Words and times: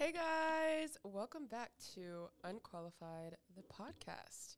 Hey 0.00 0.12
guys, 0.12 0.96
welcome 1.04 1.44
back 1.46 1.72
to 1.94 2.30
Unqualified, 2.42 3.36
the 3.54 3.60
podcast. 3.60 4.56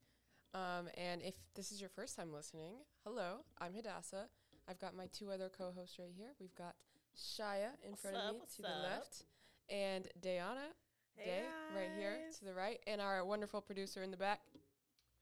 Um, 0.54 0.86
and 0.96 1.20
if 1.20 1.34
this 1.57 1.72
is 1.72 1.80
your 1.80 1.90
first 1.90 2.14
time 2.14 2.32
listening, 2.32 2.75
hello, 3.02 3.38
I'm 3.61 3.75
Hadassah. 3.75 4.29
I've 4.68 4.79
got 4.79 4.94
my 4.94 5.07
two 5.07 5.32
other 5.32 5.48
co 5.48 5.72
hosts 5.76 5.98
right 5.98 6.12
here. 6.16 6.29
We've 6.39 6.54
got 6.54 6.76
Shaya 7.18 7.70
in 7.84 7.90
What's 7.90 8.02
front 8.02 8.16
up, 8.18 8.22
of 8.22 8.32
me 8.34 8.39
what's 8.39 8.54
to 8.54 8.62
the 8.62 8.68
left, 8.68 9.25
and 9.68 10.07
Dayana 10.22 10.70
Hey 11.16 11.25
Day 11.25 11.43
right 11.74 11.90
here 11.98 12.18
to 12.38 12.45
the 12.45 12.54
right, 12.54 12.79
and 12.86 13.00
our 13.00 13.25
wonderful 13.25 13.61
producer 13.61 14.04
in 14.04 14.12
the 14.12 14.17
back. 14.17 14.43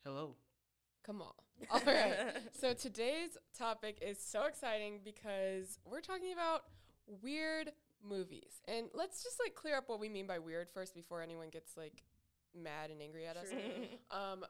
Hello. 0.05 0.35
Come 1.03 1.23
on. 1.23 1.33
All 1.71 1.81
right. 1.87 2.13
So 2.61 2.75
today's 2.75 3.39
topic 3.57 3.97
is 4.03 4.19
so 4.21 4.45
exciting 4.45 5.01
because 5.03 5.79
we're 5.91 6.03
talking 6.03 6.35
about 6.35 6.65
weird 7.23 7.73
movies. 8.07 8.61
And 8.69 8.87
let's 8.95 9.23
just 9.23 9.39
like 9.43 9.55
clear 9.55 9.77
up 9.77 9.89
what 9.89 10.01
we 10.01 10.09
mean 10.09 10.27
by 10.27 10.39
weird 10.39 10.69
first 10.73 10.95
before 10.95 11.23
anyone 11.23 11.51
gets 11.51 11.77
like 11.77 12.03
mad 12.55 12.91
and 12.91 13.01
angry 13.03 13.27
at 13.27 13.37
us. 13.37 13.47
Um 14.11 14.45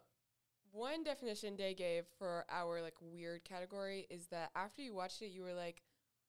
one 0.73 1.03
definition 1.03 1.57
they 1.57 1.75
gave 1.75 2.05
for 2.19 2.45
our 2.49 2.81
like 2.81 2.95
weird 3.01 3.43
category 3.45 4.07
is 4.09 4.27
that 4.29 4.51
after 4.55 4.83
you 4.83 4.95
watched 4.95 5.21
it 5.21 5.29
you 5.33 5.43
were 5.43 5.53
like 5.55 5.83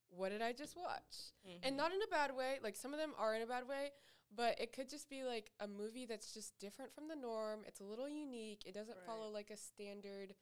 what 0.10 0.30
did 0.30 0.42
I 0.42 0.52
just 0.52 0.76
watch? 0.76 1.32
And 1.64 1.78
not 1.78 1.94
in 1.94 2.00
a 2.02 2.08
bad 2.12 2.36
way. 2.36 2.56
Like 2.62 2.76
some 2.76 2.92
of 2.94 3.00
them 3.00 3.12
are 3.18 3.34
in 3.34 3.42
a 3.42 3.46
bad 3.46 3.66
way, 3.68 3.92
but 4.36 4.60
it 4.60 4.74
could 4.74 4.90
just 4.90 5.10
be 5.10 5.24
like 5.24 5.52
a 5.62 5.68
movie 5.68 6.06
that's 6.06 6.34
just 6.34 6.60
different 6.60 6.94
from 6.94 7.08
the 7.08 7.16
norm. 7.16 7.62
It's 7.66 7.80
a 7.80 7.86
little 7.86 8.10
unique. 8.10 8.64
It 8.66 8.74
doesn't 8.74 8.98
follow 9.06 9.30
like 9.30 9.52
a 9.52 9.56
standard 9.58 10.34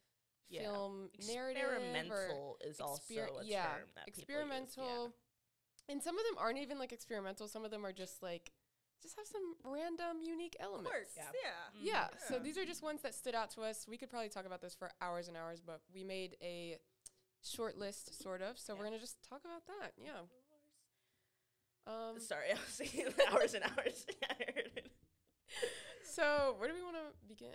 Yeah. 0.47 0.63
film 0.63 1.11
narrative 1.27 1.63
or 1.63 1.75
experimental 1.75 2.57
is 2.65 2.79
also 2.79 3.03
a 3.13 3.45
yeah, 3.45 3.65
term 3.65 3.89
that 3.95 4.07
experimental. 4.07 4.83
People 4.85 5.03
use. 5.03 5.13
And 5.89 6.01
some 6.03 6.17
of 6.17 6.23
them 6.25 6.35
aren't 6.37 6.59
even 6.59 6.77
like 6.77 6.91
experimental. 6.91 7.47
Some 7.47 7.65
of 7.65 7.71
them 7.71 7.85
are 7.85 7.91
just 7.93 8.21
like 8.21 8.51
just 9.01 9.15
have 9.17 9.25
some 9.25 9.55
random 9.63 10.21
unique 10.21 10.55
elements. 10.59 10.89
Quirks, 10.91 11.13
Yeah. 11.15 11.23
yeah. 11.81 11.81
Yeah. 11.81 12.07
So 12.27 12.37
these 12.37 12.57
are 12.57 12.65
just 12.65 12.83
ones 12.83 13.01
that 13.01 13.15
stood 13.15 13.33
out 13.33 13.49
to 13.51 13.61
us. 13.61 13.85
We 13.89 13.97
could 13.97 14.09
probably 14.09 14.27
talk 14.29 14.45
about 14.45 14.61
this 14.61 14.75
for 14.75 14.91
hours 15.01 15.27
and 15.29 15.37
hours, 15.37 15.61
but 15.65 15.79
we 15.93 16.03
made 16.03 16.35
a 16.43 16.77
short 17.41 17.77
list, 17.77 18.21
sort 18.21 18.41
of. 18.41 18.59
So 18.59 18.75
we're 18.75 18.83
gonna 18.83 18.99
just 18.99 19.17
talk 19.27 19.41
about 19.45 19.65
that. 19.67 19.93
Yeah. 19.97 20.19
Um. 21.87 22.19
Sorry, 22.19 22.45
I 22.51 22.53
was 22.55 22.75
thinking 22.75 23.07
hours 23.31 23.53
and 23.53 23.63
hours. 23.63 24.05
I 24.29 24.35
heard 24.53 24.69
it. 24.75 24.91
So 26.03 26.55
where 26.57 26.67
do 26.69 26.75
we 26.75 26.83
want 26.83 26.97
to 26.97 27.27
begin? 27.27 27.49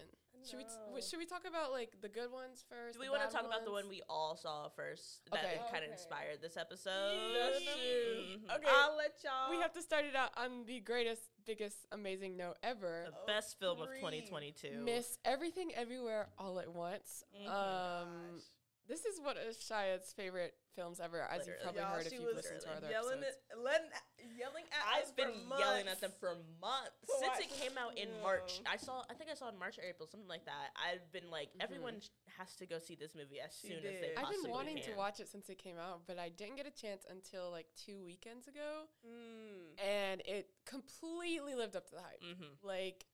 Should 0.44 0.58
we 0.58 0.64
t- 0.64 1.06
should 1.08 1.18
we 1.18 1.26
talk 1.26 1.46
about 1.48 1.70
like 1.72 2.00
the 2.02 2.08
good 2.08 2.30
ones 2.30 2.64
first? 2.68 2.94
Do 2.94 3.00
we 3.00 3.08
want 3.08 3.22
to 3.28 3.34
talk 3.34 3.46
about 3.46 3.64
the 3.64 3.70
one 3.72 3.88
we 3.88 4.02
all 4.08 4.36
saw 4.36 4.68
first 4.68 5.22
that 5.32 5.38
Okay. 5.44 5.56
kind 5.70 5.84
of 5.84 5.90
Okay. 5.90 5.92
inspired 5.92 6.42
this 6.42 6.56
episode? 6.56 7.32
Yes, 7.32 7.62
Mhm. 7.62 8.56
Okay. 8.56 8.68
I'll 8.68 8.96
let 8.96 9.22
y'all. 9.24 9.50
We 9.50 9.56
have 9.60 9.72
to 9.72 9.82
start 9.82 10.04
it 10.04 10.14
out 10.14 10.30
on 10.36 10.64
the 10.66 10.80
greatest, 10.80 11.22
biggest, 11.46 11.86
amazing 11.92 12.36
note 12.36 12.56
ever. 12.62 13.04
The 13.06 13.26
best 13.26 13.58
film 13.58 13.80
of 13.80 13.88
2022. 13.94 14.80
Miss 14.82 15.18
Everything 15.24 15.74
Everywhere 15.74 16.28
All 16.38 16.58
at 16.60 16.68
Once. 16.68 17.24
Mhm. 17.34 17.48
Um, 17.48 18.42
this 18.88 19.04
is 19.04 19.20
one 19.20 19.36
of 19.36 19.54
Shaya's 19.56 20.12
favorite 20.16 20.54
films 20.76 21.00
ever, 21.00 21.22
as 21.30 21.46
you've 21.46 21.60
probably 21.62 21.80
Y'all, 21.80 21.94
heard 21.94 22.06
if 22.06 22.12
you've 22.12 22.34
listened 22.34 22.60
to 22.60 22.68
our 22.68 22.76
other 22.76 22.90
yelling 22.90 23.18
episodes. 23.22 23.38
At, 23.52 23.58
letting, 23.62 23.90
yelling 24.36 24.64
at 24.74 24.82
I've 24.90 25.14
been 25.16 25.30
for 25.48 25.58
yelling 25.58 25.86
at 25.88 26.00
them 26.00 26.10
for 26.18 26.34
months 26.60 26.98
For 27.06 27.16
since 27.22 27.38
what? 27.38 27.40
it 27.46 27.50
came 27.54 27.78
out 27.78 27.96
in 27.96 28.08
March. 28.20 28.60
I 28.66 28.76
saw, 28.76 29.02
I 29.08 29.14
think 29.14 29.30
I 29.30 29.34
saw 29.34 29.48
it 29.48 29.54
in 29.54 29.58
March 29.58 29.78
or 29.78 29.82
April, 29.88 30.08
something 30.10 30.28
like 30.28 30.44
that. 30.44 30.74
I've 30.76 31.06
been 31.12 31.30
like, 31.30 31.48
Mhm. 31.54 31.62
everyone 31.62 32.02
has 32.36 32.54
to 32.56 32.66
go 32.66 32.78
see 32.78 32.94
this 32.96 33.14
movie 33.14 33.40
as 33.40 33.54
She 33.56 33.68
soon 33.68 33.76
as 33.78 33.82
did. 33.84 34.02
they 34.02 34.08
I've 34.16 34.24
possibly 34.26 34.42
been 34.42 34.50
wanting 34.50 34.82
to 34.82 34.92
watch 34.94 35.20
it 35.20 35.28
since 35.28 35.48
it 35.48 35.56
came 35.58 35.78
out, 35.78 36.06
but 36.06 36.18
I 36.18 36.28
didn't 36.28 36.56
get 36.56 36.66
a 36.66 36.74
chance 36.74 37.06
until 37.08 37.50
like 37.50 37.66
two 37.76 38.02
weekends 38.04 38.48
ago, 38.48 38.88
Mm. 39.06 39.78
and 39.80 40.20
it 40.26 40.50
completely 40.66 41.54
lived 41.54 41.76
up 41.76 41.86
to 41.88 41.94
the 41.94 42.02
hype. 42.02 42.20
Mm-hmm. 42.20 42.66
Like, 42.66 43.06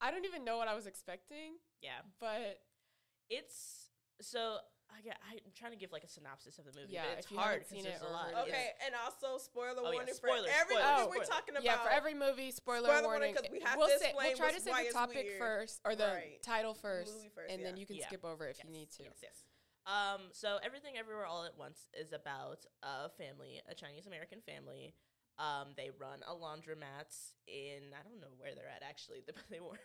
I 0.00 0.10
don't 0.10 0.24
even 0.24 0.44
know 0.44 0.56
what 0.56 0.68
I 0.68 0.74
was 0.74 0.86
expecting, 0.86 1.58
Yeah, 1.80 2.00
but 2.18 2.64
it's 3.28 3.90
so. 4.20 4.58
I 4.96 5.00
get, 5.02 5.18
I'm 5.28 5.52
trying 5.58 5.72
to 5.72 5.76
give 5.76 5.90
like 5.90 6.04
a 6.04 6.08
synopsis 6.08 6.58
of 6.58 6.64
the 6.64 6.72
movie. 6.78 6.92
Yeah, 6.94 7.02
but 7.10 7.18
it's 7.18 7.26
hard 7.26 7.38
haven't 7.44 7.60
'cause 7.62 7.70
seen 7.70 7.82
there's 7.84 8.00
a 8.00 8.08
lot. 8.08 8.30
heard 8.32 8.46
It's- 8.46 8.46
it. 8.46 8.50
Okay, 8.54 8.68
and 8.86 8.94
also 8.94 9.38
spoiler 9.42 9.82
Oh, 9.82 9.90
yeah, 9.90 9.98
warning 9.98 10.14
for 10.14 10.28
every 10.30 10.76
spoilers, 10.76 10.98
movie 11.06 11.18
we're 11.18 11.24
talking 11.24 11.54
about. 11.56 11.64
yeah, 11.64 11.82
for 11.82 11.90
every 11.90 12.14
movie, 12.14 12.50
spoiler, 12.52 12.86
Spoiler 12.88 13.02
warning. 13.02 13.34
warning, 13.34 13.34
'cause 13.34 13.50
we 13.50 13.60
have 13.60 13.76
we'll 13.78 13.88
to 13.90 13.98
say 13.98 14.14
we'll 14.14 14.36
try 14.36 14.52
to 14.52 14.60
say 14.60 14.86
the 14.86 14.92
topic 14.92 15.26
weird. 15.26 15.38
first 15.38 15.80
or 15.84 15.96
the 15.96 16.06
Right. 16.06 16.42
title 16.42 16.74
first, 16.74 17.12
Movie 17.12 17.28
first, 17.34 17.50
and 17.52 17.64
then 17.64 17.74
yeah. 17.76 17.80
you 17.80 17.86
can 17.86 17.96
Yeah. 17.96 18.06
skip 18.06 18.24
over 18.24 18.46
if 18.48 18.58
yes, 18.58 18.64
you 18.64 18.70
need 18.70 18.90
to. 18.92 19.02
Yes, 19.02 19.18
yes. 19.22 19.44
Um, 19.86 20.30
so 20.32 20.58
everything 20.62 20.96
everywhere 20.96 21.26
all 21.26 21.44
at 21.44 21.56
once 21.56 21.88
is 21.92 22.12
about 22.12 22.64
a 22.82 23.10
family, 23.10 23.60
a 23.66 23.74
Chinese 23.74 24.06
American 24.06 24.40
family. 24.42 24.94
Um, 25.36 25.74
they 25.76 25.90
run 25.90 26.22
a 26.22 26.34
laundromat 26.34 27.10
in 27.48 27.92
I 27.92 28.02
don't 28.02 28.20
know 28.20 28.30
where 28.38 28.54
they're 28.54 28.68
at 28.68 28.82
actually. 28.82 29.20
They, 29.26 29.32
they 29.50 29.60
were. 29.60 29.76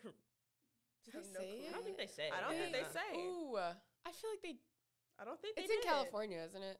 Did 1.06 1.14
they 1.16 1.18
have 1.18 1.28
no 1.34 1.40
say 1.40 1.50
it? 1.50 1.70
I 1.70 1.72
don't 1.74 1.84
think 1.84 1.98
they 1.98 2.08
say. 2.08 2.30
I 2.30 2.42
don't 2.42 2.52
think 2.54 2.72
they 2.72 2.84
say. 2.94 3.18
Ooh, 3.18 3.58
I 3.58 4.12
feel 4.12 4.30
like 4.30 4.42
they. 4.44 4.56
I 5.20 5.26
don't 5.26 5.40
think 5.42 5.56
It's 5.58 5.70
in 5.70 5.80
did. 5.82 5.86
California, 5.86 6.40
isn't 6.48 6.64
it? 6.64 6.78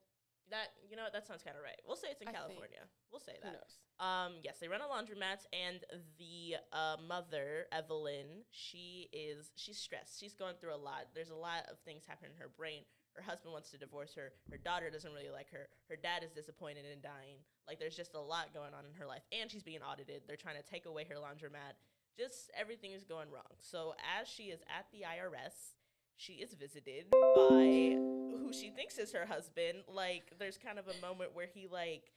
That 0.50 0.74
you 0.90 0.98
know 0.98 1.06
that 1.14 1.28
sounds 1.28 1.44
kind 1.44 1.56
of 1.56 1.62
right. 1.62 1.78
We'll 1.86 1.96
say 2.00 2.08
it's 2.10 2.22
in 2.22 2.28
I 2.28 2.32
think. 2.34 2.42
California. 2.42 2.82
We'll 3.12 3.22
say 3.22 3.38
Who 3.38 3.46
that. 3.46 3.54
knows? 3.62 3.74
Um, 4.02 4.42
yes, 4.42 4.58
they 4.58 4.68
run 4.68 4.82
a 4.82 4.90
laundromat, 4.90 5.46
and 5.54 5.84
the 6.18 6.58
uh, 6.74 6.98
mother, 7.06 7.68
Evelyn, 7.72 8.48
she 8.50 9.10
is 9.14 9.52
she's 9.56 9.78
stressed. 9.78 10.20
She's 10.20 10.34
going 10.34 10.56
through 10.60 10.74
a 10.74 10.82
lot. 10.82 11.14
There's 11.14 11.30
a 11.30 11.36
lot 11.38 11.70
of 11.70 11.78
things 11.86 12.02
happening 12.08 12.32
in 12.34 12.42
her 12.42 12.50
brain. 12.50 12.82
Her 13.14 13.22
husband 13.22 13.52
wants 13.54 13.70
to 13.72 13.78
divorce 13.78 14.16
her. 14.16 14.32
Her 14.50 14.58
daughter 14.58 14.90
doesn't 14.90 15.12
really 15.14 15.30
like 15.30 15.52
her. 15.52 15.70
Her 15.90 15.98
dad 15.98 16.24
is 16.24 16.32
disappointed 16.32 16.86
and 16.90 17.02
dying. 17.02 17.46
Like 17.68 17.78
there's 17.78 17.96
just 17.98 18.16
a 18.16 18.20
lot 18.22 18.50
going 18.54 18.74
on 18.74 18.86
in 18.90 18.94
her 18.98 19.06
life, 19.06 19.22
and 19.30 19.52
she's 19.52 19.62
being 19.62 19.84
audited. 19.86 20.24
They're 20.26 20.40
trying 20.40 20.58
to 20.58 20.66
take 20.66 20.88
away 20.88 21.06
her 21.10 21.16
laundromat. 21.22 21.78
Just 22.18 22.50
everything 22.58 22.94
is 22.94 23.04
going 23.04 23.30
wrong. 23.30 23.54
So 23.62 23.94
as 24.20 24.28
she 24.28 24.50
is 24.50 24.62
at 24.66 24.88
the 24.92 25.06
IRS, 25.06 25.78
she 26.20 26.34
is 26.34 26.54
visited 26.54 27.06
by 27.12 27.96
who 28.44 28.52
she 28.52 28.70
thinks 28.70 28.98
is 28.98 29.14
her 29.14 29.26
husband. 29.26 29.80
Like 29.88 30.34
there's 30.38 30.58
kind 30.58 30.78
of 30.78 30.86
a 30.88 31.00
moment 31.02 31.34
where 31.34 31.48
he 31.48 31.66
like 31.72 32.12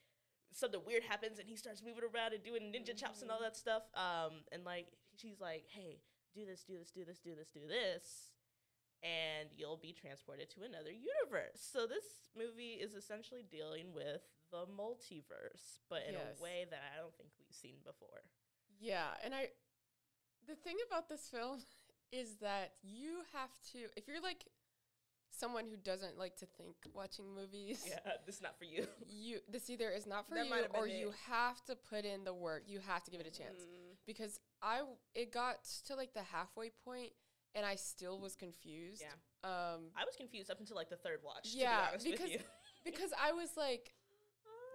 something 0.52 0.80
weird 0.84 1.04
happens 1.04 1.38
and 1.38 1.48
he 1.48 1.54
starts 1.56 1.82
moving 1.86 2.02
around 2.02 2.34
and 2.34 2.42
doing 2.42 2.72
ninja 2.74 2.96
chops 2.98 3.22
and 3.22 3.30
all 3.30 3.40
that 3.40 3.56
stuff. 3.56 3.84
Um, 3.94 4.42
and 4.50 4.64
like 4.64 4.88
she's 5.16 5.40
like, 5.40 5.64
"Hey, 5.70 6.00
do 6.34 6.44
this, 6.44 6.64
do 6.66 6.74
this, 6.76 6.90
do 6.90 7.04
this, 7.04 7.20
do 7.20 7.34
this, 7.38 7.48
do 7.54 7.60
this." 7.68 8.32
And 9.04 9.48
you'll 9.56 9.78
be 9.78 9.92
transported 9.92 10.50
to 10.50 10.62
another 10.62 10.90
universe. 10.90 11.58
So 11.62 11.86
this 11.86 12.04
movie 12.36 12.78
is 12.78 12.94
essentially 12.94 13.42
dealing 13.50 13.94
with 13.94 14.22
the 14.50 14.66
multiverse, 14.66 15.78
but 15.88 16.02
in 16.06 16.14
Yes. 16.14 16.38
a 16.38 16.42
way 16.42 16.66
that 16.70 16.82
I 16.94 17.00
don't 17.00 17.14
think 17.16 17.30
we've 17.38 17.54
seen 17.54 17.76
before. 17.86 18.22
Yeah, 18.80 19.14
and 19.24 19.32
I. 19.34 19.50
The 20.46 20.56
thing 20.56 20.76
about 20.88 21.08
this 21.08 21.28
film 21.30 21.60
is 22.12 22.36
that 22.40 22.72
you 22.82 23.18
have 23.32 23.50
to, 23.72 23.78
if 23.96 24.06
you're 24.06 24.20
like 24.22 24.44
someone 25.30 25.64
who 25.64 25.76
doesn't 25.76 26.18
like 26.18 26.36
to 26.36 26.46
think 26.58 26.76
watching 26.94 27.24
movies, 27.34 27.84
Yeah, 27.88 27.98
this 28.26 28.36
is 28.36 28.42
not 28.42 28.58
for 28.58 28.64
you. 28.64 28.86
you 29.08 29.38
this 29.50 29.70
either 29.70 29.88
is 29.90 30.06
not 30.06 30.28
for 30.28 30.34
That 30.34 30.44
you 30.44 30.50
might 30.50 30.62
have 30.62 30.72
been 30.72 30.80
or 30.82 30.86
you 30.86 31.12
have 31.28 31.64
to 31.64 31.74
put 31.74 32.04
in 32.04 32.24
the 32.24 32.34
work. 32.34 32.64
You 32.66 32.80
have 32.86 33.02
to 33.04 33.10
give 33.10 33.20
it 33.20 33.26
a 33.26 33.30
chance 33.30 33.58
Mm. 33.62 33.96
because 34.06 34.38
I 34.62 34.82
it 35.14 35.32
got 35.32 35.56
to 35.86 35.96
like 35.96 36.12
the 36.14 36.22
halfway 36.22 36.70
point 36.84 37.12
and 37.54 37.64
I 37.66 37.74
still 37.76 38.18
was 38.20 38.36
confused. 38.36 39.02
Yeah. 39.02 39.48
Um, 39.48 39.90
I 39.96 40.04
was 40.04 40.14
confused 40.16 40.50
up 40.50 40.60
until 40.60 40.76
like 40.76 40.88
the 40.90 40.96
third 40.96 41.20
watch. 41.24 41.48
Yeah, 41.52 41.88
to 41.98 42.04
be 42.04 42.12
because- 42.12 42.30
because 42.84 43.10
I 43.20 43.32
was 43.32 43.56
like, 43.56 43.92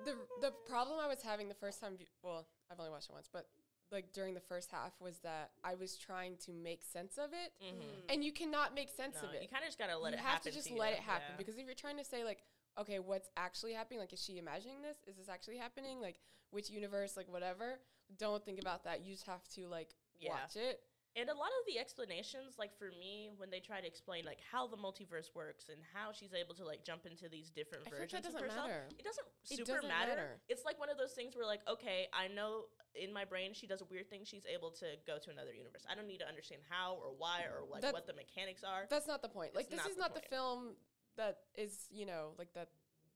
the 0.06 0.16
the 0.42 0.52
problem 0.68 1.00
I 1.00 1.08
was 1.08 1.22
having 1.22 1.47
the 1.50 1.56
first 1.56 1.80
time, 1.81 1.97
well, 2.24 2.47
I've 2.72 2.80
only 2.80 2.92
watched 2.92 3.09
it 3.09 3.14
once, 3.14 3.30
but 3.31 3.47
like 3.92 4.12
during 4.14 4.34
the 4.34 4.42
first 4.42 4.72
half 4.72 4.94
was 5.00 5.20
that 5.20 5.52
I 5.64 5.76
was 5.76 5.97
trying 5.97 6.38
to 6.46 6.52
make 6.52 6.84
sense 6.84 7.17
of 7.17 7.32
it, 7.34 7.53
Mhm. 7.64 8.06
and 8.14 8.23
you 8.23 8.32
cannot 8.32 8.73
make 8.73 8.90
sense 8.90 9.16
No, 9.22 9.29
of 9.29 9.34
it. 9.35 9.41
you 9.41 9.47
kind 9.47 9.64
of 9.64 9.67
just 9.70 9.78
gotta 9.79 9.97
let 9.97 10.11
you 10.14 10.17
it 10.20 10.22
You 10.22 10.28
have 10.28 10.41
to 10.41 10.52
just 10.52 10.70
you, 10.70 10.76
let 10.78 10.94
it 10.94 11.00
happen 11.00 11.28
yeah. 11.32 11.38
because 11.38 11.58
if 11.58 11.66
you're 11.66 11.76
trying 11.76 11.97
to 11.97 12.03
say 12.03 12.23
like, 12.23 12.44
okay, 12.78 13.00
what's 13.00 13.29
actually 13.38 13.73
happening? 13.73 14.00
Like, 14.00 14.14
is 14.14 14.22
she 14.23 14.38
imagining 14.38 14.82
this? 14.82 14.97
Is 15.08 15.16
this 15.17 15.29
actually 15.29 15.58
happening? 15.58 16.00
Like, 16.02 16.20
which 16.52 16.70
universe? 16.70 17.17
Like, 17.17 17.28
whatever. 17.28 17.79
Don't 18.17 18.44
think 18.46 18.59
about 18.59 18.84
that. 18.84 19.02
You 19.02 19.14
just 19.14 19.26
have 19.26 19.47
to 19.50 19.67
like 19.67 19.96
Yeah. 20.20 20.32
watch 20.32 20.56
it. 20.56 20.84
And 21.16 21.30
a 21.30 21.34
lot 21.34 21.50
of 21.50 21.66
the 21.66 21.80
explanations, 21.80 22.59
like 22.59 22.78
for 22.78 22.92
me, 23.00 23.30
when 23.38 23.50
they 23.50 23.59
try 23.59 23.82
to 23.82 23.88
explain 23.88 24.24
like 24.26 24.38
how 24.52 24.68
the 24.68 24.78
multiverse 24.78 25.34
works 25.34 25.66
and 25.70 25.80
how 25.94 26.12
she's 26.14 26.34
able 26.34 26.54
to 26.56 26.64
like 26.66 26.84
jump 26.86 27.06
into 27.09 27.28
these 27.28 27.50
different 27.50 27.88
I 27.88 27.90
versions 27.90 28.12
that 28.12 28.18
of 28.20 28.24
doesn't 28.34 28.44
herself, 28.44 28.68
matter. 28.70 28.86
it 29.00 29.04
doesn't 29.04 29.26
It 29.50 29.58
super 29.58 29.82
doesn't 29.82 29.90
matter. 29.90 30.14
matter. 30.14 30.42
It's 30.48 30.64
like 30.64 30.78
one 30.80 30.90
of 30.92 30.98
those 30.98 31.14
things 31.14 31.36
where 31.36 31.46
like, 31.46 31.62
okay, 31.66 32.06
I 32.14 32.28
know 32.28 32.66
in 32.94 33.12
my 33.12 33.26
brain 33.26 33.54
she 33.54 33.66
does 33.66 33.82
a 33.82 33.86
weird 33.90 34.09
thing, 34.12 34.22
she's 34.26 34.46
able 34.46 34.70
to 34.78 34.86
go 35.08 35.18
to 35.18 35.30
another 35.32 35.54
universe. 35.54 35.86
I 35.90 35.96
don't 35.96 36.06
need 36.08 36.20
to 36.20 36.28
understand 36.28 36.62
how 36.70 37.00
or 37.02 37.09
why 37.18 37.50
or 37.50 37.66
like 37.66 37.82
That- 37.82 37.94
what 37.94 38.06
the 38.06 38.14
mechanics 38.14 38.64
are. 38.64 38.86
That's 38.90 39.08
not 39.08 39.22
the 39.24 39.30
point. 39.30 39.56
Like, 39.56 39.66
It's 39.74 39.74
this 39.74 39.82
not 39.82 39.90
is 39.90 39.96
the 39.96 40.02
not 40.02 40.14
the 40.14 40.22
film 40.30 40.76
that 41.18 41.40
is 41.58 41.88
you 41.90 42.06
know 42.06 42.34
like 42.38 42.54
that 42.54 42.70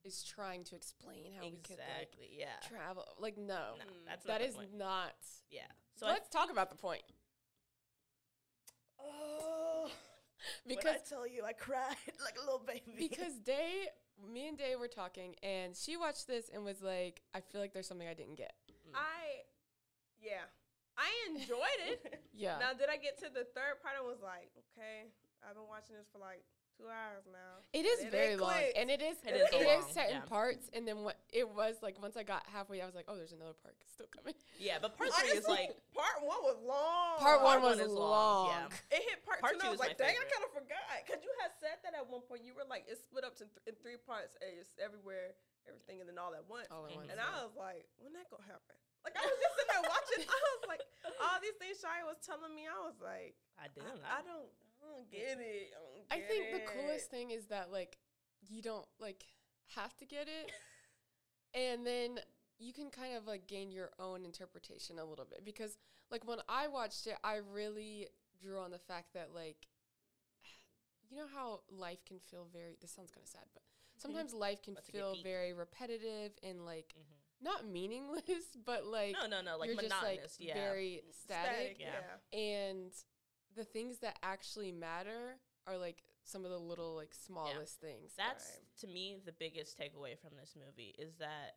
is 0.03 0.23
trying 0.23 0.63
to 0.63 0.75
explain 0.75 1.29
how 1.37 1.43
we 1.45 1.51
could 1.61 1.77
like 1.77 2.09
exactly. 2.17 2.29
yeah. 2.33 2.57
travel. 2.67 3.05
Like, 3.19 3.37
no, 3.37 3.77
No, 3.77 3.85
that's 4.07 4.25
not 4.25 4.39
that 4.39 4.41
the 4.41 4.59
is 4.63 4.73
not. 4.73 5.13
yeah. 5.51 5.69
So 5.93 6.07
Let's 6.07 6.27
talk 6.29 6.49
about 6.49 6.71
the 6.71 6.75
point 6.75 7.03
Oh, 9.03 9.89
because 10.67 10.83
when 10.83 10.93
I 10.93 10.97
tell 11.07 11.27
you, 11.27 11.43
I 11.45 11.53
cried 11.53 11.95
like 12.23 12.37
a 12.37 12.45
little 12.45 12.63
baby. 12.65 12.95
because 12.97 13.33
Day, 13.45 13.87
me 14.31 14.47
and 14.47 14.57
Day 14.57 14.75
were 14.75 14.87
talking, 14.87 15.35
and 15.43 15.75
she 15.75 15.97
watched 15.97 16.27
this 16.27 16.49
and 16.53 16.63
was 16.63 16.81
like, 16.81 17.21
"I 17.33 17.41
feel 17.41 17.61
like 17.61 17.73
there's 17.73 17.87
something 17.87 18.07
I 18.07 18.13
didn't 18.13 18.35
get." 18.35 18.53
Mm. 18.69 18.95
I, 18.95 19.45
yeah, 20.21 20.45
I 20.97 21.09
enjoyed 21.29 21.81
it. 21.87 22.21
Yeah. 22.33 22.57
Now, 22.57 22.71
did 22.73 22.89
I 22.89 22.97
get 22.97 23.19
to 23.21 23.29
the 23.29 23.45
third 23.53 23.83
part 23.83 23.99
and 23.99 24.07
was 24.07 24.23
like, 24.23 24.49
okay, 24.73 25.11
I've 25.45 25.53
been 25.53 25.67
watching 25.69 25.93
this 25.93 26.07
for 26.09 26.17
like 26.17 26.41
two 26.77 26.87
hours 26.87 27.23
now. 27.31 27.63
It 27.73 27.85
is 27.85 28.03
it 28.05 28.11
very 28.11 28.35
long, 28.35 28.53
and 28.75 28.89
it 28.89 29.01
is 29.01 29.17
It 29.23 29.35
it 29.35 29.49
is 29.51 29.53
is, 29.53 29.67
long, 29.85 29.93
certain 29.93 30.21
yeah. 30.23 30.31
parts, 30.31 30.69
and 30.73 30.87
then 30.87 31.03
what 31.03 31.17
it 31.31 31.47
was 31.47 31.79
like 31.81 31.95
once 32.01 32.15
I 32.17 32.23
got 32.23 32.43
halfway, 32.51 32.81
I 32.81 32.85
was 32.85 32.95
like, 32.95 33.05
oh, 33.07 33.15
there's 33.15 33.31
another 33.31 33.55
part 33.63 33.75
still 33.91 34.07
coming. 34.11 34.35
yeah, 34.59 34.79
but 34.81 34.97
part 34.97 35.11
three 35.21 35.35
is 35.37 35.47
like 35.47 35.75
part 35.97 36.19
one 36.23 36.41
was 36.43 36.57
long. 36.63 37.19
Part 37.19 37.39
one 37.43 37.61
one 37.61 37.77
was 37.79 37.87
long. 37.91 38.49
long, 38.49 38.69
yeah. 38.71 38.95
It 38.97 39.01
hit 39.07 39.19
part, 39.25 39.39
Part 39.41 39.55
two, 39.55 39.63
and 39.63 39.67
I 39.67 39.71
was 39.71 39.79
like, 39.81 39.95
my 39.99 40.05
dang, 40.07 40.15
I 40.19 40.25
kind 40.27 40.43
of 40.47 40.51
forgot. 40.51 40.83
Because 41.05 41.21
you 41.23 41.31
had 41.43 41.51
said 41.61 41.77
that 41.87 41.93
at 41.95 42.05
one 42.09 42.21
point. 42.27 42.43
You 42.43 42.53
were 42.57 42.65
like, 42.67 42.85
it's 42.89 43.01
split 43.03 43.23
up 43.23 43.35
to 43.39 43.45
th- 43.47 43.63
in 43.69 43.73
three 43.83 43.97
parts. 44.01 44.35
and 44.41 44.51
It's 44.59 44.73
everywhere, 44.81 45.37
everything, 45.69 45.99
and 46.03 46.07
then 46.09 46.17
all 46.19 46.33
at 46.35 46.43
once. 46.49 46.67
All 46.73 46.83
at 46.87 46.91
Mhm. 46.95 47.05
once. 47.05 47.09
and 47.13 47.19
yeah. 47.21 47.29
I 47.31 47.43
was 47.45 47.53
like, 47.55 47.85
when 48.01 48.11
that 48.17 48.27
gonna 48.31 48.45
happen? 48.47 48.75
Like, 49.01 49.17
I 49.17 49.25
was 49.25 49.33
just 49.41 49.53
sitting 49.57 49.71
there 49.73 49.85
watching. 49.89 50.21
I 50.29 50.37
was 50.53 50.63
like, 50.69 50.83
all 51.25 51.37
these 51.41 51.57
things 51.57 51.81
Shia 51.81 52.05
was 52.05 52.21
telling 52.21 52.53
me. 52.53 52.69
I 52.69 52.77
was 52.85 52.93
like, 53.01 53.33
I 53.57 53.65
I, 53.65 53.67
didn't. 53.73 53.97
I 54.05 54.21
don't, 54.21 54.45
I 54.81 54.85
don't 54.93 55.09
get 55.11 55.37
it. 55.39 55.71
I, 56.11 56.11
don't 56.11 56.11
I 56.11 56.17
get 56.19 56.27
think 56.29 56.51
the 56.53 56.71
coolest 56.71 57.09
thing 57.11 57.31
is 57.31 57.45
that 57.47 57.71
like 57.71 57.97
you 58.47 58.61
don't 58.61 58.85
like 58.99 59.25
have 59.75 59.95
to 59.97 60.05
get 60.05 60.27
it, 60.27 60.51
and 61.53 61.85
then 61.85 62.19
you 62.59 62.73
can 62.73 62.89
kind 62.89 63.15
of 63.15 63.25
like 63.27 63.47
gain 63.47 63.71
your 63.71 63.91
own 63.99 64.25
interpretation 64.25 64.99
a 64.99 65.05
little 65.05 65.25
bit 65.25 65.43
because 65.45 65.77
like 66.09 66.27
when 66.27 66.39
I 66.49 66.67
watched 66.67 67.07
it, 67.07 67.17
I 67.23 67.37
really 67.53 68.07
drew 68.41 68.59
on 68.59 68.71
the 68.71 68.79
fact 68.79 69.13
that 69.13 69.29
like 69.33 69.67
you 71.09 71.17
know 71.17 71.25
how 71.33 71.61
life 71.69 72.03
can 72.05 72.19
feel 72.19 72.47
very. 72.51 72.75
This 72.81 72.91
sounds 72.91 73.11
kind 73.11 73.23
of 73.23 73.29
sad, 73.29 73.43
but 73.53 73.63
sometimes 73.97 74.33
life 74.33 74.61
can 74.63 74.75
feel 74.91 75.15
very 75.23 75.53
repetitive 75.53 76.31
and 76.43 76.65
like 76.65 76.93
Mhm. 76.97 77.43
not 77.43 77.67
meaningless, 77.67 78.23
but 78.65 78.85
like 78.85 79.13
No, 79.19 79.27
no, 79.27 79.41
no. 79.41 79.57
Like 79.57 79.67
you're 79.67 79.75
monotonous. 79.75 80.21
just 80.23 80.39
like 80.39 80.47
yeah. 80.49 80.53
very 80.55 81.01
static. 81.11 81.51
Static, 81.51 81.77
Yeah. 81.79 81.87
yeah. 82.33 82.39
and 82.39 82.91
the 83.55 83.63
things 83.63 83.99
that 83.99 84.17
actually 84.23 84.71
matter 84.71 85.37
are 85.67 85.77
like 85.77 86.03
some 86.23 86.45
of 86.45 86.51
the 86.51 86.57
little 86.59 86.95
like 86.95 87.13
smallest 87.13 87.79
things. 87.79 88.13
That's 88.17 88.49
Right. 88.49 88.79
to 88.81 88.87
me 88.87 89.17
the 89.25 89.31
biggest 89.31 89.77
takeaway 89.77 90.17
from 90.19 90.31
this 90.39 90.55
movie 90.55 90.95
is 90.97 91.15
that 91.17 91.55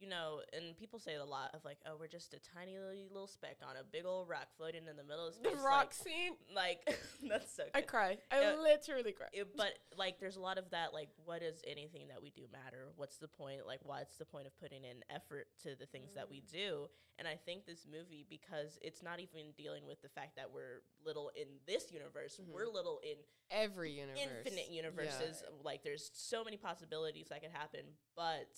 you 0.00 0.08
know, 0.08 0.40
and 0.52 0.76
people 0.76 0.98
say 0.98 1.12
it 1.14 1.20
a 1.20 1.24
lot 1.24 1.50
of 1.54 1.64
like, 1.64 1.78
oh, 1.86 1.96
we're 1.98 2.08
just 2.08 2.34
a 2.34 2.38
tiny 2.54 2.76
little, 2.78 3.26
speck 3.26 3.56
on 3.66 3.76
a 3.76 3.84
big 3.90 4.04
old 4.04 4.28
rock 4.28 4.48
floating 4.56 4.82
in 4.88 4.96
the 4.96 5.04
middle 5.04 5.26
of 5.26 5.34
the 5.42 5.48
space. 5.50 5.60
rock 5.64 5.94
scene. 5.94 6.32
like, 6.54 6.80
like 6.86 6.98
that's 7.28 7.54
so. 7.54 7.62
I 7.74 7.80
cry. 7.80 8.18
I 8.30 8.44
Uh, 8.52 8.56
literally 8.60 9.12
cry. 9.12 9.28
It- 9.32 9.56
but 9.56 9.72
like, 9.96 10.18
there's 10.20 10.36
a 10.36 10.40
lot 10.40 10.58
of 10.58 10.68
that. 10.70 10.92
Like, 10.92 11.08
what 11.24 11.40
does 11.40 11.62
anything 11.66 12.08
that 12.08 12.20
we 12.20 12.30
do 12.30 12.42
matter? 12.52 12.88
What's 12.96 13.16
the 13.18 13.28
point? 13.28 13.66
Like, 13.66 13.80
what's 13.84 14.16
the 14.16 14.24
point 14.26 14.46
of 14.46 14.56
putting 14.58 14.84
in 14.84 15.02
effort 15.10 15.46
to 15.62 15.74
the 15.78 15.86
things 15.86 16.12
that 16.14 16.28
we 16.28 16.38
Mm. 16.42 16.50
do? 16.52 16.86
And 17.18 17.28
I 17.28 17.36
think 17.36 17.64
this 17.64 17.86
movie, 17.90 18.26
because 18.28 18.76
it's 18.82 19.00
not 19.02 19.20
even 19.20 19.52
dealing 19.56 19.86
with 19.86 20.02
the 20.02 20.08
fact 20.08 20.34
that 20.36 20.50
we're 20.52 20.82
little 21.06 21.30
in 21.36 21.46
this 21.66 21.92
universe, 21.92 22.36
Mhm. 22.42 22.48
we're 22.52 22.66
little 22.66 22.98
in 22.98 23.16
Every 23.50 23.92
universe. 23.92 24.18
infinite 24.20 24.68
universes. 24.70 25.44
Like 25.62 25.84
there's 25.84 26.10
so 26.12 26.42
many 26.42 26.56
possibilities 26.56 27.28
that 27.28 27.40
could 27.40 27.52
happen, 27.52 27.96
but 28.16 28.50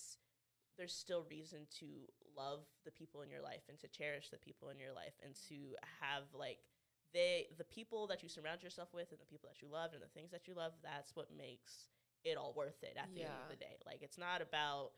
there's 0.77 0.93
still 0.93 1.25
reason 1.29 1.67
to 1.79 1.85
love 2.37 2.61
the 2.85 2.91
people 2.91 3.21
in 3.21 3.29
your 3.29 3.41
life 3.41 3.63
and 3.69 3.79
to 3.79 3.87
cherish 3.87 4.29
the 4.29 4.37
people 4.37 4.69
in 4.69 4.79
your 4.79 4.93
life 4.93 5.13
and 5.23 5.33
to 5.49 5.75
have 6.01 6.23
like 6.33 6.59
they 7.13 7.47
the 7.57 7.63
people 7.65 8.07
that 8.07 8.21
you 8.21 8.29
surround 8.29 8.61
yourself 8.61 8.89
with 8.93 9.11
and 9.11 9.19
the 9.19 9.25
people 9.25 9.49
that 9.49 9.61
you 9.61 9.67
love 9.71 9.91
and 9.93 10.01
the 10.01 10.13
things 10.13 10.31
that 10.31 10.47
you 10.47 10.53
love 10.53 10.73
that's 10.83 11.15
what 11.15 11.27
makes 11.35 11.89
it 12.23 12.37
all 12.37 12.53
worth 12.55 12.83
it 12.83 12.97
at 12.97 13.13
the 13.13 13.21
end 13.21 13.31
of 13.43 13.49
the 13.49 13.55
day. 13.55 13.77
Like 13.85 14.01
it's 14.01 14.17
not 14.17 14.41
about 14.41 14.91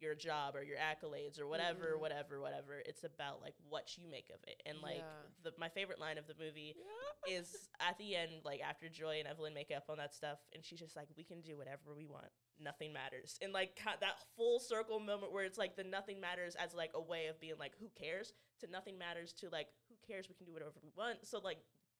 your 0.00 0.14
job 0.14 0.54
or 0.54 0.62
your 0.62 0.76
accolades 0.76 1.40
or 1.40 1.46
whatever 1.46 1.94
Mm-mm. 1.96 2.00
whatever 2.00 2.40
whatever 2.40 2.82
it's 2.84 3.02
about 3.04 3.40
like 3.40 3.54
what 3.68 3.96
you 3.96 4.04
make 4.10 4.28
of 4.30 4.40
it 4.46 4.62
and 4.66 4.78
like 4.82 4.96
Yeah. 4.98 5.22
the, 5.44 5.52
my 5.58 5.68
favorite 5.68 5.98
line 6.00 6.18
of 6.18 6.26
the 6.26 6.34
movie 6.38 6.74
Yeah. 6.76 7.38
is 7.38 7.68
at 7.80 7.96
the 7.98 8.14
end, 8.14 8.42
like 8.44 8.60
after 8.60 8.88
Joy 8.88 9.16
and 9.18 9.26
Evelyn 9.28 9.54
make 9.54 9.70
up 9.74 9.84
on 9.88 9.96
that 9.98 10.14
stuff, 10.14 10.38
and 10.54 10.64
she's 10.64 10.78
just 10.78 10.94
like, 10.96 11.08
"We 11.16 11.24
can 11.24 11.40
do 11.40 11.56
whatever 11.56 11.94
we 11.96 12.06
want. 12.06 12.28
Nothing 12.60 12.92
matters." 12.92 13.38
And 13.42 13.52
like 13.52 13.80
that 13.84 14.18
full 14.36 14.60
circle 14.60 15.00
moment 15.00 15.32
where 15.32 15.44
it's 15.44 15.58
like 15.58 15.76
the 15.76 15.84
nothing 15.84 16.20
matters 16.20 16.54
as 16.56 16.74
like 16.74 16.90
a 16.94 17.00
way 17.00 17.26
of 17.26 17.40
being 17.40 17.58
like, 17.58 17.72
"Who 17.80 17.88
cares?" 17.98 18.32
to 18.60 18.66
nothing 18.70 18.96
matters 18.98 19.32
to 19.34 19.48
like, 19.50 19.68
"Who 19.88 19.96
cares? 20.06 20.28
We 20.28 20.34
can 20.34 20.46
do 20.46 20.52
whatever 20.52 20.72
we 20.82 20.90
want." 20.96 21.26
So 21.26 21.38
like, 21.42 21.58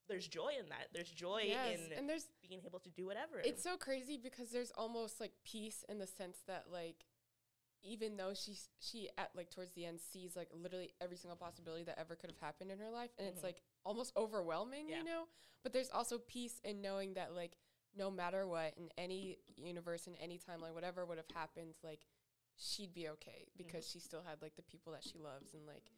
there's 0.08 0.28
joy 0.28 0.52
in 0.60 0.68
that. 0.68 0.88
There's 0.92 1.10
joy 1.10 1.42
Yes, 1.46 1.80
in 1.80 1.98
and 1.98 2.08
there's 2.08 2.28
being 2.46 2.60
able 2.64 2.78
to 2.80 2.90
do 2.90 3.06
whatever. 3.06 3.40
it's 3.40 3.62
so 3.62 3.76
crazy 3.76 4.16
because 4.22 4.50
there's 4.50 4.70
almost 4.76 5.18
like 5.20 5.32
peace 5.44 5.84
in 5.88 5.98
the 5.98 6.06
sense 6.06 6.38
that 6.46 6.66
like 6.70 7.04
even 7.82 8.16
though 8.16 8.32
she's 8.34 8.68
she 8.80 9.08
at 9.18 9.30
like 9.34 9.50
towards 9.50 9.72
the 9.72 9.84
end 9.86 10.00
sees 10.00 10.34
like 10.36 10.48
literally 10.52 10.92
every 11.00 11.16
single 11.16 11.36
possibility 11.36 11.84
that 11.84 11.98
ever 11.98 12.14
could 12.16 12.30
have 12.30 12.38
happened 12.40 12.70
in 12.70 12.78
her 12.78 12.90
life 12.90 13.10
and 13.18 13.26
it's 13.28 13.40
Mhm. 13.40 13.44
like 13.44 13.62
almost 13.84 14.12
overwhelming 14.16 14.88
Yeah. 14.88 14.98
you 14.98 15.04
know 15.04 15.28
but 15.62 15.72
there's 15.72 15.90
also 15.90 16.18
peace 16.18 16.60
in 16.64 16.80
knowing 16.80 17.14
that 17.14 17.34
like 17.34 17.56
no 17.94 18.10
matter 18.10 18.46
what 18.46 18.76
in 18.76 18.90
any 18.98 19.38
universe 19.56 20.06
in 20.06 20.14
any 20.16 20.38
timeline 20.38 20.74
whatever 20.74 21.04
would 21.06 21.18
have 21.18 21.30
happened 21.34 21.74
like 21.82 22.06
she'd 22.56 22.92
be 22.94 23.08
okay 23.08 23.46
because 23.56 23.86
she 23.88 23.98
still 24.00 24.22
had 24.22 24.40
like 24.42 24.56
the 24.56 24.62
people 24.62 24.92
that 24.92 25.04
she 25.04 25.18
loves 25.18 25.54
and 25.54 25.66
like 25.66 25.90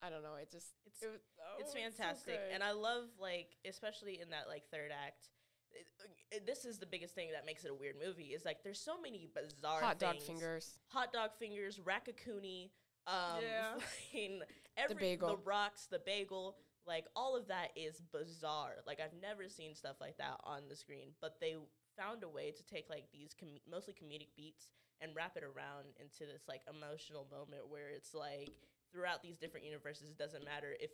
I 0.00 0.10
don't 0.10 0.22
know 0.22 0.36
it 0.36 0.50
just 0.50 0.74
It's- 0.86 1.02
it 1.02 1.08
was, 1.10 1.20
oh, 1.40 1.56
it's 1.60 1.72
so 1.72 1.78
fantastic 1.78 2.34
good. 2.38 2.52
and 2.52 2.62
i 2.62 2.70
love 2.72 3.08
like 3.18 3.56
especially 3.64 4.20
in 4.20 4.30
that 4.30 4.46
like 4.48 4.68
third 4.70 4.90
act 4.92 5.28
it, 5.72 5.86
it- 6.30 6.46
this 6.46 6.64
is 6.64 6.78
the 6.78 6.86
biggest 6.86 7.14
thing 7.14 7.28
that 7.32 7.46
makes 7.46 7.64
it 7.64 7.70
a 7.70 7.74
weird 7.74 7.96
movie 8.04 8.34
is 8.36 8.44
like 8.44 8.62
there's 8.62 8.80
so 8.80 9.00
many 9.00 9.28
bizarre 9.34 9.80
hot 9.80 9.98
dog 9.98 10.20
fingers 10.20 10.78
hot 10.88 11.12
dog 11.12 11.30
fingers 11.38 11.78
raccoonie 11.84 12.70
um 13.06 13.40
Yeah. 13.42 13.74
fucking 14.12 14.40
every 14.76 14.94
the, 14.94 15.00
bagel. 15.00 15.40
rocks 15.44 15.86
the 15.90 15.98
bagel 16.04 16.56
like 16.86 17.06
all 17.16 17.36
of 17.36 17.48
that 17.48 17.68
is 17.76 18.00
bizarre 18.12 18.76
like 18.86 19.00
i've 19.00 19.18
never 19.20 19.48
seen 19.48 19.74
stuff 19.74 19.96
like 20.00 20.16
that 20.18 20.38
on 20.44 20.62
the 20.68 20.76
screen 20.76 21.08
but 21.20 21.36
they 21.40 21.56
found 21.96 22.22
a 22.22 22.28
way 22.28 22.50
to 22.50 22.62
take 22.64 22.88
like 22.90 23.04
these 23.12 23.30
com- 23.38 23.60
mostly 23.70 23.94
comedic 23.94 24.28
beats 24.36 24.68
and 25.00 25.12
wrap 25.16 25.36
it 25.36 25.42
around 25.44 25.86
into 25.98 26.30
this 26.30 26.42
like 26.48 26.60
emotional 26.68 27.26
moment 27.30 27.68
where 27.68 27.88
it's 27.90 28.14
like 28.14 28.50
throughout 28.92 29.22
these 29.22 29.36
different 29.36 29.66
universes 29.66 30.08
it 30.08 30.18
doesn't 30.18 30.44
matter 30.44 30.76
if 30.80 30.90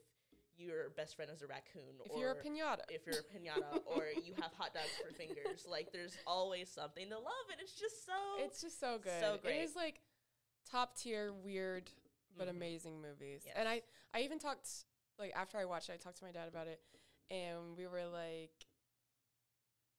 your 0.57 0.91
best 0.97 1.17
friend 1.17 1.31
is 1.33 1.43
a 1.43 1.47
raccoon 1.47 1.99
if 2.05 2.13
or 2.13 2.21
you're 2.21 2.31
a 2.33 2.37
pinata 2.37 2.83
if 2.89 3.07
you're 3.07 3.19
a 3.19 3.23
pinata 3.23 3.81
or 3.87 4.07
you 4.25 4.33
have 4.41 4.53
hot 4.53 4.73
dogs 4.73 4.93
for 5.03 5.13
fingers 5.13 5.67
like 5.69 5.91
there's 5.93 6.17
always 6.27 6.69
something 6.71 7.09
to 7.09 7.17
love 7.17 7.47
and 7.51 7.61
it's 7.61 7.75
just 7.79 8.07
so 8.07 8.13
It's 8.39 8.61
just 8.61 8.79
so 8.81 8.99
good. 8.99 9.13
So 9.21 9.39
great. 9.43 9.57
It 9.57 9.63
is 9.65 9.77
like 9.77 10.01
top 10.71 10.97
tier 10.97 11.33
weird 11.33 11.91
but 12.37 12.49
Mhm. 12.49 12.51
amazing 12.51 13.01
movies. 13.01 13.47
And 13.55 13.69
I 13.69 13.83
I 14.13 14.21
even 14.23 14.39
talked 14.39 14.69
like 15.19 15.33
after 15.37 15.59
I 15.59 15.65
watched 15.65 15.89
it, 15.89 15.93
I 15.95 15.97
talked 15.97 16.19
to 16.19 16.25
my 16.25 16.33
dad 16.33 16.49
about 16.49 16.67
it 16.67 16.81
and 17.31 17.77
we 17.77 17.87
were 17.87 18.05
like 18.07 18.51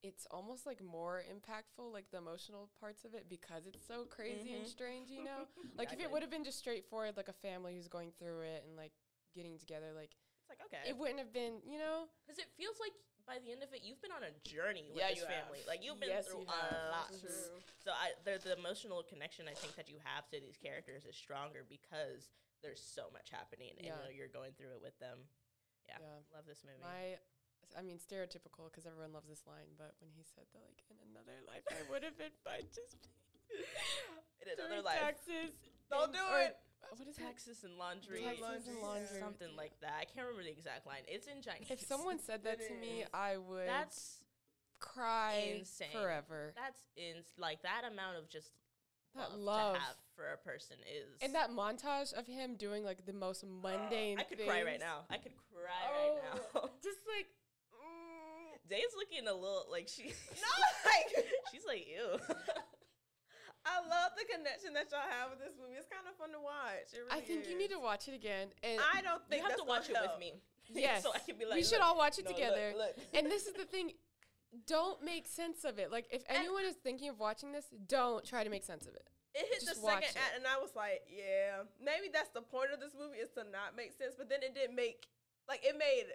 it's 0.03 0.27
almost 0.29 0.65
like 0.65 0.83
more 0.83 1.23
impactful 1.33 1.91
like 1.91 2.05
the 2.11 2.17
emotional 2.17 2.69
parts 2.79 3.05
of 3.05 3.13
it 3.15 3.25
because 3.29 3.65
it's 3.65 3.85
so 3.87 4.05
crazy 4.05 4.51
and 4.53 4.65
Mhm. 4.65 4.69
strange, 4.69 5.09
you 5.09 5.23
know? 5.25 5.47
like 5.77 5.91
if 5.91 5.99
it 5.99 6.11
would 6.11 6.21
have 6.21 6.29
been 6.31 6.43
just 6.43 6.59
straightforward 6.59 7.17
like 7.17 7.27
a 7.29 7.33
family 7.33 7.75
who's 7.75 7.87
going 7.87 8.11
through 8.19 8.41
it 8.41 8.63
and 8.67 8.77
like 8.77 8.91
getting 9.33 9.57
together 9.57 9.91
like 9.95 10.11
it's 10.45 10.49
like 10.53 10.61
okay 10.69 10.85
it 10.85 10.93
wouldn't 10.93 11.17
have 11.17 11.33
been, 11.33 11.57
you 11.65 11.81
know? 11.81 12.05
Because 12.21 12.37
it 12.37 12.53
feels 12.53 12.77
like 12.77 12.93
by 13.25 13.41
the 13.41 13.49
end 13.49 13.65
of 13.65 13.73
it, 13.73 13.81
you've 13.81 13.97
been 14.05 14.13
on 14.13 14.21
a 14.21 14.29
journey 14.45 14.85
with 14.93 15.01
Yeah, 15.01 15.09
this 15.09 15.17
you 15.17 15.25
have. 15.25 15.49
family. 15.49 15.65
Like 15.65 15.81
you've 15.81 15.97
been 15.97 16.13
Yes, 16.13 16.29
through 16.29 16.45
you 16.45 16.53
a 16.53 16.93
lot. 16.93 17.09
True. 17.09 17.57
So 17.81 17.89
I, 17.89 18.13
the, 18.21 18.37
the 18.37 18.53
emotional 18.53 19.01
connection 19.01 19.49
I 19.49 19.57
think 19.57 19.73
that 19.81 19.89
you 19.89 19.97
have 20.05 20.29
to 20.29 20.37
these 20.37 20.61
characters 20.61 21.09
is 21.09 21.17
stronger 21.17 21.65
because 21.65 22.29
there's 22.61 22.77
so 22.77 23.09
much 23.09 23.33
happening 23.33 23.73
and 23.81 23.89
Yeah. 23.89 23.97
know, 23.97 24.13
you're 24.13 24.29
going 24.29 24.53
through 24.53 24.77
it 24.77 24.81
with 24.85 24.93
them. 25.01 25.25
Yeah, 25.89 25.97
Yeah. 26.05 26.21
love 26.37 26.45
this 26.45 26.61
movie. 26.61 26.85
My, 26.85 27.17
I 27.73 27.81
mean, 27.81 27.97
stereotypical 27.97 28.69
because 28.69 28.85
everyone 28.85 29.09
loves 29.09 29.25
this 29.25 29.41
line, 29.49 29.73
but 29.73 29.97
when 30.05 30.13
he 30.13 30.21
said 30.21 30.45
that, 30.53 30.61
like, 30.61 30.85
in 30.93 30.97
another 31.09 31.41
life, 31.49 31.65
I 31.73 31.81
would 31.89 32.05
have 32.05 32.17
been 32.21 32.33
fine 32.45 32.69
just 32.69 33.09
in 34.45 34.53
another 34.61 34.85
life, 34.85 35.01
taxes. 35.01 35.57
Don't 35.89 36.13
and- 36.13 36.13
do 36.13 36.25
it. 36.45 36.57
Uh, 36.91 36.95
What 36.97 37.07
is 37.07 37.17
it? 37.17 37.21
taxes 37.21 37.63
and 37.63 37.77
laundry, 37.77 38.21
Taxes 38.23 38.67
and 38.67 38.79
laundry. 38.81 39.19
something 39.19 39.49
Yeah. 39.51 39.57
like 39.57 39.79
that. 39.81 39.93
I 39.99 40.05
can't 40.05 40.27
remember 40.27 40.43
the 40.43 40.51
exact 40.51 40.85
line. 40.87 41.01
It's 41.07 41.27
in 41.27 41.41
Chinese. 41.41 41.69
If 41.69 41.81
someone 41.81 42.19
said 42.19 42.43
that 42.43 42.59
to 42.67 42.73
me. 42.75 43.03
I 43.13 43.37
would 43.37 43.67
that's 43.67 44.19
cry 44.79 45.55
insane. 45.57 45.87
forever. 45.93 46.53
that's 46.55 46.81
in 46.97 47.23
like 47.37 47.61
that 47.63 47.83
amount 47.91 48.17
of 48.17 48.29
just 48.29 48.51
That 49.15 49.31
love, 49.31 49.39
love. 49.39 49.73
to 49.75 49.79
have 49.81 49.95
for 50.15 50.31
a 50.33 50.37
person 50.37 50.77
is 50.85 51.07
And 51.21 51.33
that 51.35 51.49
montage 51.51 52.13
of 52.13 52.27
him 52.27 52.55
doing 52.55 52.83
like 52.83 53.05
the 53.05 53.13
most 53.13 53.43
mundane. 53.63 54.19
I 54.19 54.23
could 54.23 54.39
cry 54.45 54.63
right 54.63 54.79
now. 54.79 55.05
I 55.09 55.17
could 55.17 55.33
cry 55.51 55.83
Oh, 55.89 55.93
right 55.95 56.15
now. 56.53 56.69
Just 56.83 56.99
like. 57.07 57.27
mm, 57.73 58.69
Day's 58.69 58.93
looking 58.97 59.27
a 59.27 59.33
little 59.33 59.65
like 59.71 59.87
she. 59.87 60.03
No, 60.03 60.51
like 60.85 61.25
she's 61.51 61.63
like 61.67 61.87
ew. 61.87 62.19
I 63.65 63.81
love 63.81 64.13
the 64.13 64.25
connection 64.29 64.73
that 64.77 64.93
y'all 64.93 65.09
have 65.09 65.33
with 65.33 65.41
this 65.41 65.57
movie. 65.57 65.75
It's 65.75 65.89
kind 65.89 66.05
of 66.05 66.13
fun 66.15 66.29
to 66.37 66.41
watch. 66.41 66.93
It 66.93 67.01
I 67.09 67.17
really 67.17 67.25
think 67.25 67.49
you 67.49 67.57
need 67.57 67.73
to 67.73 67.81
watch 67.81 68.07
it 68.07 68.13
again. 68.13 68.53
And 68.61 68.77
I 68.77 69.01
don't 69.01 69.25
think 69.25 69.41
you 69.41 69.49
have 69.49 69.57
that's 69.57 69.61
to 69.61 69.67
watch 69.67 69.89
it 69.89 69.97
gonna 69.97 70.13
with 70.13 70.21
me. 70.21 70.37
yes, 70.73 71.03
so 71.03 71.13
I 71.13 71.19
can 71.19 71.37
be 71.37 71.45
like. 71.45 71.57
we 71.57 71.63
should 71.65 71.81
all 71.81 71.97
watch 71.97 72.17
it 72.17 72.25
no, 72.25 72.31
together. 72.31 72.73
look." 72.77 72.93
and 73.13 73.25
this 73.27 73.45
is 73.45 73.53
the 73.53 73.65
thing. 73.65 73.93
Don't 74.67 75.03
make 75.03 75.27
sense 75.27 75.65
of 75.65 75.79
it. 75.79 75.91
Like, 75.91 76.07
if 76.11 76.23
anyone 76.29 76.63
is 76.63 76.75
thinking 76.79 77.09
of 77.09 77.19
watching 77.19 77.51
this, 77.51 77.65
don't 77.87 78.23
try 78.23 78.41
to 78.45 78.49
make 78.49 78.63
sense 78.63 78.87
of 78.87 78.95
it. 78.95 79.03
It 79.35 79.51
hit 79.51 79.67
Just 79.67 79.83
the 79.83 79.87
second 79.87 80.15
it. 80.15 80.15
act, 80.15 80.37
and 80.37 80.47
I 80.47 80.55
was 80.63 80.71
like, 80.79 81.03
yeah, 81.11 81.67
maybe 81.83 82.07
that's 82.07 82.31
the 82.31 82.39
point 82.39 82.71
of 82.71 82.79
this 82.79 82.95
movie 82.95 83.19
is 83.19 83.27
to 83.35 83.43
not 83.43 83.75
make 83.75 83.91
sense. 83.91 84.15
But 84.17 84.29
then 84.29 84.39
it 84.43 84.55
didn't 84.55 84.77
make 84.77 85.11
like 85.49 85.59
it 85.63 85.75
made 85.77 86.07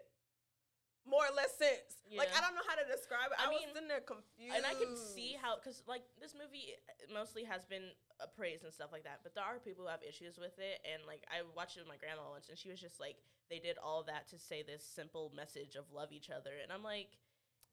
more 1.09 1.25
or 1.25 1.35
less 1.35 1.57
sense. 1.57 2.00
Like 2.11 2.28
I 2.35 2.40
don't 2.42 2.54
know 2.59 2.66
how 2.66 2.75
to 2.75 2.87
describe 2.90 3.30
it. 3.30 3.38
I 3.38 3.47
I, 3.47 3.50
mean, 3.50 3.62
was 3.64 3.73
sitting 3.73 3.87
there 3.88 4.02
confused. 4.02 4.54
and 4.57 4.66
I 4.66 4.75
can 4.75 4.99
see 4.99 5.38
how 5.38 5.57
because 5.57 5.83
like 5.87 6.02
this 6.19 6.35
movie 6.35 6.75
uh, 6.90 7.07
mostly 7.14 7.47
has 7.47 7.62
been 7.64 7.95
appraised 8.19 8.66
and 8.66 8.73
stuff 8.75 8.90
like 8.90 9.04
that, 9.07 9.23
but 9.23 9.33
there 9.35 9.45
are 9.47 9.62
people 9.62 9.87
who 9.87 9.90
have 9.90 10.02
issues 10.02 10.37
with 10.37 10.59
it. 10.59 10.83
And 10.85 11.07
like 11.07 11.23
I 11.30 11.47
watched 11.54 11.78
it 11.78 11.87
with 11.87 11.92
my 11.92 12.00
grandma 12.00 12.26
once, 12.28 12.50
and 12.50 12.59
she 12.59 12.69
was 12.69 12.83
just 12.83 12.99
like, 12.99 13.16
they 13.49 13.62
did 13.62 13.78
all 13.78 14.02
that 14.11 14.28
to 14.35 14.37
say 14.38 14.62
this 14.66 14.83
simple 14.83 15.30
message 15.35 15.78
of 15.78 15.87
love 15.95 16.11
each 16.12 16.28
other, 16.30 16.50
and 16.62 16.75
I'm 16.75 16.83
like, 16.83 17.14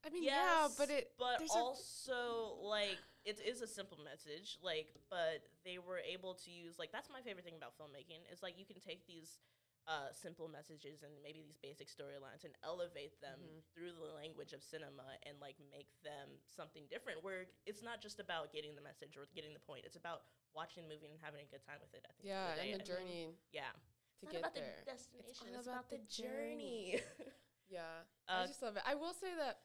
I 0.06 0.14
mean, 0.14 0.24
yes, 0.24 0.38
yeah, 0.38 0.68
but 0.78 0.90
it. 0.94 1.12
but 1.18 1.42
there's 1.42 1.52
a- 1.52 1.58
also 1.58 2.62
like 2.62 3.02
it 3.26 3.42
is 3.42 3.62
a 3.66 3.68
simple 3.68 3.98
message, 4.06 4.62
like, 4.62 4.94
but 5.10 5.44
they 5.66 5.82
were 5.82 6.00
able 6.00 6.38
to 6.46 6.50
use 6.54 6.78
like 6.80 6.94
that's 6.94 7.10
my 7.10 7.20
favorite 7.26 7.44
thing 7.44 7.58
about 7.58 7.74
filmmaking 7.76 8.22
is 8.32 8.42
like 8.46 8.56
you 8.58 8.66
can 8.66 8.78
take 8.80 9.06
these. 9.10 9.42
Uh, 9.88 10.12
simple 10.12 10.52
messages 10.52 11.00
and 11.00 11.16
maybe 11.24 11.40
these 11.40 11.56
basic 11.64 11.88
storylines 11.88 12.44
and 12.44 12.52
elevate 12.60 13.16
them 13.24 13.40
Mhm. 13.40 13.64
through 13.72 13.96
the 13.96 14.04
language 14.20 14.52
of 14.52 14.60
cinema 14.62 15.16
and 15.24 15.40
like 15.40 15.56
make 15.72 15.88
them 16.04 16.28
something 16.44 16.84
different 16.92 17.24
where 17.24 17.48
it's 17.66 17.80
not 17.82 18.02
just 18.04 18.20
about 18.20 18.52
getting 18.52 18.76
the 18.76 18.82
message 18.84 19.16
or 19.16 19.32
getting 19.34 19.54
the 19.56 19.64
point 19.64 19.86
it's 19.88 19.96
about 19.96 20.24
watching 20.54 20.84
the 20.84 20.90
movie 20.92 21.08
and 21.08 21.16
having 21.24 21.40
a 21.40 21.48
good 21.48 21.64
time 21.64 21.80
with 21.80 21.94
it 21.96 22.04
the 22.04 22.12
end 22.12 22.28
yeah, 22.28 22.52
the 22.60 22.62
and 22.68 22.82
the 22.82 22.84
I 22.84 23.00
journey 23.00 23.32
yeah 23.56 23.72
to 24.20 24.28
it's 24.28 24.28
not 24.28 24.32
get 24.36 24.42
about 24.44 24.54
there. 24.60 24.76
the 24.84 24.92
destination 24.92 25.48
all 25.48 25.56
it's, 25.56 25.68
about 25.72 25.88
about, 25.88 25.90
the 25.90 25.98
the 26.04 26.04
journey 26.12 27.00
Yeah, 27.72 28.04
Uh, 28.28 28.44
I 28.44 28.48
just 28.48 28.60
love 28.62 28.76
it. 28.76 28.84
I 28.86 28.96
will 28.96 29.14
say 29.16 29.32
that 29.40 29.64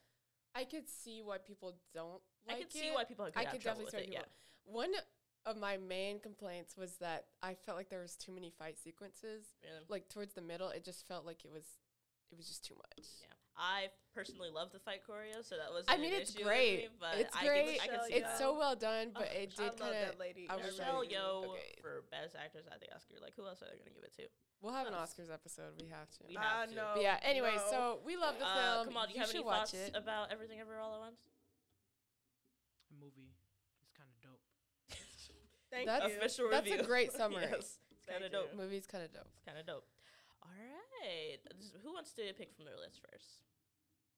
I 0.55 0.63
could 0.65 0.87
see 0.89 1.23
why 1.23 1.39
people 1.39 1.75
don't 1.95 2.23
i 2.47 2.53
like 2.55 2.63
could 2.63 2.71
see 2.71 2.91
why 2.95 3.03
people 3.03 3.27
could 3.27 3.35
I 3.35 3.45
could 3.51 3.63
definitely 3.63 3.91
see 3.91 3.97
why 3.99 4.03
it 4.03 4.11
people. 4.15 4.23
yeah 4.23 4.71
One 4.71 4.93
of 5.45 5.57
my 5.57 5.77
main 5.77 6.21
complaints 6.21 6.77
was 6.77 6.97
that 6.99 7.25
I 7.43 7.55
felt 7.55 7.77
like 7.77 7.89
there 7.91 8.01
was 8.01 8.15
too 8.17 8.33
many 8.33 8.51
fight 8.59 8.79
sequences. 8.79 9.45
really. 9.63 9.85
Like 9.89 10.09
towards 10.09 10.35
the 10.35 10.43
middle, 10.43 10.69
it 10.69 10.85
just 10.85 11.07
felt 11.09 11.27
like 11.27 11.45
it 11.45 11.51
was, 11.53 11.65
it 12.31 12.37
was 12.37 12.47
just 12.47 12.65
too 12.65 12.75
much. 12.75 13.07
yeah 13.21 13.29
i 13.55 13.85
personally 14.17 14.49
love 14.49 14.73
the 14.73 14.79
fight 14.81 15.05
choreo 15.05 15.45
so 15.45 15.61
that 15.61 15.69
was 15.69 15.85
I 15.87 15.99
mean, 16.01 16.09
it's 16.17 16.33
issue 16.35 16.41
great. 16.49 16.89
me, 16.89 16.97
but 16.99 17.21
It's 17.21 17.37
I 17.37 17.45
great. 17.45 17.77
can, 17.77 17.85
I 17.85 17.87
can 17.93 18.01
see 18.09 18.15
It's 18.17 18.25
that. 18.33 18.39
so 18.41 18.57
well 18.57 18.73
done, 18.75 19.13
but 19.13 19.29
Oh, 19.29 19.37
it 19.37 19.53
I 19.53 19.61
did 19.61 19.77
love 19.77 19.77
kind 19.93 19.93
that 19.93 20.15
of. 20.17 20.21
lady. 20.25 20.49
I 20.49 20.57
was 20.57 20.73
Michelle 20.73 21.05
like, 21.05 21.13
Yeoh 21.13 21.53
okay. 21.53 21.77
for 21.85 22.01
best 22.09 22.33
actress 22.33 22.65
at 22.73 22.81
the 22.81 22.89
Oscar. 22.97 23.21
Like, 23.21 23.37
who 23.37 23.45
else 23.45 23.61
are 23.61 23.69
they 23.69 23.77
going 23.77 23.93
to 23.93 23.97
give 24.01 24.09
it 24.09 24.17
to? 24.17 24.25
We'll 24.65 24.73
have 24.73 24.89
an 24.89 24.97
Oscars 24.97 25.29
episode. 25.29 25.77
We 25.77 25.93
have 25.93 26.09
to. 26.17 26.21
We 26.33 26.41
I 26.41 26.65
have 26.65 26.71
to. 26.73 26.75
know. 26.81 26.91
But 26.97 27.03
yeah. 27.05 27.21
Anyway, 27.21 27.53
no. 27.53 27.69
so 27.69 27.79
we 28.09 28.17
love 28.17 28.41
the 28.41 28.49
Uh, 28.49 28.57
film. 28.57 28.87
come 28.89 28.97
on, 28.97 29.09
do 29.09 29.13
you, 29.13 29.17
you 29.17 29.21
have 29.21 29.29
should 29.29 29.45
any 29.45 29.53
watch 29.53 29.77
thoughts 29.77 29.93
it. 29.93 30.01
about 30.01 30.33
everything 30.33 30.57
ever 30.65 30.81
all 30.81 30.97
at 30.97 31.01
once? 31.13 31.21
The 32.89 32.97
movie 33.05 33.29
is 33.85 33.93
kind 33.93 34.09
of 34.09 34.17
dope. 34.25 34.41
Thank 35.73 35.89
That's- 35.89 36.11
you. 36.13 36.17
Official 36.21 36.51
That's 36.53 36.69
a 36.71 36.83
great 36.85 37.11
summary. 37.17 37.49
yes, 37.49 37.81
it's 37.91 38.05
kind 38.05 38.23
of 38.23 38.31
dope. 38.31 38.53
Movie's 38.55 38.85
kind 38.87 39.03
of 39.03 39.11
dope. 39.13 39.25
It's 39.33 39.41
kind 39.49 39.57
of 39.57 39.65
dope. 39.65 39.89
All 40.45 40.53
right, 40.53 41.41
who 41.83 41.93
wants 41.97 42.13
to 42.21 42.29
pick 42.37 42.53
from 42.53 42.67
their 42.69 42.77
list 42.77 43.01
first? 43.11 43.41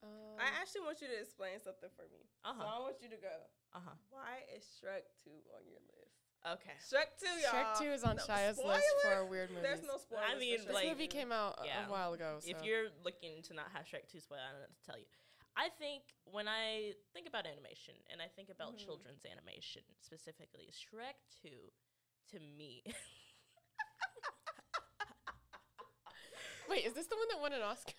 Um, 0.02 0.37
I 0.37 0.50
actually 0.61 0.82
want 0.82 1.00
you 1.00 1.06
to 1.08 1.16
explain 1.16 1.56
something 1.62 1.88
for 1.96 2.04
me. 2.12 2.26
Uh 2.44 2.52
So 2.52 2.61
huh. 2.61 2.76
I 2.76 2.78
want 2.82 2.96
you 3.00 3.08
to 3.08 3.16
go. 3.23 3.37
Uh 3.73 3.80
huh. 3.87 3.96
Why 4.11 4.42
is 4.52 4.66
Shrek 4.76 5.06
2 5.25 5.30
on 5.56 5.62
your 5.64 5.80
list? 5.96 6.18
Okay. 6.44 6.76
Shrek 6.84 7.16
2, 7.16 7.25
y'all. 7.40 7.52
Shrek 7.56 7.80
2 7.80 7.84
is 7.96 8.04
on 8.04 8.16
No, 8.16 8.23
Shia's 8.28 8.58
list 8.61 8.84
for 9.00 9.08
spoiler? 9.16 9.25
weird 9.25 9.49
movies. 9.49 9.64
There's 9.64 9.80
no 9.87 9.96
spoilers. 9.96 10.28
I 10.28 10.37
mean, 10.37 10.58
for 10.61 10.64
this 10.68 10.76
Shrek 10.76 10.84
like- 10.84 10.88
movie 10.92 11.08
came 11.08 11.32
out 11.32 11.56
a- 11.62 11.64
Yeah. 11.64 11.87
a 11.87 11.90
while 11.90 12.12
ago. 12.12 12.37
So. 12.44 12.50
If 12.52 12.61
you're 12.64 12.92
looking 13.02 13.40
to 13.49 13.54
not 13.54 13.73
have 13.73 13.84
Shrek 13.88 14.04
2 14.12 14.20
spoil, 14.20 14.40
I 14.44 14.52
don't 14.52 14.61
know 14.61 14.68
what 14.68 14.76
to 14.76 14.84
tell 14.84 14.99
you. 15.00 15.08
I 15.56 15.68
think 15.78 16.02
when 16.25 16.49
I 16.49 16.92
think 17.14 17.28
about 17.28 17.46
animation 17.46 17.94
and 18.11 18.20
I 18.20 18.26
think 18.26 18.50
about 18.50 18.75
Mhm. 18.75 18.84
children's 18.84 19.25
animation 19.25 19.82
specifically, 20.00 20.68
Shrek 20.73 21.14
2 21.42 21.73
to 22.32 22.40
me 22.40 22.82
Wait, 26.68 26.87
is 26.87 26.94
this 26.94 27.06
the 27.06 27.16
one 27.16 27.28
that 27.30 27.40
won 27.40 27.52
an 27.52 27.61
Oscar? 27.62 27.92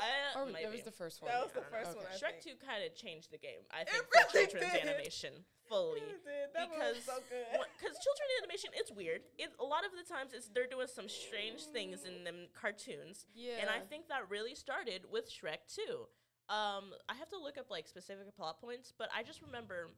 I, 0.00 0.34
or 0.36 0.46
might 0.46 0.64
that 0.64 0.72
was 0.72 0.82
the 0.82 0.90
first 0.90 1.22
one. 1.22 1.30
That 1.30 1.42
was 1.44 1.52
the 1.52 1.60
I 1.60 1.62
don't 1.62 1.72
know. 1.72 1.78
first 1.78 1.90
Okay. 1.96 2.04
one. 2.04 2.12
I 2.12 2.16
Shrek 2.18 2.42
think. 2.42 2.58
2 2.60 2.66
kind 2.66 2.82
of 2.84 2.94
changed 2.96 3.30
the 3.30 3.38
game, 3.38 3.62
I 3.70 3.82
It 3.82 3.88
think, 3.88 4.04
really 4.12 4.26
for 4.26 4.50
children's 4.50 4.72
did. 4.72 4.82
animation 4.82 5.44
fully. 5.68 6.00
It 6.00 6.24
did. 6.24 6.52
That 6.52 6.68
because 6.70 6.96
was 6.96 7.04
so 7.04 7.20
good. 7.30 7.46
because 7.78 7.96
children 8.02 8.28
animation 8.42 8.70
it's 8.74 8.90
weird 8.90 9.22
it 9.38 9.52
a 9.60 9.64
lot 9.64 9.84
of 9.86 9.92
the 9.92 10.02
times 10.02 10.32
it's 10.34 10.48
they're 10.48 10.66
doing 10.66 10.88
some 10.88 11.08
strange 11.08 11.62
things 11.62 12.02
in 12.04 12.24
them 12.24 12.48
cartoons 12.52 13.24
Yeah. 13.34 13.58
and 13.60 13.70
i 13.70 13.78
think 13.78 14.08
that 14.08 14.28
really 14.28 14.56
started 14.56 15.06
with 15.08 15.30
shrek 15.30 15.58
2 15.72 16.08
um 16.50 16.92
i 17.08 17.14
have 17.14 17.28
to 17.28 17.38
look 17.38 17.56
up 17.56 17.70
like 17.70 17.86
specific 17.86 18.34
plot 18.36 18.60
points 18.60 18.92
but 18.98 19.08
i 19.16 19.22
just 19.22 19.40
remember 19.40 19.88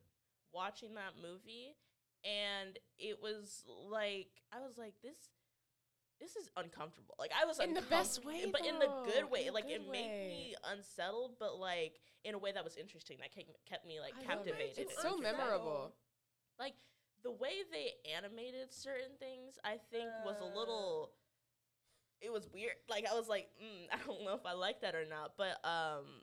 watching 0.52 0.94
that 0.94 1.14
movie 1.20 1.74
and 2.24 2.78
it 2.98 3.18
was 3.22 3.64
like 3.90 4.28
i 4.52 4.60
was 4.60 4.76
like 4.78 4.94
this 5.02 5.16
this 6.20 6.36
is 6.36 6.48
uncomfortable. 6.56 7.16
Like 7.18 7.32
i 7.34 7.44
was 7.44 7.58
In 7.58 7.74
the 7.74 7.82
best 7.82 8.24
way, 8.24 8.46
but 8.46 8.64
in 8.64 8.78
the 8.78 8.86
good 9.04 9.28
way. 9.28 9.48
In 9.48 9.54
like 9.54 9.66
good 9.66 9.82
it 9.82 9.90
made 9.90 10.28
me 10.28 10.54
unsettled 10.70 11.32
but 11.40 11.58
like 11.58 11.98
in 12.22 12.34
a 12.34 12.38
way 12.38 12.52
that 12.52 12.62
was 12.62 12.76
interesting 12.76 13.18
that 13.18 13.34
kept, 13.34 13.50
kept 13.68 13.84
me 13.84 13.98
like 13.98 14.14
I 14.14 14.36
love 14.36 14.46
it. 14.46 14.54
captivated. 14.54 14.78
It's 14.78 15.02
so 15.02 15.16
memorable. 15.16 15.92
like 16.60 16.74
the 17.24 17.32
way 17.32 17.66
they 17.72 17.90
animated 18.16 18.72
certain 18.72 19.16
things 19.18 19.58
i 19.64 19.78
think 19.90 20.10
was 20.24 20.38
a 20.40 20.44
little 20.58 21.10
it 22.20 22.32
was 22.32 22.48
weird. 22.54 22.74
Like 22.88 23.04
i 23.10 23.14
was 23.18 23.28
like 23.28 23.48
mm, 23.60 23.88
i 23.92 23.96
don't 24.06 24.24
know 24.24 24.34
if 24.34 24.46
i 24.46 24.52
like 24.52 24.80
that 24.82 24.94
or 24.94 25.04
not. 25.04 25.32
But 25.36 25.58
um 25.66 26.22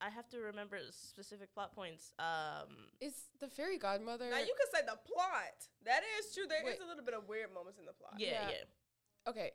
I, 0.00 0.06
I 0.06 0.10
have 0.10 0.28
to 0.30 0.38
remember 0.38 0.78
specific 0.90 1.52
plot 1.54 1.74
points 1.74 2.12
um 2.18 2.68
Is 3.00 3.14
the 3.40 3.48
fairy 3.48 3.78
godmother? 3.78 4.30
Now 4.30 4.38
you 4.38 4.54
could 4.58 4.70
say 4.74 4.84
the 4.84 4.98
plot. 5.12 5.68
That 5.84 6.02
is 6.18 6.34
true. 6.34 6.44
There 6.48 6.60
is 6.60 6.78
Wait. 6.78 6.84
a 6.84 6.88
little 6.88 7.04
bit 7.04 7.14
of 7.14 7.28
weird 7.28 7.52
moments 7.54 7.78
in 7.78 7.86
the 7.86 7.92
plot. 7.92 8.14
yeah 8.18 8.28
Yeah. 8.28 8.48
yeah, 8.50 9.30
okay, 9.30 9.50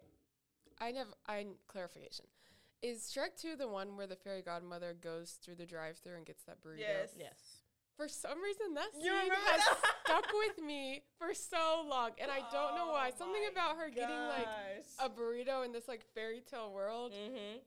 I 0.80 0.92
never. 0.92 1.12
I 1.28 1.48
clarification. 1.68 2.26
Is 2.82 3.10
Shrek 3.16 3.40
2 3.40 3.56
the 3.56 3.68
one 3.68 3.96
where 3.96 4.08
the 4.08 4.18
fairy 4.18 4.42
godmother 4.42 4.94
goes 4.94 5.40
through 5.42 5.56
the 5.56 5.66
drive-through 5.66 6.18
and 6.18 6.26
gets 6.26 6.44
that 6.44 6.62
burrito? 6.62 6.80
Yes. 6.80 7.16
yes 7.18 7.64
For 7.96 8.10
some 8.10 8.44
reason, 8.44 8.74
that 8.76 8.92
scene 8.92 9.08
remember 9.08 9.36
has 9.36 9.62
that? 9.64 9.78
stuck 10.06 10.26
with 10.34 10.66
me 10.66 11.04
for 11.18 11.34
so 11.34 11.86
long, 11.88 12.12
and 12.20 12.30
I 12.30 12.40
don't 12.52 12.76
know 12.76 12.88
why. 12.92 13.12
Oh 13.14 13.18
Something 13.18 13.44
about 13.50 13.78
her 13.78 13.90
getting 13.90 14.20
like 14.28 14.48
a 15.00 15.10
burrito 15.10 15.64
in 15.64 15.72
this 15.72 15.88
like 15.88 16.04
fairy 16.14 16.44
tale 16.50 16.74
world. 16.74 17.14
mm-hmm. 17.14 17.60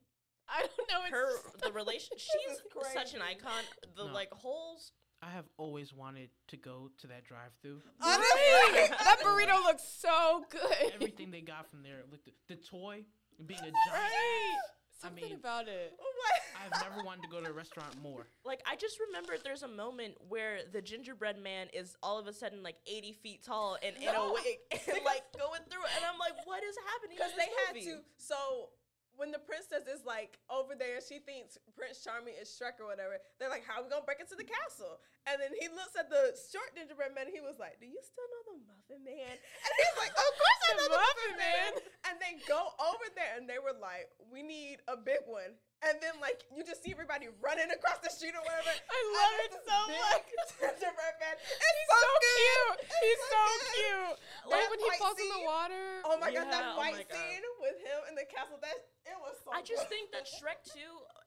I 0.48 0.60
don't 0.62 0.88
know. 0.90 1.00
It's 1.04 1.10
her 1.10 1.26
just- 1.32 1.60
the 1.62 1.72
relation 1.80 2.10
This 2.14 2.28
she's 2.46 2.92
such 2.94 3.14
an 3.14 3.22
icon 3.22 3.62
the 3.96 4.04
No. 4.06 4.12
like 4.12 4.30
holes 4.32 4.92
I 5.22 5.30
have 5.30 5.46
always 5.56 5.94
wanted 5.94 6.28
to 6.48 6.58
go 6.58 6.90
to 6.98 7.06
that 7.06 7.24
drive-through. 7.24 7.80
Right? 8.02 8.90
that 8.90 9.20
burrito 9.24 9.62
looks 9.64 9.82
so 9.82 10.44
good. 10.50 10.92
Everything 10.94 11.30
they 11.30 11.40
got 11.40 11.70
from 11.70 11.82
there, 11.82 12.02
like 12.10 12.20
the, 12.26 12.32
the 12.48 12.56
toy 12.56 13.02
being 13.46 13.58
a 13.60 13.62
giant. 13.62 13.74
Right? 13.92 14.56
I 14.58 15.08
Something 15.08 15.24
mean- 15.24 15.34
about 15.34 15.68
it. 15.68 15.94
Oh 15.98 16.04
my- 16.04 16.66
I've 16.76 16.82
never 16.90 17.02
wanted 17.04 17.22
to 17.22 17.28
go 17.28 17.40
to 17.40 17.48
a 17.48 17.52
restaurant 17.52 18.00
more. 18.02 18.26
Like 18.44 18.60
I 18.70 18.76
just 18.76 18.98
remember 19.08 19.34
there's 19.42 19.62
a 19.62 19.68
moment 19.68 20.14
where 20.28 20.58
the 20.70 20.82
gingerbread 20.82 21.38
man 21.42 21.68
is 21.72 21.96
all 22.02 22.18
of 22.18 22.26
a 22.26 22.32
sudden 22.32 22.62
like 22.62 22.76
80 22.86 23.12
feet 23.12 23.42
tall 23.42 23.78
and 23.82 23.96
in 23.96 24.08
a 24.08 24.12
No. 24.12 24.32
wig 24.34 24.44
and 24.70 24.98
like 25.04 25.22
going 25.38 25.60
through 25.70 25.82
it, 25.84 25.90
and 25.96 26.04
I'm 26.04 26.18
like, 26.18 26.46
what 26.46 26.62
is 26.62 26.76
happening? 26.92 27.16
Because 27.16 27.32
in 27.32 27.38
they 27.38 27.50
had 27.66 27.74
movie? 27.74 27.86
to. 27.86 28.04
So 28.18 28.68
when 29.16 29.32
the 29.32 29.40
princess 29.40 29.88
is 29.88 30.04
like 30.04 30.38
over 30.48 30.76
there, 30.76 31.00
she 31.00 31.18
thinks 31.18 31.58
Prince 31.74 32.04
Charming 32.04 32.36
is 32.40 32.52
Shrek 32.52 32.80
or 32.80 32.86
whatever. 32.86 33.18
They're 33.40 33.52
like, 33.52 33.64
"How 33.64 33.80
are 33.80 33.84
we 33.84 33.90
gonna 33.90 34.04
break 34.04 34.20
into 34.20 34.36
the 34.36 34.46
castle?" 34.46 35.00
And 35.26 35.40
then 35.40 35.52
he 35.58 35.68
looks 35.68 35.96
at 35.96 36.08
the 36.08 36.36
short 36.36 36.72
gingerbread 36.76 37.16
man. 37.16 37.26
and 37.26 37.34
He 37.34 37.40
was 37.40 37.58
like, 37.58 37.80
"Do 37.80 37.86
you 37.88 37.98
still 38.04 38.28
know 38.30 38.42
the 38.52 38.56
Muffin 38.68 39.02
Man?" 39.02 39.36
And 39.36 39.72
he's 39.74 39.96
like, 39.98 40.14
"Of 40.14 40.30
course 40.36 40.60
I 40.64 40.72
know 40.76 40.88
the 40.88 41.00
Muffin 41.00 41.32
Muffin 41.32 41.36
Man." 41.36 41.72
Man. 41.72 41.72
And 42.06 42.14
they 42.22 42.34
go 42.46 42.60
over 42.78 43.06
there, 43.16 43.34
and 43.36 43.48
they 43.48 43.58
were 43.58 43.74
like, 43.74 44.12
"We 44.30 44.42
need 44.42 44.80
a 44.86 44.96
big 44.96 45.24
one." 45.26 45.58
And 45.84 46.00
then 46.00 46.16
like 46.24 46.48
you 46.48 46.64
just 46.64 46.80
see 46.80 46.90
everybody 46.90 47.28
running 47.44 47.68
across 47.68 48.00
the 48.00 48.08
street 48.08 48.32
or 48.32 48.40
whatever. 48.42 48.72
I 48.96 49.00
love 49.12 49.28
And 49.28 49.40
it 49.44 49.50
it's 49.52 49.66
so 49.68 49.78
this 49.86 50.00
much. 50.00 50.24
big 50.32 50.72
Gingerbread 50.80 51.14
man. 51.20 51.36
It's 51.36 51.52
He's 51.52 51.88
so, 51.92 51.98
so 52.00 52.12
good. 52.16 52.36
cute. 52.40 52.76
He's 52.86 53.12
It's 53.12 53.26
so 53.28 53.42
good. 53.44 53.74
cute. 53.76 54.16
That 54.16 54.56
Like 54.56 54.68
when 54.72 54.80
he 54.80 54.88
fight 54.96 55.00
falls 55.04 55.18
in 55.20 55.28
the 55.30 55.42
water. 55.44 55.84
Oh 56.08 56.16
my 56.16 56.30
god, 56.32 56.48
that 56.48 56.64
oh 56.72 56.80
fight 56.80 56.96
my 56.96 57.04
God. 57.04 57.16
scene 57.20 57.44
with 57.60 57.76
him 57.84 57.98
in 58.08 58.14
the 58.16 58.24
castle, 58.26 58.56
that 58.64 58.76
it 59.04 59.18
was 59.20 59.36
so 59.44 59.52
I 59.52 59.60
just 59.62 59.84
good. 59.86 59.92
think 59.92 60.04
that 60.16 60.24
Shrek 60.40 60.64
2 60.72 60.80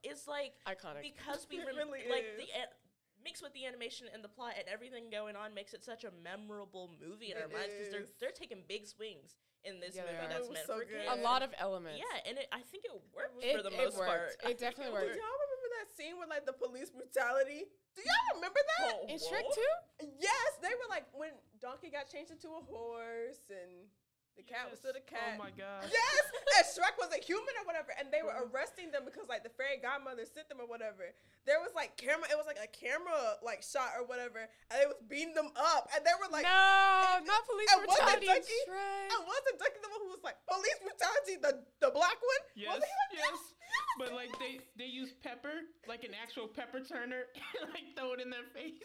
is 0.10 0.26
like 0.26 0.58
Iconic. 0.66 1.06
because 1.06 1.46
we 1.48 1.62
It 1.62 1.70
rem- 1.70 1.78
really 1.78 2.10
like 2.10 2.26
is. 2.26 2.42
the 2.42 2.50
a- 2.58 2.74
mixed 3.24 3.44
with 3.44 3.54
the 3.54 3.66
animation 3.66 4.08
and 4.14 4.24
the 4.24 4.30
plot 4.32 4.54
and 4.58 4.68
everything 4.72 5.10
going 5.12 5.36
on 5.36 5.54
makes 5.54 5.74
it 5.74 5.84
such 5.84 6.04
a 6.04 6.12
memorable 6.24 6.92
movie 7.02 7.32
in 7.32 7.38
our 7.38 7.48
minds 7.52 7.74
because 7.76 7.92
they're 7.92 8.08
they're 8.20 8.36
taking 8.36 8.64
big 8.68 8.88
swings 8.88 9.38
in 9.68 9.80
this 9.84 9.96
Yeah, 9.96 10.08
movie 10.08 10.28
that's 10.32 10.48
meant 10.48 10.68
so 10.68 10.80
for 10.80 10.88
good. 10.88 11.04
kids. 11.04 11.20
a 11.20 11.22
lot 11.22 11.44
of 11.44 11.52
elements. 11.60 12.00
yeah, 12.00 12.24
and 12.30 12.40
it, 12.40 12.48
I 12.56 12.64
think 12.72 12.86
it 12.88 12.96
worked 13.12 13.44
It- 13.44 13.58
for 13.60 13.64
the 13.64 13.76
it 13.76 13.78
most 13.78 13.98
worked. 14.00 14.40
part. 14.40 14.52
It 14.52 14.56
definitely 14.58 14.96
Do 14.96 15.04
worked. 15.04 15.20
y'all 15.20 15.40
remember 15.44 15.68
that 15.84 15.88
scene 16.00 16.16
with 16.16 16.30
like 16.32 16.46
the 16.48 16.56
police 16.56 16.90
brutality? 16.96 17.68
Do 17.96 18.02
y'all 18.08 18.36
remember 18.40 18.60
that? 18.80 19.04
Oh. 19.04 19.12
In 19.12 19.20
Shrek 19.20 19.44
2? 19.44 20.16
Yes, 20.20 20.50
they 20.64 20.72
were 20.72 20.88
like 20.88 21.06
when 21.12 21.36
Donkey 21.60 21.90
got 21.92 22.08
changed 22.08 22.32
into 22.32 22.48
a 22.56 22.62
horse 22.64 23.44
and 23.52 23.92
the 24.40 24.48
cat 24.48 24.72
was 24.72 24.80
still 24.80 24.96
the 24.96 25.04
cat. 25.04 25.36
Oh 25.36 25.44
my 25.44 25.52
god. 25.52 25.84
Yes, 25.92 26.24
and 26.56 26.64
Shrek 26.72 26.96
was 26.96 27.12
a 27.12 27.20
human 27.20 27.52
or 27.60 27.68
whatever, 27.68 27.92
and 28.00 28.08
they 28.08 28.24
were 28.24 28.32
arresting 28.48 28.88
them 28.96 29.04
because 29.04 29.28
like 29.28 29.44
the 29.44 29.52
fairy 29.52 29.84
godmother 29.84 30.24
sent 30.24 30.48
them 30.48 30.64
or 30.64 30.68
whatever. 30.72 31.12
There 31.44 31.60
was 31.60 31.76
like 31.76 32.00
camera, 32.00 32.24
it 32.32 32.40
was 32.40 32.48
like 32.48 32.60
a 32.64 32.72
camera 32.72 33.36
like 33.44 33.60
shot 33.68 33.92
or 34.00 34.08
whatever, 34.08 34.48
and 34.72 34.76
they 34.80 34.88
was 34.88 34.96
beating 35.12 35.36
them 35.36 35.52
up, 35.60 35.92
and 35.92 36.00
they 36.08 36.16
were 36.16 36.32
like, 36.32 36.48
no, 36.48 37.20
not 37.28 37.42
police 37.44 37.68
and 37.76 37.84
wasn't 37.84 38.00
brutality. 38.00 38.32
in 38.32 38.40
Ducky- 38.40 38.64
Shrek. 38.72 39.08
I 39.12 39.20
wasn't 39.28 39.58
Ducky 39.60 39.80
the 39.84 39.92
one 39.92 40.02
who 40.08 40.12
was 40.16 40.24
like 40.24 40.40
police 40.48 40.80
brutality, 40.80 41.36
the 41.44 41.52
the 41.84 41.92
black 41.92 42.16
one. 42.24 42.42
Yes. 42.56 42.80
Was 42.80 42.84
like, 42.88 43.12
Yes. 43.12 43.40
but 44.00 44.10
like 44.16 44.32
they 44.40 44.64
they 44.80 44.88
use 44.88 45.12
pepper, 45.20 45.68
like 45.92 46.08
an 46.08 46.16
actual 46.16 46.48
pepper 46.48 46.80
turner, 46.80 47.28
and 47.60 47.68
like 47.76 47.92
throw 48.00 48.16
it 48.16 48.24
in 48.24 48.32
their 48.32 48.48
face, 48.56 48.80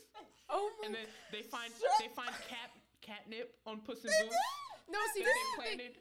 Oh 0.50 0.66
my. 0.82 0.90
and 0.90 0.98
then 0.98 1.06
they 1.30 1.46
find 1.46 1.70
Shut 1.78 1.94
they 2.02 2.10
find 2.10 2.34
cat 2.50 2.74
catnip 3.04 3.52
on 3.68 3.84
Puss 3.84 4.00
in 4.00 4.08
Boots 4.08 4.32
no, 4.88 4.98
see, 5.14 5.22
that 5.22 5.26
this 5.26 5.34
they 5.34 5.40
is 5.40 5.56
the 5.56 5.62
thing. 5.62 5.78
planted. 5.78 5.96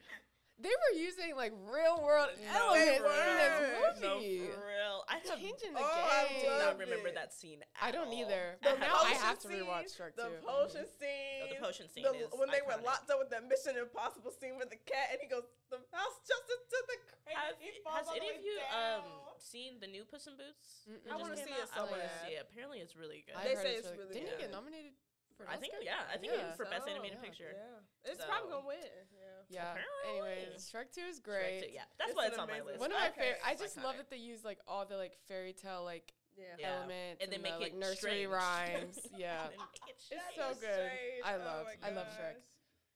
They 0.61 0.69
were 0.69 0.93
using 1.01 1.33
like 1.35 1.49
real 1.65 1.97
world 2.05 2.29
No, 2.45 2.77
elements 2.77 3.01
for 3.01 3.09
in 3.09 3.35
this 3.41 3.57
real. 3.73 4.05
No, 4.05 4.15
movie. 4.21 4.45
for 4.53 4.61
real. 4.69 4.97
I 5.09 5.17
don't, 5.25 5.41
Changing 5.41 5.73
the 5.73 5.81
Oh, 5.81 5.89
I 5.89 6.29
game. 6.29 6.45
did 6.45 6.55
not 6.61 6.77
remember 6.77 7.09
it. 7.09 7.17
that 7.17 7.33
scene. 7.33 7.65
I 7.81 7.89
don't 7.89 8.13
all. 8.13 8.21
either. 8.21 8.61
I 8.61 8.63
But 8.63 8.79
now 8.79 9.01
I 9.01 9.17
have 9.17 9.41
to 9.43 9.47
scene, 9.49 9.65
rewatch 9.65 9.97
Shrek 9.97 10.13
The 10.15 10.29
2. 10.29 10.45
potion 10.45 10.85
scene. 10.85 11.41
Oh, 11.41 11.47
the 11.49 11.57
potion 11.59 11.89
scene 11.89 12.05
the- 12.05 12.29
is 12.29 12.29
when 12.37 12.53
they 12.53 12.61
were 12.61 12.77
locked 12.85 13.09
up 13.09 13.17
with 13.17 13.33
that 13.33 13.49
Mission 13.49 13.81
Impossible 13.81 14.29
scene 14.29 14.55
with 14.61 14.69
the 14.69 14.77
cat, 14.77 15.09
and 15.11 15.19
he 15.19 15.27
goes, 15.27 15.43
"The 15.73 15.81
house 15.91 16.21
just 16.21 16.45
into 16.45 16.79
the 16.85 16.97
crate." 17.01 17.33
Have, 17.35 17.57
he 17.57 17.71
falls 17.81 17.97
has 17.97 18.07
all 18.07 18.13
the 18.13 18.21
any 18.21 18.31
way 18.31 18.37
of 18.37 18.45
you 18.45 18.55
um 18.77 19.03
seen 19.41 19.81
the 19.81 19.87
new 19.89 20.05
Puss 20.05 20.27
in 20.29 20.37
Boots? 20.37 20.85
I 20.85 21.17
just 21.17 21.19
wanna 21.19 21.35
came 21.35 21.45
see 21.49 21.51
it 21.57 21.65
out? 21.65 21.69
I 21.75 21.81
want 21.89 21.97
to 21.97 22.07
so 22.07 22.13
see 22.29 22.37
bad. 22.37 22.45
it. 22.45 22.47
Apparently, 22.53 22.77
it's 22.79 22.95
really 22.95 23.25
good. 23.25 23.35
I 23.35 23.43
They 23.43 23.55
say 23.57 23.73
it's 23.73 23.89
it's 23.89 23.97
really, 23.97 24.05
really 24.05 24.13
Didn't 24.21 24.37
he 24.37 24.41
get 24.45 24.51
nominated 24.53 24.93
for 25.37 25.47
I 25.49 25.57
think 25.57 25.73
Oscar? 25.73 25.85
yeah. 25.85 26.03
I 26.11 26.17
think 26.17 26.33
Yeah. 26.33 26.39
even 26.39 26.53
for 26.55 26.65
best 26.65 26.87
animated 26.87 27.17
yeah. 27.19 27.25
picture. 27.25 27.51
Yeah, 27.55 28.11
it's 28.11 28.19
So- 28.21 28.27
probably 28.27 28.49
gonna 28.51 28.67
win. 28.67 28.79
Yeah. 29.11 29.43
Yeah. 29.49 29.71
Apparently. 29.71 30.31
Anyways, 30.43 30.71
Shrek 30.71 30.91
2 30.93 31.01
is 31.01 31.19
Shrek 31.19 31.23
great. 31.23 31.61
too, 31.63 31.71
Yeah, 31.71 31.85
that's 31.97 32.11
It's 32.11 32.17
why 32.17 32.27
it's 32.27 32.37
on 32.37 32.47
my 32.49 32.61
list. 32.61 32.79
One 32.79 32.91
of 32.91 32.97
my 32.99 33.09
Okay. 33.09 33.21
favorite. 33.21 33.41
I 33.45 33.51
It's 33.53 33.61
just 33.61 33.77
love 33.77 33.97
that 33.97 34.09
they 34.09 34.17
use 34.17 34.43
like 34.43 34.59
all 34.67 34.85
the 34.85 34.97
like 34.97 35.17
fairy 35.27 35.53
tale 35.53 35.83
like 35.83 36.13
Yeah. 36.35 36.55
Yeah. 36.57 36.75
elements 36.77 37.21
And 37.23 37.31
they 37.31 37.37
the, 37.37 37.43
make 37.43 37.53
like 37.59 37.73
it 37.73 37.75
nursery 37.75 38.25
strange. 38.25 38.27
rhymes. 38.31 38.99
Yeah. 39.17 39.49
It 39.49 39.59
It's 39.87 40.35
so 40.35 40.53
good. 40.55 40.89
strange. 40.89 41.23
I 41.25 41.35
Oh 41.35 41.39
love 41.39 41.65
my 41.81 41.87
I 41.87 41.91
love 41.91 42.07
Shrek. 42.07 42.41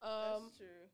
Um 0.02 0.44
That's 0.46 0.58
true. 0.58 0.90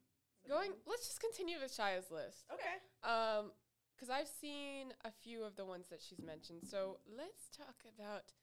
going 0.48 0.72
let's 0.86 1.08
just 1.08 1.20
continue 1.22 1.60
with 1.60 1.72
Shia's 1.74 2.10
list. 2.12 2.46
Okay. 2.52 2.76
Um 3.04 3.54
cuz 3.98 4.10
I've 4.10 4.28
seen 4.28 4.94
a 5.06 5.12
few 5.12 5.44
of 5.44 5.56
the 5.56 5.66
ones 5.66 5.88
that 5.90 6.02
she's 6.02 6.22
mentioned. 6.22 6.66
So, 6.68 7.00
let's 7.08 7.48
talk 7.50 7.76
about 7.86 8.34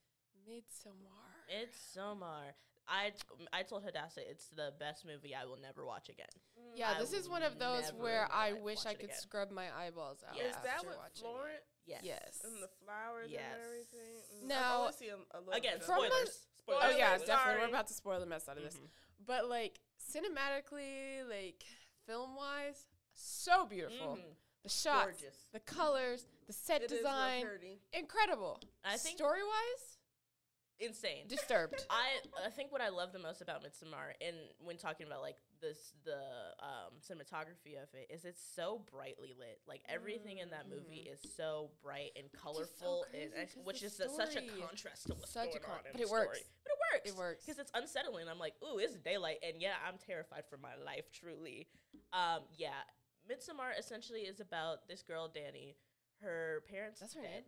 Midsommar. 0.49 1.45
It's 1.49 1.77
Somar. 1.95 2.55
I 2.89 3.13
I 3.53 3.63
told 3.63 3.85
Hadassah 3.85 4.21
it's 4.29 4.49
the 4.49 4.73
best 4.79 5.05
movie 5.07 5.35
I 5.35 5.45
will 5.45 5.59
never 5.61 5.85
watch 5.87 6.09
again. 6.09 6.27
yeah, 6.75 6.95
I 6.97 7.01
this 7.01 7.13
is 7.13 7.29
one 7.29 7.43
of 7.43 7.59
those 7.59 7.93
never 7.93 8.03
where 8.03 8.23
in 8.25 8.31
I 8.33 8.53
wish 8.55 8.85
watch 8.85 8.95
it 8.95 9.01
could 9.01 9.05
again. 9.11 9.17
scrub 9.21 9.51
my 9.51 9.67
eyeballs 9.77 10.23
out 10.29 10.37
Yeah. 10.37 10.45
Is 10.51 10.57
that 10.65 10.77
after 10.77 10.89
with 10.89 10.97
watching 10.97 11.27
it. 11.27 11.31
Florence 11.31 11.65
Yes. 11.87 12.01
Yes. 12.05 12.41
and 12.45 12.63
the 12.63 12.69
flowers 12.85 13.31
Yes. 13.31 13.43
and 13.55 13.63
everything? 13.65 14.23
Mm, 14.45 14.47
Now- 14.49 14.73
I've 14.75 14.81
only 14.81 14.93
seen 14.95 15.11
a, 15.11 15.37
a 15.37 15.41
little 15.41 15.53
Again, 15.55 15.73
bit 15.75 15.81
of 15.81 15.87
From 15.87 16.05
it. 16.05 16.11
the- 16.11 16.31
spoilers. 16.31 16.47
Oh 16.69 16.97
yeah, 16.97 17.07
Spoilers, 17.17 17.27
definitely. 17.27 17.63
We're 17.63 17.69
about 17.69 17.87
to 17.89 17.95
spoil 17.95 18.21
the 18.21 18.27
mess 18.27 18.49
out 18.49 18.57
of 18.59 18.63
this. 18.65 18.77
Mhm. 18.77 18.89
But 19.27 19.49
like 19.49 19.81
cinematically, 20.13 21.29
like 21.29 21.65
film 22.07 22.35
wise, 22.37 22.87
so 23.13 23.67
beautiful. 23.67 24.17
Mhm. 24.17 24.35
The 24.63 24.69
shots, 24.69 25.21
Gorgeous. 25.21 25.47
the 25.53 25.61
colors, 25.61 26.27
the 26.47 26.53
set 26.53 26.83
It 26.83 26.87
is 26.87 26.91
real 26.93 26.99
design, 27.03 27.47
pretty. 27.47 27.81
incredible. 27.93 28.61
I 28.85 28.97
think 28.99 29.17
story 29.17 29.43
wise, 29.43 29.99
insane. 30.81 31.29
disturbed. 31.29 31.85
I 31.91 32.47
I 32.47 32.51
think 32.51 32.73
what 32.73 32.81
I 32.81 32.89
love 32.89 33.13
the 33.13 33.19
most 33.19 33.41
about 33.43 33.63
Midsommar, 33.63 34.13
and 34.21 34.37
when 34.59 34.77
talking 34.79 35.07
about 35.07 35.21
like 35.23 35.37
this 35.61 35.93
the 36.05 36.19
um, 36.61 36.97
cinematography 37.01 37.77
of 37.81 37.89
it, 37.95 38.11
is 38.13 38.25
it's 38.25 38.41
so 38.57 38.83
brightly 38.91 39.33
lit. 39.39 39.61
Like 39.69 39.83
everything 39.89 40.39
in 40.39 40.51
that 40.51 40.69
movie 40.69 41.09
is 41.13 41.21
so 41.37 41.71
bright 41.83 42.11
and 42.17 42.27
colorful, 42.33 43.05
and, 43.13 43.33
crazy 43.33 43.53
and- 43.59 43.67
which 43.67 43.83
is 43.83 44.01
a- 44.01 44.09
such 44.09 44.37
a 44.37 44.43
contrast 44.61 45.07
to 45.09 45.15
what's 45.15 45.33
such 45.33 45.49
a 45.55 45.59
going 45.59 45.63
con- 45.65 45.75
on 45.87 45.93
but 45.93 46.01
it 46.01 46.09
works. 46.11 46.39
story. 46.39 46.53
But 46.65 46.73
it 46.73 46.79
works. 46.95 47.11
It 47.11 47.17
works. 47.17 47.45
because 47.45 47.59
it's 47.61 47.73
unsettling. 47.75 48.29
I'm 48.29 48.39
like, 48.39 48.55
ooh, 48.65 48.79
it's 48.79 48.97
daylight, 48.97 49.39
and 49.47 49.61
yeah, 49.61 49.75
I'm 49.87 49.99
terrified 49.99 50.45
for 50.49 50.57
my 50.57 50.75
life. 50.85 51.05
Truly, 51.13 51.69
um, 52.13 52.41
yeah. 52.57 52.71
Midsommar 53.31 53.79
essentially 53.79 54.23
is 54.23 54.41
about 54.41 54.89
this 54.89 55.03
girl 55.03 55.29
Danny. 55.33 55.77
Her 56.23 56.63
parents 56.71 57.01
That's 57.01 57.15
her 57.15 57.23
dead. 57.23 57.31
name? 57.31 57.43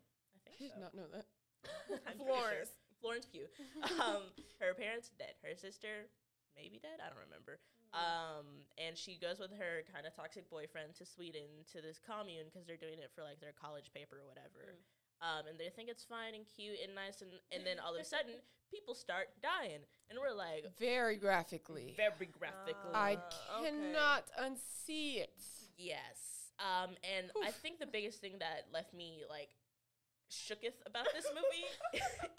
I 0.47 0.51
I 0.51 0.55
think 0.57 0.71
did 0.71 0.77
so. 0.77 0.81
not 0.81 0.95
know 0.95 1.07
that. 1.13 2.17
Florence. 2.19 2.71
Florence 3.03 3.27
Pugh. 3.27 3.51
Um, 4.01 4.23
her 4.63 4.73
parents 4.79 5.11
dead. 5.19 5.35
Her 5.43 5.59
sister 5.59 6.07
maybe 6.57 6.79
dead. 6.79 7.03
I 7.03 7.11
don't 7.11 7.19
remember. 7.27 7.59
Um, 7.93 8.65
and 8.81 8.97
she 8.97 9.19
goes 9.21 9.37
with 9.43 9.53
her 9.53 9.85
kind 9.93 10.07
of 10.07 10.17
toxic 10.17 10.49
boyfriend 10.49 10.95
to 10.97 11.05
Sweden 11.05 11.67
to 11.77 11.83
this 11.85 12.01
commune 12.01 12.49
because 12.49 12.65
they're 12.65 12.81
doing 12.81 13.05
it 13.05 13.11
for 13.13 13.21
like 13.21 13.37
their 13.43 13.53
college 13.53 13.93
paper 13.93 14.17
or 14.23 14.27
whatever. 14.31 14.79
Um, 15.21 15.45
and 15.51 15.61
they 15.61 15.69
think 15.69 15.91
it's 15.93 16.03
fine 16.03 16.33
and 16.35 16.45
cute 16.57 16.81
and 16.83 16.95
nice, 16.97 17.21
and, 17.21 17.31
and 17.53 17.67
then 17.67 17.77
all 17.79 17.95
of 17.95 18.01
a 18.01 18.05
sudden 18.05 18.41
people 18.73 18.95
start 18.95 19.29
dying, 19.45 19.85
and 20.09 20.19
we're 20.19 20.33
like 20.35 20.67
Very 20.81 21.17
graphically. 21.17 21.95
very 21.97 22.27
graphically. 22.33 22.95
I 22.95 23.15
Uh, 23.21 23.61
okay. 23.61 23.71
cannot 23.71 24.25
unsee 24.41 25.21
it. 25.21 25.37
Yes. 25.77 26.51
Um, 26.59 26.97
and 27.05 27.31
I 27.45 27.51
think 27.51 27.79
the 27.79 27.87
biggest 27.87 28.21
thing 28.21 28.37
that 28.41 28.67
left 28.73 28.95
me 28.95 29.23
like 29.29 29.51
shooketh 30.33 30.81
about 30.87 31.07
this 31.15 31.27
movie 31.35 31.69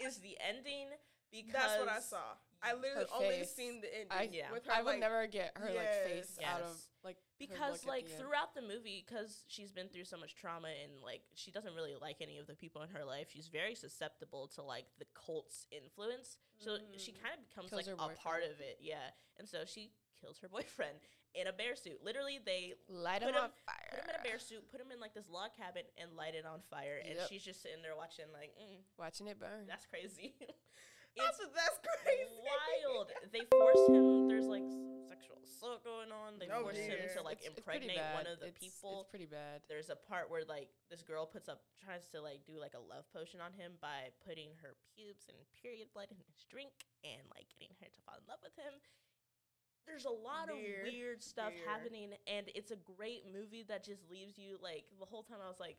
is 0.04 0.18
the 0.18 0.36
ending 0.46 0.88
because 1.30 1.52
That's 1.52 1.78
what 1.80 1.88
I 1.88 2.00
saw. 2.00 2.34
I 2.62 2.72
literally 2.74 3.06
only 3.14 3.44
seen 3.44 3.80
the 3.82 3.92
ending. 3.92 4.08
I- 4.10 4.28
Yeah. 4.32 4.50
with 4.52 4.64
her, 4.66 4.72
I 4.72 4.82
would 4.82 4.90
like, 4.92 5.00
never 5.00 5.26
get 5.26 5.52
her 5.56 5.70
like 5.70 5.92
face 6.04 6.38
Yes. 6.40 6.48
out 6.48 6.60
of 6.62 6.68
Yes. 6.68 6.88
like 7.04 7.16
her 7.16 7.22
because 7.38 7.72
look 7.72 7.82
at 7.82 7.88
like 7.88 8.06
the 8.06 8.12
end. 8.14 8.22
throughout 8.22 8.54
the 8.54 8.62
movie 8.62 9.04
because 9.06 9.44
she's 9.48 9.70
been 9.70 9.88
through 9.88 10.04
so 10.04 10.16
much 10.16 10.34
trauma 10.34 10.68
and 10.82 11.02
like 11.02 11.22
she 11.34 11.50
doesn't 11.50 11.74
really 11.74 11.94
like 12.00 12.16
any 12.22 12.38
of 12.38 12.46
the 12.46 12.54
people 12.54 12.80
in 12.82 12.88
her 12.90 13.04
life 13.04 13.28
she's 13.32 13.48
very 13.48 13.74
susceptible 13.74 14.48
to 14.54 14.62
like 14.62 14.86
the 14.98 15.04
cult's 15.14 15.66
influence 15.70 16.38
so 16.58 16.78
she 16.96 17.12
Mm. 17.12 17.20
kind 17.22 17.34
of 17.38 17.48
becomes 17.50 17.70
Kills 17.70 17.86
like 17.86 17.98
her 17.98 18.12
a 18.12 18.16
part 18.16 18.44
of 18.44 18.60
it 18.60 18.78
yeah 18.80 19.10
and 19.38 19.46
so 19.48 19.64
she 19.66 19.90
kills 20.24 20.40
her 20.40 20.48
boyfriend 20.56 20.96
in 21.36 21.46
a 21.46 21.52
bear 21.52 21.76
suit 21.76 22.00
literally 22.02 22.38
they 22.40 22.72
light 22.88 23.20
him 23.20 23.28
him- 23.36 23.44
on 23.44 23.52
fire. 23.68 23.90
put 23.92 24.00
him 24.00 24.08
in 24.08 24.16
a 24.16 24.24
bear 24.24 24.38
suit 24.40 24.64
put 24.72 24.80
him 24.80 24.88
in 24.94 24.98
like 24.98 25.12
this 25.12 25.28
log 25.28 25.50
cabin 25.52 25.84
and 26.00 26.16
light 26.16 26.32
it 26.34 26.46
on 26.48 26.64
fire 26.72 26.98
and 27.04 27.18
she's 27.28 27.44
just 27.44 27.60
sitting 27.60 27.82
there 27.84 27.94
watching 27.96 28.26
like 28.32 28.56
mm, 28.56 28.80
Watching 28.98 29.26
it 29.28 29.36
burn. 29.38 29.68
that's 29.68 29.84
crazy 29.86 30.32
That's 31.14 31.38
it's 31.38 31.54
that's 31.54 31.78
crazy. 32.02 32.26
wild 32.42 33.06
they 33.30 33.46
force 33.46 33.86
him 33.86 34.26
there's 34.26 34.50
like 34.50 34.66
sexual 35.06 35.38
assault 35.46 35.86
going 35.86 36.10
on 36.10 36.42
they 36.42 36.50
Oh, 36.50 36.66
force 36.66 36.74
him 36.74 36.90
to 36.90 37.22
like 37.22 37.38
It's- 37.38 37.54
it's 37.54 37.62
impregnate 37.62 38.02
one 38.18 38.26
of 38.26 38.42
the 38.42 38.50
It's- 38.50 38.58
people 38.58 39.06
It's 39.06 39.14
pretty 39.14 39.30
bad. 39.30 39.62
there's 39.70 39.94
a 39.94 39.98
part 40.10 40.26
where 40.26 40.42
like 40.42 40.74
this 40.90 41.06
girl 41.06 41.22
puts 41.22 41.46
up 41.46 41.62
tries 41.78 42.10
to 42.10 42.18
like 42.18 42.42
do 42.50 42.58
like 42.58 42.74
a 42.74 42.82
love 42.82 43.06
potion 43.14 43.38
on 43.38 43.54
him 43.54 43.78
by 43.78 44.10
putting 44.26 44.58
her 44.58 44.74
pubes 44.90 45.30
and 45.30 45.38
period 45.62 45.86
blood 45.94 46.10
in 46.10 46.18
his 46.18 46.42
drink 46.50 46.74
and 47.06 47.22
like 47.30 47.46
getting 47.62 47.78
her 47.78 47.86
to 47.94 48.00
fall 48.02 48.18
in 48.18 48.26
love 48.26 48.42
with 48.42 48.58
him. 48.58 48.74
There's 49.86 50.04
a 50.06 50.10
lot 50.10 50.48
Weird. 50.48 50.86
of 50.88 50.92
weird 50.92 51.22
stuff 51.22 51.52
Weird. 51.54 51.68
happening 51.68 52.10
and 52.26 52.46
it's 52.54 52.70
a 52.70 52.76
great 52.76 53.22
movie 53.32 53.64
that 53.68 53.84
just 53.84 54.02
leaves 54.10 54.38
you 54.38 54.56
like 54.62 54.84
the 54.98 55.06
whole 55.06 55.22
time 55.22 55.38
I 55.44 55.48
was 55.48 55.60
like 55.60 55.76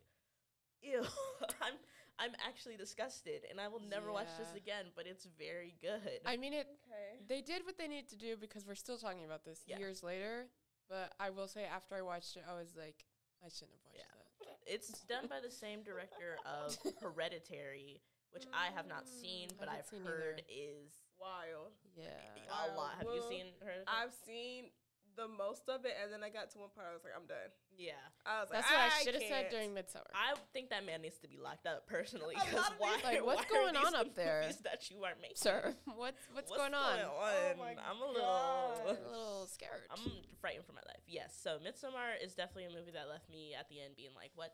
ew 0.82 1.02
I'm 1.62 1.74
I'm 2.20 2.32
actually 2.48 2.78
disgusted 2.78 3.42
and 3.50 3.60
I 3.60 3.68
will 3.68 3.82
never 3.82 4.12
watch 4.12 4.30
this 4.38 4.54
again 4.56 4.86
but 4.96 5.06
it's 5.08 5.26
very 5.38 5.76
good. 5.82 6.20
I 6.26 6.38
mean 6.38 6.54
it 6.54 6.68
Okay. 6.88 7.24
they 7.28 7.42
did 7.42 7.66
what 7.66 7.78
they 7.78 7.88
need 7.88 8.08
to 8.10 8.16
do 8.16 8.36
because 8.38 8.66
we're 8.66 8.76
still 8.76 8.98
talking 8.98 9.26
about 9.26 9.44
this 9.44 9.62
Yeah. 9.66 9.78
years 9.80 10.04
later. 10.04 10.48
But 10.88 11.14
I 11.20 11.32
will 11.32 11.48
say 11.48 11.64
after 11.66 11.96
I 11.96 12.04
watched 12.04 12.36
it 12.38 12.44
I 12.48 12.54
was 12.54 12.76
like, 12.78 13.06
I 13.44 13.50
shouldn't 13.50 13.72
have 13.74 13.86
watched 13.86 13.98
Yeah. 13.98 14.48
that. 14.48 14.58
it's 14.74 15.02
done 15.10 15.26
by 15.28 15.40
the 15.44 15.50
same 15.52 15.82
director 15.82 16.38
of 16.46 16.78
Hereditary 17.02 18.02
which 18.32 18.46
I 18.54 18.68
have 18.76 18.86
not 18.88 19.08
seen 19.08 19.48
Mm, 19.50 19.58
but 19.60 19.70
I've 19.70 19.86
seen 19.88 20.04
heard 20.04 20.42
either. 20.48 20.48
is 20.50 20.92
Wild. 21.20 21.72
Yeah. 21.96 22.12
a 22.52 22.76
lot. 22.76 22.96
Have 23.00 23.08
you 23.14 23.24
seen 23.30 23.46
her? 23.64 23.84
I've 23.88 24.14
seen 24.26 24.70
the 25.16 25.28
most 25.32 25.70
of 25.72 25.86
it, 25.88 25.96
and 26.04 26.12
then 26.12 26.24
I 26.24 26.30
got 26.30 26.52
to 26.52 26.60
one 26.60 26.68
part. 26.76 26.92
I 26.92 26.94
was 26.94 27.04
like, 27.08 27.16
I'm 27.16 27.24
done. 27.24 27.48
yeah. 27.72 27.96
I 28.28 28.44
was 28.44 28.52
like, 28.52 28.60
That's 28.68 28.72
what 28.72 28.80
I 28.84 28.92
I 28.92 29.04
should 29.04 29.16
have 29.16 29.24
said 29.32 29.48
during 29.48 29.72
Midsummer. 29.74 30.12
I 30.12 30.36
think 30.52 30.70
that 30.76 30.84
man 30.86 31.02
needs 31.08 31.16
to 31.24 31.30
be 31.32 31.40
locked 31.40 31.64
up 31.68 31.88
personally. 31.88 32.36
A 32.36 32.44
Because 32.44 32.60
lot 32.60 32.72
of 32.76 32.80
why? 32.84 32.96
these- 33.00 33.04
Like, 33.08 33.26
what's 33.26 33.48
why 33.48 33.56
going 33.56 33.76
on 33.80 33.96
up 33.96 34.12
there? 34.16 34.44
That 34.68 34.92
you 34.92 35.04
are 35.08 35.16
making, 35.22 35.40
Sir, 35.40 35.72
what's 35.96 36.20
what's, 36.36 36.52
going 36.52 36.74
on? 36.76 37.00
Oh 37.00 37.24
I'm 37.24 38.02
a 38.04 38.08
little. 38.12 38.28
A 38.28 38.92
little 39.08 39.48
scared. 39.48 39.88
I'm 39.88 40.04
frightened 40.42 40.66
for 40.66 40.74
my 40.74 40.84
life. 40.84 41.04
Yes. 41.08 41.32
So 41.40 41.60
midsummer 41.64 42.20
is 42.22 42.36
definitely 42.36 42.66
a 42.66 42.76
movie 42.76 42.92
that 42.92 43.08
left 43.08 43.30
me 43.32 43.56
at 43.58 43.70
the 43.70 43.80
end 43.80 43.96
being 43.96 44.12
like, 44.16 44.32
what? 44.36 44.52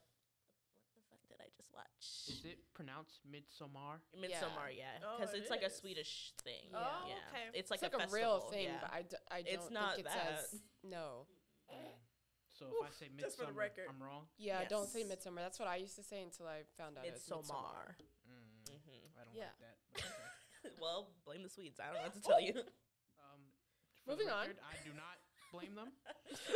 What 1.71 1.87
the 1.87 2.03
fuck 2.03 2.27
did 2.27 2.35
I 2.35 2.35
just 2.35 2.35
watch? 2.35 2.37
Is 2.37 2.45
it 2.45 2.59
pronounced 2.73 3.19
Midsommar? 3.27 4.03
Midsommar, 4.15 4.69
yeah, 4.75 4.99
Oh, 5.03 5.17
because 5.19 5.33
it 5.33 5.41
it's 5.41 5.49
like 5.51 5.63
a. 5.63 5.69
Swedish 5.71 6.33
thing. 6.43 6.67
Yeah. 6.71 6.77
Oh, 6.83 7.07
yeah. 7.07 7.15
okay. 7.31 7.45
It's 7.57 7.71
like 7.71 7.81
it's 7.81 7.93
like 7.93 7.95
a, 7.95 8.07
a, 8.07 8.13
real 8.13 8.39
festival, 8.43 8.51
thing, 8.51 8.67
yeah. 8.69 8.81
but 8.83 8.91
I, 8.93 9.01
d- 9.03 9.25
I 9.31 9.39
It's 9.47 9.65
don't 9.65 9.73
not 9.73 9.95
think 9.95 10.07
it 10.07 10.11
that. 10.11 10.39
says 10.51 10.59
no. 10.83 11.25
So 12.51 12.67
if 12.69 12.85
I 12.85 12.91
say 12.93 13.09
just 13.17 13.39
for 13.41 13.49
Midsummer. 13.49 13.89
I'm 13.89 13.97
wrong. 14.03 14.29
Yeah, 14.37 14.61
don't 14.69 14.85
say 14.85 15.01
Yes. 15.01 15.09
Midsummer. 15.09 15.41
That's 15.41 15.57
what 15.57 15.65
I 15.71 15.77
used 15.81 15.95
to 15.97 16.03
say 16.05 16.21
until 16.21 16.45
I 16.45 16.61
found 16.77 16.99
out 16.99 17.07
it 17.07 17.15
was 17.17 17.23
Midsommar. 17.25 17.49
Midsommar. 17.49 17.97
Mm, 18.29 18.69
hmm 18.69 19.01
I 19.17 19.21
don't 19.25 19.33
Yeah. 19.33 19.49
like 19.57 19.65
that. 19.65 19.77
okay. 19.97 20.75
well, 20.83 21.09
blame 21.25 21.41
the 21.41 21.49
Swedes. 21.49 21.79
I 21.81 21.89
don't 21.89 21.97
know 21.97 22.11
what 22.11 22.13
to 22.13 22.21
tell 22.21 22.37
you. 22.43 22.53
Um, 23.17 23.41
for 24.05 24.13
the 24.13 24.21
Moving 24.21 24.29
on. 24.29 24.45
record, 24.53 24.61
I 24.61 24.77
do 24.85 24.93
not 24.93 25.17
blame 25.51 25.75
them. 25.75 25.89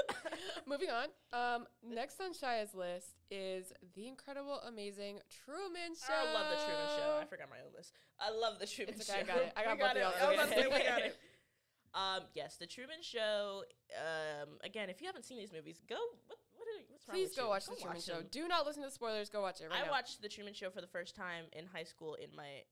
Moving 0.68 0.90
on. 0.90 1.08
Um, 1.34 1.66
next 1.84 2.20
on 2.22 2.34
Shia's 2.34 2.74
list 2.74 3.16
is 3.30 3.72
the 3.96 4.08
incredible, 4.08 4.60
amazing 4.68 5.20
Truman 5.46 5.94
Show. 5.96 6.14
I 6.14 6.34
love 6.34 6.48
the 6.52 6.58
Truman 6.64 6.88
Show. 6.98 7.20
I 7.22 7.26
forgot 7.26 7.50
my 7.50 7.58
own 7.66 7.74
list. 7.76 7.94
I 8.20 8.32
love 8.32 8.60
the 8.60 8.66
Truman 8.68 8.96
It's 8.98 9.08
Show. 9.08 9.20
I 9.20 9.24
got 9.24 9.38
it. 9.38 9.54
I 9.56 9.64
got 9.64 9.78
We 9.78 9.84
both 9.84 9.94
got 9.94 9.98
of 9.98 9.98
it. 9.98 10.00
y'all. 10.00 10.14
I 10.16 10.28
was 10.32 10.36
about 10.40 10.50
to 10.56 10.62
say, 10.62 10.68
we 10.68 10.80
got 10.88 11.02
it. 11.02 11.18
Um, 11.94 12.22
yes, 12.34 12.58
the 12.58 12.68
Truman 12.68 13.02
Show. 13.02 13.64
Um, 13.96 14.50
again, 14.64 14.90
if 14.90 15.02
you 15.02 15.08
haven't 15.08 15.24
seen 15.24 15.38
these 15.38 15.54
movies, 15.54 15.80
go. 15.88 15.96
What 16.28 16.40
what 16.56 16.68
are- 16.68 16.84
what's 16.90 17.08
wrong 17.08 17.16
Please 17.16 17.30
with 17.30 17.38
go 17.38 17.44
you? 17.44 17.50
watch 17.50 17.66
the 17.68 17.76
Truman 17.76 18.02
Show. 18.02 18.14
them. 18.16 18.28
Do 18.32 18.48
not 18.48 18.66
listen 18.66 18.82
to 18.84 18.90
the 18.90 18.94
spoilers. 18.96 19.30
Go 19.30 19.42
watch 19.42 19.62
it 19.62 19.70
right 19.70 19.82
I 19.82 19.86
now. 19.86 19.92
watched 19.92 20.22
the 20.22 20.28
Truman 20.30 20.54
Show 20.54 20.70
for 20.72 20.82
the 20.82 20.88
first 20.88 21.16
time 21.16 21.46
in 21.54 21.66
high 21.68 21.84
school 21.84 22.16
in 22.16 22.36
my 22.36 22.64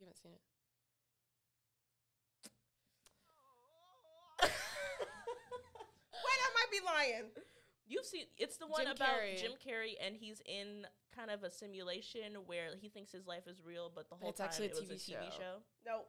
You 0.00 0.06
haven't 0.06 0.16
seen 0.18 0.32
it. 0.32 0.40
Wait, 6.24 6.38
I 6.42 6.50
might 6.58 6.70
be 6.72 6.77
lying. 6.94 7.24
You've 7.86 8.04
seen 8.04 8.24
it's 8.36 8.56
the 8.58 8.66
one 8.66 8.82
Jim 8.84 8.92
about 8.96 9.08
Carrey. 9.08 9.40
Jim 9.40 9.52
Carrey 9.66 9.94
and 10.04 10.14
he's 10.14 10.42
in 10.44 10.86
kind 11.14 11.30
of 11.30 11.42
a 11.42 11.50
simulation 11.50 12.34
where 12.46 12.70
he 12.80 12.88
thinks 12.88 13.10
his 13.10 13.26
life 13.26 13.46
is 13.46 13.60
real, 13.64 13.90
but 13.94 14.08
the 14.10 14.14
whole 14.16 14.30
It's 14.30 14.38
time 14.38 14.48
actually 14.48 14.66
a 14.66 14.70
it 14.70 14.74
was 14.80 14.90
a 14.90 14.94
TV 14.94 15.16
TV 15.16 15.24
show. 15.32 15.38
show. 15.38 15.54
No. 15.86 16.00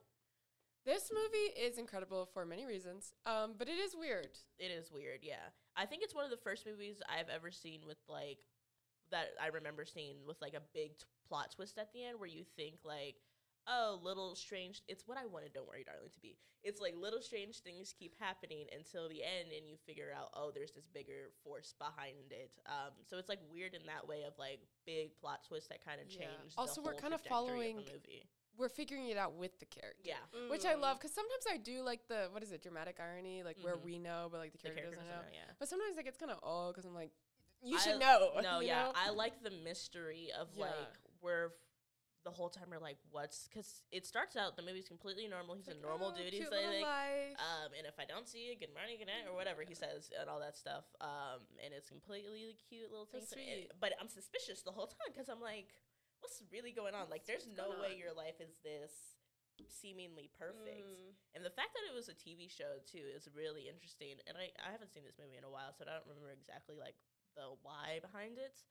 This 0.85 1.11
movie 1.13 1.53
is 1.59 1.77
incredible 1.77 2.27
for 2.33 2.45
many 2.45 2.65
reasons, 2.65 3.13
um, 3.25 3.53
but 3.57 3.67
it 3.67 3.77
is 3.77 3.95
weird. 3.97 4.29
It 4.57 4.71
is 4.71 4.91
weird, 4.91 5.19
yeah. 5.23 5.51
I 5.75 5.85
think 5.85 6.03
it's 6.03 6.15
one 6.15 6.23
of 6.25 6.31
the 6.31 6.37
first 6.37 6.65
movies 6.65 7.01
I've 7.07 7.29
ever 7.29 7.51
seen 7.51 7.81
with 7.85 7.97
like 8.07 8.39
that 9.11 9.29
I 9.41 9.47
remember 9.47 9.85
seeing 9.85 10.17
with 10.27 10.37
like 10.41 10.53
a 10.53 10.61
big 10.73 10.97
t- 10.97 11.05
plot 11.27 11.51
twist 11.55 11.77
at 11.77 11.91
the 11.93 12.03
end 12.05 12.19
where 12.19 12.29
you 12.29 12.43
think 12.55 12.75
like, 12.83 13.15
oh, 13.67 13.99
little 14.01 14.35
strange. 14.35 14.81
It's 14.87 15.03
what 15.07 15.17
I 15.17 15.25
wanted. 15.25 15.53
Don't 15.53 15.67
worry, 15.67 15.83
darling, 15.83 16.09
to 16.13 16.19
be. 16.19 16.37
It's 16.63 16.81
like 16.81 16.95
little 16.97 17.21
strange 17.21 17.59
things 17.61 17.93
keep 17.97 18.13
happening 18.19 18.65
until 18.75 19.07
the 19.07 19.23
end, 19.23 19.51
and 19.55 19.67
you 19.67 19.77
figure 19.85 20.09
out, 20.15 20.29
oh, 20.33 20.51
there's 20.53 20.71
this 20.71 20.87
bigger 20.93 21.31
force 21.43 21.73
behind 21.79 22.31
it. 22.31 22.51
Um, 22.65 22.91
so 23.09 23.17
it's 23.17 23.29
like 23.29 23.39
weird 23.51 23.73
in 23.75 23.85
that 23.87 24.07
way 24.07 24.23
of 24.23 24.33
like 24.37 24.59
big 24.85 25.15
plot 25.21 25.43
twists 25.47 25.69
that 25.69 25.83
kind 25.85 26.01
of 26.01 26.11
Yeah. 26.11 26.19
change. 26.25 26.53
Also, 26.57 26.81
the 26.81 26.87
we're 26.87 26.95
kind 26.95 27.13
of 27.13 27.21
following- 27.21 27.77
the 27.77 27.91
movie. 27.93 28.27
We're 28.57 28.67
figuring 28.67 29.07
it 29.07 29.15
out 29.15 29.35
with 29.35 29.57
the 29.59 29.65
character. 29.65 30.01
Yeah, 30.03 30.17
Which 30.49 30.65
I 30.65 30.73
Mm. 30.75 30.81
love 30.81 30.97
because 30.99 31.13
sometimes 31.13 31.45
I 31.49 31.55
do 31.55 31.81
like 31.81 32.05
the 32.09 32.27
what 32.33 32.43
is 32.43 32.51
it 32.51 32.61
dramatic 32.61 32.99
irony 32.99 33.41
like 33.41 33.57
where 33.61 33.77
Mhm. 33.77 33.83
we 33.83 33.99
know 33.99 34.27
but 34.29 34.39
like 34.39 34.51
the 34.51 34.57
the 34.57 34.63
character, 34.63 34.81
character 34.97 35.05
doesn't 35.15 35.31
know. 35.31 35.31
yeah. 35.33 35.53
But 35.59 35.69
sometimes 35.69 35.95
like 35.95 36.07
it's 36.07 36.17
kind 36.17 36.29
of 36.29 36.39
old 36.43 36.73
because 36.73 36.83
I'm 36.85 36.93
like 36.93 37.13
you 37.61 37.77
I- 37.77 37.79
should 37.79 37.99
know. 37.99 38.33
No, 38.41 38.59
you 38.59 38.67
yeah, 38.67 38.83
know? 38.85 38.91
I 38.95 39.11
like 39.11 39.41
the 39.43 39.51
mystery 39.51 40.31
of 40.37 40.49
Yeah. 40.55 40.65
like 40.65 40.97
where 41.21 41.45
f- 41.45 41.51
the 42.23 42.31
whole 42.31 42.49
time 42.49 42.67
we're 42.69 42.83
like, 42.83 42.99
what's 43.11 43.47
because 43.47 43.83
it 43.91 44.05
starts 44.05 44.35
out 44.35 44.59
the 44.59 44.65
movie's 44.65 44.87
completely 44.87 45.27
normal. 45.27 45.55
He's 45.55 45.67
It's 45.67 45.79
a 45.79 45.81
normal 45.81 46.11
oh, 46.11 46.17
dude. 46.17 46.35
He's 46.35 46.51
like, 46.51 46.67
like, 46.67 46.83
life. 46.83 47.35
um, 47.39 47.71
and 47.77 47.87
if 47.87 47.95
I 47.95 48.03
don't 48.03 48.27
see 48.27 48.51
you, 48.51 48.59
good 48.59 48.75
morning, 48.75 48.99
good 48.99 49.07
night, 49.07 49.27
or 49.27 49.35
whatever 49.35 49.63
he 49.63 49.71
says, 49.71 50.11
and 50.11 50.27
all 50.27 50.43
that 50.43 50.59
stuff. 50.59 50.83
Um, 50.99 51.47
and 51.63 51.71
it's 51.71 51.87
completely 51.87 52.59
cute 52.67 52.91
little 52.91 53.07
So 53.07 53.23
things. 53.23 53.71
but 53.79 53.95
I'm 53.97 54.11
suspicious 54.11 54.61
the 54.61 54.75
whole 54.75 54.91
time 54.91 55.15
because 55.15 55.31
I'm 55.31 55.39
like, 55.39 55.71
what's 56.19 56.43
really 56.51 56.75
going 56.75 56.93
on? 56.93 57.07
Like, 57.07 57.23
there's 57.23 57.47
what's 57.47 57.59
no 57.59 57.71
way 57.79 57.95
on? 57.95 57.99
your 57.99 58.11
life 58.11 58.43
is 58.43 58.51
this 58.67 59.19
seemingly 59.67 60.31
perfect. 60.39 60.87
Mm. 60.87 61.15
And 61.35 61.41
the 61.43 61.51
fact 61.51 61.75
that 61.75 61.83
it 61.83 61.91
was 61.91 62.07
a 62.07 62.15
TV 62.15 62.47
show 62.47 62.79
too 62.87 63.03
is 63.11 63.27
really 63.35 63.67
interesting. 63.67 64.15
And 64.27 64.39
I, 64.39 64.51
I 64.63 64.71
haven't 64.71 64.95
seen 64.95 65.03
this 65.03 65.19
movie 65.19 65.35
in 65.35 65.43
a 65.43 65.51
while, 65.51 65.75
so 65.75 65.83
I 65.83 65.99
don't 65.99 66.07
remember 66.07 66.31
exactly 66.31 66.79
like 66.79 66.95
the 67.35 67.55
why 67.63 67.99
behind 67.99 68.39
it. 68.39 68.63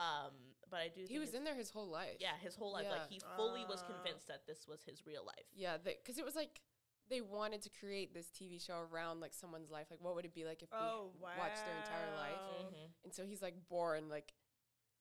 Um, 0.00 0.32
but 0.70 0.80
I 0.80 0.88
do. 0.88 1.04
he 1.06 1.18
was 1.18 1.28
it's- 1.30 1.38
in 1.38 1.44
there 1.44 1.54
his 1.54 1.70
whole 1.70 1.88
life. 1.88 2.16
Yeah, 2.20 2.36
his 2.40 2.56
whole 2.56 2.72
life. 2.72 2.86
Like 2.90 3.08
he 3.10 3.20
fully 3.36 3.64
was 3.66 3.82
Ah. 3.84 3.92
convinced 3.92 4.28
that 4.28 4.46
this 4.46 4.66
was 4.66 4.82
his 4.82 5.04
real 5.06 5.24
life. 5.24 5.44
Yeah, 5.52 5.76
because 5.78 6.16
it 6.18 6.24
was 6.24 6.34
like 6.34 6.60
they 7.08 7.20
wanted 7.20 7.60
to 7.62 7.70
create 7.70 8.14
this 8.14 8.30
TV 8.30 8.58
show 8.64 8.78
around 8.90 9.20
like 9.20 9.34
someone's 9.34 9.68
life. 9.70 9.88
Like, 9.90 10.00
what 10.00 10.14
would 10.14 10.24
it 10.24 10.32
be 10.32 10.44
like 10.44 10.62
if 10.62 10.68
Oh, 10.72 11.10
we 11.14 11.20
watched 11.22 11.64
their 11.66 11.76
entire 11.76 12.14
life? 12.16 12.38
wow. 12.40 12.66
Mhm. 12.70 12.90
And 13.04 13.12
so 13.14 13.24
he's 13.26 13.42
like 13.42 13.56
born 13.68 14.08
like 14.08 14.32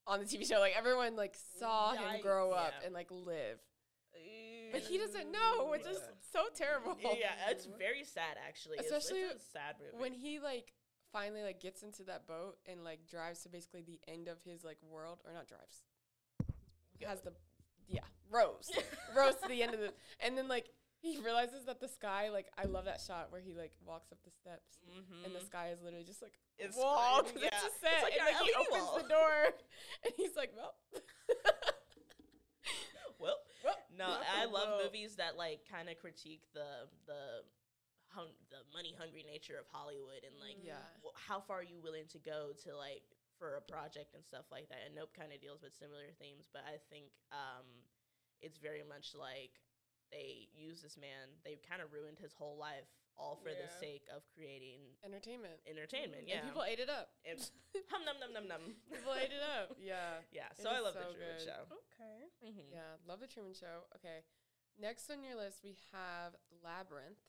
on 0.08 0.20
the 0.20 0.26
TV 0.26 0.44
show. 0.44 0.60
Like 0.60 0.76
everyone 0.76 1.16
like 1.16 1.36
saw 1.60 1.94
him 1.94 2.20
grow 2.22 2.52
up 2.52 2.74
Yeah. 2.80 2.86
and 2.88 2.94
like 2.96 3.12
live, 3.12 3.60
but 4.72 4.82
he 4.82 4.98
doesn't 4.98 5.32
know, 5.32 5.68
which 5.70 5.86
is 5.86 6.00
so 6.32 6.48
terrible. 6.54 6.98
Yeah, 7.02 7.50
it's 7.52 7.66
very 7.66 8.04
sad 8.04 8.38
actually. 8.44 8.80
It's- 8.80 8.92
Especially 8.92 9.22
it's, 9.22 9.46
a 9.46 9.50
sad 9.52 9.76
movie. 9.80 9.98
when 9.98 10.14
he 10.14 10.40
like 10.40 10.74
finally 11.12 11.43
like 11.43 11.60
gets 11.62 11.84
into 11.84 12.04
that 12.04 12.28
boat 12.28 12.58
and 12.65 12.84
like 12.84 13.08
drives 13.10 13.41
to 13.43 13.50
basically 13.50 13.82
the 13.82 14.00
end 14.12 14.28
of 14.28 14.38
his 14.43 14.63
like 14.63 14.78
world 14.82 15.19
or 15.26 15.34
not 15.34 15.48
drives. 15.48 15.84
Has 17.06 17.22
the 17.22 17.32
yeah 17.88 18.02
rows. 18.32 18.69
Rows 19.15 19.36
to 19.41 19.48
the 19.48 19.63
end 19.63 19.74
of 19.74 19.80
the 19.80 19.91
and 20.19 20.38
then 20.38 20.48
like 20.48 20.69
he 21.02 21.17
realizes 21.24 21.63
that 21.65 21.80
the 21.80 21.88
sky 21.88 22.30
like 22.30 22.48
I 22.58 22.65
love 22.65 22.86
that 22.86 23.00
shot 23.02 23.32
where 23.32 23.39
he 23.41 23.54
like 23.54 23.72
walks 23.86 24.12
up 24.12 24.17
the 24.26 24.32
steps 24.32 24.78
Mhm. 24.89 25.26
and 25.26 25.34
the 25.36 25.39
sky 25.45 25.69
is 25.72 25.82
literally 25.82 26.04
just 26.06 26.22
like 26.22 26.34
It's 26.58 26.76
wall. 26.78 27.24
yeah. 27.38 27.48
it's 27.48 27.65
It's 27.65 27.76
a 27.76 27.80
set. 27.80 28.04
like 28.04 28.13
and 28.19 28.26
like 28.36 28.43
he 28.45 28.54
opens 28.54 28.84
wall. 28.84 28.98
the 29.02 29.08
door 29.10 29.43
and 30.04 30.13
he's 30.17 30.36
like 30.36 30.52
well. 30.56 30.76
Well, 33.19 33.36
well 33.65 33.76
no, 33.98 34.06
I 34.38 34.45
love 34.45 34.82
movies 34.84 35.15
that 35.17 35.36
like 35.36 35.60
kind 35.69 35.89
of 35.89 35.98
critique 36.00 36.41
the 36.54 36.88
the 37.06 37.43
hun- 38.10 38.38
the 38.50 38.62
money 38.74 38.93
hungry 38.98 39.26
nature 39.26 39.58
of 39.58 39.65
Hollywood 39.72 40.26
and 40.26 40.36
like 40.41 40.58
yeah. 40.62 40.82
how 41.15 41.39
far 41.39 41.62
are 41.62 41.67
you 41.67 41.80
willing 41.82 42.10
to 42.13 42.19
go 42.19 42.52
to 42.65 42.76
like 42.76 43.06
for 43.38 43.56
a 43.56 43.63
project 43.63 44.13
and 44.13 44.24
stuff 44.26 44.52
like 44.52 44.67
that. 44.69 44.84
And 44.86 44.95
nope 44.95 45.15
kind 45.15 45.32
of 45.32 45.39
deals 45.39 45.63
with 45.63 45.74
similar 45.74 46.12
themes 46.19 46.52
but 46.52 46.63
i 46.67 46.78
think 46.91 47.12
um 47.32 47.65
it's 48.41 48.58
very 48.58 48.84
much 48.84 49.15
like 49.15 49.60
they 50.12 50.50
use 50.54 50.82
this 50.82 50.98
man 50.98 51.38
they 51.45 51.60
kind 51.62 51.82
of 51.82 51.93
ruined 51.93 52.19
his 52.19 52.34
whole 52.34 52.58
life 52.58 52.89
all 53.19 53.36
for 53.36 53.52
the 53.52 53.67
sake 53.84 54.08
of 54.15 54.24
creating 54.32 54.80
entertainment. 55.04 55.60
entertainment 55.67 56.24
and 56.24 56.32
yeah. 56.32 56.39
people 56.39 56.63
ate 56.63 56.80
it 56.80 56.88
up. 56.88 57.12
And 57.28 57.36
hum 57.91 58.08
num 58.08 58.15
num 58.15 58.32
num 58.32 58.48
num. 58.48 58.80
People 58.88 59.12
ate 59.12 59.36
it 59.36 59.43
up. 59.43 59.76
Yeah. 59.80 60.24
Yeah 60.32 60.48
so 60.56 60.72
i 60.72 60.80
love 60.80 60.95
so 60.95 61.04
the 61.04 61.19
Truman 61.19 61.36
good. 61.36 61.43
show. 61.43 61.62
Okay. 61.67 62.19
mm-hmm. 62.48 62.67
yeah 62.72 62.95
love 63.04 63.19
the 63.19 63.28
Truman 63.28 63.52
Show. 63.52 63.91
Okay 64.00 64.24
next 64.80 65.12
on 65.12 65.19
your 65.19 65.36
list 65.36 65.60
we 65.67 65.76
have 65.91 66.39
Labyrinth 66.63 67.19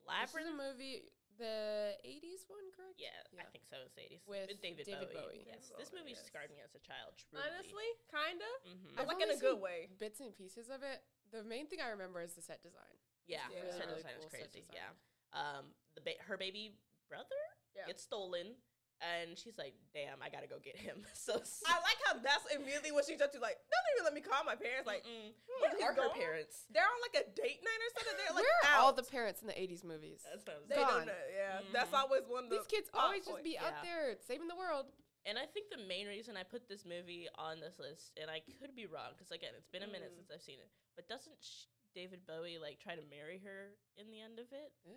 This 0.00 0.30
is 0.30 0.34
labyrinth 0.34 0.50
a 0.50 0.56
movie, 0.56 0.96
the 1.38 1.96
'80s 2.04 2.44
one, 2.48 2.66
correct? 2.76 2.96
yeah, 3.00 3.14
i 3.40 3.44
think 3.52 3.64
so 3.68 3.76
it's 3.86 3.96
80s 3.96 4.20
With 4.28 4.48
david, 4.60 4.84
David 4.84 5.08
bowie. 5.12 5.16
Bowie. 5.16 5.44
yes 5.48 5.68
David 5.70 5.80
this 5.80 5.92
movie 5.96 6.12
yes. 6.16 6.26
scarred 6.26 6.50
me 6.52 6.60
as 6.64 6.72
a 6.76 6.82
child 6.84 7.16
truly. 7.16 7.40
Honestly, 7.44 7.88
kinda. 8.12 8.50
Mhm. 8.68 8.96
But 8.96 9.06
like 9.08 9.20
in 9.22 9.30
a 9.30 9.40
good 9.40 9.60
way. 9.60 9.88
Bits 9.98 10.20
and 10.20 10.34
pieces 10.36 10.68
of 10.68 10.82
it. 10.82 11.00
The 11.32 11.44
main 11.44 11.66
thing 11.70 11.80
I 11.80 11.88
remember 11.94 12.20
is 12.20 12.34
the 12.34 12.42
set 12.42 12.60
design. 12.62 12.96
yeah, 13.26 13.46
Yeah. 13.52 13.64
the 13.64 13.72
set 13.72 13.86
Really 13.86 14.02
design 14.02 14.16
is 14.18 14.24
cool 14.26 14.30
set 14.30 14.40
crazy 14.52 14.60
design. 14.66 14.76
yeah 14.76 14.90
um 15.32 15.64
the 15.94 16.00
ba- 16.02 16.18
her 16.26 16.36
baby 16.36 16.74
brother 17.08 17.40
Yeah. 17.76 17.86
gets 17.86 18.02
stolen 18.02 18.56
and 19.00 19.32
she's 19.36 19.56
like 19.56 19.72
damn 19.96 20.20
i 20.20 20.28
gotta 20.28 20.46
go 20.46 20.60
get 20.62 20.76
him 20.76 21.00
so 21.16 21.32
I 21.66 21.74
like 21.80 22.00
how 22.06 22.20
that's 22.20 22.44
immediately 22.52 22.92
what 22.92 23.04
she 23.08 23.16
jumped 23.16 23.34
to. 23.34 23.40
Like, 23.40 23.56
don't 23.72 23.86
even 23.96 24.04
let 24.04 24.14
me 24.14 24.20
call 24.20 24.44
my 24.44 24.54
parents. 24.56 24.84
Like, 24.86 25.04
Mm-mm. 25.08 25.32
hmm, 25.32 25.58
where 25.60 25.90
are 25.90 25.94
her 25.96 26.10
parents 26.12 26.68
they're 26.72 26.84
on 26.84 27.00
like 27.06 27.16
a 27.20 27.24
date 27.32 27.60
night 27.64 27.80
or 27.80 27.90
something. 27.96 28.16
They're 28.20 28.34
like 28.36 28.44
Where 28.44 28.58
are 28.64 28.70
out. 28.76 28.80
all 28.84 28.92
the 28.92 29.06
parents 29.06 29.40
in 29.40 29.48
the 29.48 29.56
'80s 29.56 29.84
movies? 29.84 30.20
that's 30.26 30.44
what 30.44 30.56
I 30.56 30.58
was 30.60 30.68
They 30.68 30.76
saying. 30.80 30.88
gone. 30.88 31.06
know. 31.08 31.24
Yeah, 31.32 31.60
that's 31.72 31.90
Mhm. 31.94 32.00
always 32.00 32.24
one 32.28 32.44
of 32.44 32.50
the 32.52 32.60
These 32.60 32.68
kids 32.68 32.88
plot 32.90 33.04
always 33.12 33.24
just 33.24 33.40
points. 33.40 33.48
be 33.48 33.56
out 33.58 33.72
Yeah. 33.80 33.86
there 33.88 34.06
saving 34.26 34.48
the 34.48 34.56
world. 34.58 34.86
and 35.28 35.36
i 35.36 35.44
think 35.44 35.68
the 35.68 35.76
main 35.84 36.06
reason 36.08 36.32
i 36.36 36.42
put 36.42 36.64
this 36.66 36.84
movie 36.88 37.28
on 37.36 37.60
this 37.60 37.76
list 37.78 38.16
and 38.16 38.30
i 38.32 38.40
could 38.56 38.72
be 38.74 38.86
wrong 38.88 39.12
because 39.12 39.28
again 39.30 39.52
it's 39.52 39.68
been 39.68 39.82
a 39.84 39.92
minute 39.96 40.08
Mm. 40.12 40.16
since 40.16 40.30
i've 40.32 40.40
seen 40.40 40.56
it 40.58 40.70
but 40.96 41.04
doesn't 41.12 41.36
sh- 41.44 41.68
david 41.94 42.20
bowie 42.26 42.58
like 42.60 42.78
try 42.78 42.94
to 42.94 43.02
marry 43.10 43.40
her 43.42 43.74
in 43.98 44.06
the 44.10 44.20
end 44.20 44.38
of 44.38 44.46
it 44.54 44.70
Ew, 44.86 44.94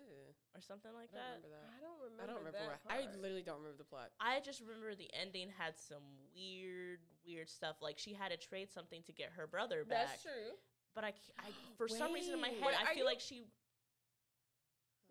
or 0.54 0.60
something 0.62 0.92
like 0.94 1.10
I 1.12 1.18
don't 1.18 1.22
that 1.22 1.36
remember 1.42 1.50
that. 1.54 1.68
I 1.74 1.78
don't 1.82 2.00
remember. 2.00 2.22
I 2.22 2.26
don't 2.26 2.40
remember. 2.40 2.58
that 2.58 2.80
What, 2.84 2.92
I 2.92 3.04
part. 3.10 3.20
literally 3.20 3.42
don't 3.44 3.58
remember 3.60 3.76
the 3.78 3.88
plot. 3.88 4.10
I 4.22 4.40
just 4.40 4.60
remember 4.62 4.94
the 4.94 5.10
ending 5.12 5.50
had 5.52 5.74
some 5.76 6.04
weird, 6.32 7.00
weird 7.26 7.50
stuff. 7.50 7.76
Like 7.82 7.98
she 7.98 8.14
had 8.14 8.30
to 8.30 8.38
trade 8.38 8.70
something 8.72 9.02
to 9.04 9.12
get 9.12 9.34
her 9.36 9.46
brother 9.46 9.84
back. 9.84 10.08
That's 10.14 10.22
true. 10.22 10.54
But 10.94 11.04
I, 11.04 11.10
c- 11.12 11.34
I- 11.42 11.50
for 11.76 11.88
some 11.90 12.12
reason 12.14 12.34
in 12.34 12.40
my 12.40 12.48
Wait. 12.54 12.60
head, 12.62 12.72
Wait, 12.72 12.76
I 12.78 12.82
are 12.84 12.94
feel 12.94 13.04
you- 13.04 13.10
like 13.10 13.20
she. 13.20 13.44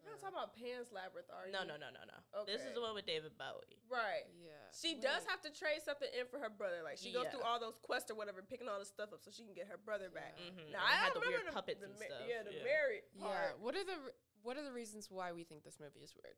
You're 0.03 0.11
not 0.13 0.19
talking 0.19 0.35
about 0.35 0.51
Pan's 0.59 0.91
Labyrinth, 0.91 1.31
are 1.31 1.47
you? 1.47 1.55
No, 1.55 1.63
no, 1.63 1.79
no, 1.79 1.87
no, 1.95 2.03
no. 2.03 2.43
This 2.43 2.59
is 2.67 2.75
the 2.75 2.83
one 2.83 2.91
with 2.91 3.07
David 3.07 3.33
Bowie. 3.39 3.79
Right. 3.87 4.27
Yeah. 4.35 4.51
She 4.75 4.99
does 4.99 5.23
have 5.31 5.39
to 5.47 5.51
trade 5.51 5.79
something 5.79 6.11
in 6.11 6.27
for 6.27 6.43
her 6.43 6.51
brother. 6.51 6.83
Like 6.83 6.99
she 6.99 7.15
goes 7.15 7.31
Yeah. 7.31 7.39
through 7.39 7.47
all 7.47 7.57
those 7.63 7.79
quests 7.79 8.11
or 8.11 8.15
whatever, 8.19 8.43
picking 8.43 8.67
all 8.67 8.77
the 8.83 8.89
stuff 8.89 9.15
up 9.15 9.23
so 9.23 9.31
she 9.31 9.47
can 9.47 9.55
get 9.55 9.71
her 9.71 9.79
brother 9.79 10.11
back. 10.11 10.35
Yeah. 10.35 10.51
Mm-hmm. 10.51 10.75
Now 10.75 10.83
and 10.83 10.91
I 10.91 10.95
had 11.07 11.15
don't 11.15 11.23
the 11.23 11.31
weird 11.31 11.47
remember 11.47 11.55
the, 11.55 11.55
puppets 11.55 11.79
the 11.79 11.87
and 11.87 11.95
ma- 11.95 12.05
stuff. 12.11 12.25
Yeah, 12.27 12.41
the 12.43 12.53
yeah. 12.59 12.67
married 12.67 13.03
Yeah. 13.15 13.55
What 13.63 13.73
are 13.79 13.87
the 13.87 13.99
What 14.43 14.59
are 14.59 14.65
the 14.67 14.75
reasons 14.75 15.07
why 15.07 15.31
we 15.31 15.47
think 15.47 15.63
this 15.63 15.79
movie 15.79 16.03
is 16.03 16.11
weird? 16.19 16.35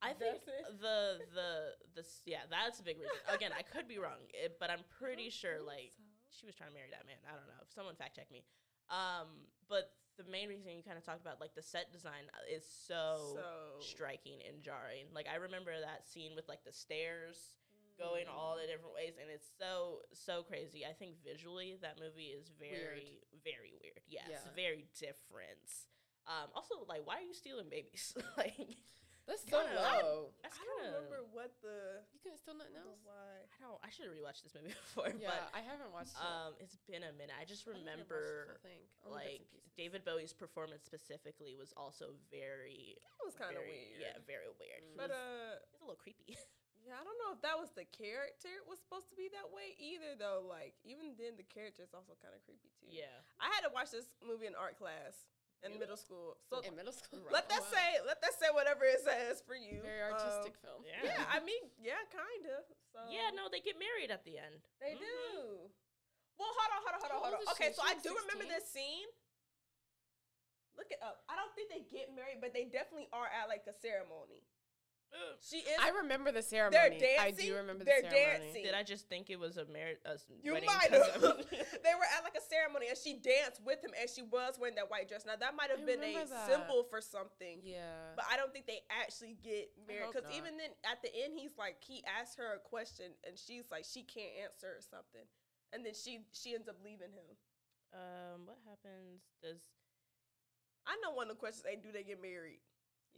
I 0.00 0.14
think 0.14 0.40
Does 0.46 0.78
the 0.80 1.20
the 1.34 1.50
the 1.98 2.04
yeah 2.24 2.46
that's 2.48 2.78
a 2.80 2.84
big 2.86 2.96
reason. 2.96 3.12
Again, 3.28 3.50
I 3.52 3.60
could 3.66 3.84
be 3.90 3.98
wrong, 3.98 4.22
it, 4.32 4.56
but 4.62 4.70
I'm 4.70 4.80
pretty 5.02 5.28
sure 5.28 5.60
like 5.60 5.92
she 6.30 6.46
was 6.46 6.54
trying 6.54 6.70
to 6.70 6.76
marry 6.78 6.88
that 6.94 7.04
man. 7.10 7.18
I 7.26 7.34
don't 7.36 7.44
know. 7.50 7.60
If 7.60 7.68
someone 7.74 7.96
fact 7.98 8.16
check 8.16 8.30
me. 8.30 8.46
Um, 8.88 9.28
but 9.68 9.92
the 10.18 10.24
main 10.30 10.48
reason 10.48 10.70
you 10.72 10.82
kind 10.82 10.98
of 10.98 11.04
talked 11.04 11.20
about 11.22 11.40
like 11.40 11.54
the 11.54 11.62
set 11.62 11.92
design 11.92 12.28
is 12.50 12.64
so, 12.66 13.34
So- 13.36 13.80
striking 13.80 14.40
and 14.48 14.62
jarring. 14.62 15.06
Like 15.14 15.26
I 15.30 15.36
remember 15.36 15.72
that 15.80 16.08
scene 16.08 16.32
with 16.34 16.48
like 16.48 16.64
the 16.64 16.72
stairs 16.72 17.36
going 17.98 18.24
all 18.32 18.56
the 18.56 18.66
different 18.66 18.94
ways, 18.94 19.14
and 19.20 19.28
it's 19.30 19.48
so 19.58 20.00
so 20.12 20.42
crazy. 20.42 20.84
I 20.88 20.92
think 20.92 21.16
visually 21.24 21.76
that 21.82 22.00
movie 22.00 22.32
is 22.32 22.48
very 22.58 23.20
very 23.44 23.72
weird. 23.80 24.00
Yes, 24.08 24.28
Yeah. 24.30 24.50
very 24.56 24.86
different. 24.98 25.68
Um, 26.26 26.48
also, 26.54 26.84
like, 26.88 27.02
why 27.06 27.16
are 27.16 27.26
you 27.26 27.34
stealing 27.34 27.68
babies? 27.70 28.14
like, 28.36 28.76
That's 29.28 29.44
so 29.46 29.62
Kinda- 29.62 29.78
low. 29.78 30.32
that's 30.42 30.58
I 30.58 30.64
don't 30.66 30.82
remember 30.90 31.22
what 31.30 31.54
the, 31.62 32.02
You 32.12 32.18
can 32.20 32.34
still 32.36 32.54
not 32.58 32.66
the 32.72 32.80
know. 32.82 32.98
why. 33.06 33.46
I 33.46 33.56
don't. 33.62 33.78
I 33.84 33.90
should 33.94 34.10
have 34.10 34.14
rewatched 34.16 34.42
this 34.42 34.54
movie 34.58 34.74
before, 34.90 35.12
Yeah, 35.14 35.30
but 35.30 35.54
I 35.54 35.62
haven't 35.62 35.92
watched 35.94 36.18
it. 36.18 36.24
um, 36.24 36.58
it's 36.58 36.74
been 36.90 37.06
a 37.06 37.12
minute. 37.14 37.36
I 37.38 37.44
just 37.46 37.62
I 37.68 37.72
think 37.72 37.86
I 37.86 37.90
remember 37.90 38.58
thing. 38.62 38.82
Like. 39.06 39.46
David 39.78 40.04
Bowie's 40.04 40.34
performance 40.36 40.84
specifically 40.84 41.56
was 41.56 41.72
also 41.72 42.12
very, 42.28 43.00
It 43.00 43.24
was 43.24 43.32
kind 43.38 43.56
of 43.56 43.64
weird. 43.64 43.96
Yeah, 43.96 44.18
very 44.28 44.44
weird. 44.60 44.82
He 44.84 44.92
But 44.98 45.08
was, 45.08 45.16
uh, 45.16 45.56
he 45.64 45.72
was 45.72 45.80
a 45.80 45.84
little 45.88 46.00
creepy. 46.02 46.36
Yeah, 46.80 46.96
I 46.96 47.04
don't 47.04 47.20
know 47.20 47.36
if 47.36 47.44
that 47.44 47.60
was 47.60 47.68
the 47.76 47.84
character 47.92 48.48
was 48.64 48.80
supposed 48.80 49.12
to 49.12 49.16
be 49.16 49.28
that 49.36 49.52
way 49.52 49.76
either, 49.76 50.16
though. 50.16 50.40
Like, 50.48 50.72
even 50.80 51.12
then, 51.20 51.36
the 51.36 51.44
character 51.44 51.84
is 51.84 51.92
also 51.92 52.16
kind 52.24 52.32
of 52.32 52.40
creepy 52.48 52.72
too. 52.80 52.88
Yeah. 52.88 53.12
I 53.36 53.52
had 53.52 53.68
to 53.68 53.70
watch 53.72 53.92
this 53.92 54.08
movie 54.24 54.48
in 54.48 54.56
art 54.56 54.80
class 54.80 55.28
in 55.62 55.72
Really? 55.76 55.80
middle 55.80 55.96
school. 55.96 56.36
So 56.48 56.60
In 56.64 56.74
middle 56.76 56.92
school. 56.92 57.20
let 57.30 57.48
that 57.52 57.60
Wow. 57.60 57.72
say, 57.72 57.86
let 58.06 58.20
that 58.22 58.34
say 58.40 58.48
whatever 58.52 58.84
it 58.84 59.00
says 59.04 59.42
for 59.44 59.54
you. 59.54 59.82
Very 59.82 60.00
Um, 60.02 60.12
artistic 60.16 60.56
film. 60.58 60.84
Yeah. 60.86 61.04
yeah, 61.04 61.24
I 61.28 61.40
mean, 61.40 61.70
yeah, 61.78 62.00
kind 62.10 62.44
of. 62.56 62.64
So 62.92 63.00
Yeah, 63.12 63.30
no, 63.36 63.48
they 63.48 63.60
get 63.60 63.78
married 63.78 64.10
at 64.10 64.24
the 64.24 64.38
end. 64.38 64.62
they 64.80 64.94
Mhm. 64.96 65.00
do. 65.04 65.70
Well, 66.38 66.48
hold 66.56 66.72
on, 66.72 66.80
hold 66.80 66.94
on, 66.94 67.00
hold 67.00 67.12
on, 67.12 67.20
hold 67.36 67.48
on. 67.48 67.52
Okay, 67.52 67.72
so 67.72 67.82
I 67.84 67.92
like 67.92 68.02
do 68.02 68.16
remember 68.16 68.44
this 68.48 68.64
scene. 68.72 69.08
Look 70.76 70.90
it 70.90 71.02
up. 71.02 71.24
I 71.28 71.36
don't 71.36 71.52
think 71.54 71.68
they 71.68 71.80
get 71.84 72.14
married, 72.14 72.40
but 72.40 72.54
they 72.54 72.64
definitely 72.64 73.08
are 73.12 73.28
at 73.28 73.48
like 73.48 73.66
a 73.68 73.74
ceremony. 73.74 74.40
She 75.42 75.56
is. 75.58 75.78
I 75.80 75.90
remember 75.90 76.30
the 76.30 76.40
they're 76.40 76.70
ceremony. 76.70 76.98
dancing. 77.00 77.18
I 77.20 77.30
do 77.30 77.54
remember 77.56 77.84
the 77.84 77.84
they're 77.90 78.10
ceremony. 78.10 78.44
dancing. 78.46 78.62
Did 78.64 78.74
I 78.74 78.82
just 78.82 79.08
think 79.08 79.30
it 79.30 79.38
was 79.38 79.56
a 79.56 79.64
marriage? 79.66 79.98
A 80.04 80.10
s- 80.20 80.26
You 80.42 80.52
wedding 80.52 80.68
might 80.68 80.90
'cause 80.90 81.06
have. 81.10 81.22
they 81.82 81.94
were 81.96 82.06
at 82.16 82.22
like 82.22 82.36
a 82.36 82.44
ceremony, 82.44 82.88
and 82.88 82.96
she 82.98 83.14
danced 83.14 83.60
with 83.64 83.82
him, 83.82 83.90
and 83.98 84.08
she 84.08 84.22
was 84.22 84.58
wearing 84.58 84.76
that 84.76 84.90
white 84.90 85.08
dress. 85.08 85.24
Now 85.26 85.36
that 85.36 85.56
might 85.56 85.70
have 85.70 85.80
I 85.80 85.84
been 85.84 86.02
a 86.04 86.24
that. 86.26 86.46
symbol 86.46 86.84
for 86.84 87.00
something. 87.00 87.60
Yeah. 87.64 88.14
But 88.16 88.26
I 88.30 88.36
don't 88.36 88.52
think 88.52 88.66
they 88.66 88.80
actually 88.90 89.36
get 89.42 89.70
married 89.88 90.12
because 90.12 90.28
even 90.30 90.56
then, 90.56 90.70
at 90.84 91.02
the 91.02 91.10
end, 91.14 91.34
he's 91.36 91.56
like 91.58 91.82
he 91.82 92.04
asks 92.06 92.36
her 92.36 92.54
a 92.54 92.60
question, 92.60 93.12
and 93.26 93.38
she's 93.38 93.64
like 93.70 93.84
she 93.88 94.02
can't 94.04 94.30
answer 94.44 94.68
or 94.76 94.82
something, 94.82 95.26
and 95.72 95.84
then 95.84 95.94
she 95.94 96.26
she 96.32 96.54
ends 96.54 96.68
up 96.68 96.76
leaving 96.84 97.10
him. 97.10 97.26
um, 97.96 98.46
what 98.46 98.58
happens? 98.68 99.22
Does 99.42 99.58
I 100.86 100.96
know 101.02 101.12
one 101.14 101.28
of 101.30 101.36
the 101.36 101.40
questions 101.40 101.64
ain't 101.70 101.82
do 101.82 101.92
they 101.92 102.02
get 102.04 102.20
married? 102.22 102.60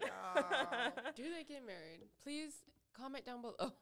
Yeah. 0.01 0.91
do 1.17 1.25
they 1.25 1.45
get 1.45 1.67
married? 1.67 2.01
Please 2.23 2.53
comment 2.97 3.25
down 3.27 3.43
below. 3.43 3.73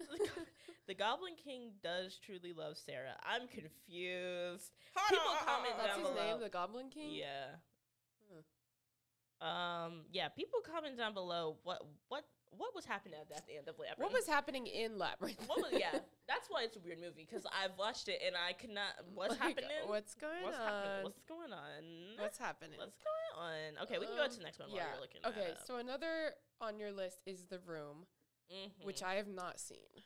the 0.88 0.94
Goblin 0.94 1.34
King 1.42 1.72
does 1.82 2.18
truly 2.18 2.52
love 2.52 2.76
Sarah? 2.76 3.14
I'm 3.22 3.46
confused. 3.48 4.72
Hold 4.96 5.10
People 5.10 5.30
on, 5.30 5.36
uh, 5.36 5.44
comment 5.44 5.74
uh, 5.74 5.82
That's 5.82 5.96
down 5.96 6.00
his 6.00 6.08
below. 6.08 6.24
name, 6.32 6.40
the 6.40 6.48
Goblin 6.48 6.90
King. 6.90 7.14
Yeah. 7.14 7.56
Huh. 9.40 9.46
Um. 9.46 9.92
Yeah. 10.12 10.28
People 10.28 10.60
comment 10.64 10.96
down 10.98 11.14
below 11.14 11.56
what 11.62 11.82
what 12.08 12.24
what 12.56 12.74
was 12.74 12.84
happening 12.84 13.18
at, 13.20 13.34
at 13.36 13.46
the 13.46 13.56
end 13.56 13.68
of 13.68 13.78
Labyrinth. 13.78 13.98
What 14.00 14.12
was 14.12 14.26
happening 14.26 14.66
in 14.66 14.98
Labyrinth? 14.98 15.42
What 15.46 15.58
was 15.60 15.72
yeah? 15.72 15.92
That's 16.28 16.48
why 16.48 16.62
it's 16.64 16.76
a 16.76 16.80
weird 16.80 17.00
movie 17.00 17.26
because 17.28 17.44
I've 17.52 17.76
watched 17.78 18.08
it 18.08 18.20
and 18.26 18.34
I 18.36 18.52
could 18.52 18.70
not. 18.70 18.94
What's 19.14 19.32
Like, 19.38 19.40
happening? 19.60 19.84
What's 19.86 20.14
going 20.14 20.42
What's 20.42 20.58
on? 20.58 20.62
happening? 20.66 21.02
What's 21.04 21.22
going 21.28 21.52
on? 21.52 21.82
What's 22.18 22.38
happening? 22.38 22.78
What's 22.78 22.98
going 23.02 23.32
on? 23.76 23.82
Okay, 23.84 23.98
we 23.98 24.06
can 24.06 24.16
go 24.16 24.24
Um, 24.24 24.30
to 24.30 24.38
the 24.38 24.44
next 24.44 24.58
one 24.58 24.68
while 24.68 24.76
yeah. 24.78 24.92
you're 24.92 25.00
looking. 25.02 25.20
Okay, 25.26 25.50
that 25.52 25.60
up. 25.60 25.66
so 25.66 25.76
another 25.76 26.34
on 26.60 26.78
your 26.78 26.92
list 26.92 27.18
is 27.26 27.44
The 27.44 27.58
Room, 27.66 28.06
which 28.82 29.00
Mhm. 29.00 29.06
I 29.06 29.14
have 29.16 29.28
not 29.28 29.60
seen. 29.60 30.02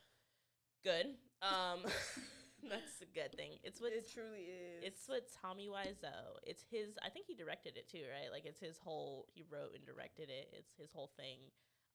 good. 0.85 1.17
Um, 1.41 1.85
that's 2.69 3.01
a 3.01 3.07
good 3.15 3.31
thing. 3.37 3.61
It's 3.63 3.81
what 3.81 3.93
It 3.93 4.11
truly 4.13 4.43
is. 4.51 4.83
it's 4.83 5.09
what 5.09 5.23
Tommy 5.41 5.69
Wiseau. 5.69 6.35
It's 6.43 6.65
his. 6.69 6.99
I 7.01 7.11
think 7.11 7.27
he 7.29 7.35
directed 7.37 7.77
it 7.77 7.89
too, 7.89 8.03
right? 8.11 8.33
Like 8.33 8.45
it's 8.45 8.59
his 8.59 8.77
whole. 8.77 9.29
He 9.33 9.45
wrote 9.49 9.71
and 9.77 9.87
directed 9.87 10.31
it. 10.31 10.49
It's 10.53 10.75
his 10.77 10.91
whole 10.91 11.13
thing. 11.17 11.39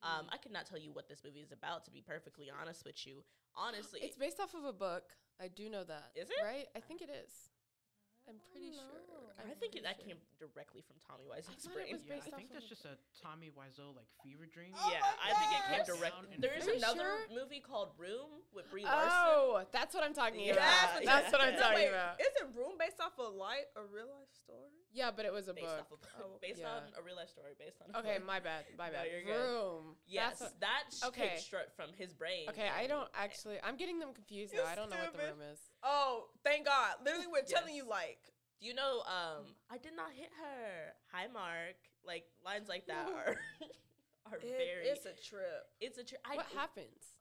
Um, 0.03 0.27
I 0.31 0.37
could 0.37 0.51
not 0.51 0.65
tell 0.65 0.77
you 0.79 0.91
what 0.91 1.07
this 1.07 1.23
movie 1.23 1.39
is 1.39 1.51
about. 1.51 1.85
To 1.85 1.91
be 1.91 2.01
perfectly 2.01 2.51
honest 2.51 2.83
with 2.85 3.07
you, 3.07 3.23
honestly, 3.55 4.01
It's 4.03 4.17
based 4.17 4.39
off 4.39 4.53
of 4.53 4.65
a 4.65 4.73
book. 4.73 5.03
I 5.41 5.47
do 5.47 5.69
know 5.69 5.83
that. 5.83 6.11
Is 6.15 6.29
it? 6.29 6.43
Right? 6.43 6.67
I 6.75 6.79
think 6.79 7.01
it 7.01 7.09
is. 7.09 7.31
I'm 8.29 8.39
pretty 8.51 8.71
don't 8.71 8.79
sure. 8.87 9.03
know. 9.11 9.27
I 9.35 9.43
I'm 9.43 9.59
think 9.59 9.75
pretty 9.75 9.83
that 9.83 9.99
sure. 9.99 10.07
came 10.15 10.19
directly 10.39 10.79
from 10.87 10.95
Tommy 11.03 11.27
Wiseau's 11.27 11.67
thought 11.67 11.75
it 11.75 11.91
brain. 11.91 11.91
was 11.91 12.03
Yeah, 12.07 12.23
I 12.23 12.31
think 12.39 12.49
that's 12.55 12.69
just 12.71 12.87
a 12.87 12.95
Tommy 13.19 13.51
Wiseau 13.51 13.91
like 13.91 14.07
fever 14.23 14.47
dream. 14.47 14.71
Oh 14.77 14.87
yeah, 14.87 15.03
I 15.19 15.29
think 15.35 15.49
it 15.51 15.61
came 15.67 15.81
gosh. 15.83 15.91
directly. 15.91 16.27
Down 16.31 16.39
There 16.39 16.55
is 16.55 16.63
Are 16.63 16.71
you 16.71 16.79
another 16.79 17.27
sure? 17.27 17.35
movie 17.43 17.59
called 17.59 17.91
Room 17.99 18.39
with 18.55 18.71
Brie 18.71 18.87
oh, 18.87 18.91
Larson. 18.91 19.11
Oh, 19.11 19.45
that's 19.75 19.91
what 19.91 20.03
I'm 20.07 20.15
talking 20.15 20.39
Yeah, 20.39 20.55
about. 20.55 21.03
yeah. 21.03 21.19
That's 21.19 21.31
what 21.35 21.41
I'm 21.43 21.55
No, 21.55 21.59
talking 21.59 21.91
Wait, 21.91 21.91
about. 21.91 22.21
Is 22.23 22.31
it 22.39 22.47
Room 22.55 22.79
based 22.79 23.01
off 23.03 23.17
a 23.19 23.27
light, 23.27 23.67
a 23.75 23.83
real 23.83 24.07
life 24.07 24.31
story? 24.31 24.71
Yeah, 24.95 25.09
but 25.11 25.25
it 25.25 25.33
was 25.33 25.49
a 25.49 25.53
based 25.57 25.67
book. 25.67 25.91
off 25.91 25.91
of, 25.91 25.99
Oh, 26.23 26.37
based 26.39 26.61
yeah. 26.63 26.79
on 26.79 26.83
a 26.95 27.01
real 27.03 27.17
life 27.19 27.29
story, 27.29 27.57
based 27.59 27.81
on. 27.83 27.91
a 27.91 27.99
Okay, 27.99 28.17
book. 28.23 28.27
my 28.29 28.39
bad. 28.39 28.63
My 28.77 28.87
No, 28.87 28.93
bad. 29.03 29.07
you're 29.11 29.25
good. 29.27 29.35
Room. 29.35 29.97
Yes, 30.07 30.39
That's 30.39 30.53
what- 30.53 30.59
that 30.61 30.83
okay. 31.11 31.29
came 31.35 31.39
straight 31.39 31.71
from 31.75 31.91
his 31.97 32.13
brain. 32.13 32.47
okay, 32.49 32.69
I 32.69 32.87
don't 32.87 33.09
actually. 33.17 33.57
I'm 33.63 33.75
getting 33.75 33.99
them 33.99 34.13
confused 34.13 34.53
You 34.53 34.61
now. 34.63 34.69
I 34.71 34.75
don't 34.75 34.89
know 34.89 34.97
what 34.97 35.11
the 35.11 35.19
room 35.19 35.41
is. 35.51 35.59
Oh, 35.83 36.25
thank 36.43 36.65
God! 36.65 36.95
Literally, 37.03 37.27
we're 37.31 37.41
telling 37.43 37.75
you 37.75 37.87
like 37.87 38.19
Do 38.61 38.67
you 38.67 38.73
know? 38.73 39.01
Um, 39.05 39.45
I 39.69 39.77
did 39.77 39.95
not 39.95 40.11
hit 40.15 40.29
her. 40.39 40.93
Hi, 41.11 41.27
Mark. 41.33 41.75
Like 42.05 42.25
lines 42.45 42.67
like 42.69 42.87
that 42.87 43.07
are 43.07 43.35
are 44.31 44.37
it- 44.37 44.43
very. 44.43 44.87
it's 44.87 45.05
a 45.05 45.13
trip. 45.13 45.67
It's 45.81 45.97
a. 45.97 46.03
Tr- 46.03 46.15
I, 46.25 46.35
what 46.35 46.47
happens? 46.55 47.15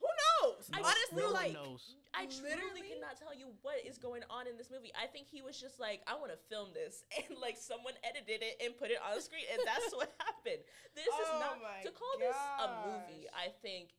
Who 0.00 0.06
knows? 0.08 0.70
I- 0.72 0.80
Honestly, 0.80 1.22
no 1.22 1.30
like 1.30 1.52
knows. 1.52 1.94
I 2.14 2.24
Literally? 2.42 2.82
cannot 2.88 3.14
tell 3.20 3.30
you 3.36 3.52
what 3.62 3.76
is 3.86 3.98
going 3.98 4.22
on 4.30 4.46
in 4.50 4.56
this 4.58 4.66
movie. 4.70 4.90
I 4.98 5.06
think 5.06 5.26
he 5.30 5.42
was 5.42 5.60
just 5.60 5.78
like, 5.78 6.02
I 6.10 6.14
want 6.18 6.32
to 6.34 6.38
film 6.50 6.70
this, 6.74 7.04
and 7.18 7.38
like 7.38 7.54
someone 7.58 7.94
edited 8.02 8.42
it 8.42 8.58
and 8.64 8.74
put 8.78 8.90
it 8.90 8.98
on 9.02 9.14
the 9.14 9.22
screen, 9.22 9.46
and 9.52 9.60
that's 9.66 9.92
what 9.94 10.10
happened. 10.22 10.62
This 10.94 11.06
is 11.06 11.28
Oh 11.30 11.38
not 11.38 11.58
my 11.62 11.82
to 11.86 11.90
call 11.94 12.14
this 12.18 12.34
a 12.34 12.66
movie. 12.86 13.26
I 13.30 13.50
think 13.62 13.90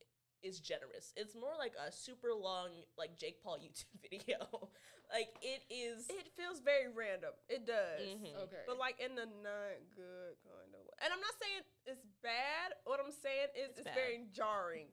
is 0.44 0.60
generous. 0.60 1.14
It's 1.16 1.36
more 1.36 1.54
like 1.58 1.74
a 1.78 1.92
super 1.92 2.30
long 2.34 2.70
like 2.98 3.18
Jake 3.18 3.42
Paul 3.44 3.58
YouTube 3.58 3.92
video. 4.10 4.70
like 5.12 5.30
it 5.42 5.62
is. 5.70 6.08
it 6.10 6.32
feels 6.38 6.60
very 6.60 6.88
random. 6.92 7.32
It 7.50 7.66
does. 7.68 8.02
Mhm. 8.02 8.36
Okay. 8.48 8.64
But 8.68 8.78
like 8.80 9.00
in 9.00 9.16
the 9.16 9.26
not 9.26 9.78
good 9.96 10.36
kind 10.48 10.72
of 10.74 10.82
way. 10.88 10.98
And 11.04 11.14
I'm 11.14 11.20
not 11.22 11.36
saying 11.42 11.62
it's 11.86 12.06
bad. 12.24 12.74
What 12.86 13.00
I'm 13.04 13.12
saying 13.12 13.54
is 13.56 13.78
It's 13.78 13.88
it's, 13.88 13.96
very 13.96 14.26
jarring. 14.34 14.90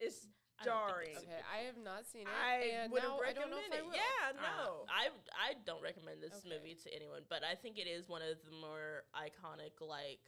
It's 0.00 0.26
I 0.60 0.64
jarring. 0.64 1.16
it's 1.16 1.24
Okay, 1.24 1.40
I 1.48 1.64
have 1.66 1.78
not 1.80 2.06
seen 2.06 2.28
it. 2.28 2.34
I 2.34 2.84
and 2.84 2.92
wouldn't 2.92 3.08
now 3.10 3.18
I 3.18 3.32
recommend 3.32 3.50
don't 3.50 3.56
know 3.56 3.64
if 3.64 3.72
I 3.72 3.78
it. 3.80 3.84
will. 3.86 3.94
Yeah, 3.96 4.24
Uh, 4.28 4.42
no. 4.44 4.84
I 4.90 5.08
I 5.32 5.54
don't 5.64 5.82
recommend 5.82 6.22
this 6.22 6.36
Okay. 6.44 6.52
movie 6.52 6.76
to 6.84 6.88
anyone, 6.94 7.22
but 7.28 7.42
I 7.44 7.54
think 7.54 7.78
it 7.78 7.88
is 7.88 8.08
one 8.08 8.20
of 8.22 8.36
the 8.44 8.52
more 8.54 9.04
iconic 9.16 9.80
like 9.80 10.20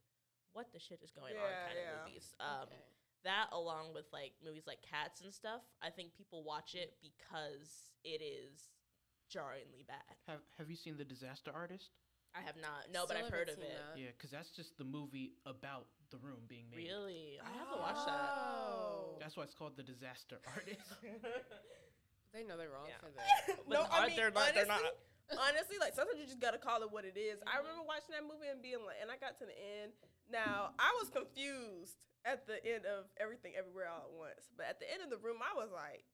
what 0.54 0.70
the 0.72 0.78
shit 0.78 1.02
is 1.02 1.10
going 1.10 1.34
on 1.34 1.42
kind 1.66 1.74
yeah. 1.74 1.90
of 2.00 2.06
movies. 2.06 2.34
Um 2.38 2.70
Okay. 2.70 2.82
That 3.24 3.48
along 3.52 3.92
with 3.94 4.04
like 4.12 4.32
movies 4.44 4.64
like 4.66 4.78
Cats 4.82 5.20
and 5.22 5.32
stuff, 5.32 5.62
I 5.82 5.90
think 5.90 6.14
people 6.16 6.44
watch 6.44 6.74
it 6.74 6.94
because 7.02 7.92
it 8.04 8.22
is 8.22 8.70
jarringly 9.28 9.84
bad. 9.86 10.04
Have 10.28 10.40
Have 10.58 10.70
you 10.70 10.76
seen 10.76 10.96
The 10.96 11.04
Disaster 11.04 11.50
Artist? 11.54 11.90
I 12.36 12.42
have 12.42 12.56
not. 12.58 12.90
No, 12.92 13.06
but 13.06 13.16
I've 13.16 13.30
heard 13.30 13.48
of 13.48 13.58
it. 13.58 13.70
that. 13.70 13.94
Yeah, 14.00 14.10
because 14.16 14.30
that's 14.30 14.50
just 14.50 14.76
the 14.76 14.82
movie 14.84 15.34
about 15.46 15.86
the 16.10 16.18
room 16.18 16.42
being 16.48 16.66
made. 16.70 16.82
Really? 16.90 17.38
I 17.38 17.46
have 17.58 17.70
to 17.70 17.78
watch 17.78 18.02
that. 18.06 18.30
Oh. 18.34 19.14
That's 19.20 19.36
why 19.36 19.44
it's 19.44 19.54
called 19.54 19.76
The 19.76 19.84
Disaster 19.86 20.42
Artist. 20.54 20.82
They 22.34 22.42
know 22.42 22.58
they're 22.58 22.74
wrong 22.74 22.90
Yeah. 22.90 22.98
for 22.98 23.14
that. 23.14 23.62
But 23.68 23.70
no, 23.70 23.82
are- 23.86 24.02
I 24.02 24.06
mean, 24.10 24.16
they're 24.18 24.34
not- 24.34 24.50
honestly, 24.50 24.66
they're 24.66 24.66
not. 24.66 24.82
honestly, 25.46 25.78
like 25.78 25.94
sometimes 25.94 26.18
you 26.18 26.26
just 26.26 26.42
gotta 26.42 26.58
call 26.58 26.82
it 26.82 26.90
what 26.90 27.06
it 27.06 27.14
is. 27.16 27.38
I 27.46 27.62
remember 27.62 27.86
watching 27.86 28.12
that 28.18 28.26
movie 28.26 28.50
and 28.50 28.58
being 28.60 28.82
like, 28.82 28.98
and 29.00 29.08
I 29.10 29.16
got 29.16 29.38
to 29.38 29.46
the 29.46 29.54
end. 29.54 29.94
Now 30.30 30.70
I 30.78 30.90
was 31.00 31.10
confused 31.10 31.96
at 32.24 32.46
the 32.46 32.64
end 32.64 32.86
of 32.86 33.06
everything, 33.20 33.52
everywhere, 33.56 33.88
all 33.88 34.08
at 34.08 34.16
once. 34.16 34.48
But 34.56 34.66
at 34.66 34.80
the 34.80 34.90
end 34.90 35.04
of 35.04 35.10
the 35.10 35.20
room, 35.20 35.38
I 35.44 35.52
was 35.56 35.70
like, 35.70 36.04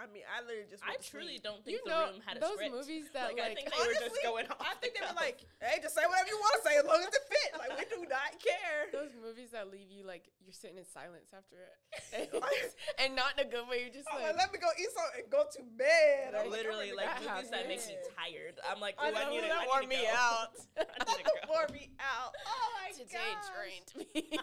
I 0.00 0.08
mean, 0.10 0.24
I 0.26 0.40
literally 0.42 0.66
just. 0.72 0.82
I 0.82 0.96
truly 1.04 1.36
sleep. 1.38 1.44
don't 1.46 1.60
think 1.62 1.76
You 1.78 1.84
the 1.84 1.92
know, 1.92 2.10
room 2.16 2.24
had 2.24 2.36
a 2.36 2.42
those 2.42 2.56
script. 2.58 2.74
movies 2.74 3.06
that 3.12 3.28
Like, 3.32 3.38
I 3.38 3.52
like, 3.52 3.56
think 3.60 3.68
they 3.70 3.78
were 3.86 3.92
just 3.94 4.16
Honestly, 4.18 4.24
going 4.24 4.46
off 4.50 4.58
I 4.58 4.74
think 4.80 4.96
the 4.96 5.04
they 5.04 5.06
were 5.06 5.20
like, 5.20 5.38
"Hey, 5.60 5.78
just 5.84 5.94
say 5.94 6.02
whatever 6.08 6.26
you 6.32 6.40
want 6.40 6.54
to 6.58 6.62
say 6.64 6.74
as 6.80 6.86
long 6.88 7.00
as 7.04 7.12
it 7.12 7.24
fit." 7.28 7.50
Like 7.60 7.70
we 7.76 7.84
do 7.92 8.00
not 8.18 8.32
care. 8.40 8.88
those 8.90 9.12
movies 9.14 9.52
that 9.52 9.68
leave 9.70 9.92
you 9.92 10.02
like 10.02 10.26
you're 10.42 10.56
sitting 10.56 10.80
in 10.80 10.88
silence 10.88 11.30
after 11.36 11.60
it, 11.60 12.32
and 12.98 13.14
not 13.14 13.36
in 13.38 13.46
a 13.46 13.48
good 13.52 13.68
way. 13.68 13.84
You're 13.84 13.94
just 13.94 14.08
I'm 14.10 14.18
like, 14.18 14.32
like, 14.34 14.48
let 14.48 14.56
me 14.56 14.58
go 14.58 14.72
eat 14.80 14.90
something 14.96 15.22
and 15.22 15.30
go 15.30 15.44
to 15.46 15.60
bed. 15.76 16.34
I'm 16.40 16.48
literally 16.50 16.90
I'm 16.96 16.98
like 16.98 17.12
that 17.22 17.22
movies 17.38 17.52
that 17.52 17.64
makes 17.68 17.86
me 17.86 17.94
tired. 18.16 18.56
I'm 18.64 18.80
like, 18.80 18.96
I 18.98 19.12
ooh, 19.12 19.14
I, 19.14 19.28
know, 19.28 19.30
need 19.30 19.44
to, 19.44 19.52
that 19.52 19.64
I 19.64 19.70
wore 19.70 19.84
me 19.86 20.02
out. 20.08 20.56
I 20.80 20.98
need 21.04 21.20
to 21.20 21.26
go. 21.28 21.36
wore 21.52 21.68
me 21.70 21.92
out. 22.00 22.32
Oh 22.48 22.66
my 22.80 22.90
today 22.96 23.22
gosh. 23.36 23.52
drained 23.54 23.92
me. 24.08 24.40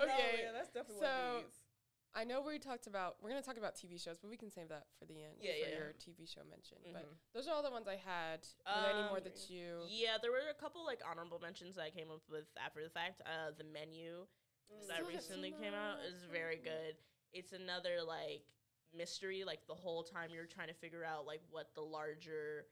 No, 0.00 0.04
okay, 0.08 0.48
yeah, 0.48 0.52
that's 0.56 0.72
definitely 0.72 1.04
so- 1.04 1.12
what 1.36 1.44
it 1.44 1.46
is. 1.46 1.59
I 2.14 2.24
know 2.24 2.40
we 2.42 2.58
talked 2.58 2.86
about. 2.88 3.16
We're 3.22 3.30
gonna 3.30 3.42
talk 3.42 3.56
about 3.56 3.76
TV 3.76 3.96
shows, 4.02 4.18
but 4.18 4.30
we 4.30 4.36
can 4.36 4.50
save 4.50 4.68
that 4.68 4.86
for 4.98 5.04
the 5.06 5.14
end. 5.22 5.34
Yeah, 5.40 5.52
for 5.52 5.68
yeah, 5.70 5.76
your. 5.78 5.92
TV 5.94 6.26
show 6.26 6.42
mention. 6.50 6.78
But 6.92 7.04
Mhm. 7.06 7.16
those 7.32 7.46
are 7.46 7.54
all 7.54 7.62
the 7.62 7.70
ones 7.70 7.86
I 7.86 7.96
had. 7.96 8.46
Were 8.66 8.80
there 8.82 8.90
any 8.90 9.02
more 9.08 9.18
Um, 9.18 9.24
that 9.24 9.48
you? 9.48 9.86
Yeah, 9.88 10.18
there 10.18 10.32
were 10.32 10.48
a 10.48 10.54
couple 10.54 10.84
like 10.84 11.02
honorable 11.06 11.38
mentions 11.38 11.76
that 11.76 11.82
I 11.82 11.90
came 11.90 12.10
up 12.10 12.28
with 12.28 12.46
after 12.56 12.82
the 12.82 12.90
fact. 12.90 13.22
Uh, 13.24 13.52
the 13.52 13.64
menu 13.64 14.26
Mm. 14.72 14.86
that 14.88 15.06
recently 15.06 15.52
came 15.52 15.74
out 15.74 16.00
is 16.00 16.22
very 16.24 16.56
good. 16.56 16.96
It's 17.32 17.52
another 17.52 18.02
like 18.02 18.44
mystery. 18.92 19.44
Like 19.44 19.66
the 19.66 19.74
whole 19.74 20.02
time 20.02 20.32
you're 20.34 20.46
trying 20.46 20.68
to 20.68 20.74
figure 20.74 21.04
out 21.04 21.26
like 21.26 21.42
what 21.50 21.74
the 21.74 21.82
larger 21.82 22.68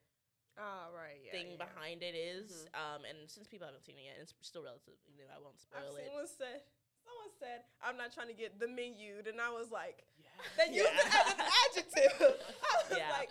Oh, 0.61 0.91
right. 0.93 1.21
Yeah, 1.23 1.31
thing 1.31 1.51
yeah. 1.53 1.57
behind 1.57 2.03
it 2.03 2.17
is. 2.17 2.67
Um, 2.75 3.05
and 3.05 3.31
since 3.31 3.47
people 3.47 3.67
haven't 3.69 3.85
seen 3.85 3.97
it 3.97 4.03
yet, 4.03 4.17
it's 4.19 4.35
still 4.41 4.65
relatively 4.65 5.13
new. 5.15 5.23
I 5.33 5.39
won't 5.39 5.55
I've 5.55 5.61
spoil 5.61 5.95
it. 5.97 6.05
seen 6.07 6.13
one 6.13 6.27
said. 6.27 6.65
Someone 7.29 7.39
said, 7.41 7.61
"I'm 7.83 7.97
not 7.97 8.13
trying 8.13 8.29
to 8.29 8.35
get 8.35 8.59
the 8.59 8.69
menu," 8.69 9.21
and 9.27 9.41
I 9.41 9.51
was 9.53 9.71
like, 9.71 10.05
yeah. 10.19 10.31
"They 10.57 10.73
used 10.73 10.89
it 10.89 11.07
as 11.15 11.35
an 11.35 11.41
adjective." 11.41 12.15
I 12.23 12.73
was 12.89 12.97
Yeah. 12.99 13.11
like, 13.13 13.31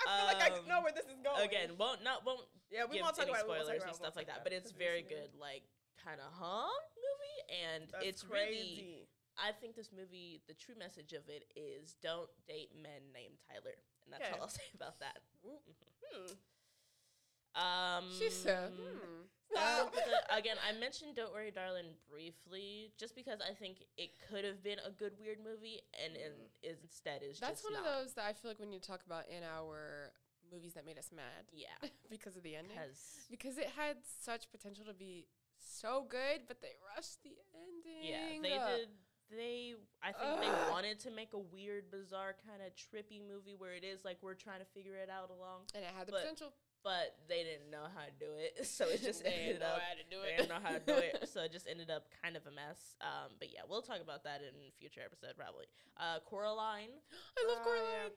"I 0.00 0.04
feel 0.16 0.26
like 0.26 0.42
I 0.42 0.50
Um, 0.58 0.68
know 0.68 0.80
where 0.82 0.92
this 0.92 1.06
is 1.06 1.20
going." 1.22 1.42
Again, 1.44 1.76
won't 1.76 2.02
not 2.02 2.24
won't 2.24 2.46
yeah, 2.70 2.84
we 2.86 2.96
give 2.96 3.02
won't 3.04 3.16
talk 3.16 3.24
any 3.28 3.32
about 3.32 3.44
it, 3.44 3.48
talk 3.48 3.56
spoilers 3.64 3.82
about 3.82 3.88
and 3.88 3.96
stuff 3.96 4.16
like 4.16 4.26
talk 4.26 4.36
that. 4.36 4.44
But 4.44 4.52
it's 4.52 4.72
very 4.72 5.00
it's 5.00 5.10
new. 5.10 5.16
good. 5.16 5.30
Like 5.38 5.62
kind 6.02 6.20
of 6.20 6.32
huh 6.32 6.68
movie, 6.96 7.40
and 7.64 7.88
That's 7.92 8.04
it's 8.04 8.22
crazy. 8.22 8.80
really. 8.82 9.08
I 9.36 9.50
think 9.50 9.74
this 9.74 9.90
movie, 9.90 10.42
the 10.46 10.54
true 10.54 10.76
message 10.78 11.12
of 11.12 11.28
it 11.28 11.50
is 11.56 11.96
don't 12.00 12.30
date 12.46 12.70
men 12.80 13.10
named 13.12 13.34
Tyler, 13.50 13.74
and 14.04 14.12
that's 14.12 14.22
Okay. 14.22 14.32
all 14.38 14.42
I'll 14.42 14.48
say 14.48 14.62
about 14.74 15.00
that. 15.00 15.18
Hmm. 15.42 16.34
Um, 17.54 18.04
She 18.18 18.30
said, 18.30 18.72
hmm. 18.72 19.13
Um, 19.56 19.88
again, 20.36 20.56
I 20.66 20.72
mentioned 20.80 21.16
"Don't 21.16 21.32
Worry, 21.32 21.50
Darling" 21.50 21.94
briefly, 22.10 22.92
just 22.98 23.14
because 23.14 23.40
I 23.40 23.54
think 23.54 23.84
it 23.96 24.10
could 24.28 24.44
have 24.44 24.62
been 24.62 24.78
a 24.86 24.90
good 24.90 25.12
weird 25.20 25.38
movie, 25.44 25.80
and, 26.02 26.14
and 26.16 26.34
is 26.62 26.78
instead 26.82 27.22
is 27.22 27.38
That's 27.40 27.64
one 27.64 27.76
of 27.76 27.84
those 27.84 28.14
that 28.14 28.24
I 28.26 28.32
feel 28.32 28.50
like 28.50 28.60
when 28.60 28.72
you 28.72 28.80
talk 28.80 29.00
about 29.06 29.24
in 29.28 29.42
our 29.42 30.12
movies 30.52 30.74
that 30.74 30.84
made 30.86 30.98
us 30.98 31.10
mad 31.14 31.48
Yeah, 31.52 31.68
because 32.10 32.36
of 32.36 32.42
the 32.42 32.56
ending. 32.56 32.76
because 33.30 33.58
it 33.58 33.70
had 33.76 33.96
such 34.22 34.50
potential 34.50 34.84
to 34.86 34.94
be 34.94 35.26
so 35.58 36.06
good, 36.08 36.42
but 36.46 36.60
they 36.60 36.76
rushed 36.94 37.22
the 37.22 37.36
ending. 37.54 38.10
yeah, 38.10 38.40
they 38.42 38.58
Uh, 38.58 38.76
did. 38.76 38.88
They, 39.30 39.74
I 40.02 40.12
think 40.12 40.40
they 40.42 40.70
wanted 40.70 41.00
to 41.00 41.10
make 41.10 41.32
a 41.32 41.38
weird, 41.38 41.90
bizarre, 41.90 42.36
kind 42.46 42.60
of 42.60 42.70
trippy 42.76 43.18
movie 43.26 43.54
where 43.56 43.72
it 43.72 43.82
is 43.82 44.04
like 44.04 44.18
we're 44.20 44.34
trying 44.34 44.60
to 44.60 44.66
figure 44.76 44.94
it 44.96 45.08
out 45.08 45.30
along, 45.30 45.62
And 45.74 45.82
it 45.82 45.90
had 45.96 46.06
the 46.06 46.12
potential. 46.12 46.52
But 46.84 47.16
they 47.28 47.42
didn't 47.42 47.70
know 47.72 47.88
how 47.96 48.04
to 48.04 48.12
do 48.20 48.30
it, 48.36 48.66
so 48.68 48.84
it 48.86 49.02
just 49.02 49.24
They 49.26 49.32
ended 49.32 49.58
didn't 49.58 49.60
know 49.66 49.74
up. 49.74 49.82
how 49.82 49.94
to 49.96 50.06
do 50.12 50.18
They 50.22 50.28
it. 50.28 50.36
didn't 50.36 50.52
know 50.52 50.62
how 50.62 50.74
to 50.76 50.84
do 50.84 50.94
it, 50.94 51.28
so 51.32 51.40
it 51.42 51.50
just 51.50 51.66
ended 51.66 51.88
up 51.90 52.04
kind 52.22 52.36
of 52.36 52.44
a 52.46 52.52
mess. 52.52 52.94
Um, 53.00 53.32
but 53.40 53.48
yeah, 53.52 53.64
we'll 53.68 53.82
talk 53.82 53.98
about 54.04 54.22
that 54.24 54.44
in 54.44 54.52
a 54.60 54.70
future 54.78 55.00
episode 55.02 55.32
probably. 55.36 55.64
Uh, 55.96 56.20
Coraline, 56.28 56.92
I 57.38 57.40
love 57.48 57.58
Oh, 57.58 57.64
Coraline. 57.64 58.12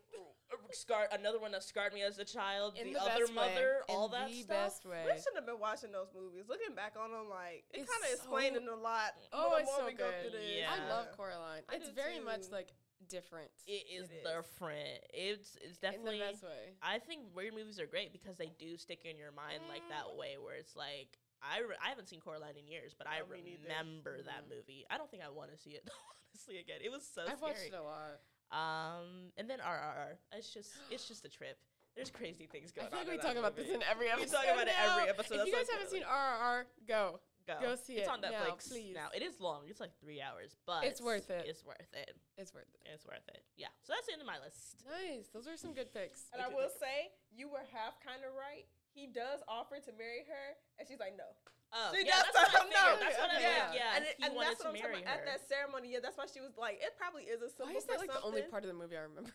scar 0.72 1.08
another 1.12 1.40
one 1.40 1.52
that 1.56 1.64
scarred 1.64 1.94
me 1.94 2.04
as 2.04 2.20
a 2.20 2.26
child. 2.26 2.76
In 2.76 2.88
the, 2.92 2.94
the 2.94 3.02
other 3.02 3.26
best 3.26 3.30
way. 3.32 3.36
mother, 3.36 3.72
In 3.88 3.96
all 3.96 4.08
that 4.10 4.28
the 4.28 4.44
stuff. 4.44 4.50
best 4.50 4.86
way. 4.86 5.04
We 5.06 5.16
shouldn't 5.16 5.40
have 5.40 5.46
been 5.48 5.60
watching 5.64 5.92
those 5.92 6.12
movies. 6.14 6.46
Looking 6.50 6.76
back 6.76 6.94
on 7.00 7.12
them, 7.12 7.30
like 7.30 7.64
it 7.72 7.88
kind 7.88 8.04
of 8.04 8.10
so- 8.12 8.16
explaining 8.20 8.68
a 8.68 8.76
lot. 8.76 9.16
Oh, 9.32 9.56
the 9.56 9.64
it's 9.64 9.72
more 9.72 9.80
so 9.80 9.86
we 9.88 9.94
go 9.96 10.12
good. 10.12 10.22
through 10.28 10.40
this. 10.40 10.50
Yeah. 10.60 10.70
I 10.76 10.90
love 10.92 11.08
Coraline. 11.16 11.64
I 11.72 11.76
it's 11.80 11.88
do 11.90 11.96
very 11.96 12.20
much 12.20 12.52
like 12.52 12.74
different. 13.10 13.50
It 13.66 13.86
is 13.92 14.10
It 14.10 14.16
is. 14.16 14.24
different. 14.24 15.00
It's 15.14 15.56
it's 15.62 15.64
in 15.64 15.70
the 15.72 15.80
definitely. 15.82 16.20
best 16.20 16.44
way. 16.44 16.74
I 16.82 17.00
think 17.00 17.22
weird 17.36 17.54
movies 17.54 17.80
are 17.80 17.86
great 17.88 18.12
because 18.12 18.38
they 18.38 18.52
do 18.60 18.78
stick 18.78 19.06
in 19.06 19.18
your 19.18 19.32
mind 19.32 19.62
like 19.70 19.84
Mm. 19.86 19.90
that 19.90 20.16
way, 20.18 20.38
where 20.38 20.56
it's 20.56 20.76
like. 20.76 21.18
I, 21.40 21.60
re- 21.60 21.78
I 21.86 21.90
haven't 21.90 22.10
seen 22.10 22.20
Coraline 22.20 22.58
in 22.58 22.66
years, 22.68 22.96
but 22.98 23.06
I 23.06 23.20
No, 23.20 23.26
neither. 23.36 23.62
remember 23.62 24.24
that 24.24 24.46
Mhm. 24.50 24.58
movie. 24.58 24.86
I 24.90 24.98
don't 24.98 25.08
think 25.12 25.22
I 25.22 25.30
want 25.30 25.52
to 25.52 25.58
see 25.58 25.70
it 25.78 25.88
honestly 26.34 26.58
again. 26.58 26.80
It 26.84 26.90
was 26.92 27.06
so 27.08 27.22
I've 27.22 27.38
scary. 27.38 27.42
watched 27.54 27.68
it 27.68 27.74
a 27.74 27.84
lot. 27.84 28.20
Um, 28.50 29.32
and 29.38 29.48
then 29.48 29.60
RRR. 29.60 30.18
It's 30.34 30.52
just 30.52 30.72
it's 30.90 31.08
just 31.08 31.26
a 31.26 31.30
trip. 31.30 31.60
There's 31.96 32.10
crazy 32.10 32.48
things 32.48 32.74
I 32.76 32.80
going 32.82 32.90
feel 32.92 33.00
on. 33.02 33.06
like 33.08 33.18
we 33.18 33.22
talk 33.22 33.34
that 33.34 33.40
about 33.40 33.56
this 33.56 33.70
in 33.70 33.84
every 33.84 34.10
episode. 34.10 34.38
We 34.40 34.46
talk 34.48 34.54
about 34.56 34.68
it 34.68 34.74
every 34.80 35.10
episode. 35.10 35.40
If 35.42 35.48
you 35.48 35.54
guys 35.54 35.70
haven't 35.70 35.90
seen 35.90 36.04
RRR, 36.04 36.66
go. 36.88 37.20
Go. 37.48 37.56
Go 37.64 37.76
see 37.80 37.96
it's 37.96 38.08
it 38.08 38.12
on 38.12 38.20
now, 38.20 38.36
Netflix 38.36 38.68
please. 38.68 38.92
now. 38.92 39.08
It 39.16 39.24
is 39.24 39.40
long. 39.40 39.72
It's 39.72 39.80
like 39.80 39.96
three 40.04 40.20
hours, 40.20 40.60
but 40.68 40.84
It's 40.84 41.00
worth 41.00 41.32
it. 41.32 41.48
It's 41.48 41.64
worth 41.64 41.88
it. 41.96 42.12
It's 42.36 42.52
worth 42.52 42.68
it. 42.76 42.84
It's 42.92 43.08
worth 43.08 43.24
it. 43.32 43.40
Yeah. 43.56 43.72
So 43.88 43.96
that's 43.96 44.12
the 44.12 44.20
end 44.20 44.22
of 44.22 44.28
my 44.28 44.36
list. 44.44 44.84
Nice. 44.84 45.32
Those 45.32 45.48
are 45.48 45.56
some 45.56 45.72
good 45.72 45.96
picks. 45.96 46.28
And 46.36 46.44
I 46.44 46.52
will 46.52 46.68
say, 46.68 47.16
you 47.32 47.48
were 47.48 47.64
half 47.72 48.04
kind 48.04 48.20
of 48.28 48.36
right. 48.36 48.68
He 48.92 49.08
does 49.08 49.40
offer 49.48 49.80
to 49.80 49.92
marry 49.96 50.28
her, 50.28 50.46
and 50.76 50.84
she's 50.84 51.00
like, 51.00 51.16
no. 51.16 51.32
Oh, 51.72 51.92
She 51.96 52.04
yeah, 52.04 52.20
does 52.20 52.32
that's 52.32 52.36
what 52.36 52.48
I 52.48 52.52
tell 52.52 52.68
him 52.68 52.72
no. 52.72 52.88
That's 53.00 53.20
what 53.20 53.32
I 53.32 53.40
Yeah. 53.40 53.48
yeah. 53.48 53.80
yeah. 53.80 53.96
and, 53.96 54.04
it, 54.04 54.16
and 54.20 54.32
that's 54.36 54.60
what 54.60 54.72
I'm 54.72 54.80
talking 54.80 55.08
about. 55.08 55.24
At 55.24 55.28
that 55.28 55.42
ceremony, 55.48 55.96
yeah, 55.96 56.04
that's 56.04 56.20
why 56.20 56.28
she 56.28 56.44
was 56.44 56.56
like, 56.60 56.84
it 56.84 57.00
probably 57.00 57.28
is 57.28 57.40
a 57.40 57.48
symbol 57.48 57.72
Why 57.72 57.80
is 57.80 57.88
for 57.88 57.96
that 57.96 58.04
like 58.04 58.12
the 58.12 58.24
only 58.28 58.44
part 58.48 58.68
of 58.68 58.72
the 58.72 58.78
movie 58.78 59.00
I 59.00 59.08
remember? 59.08 59.32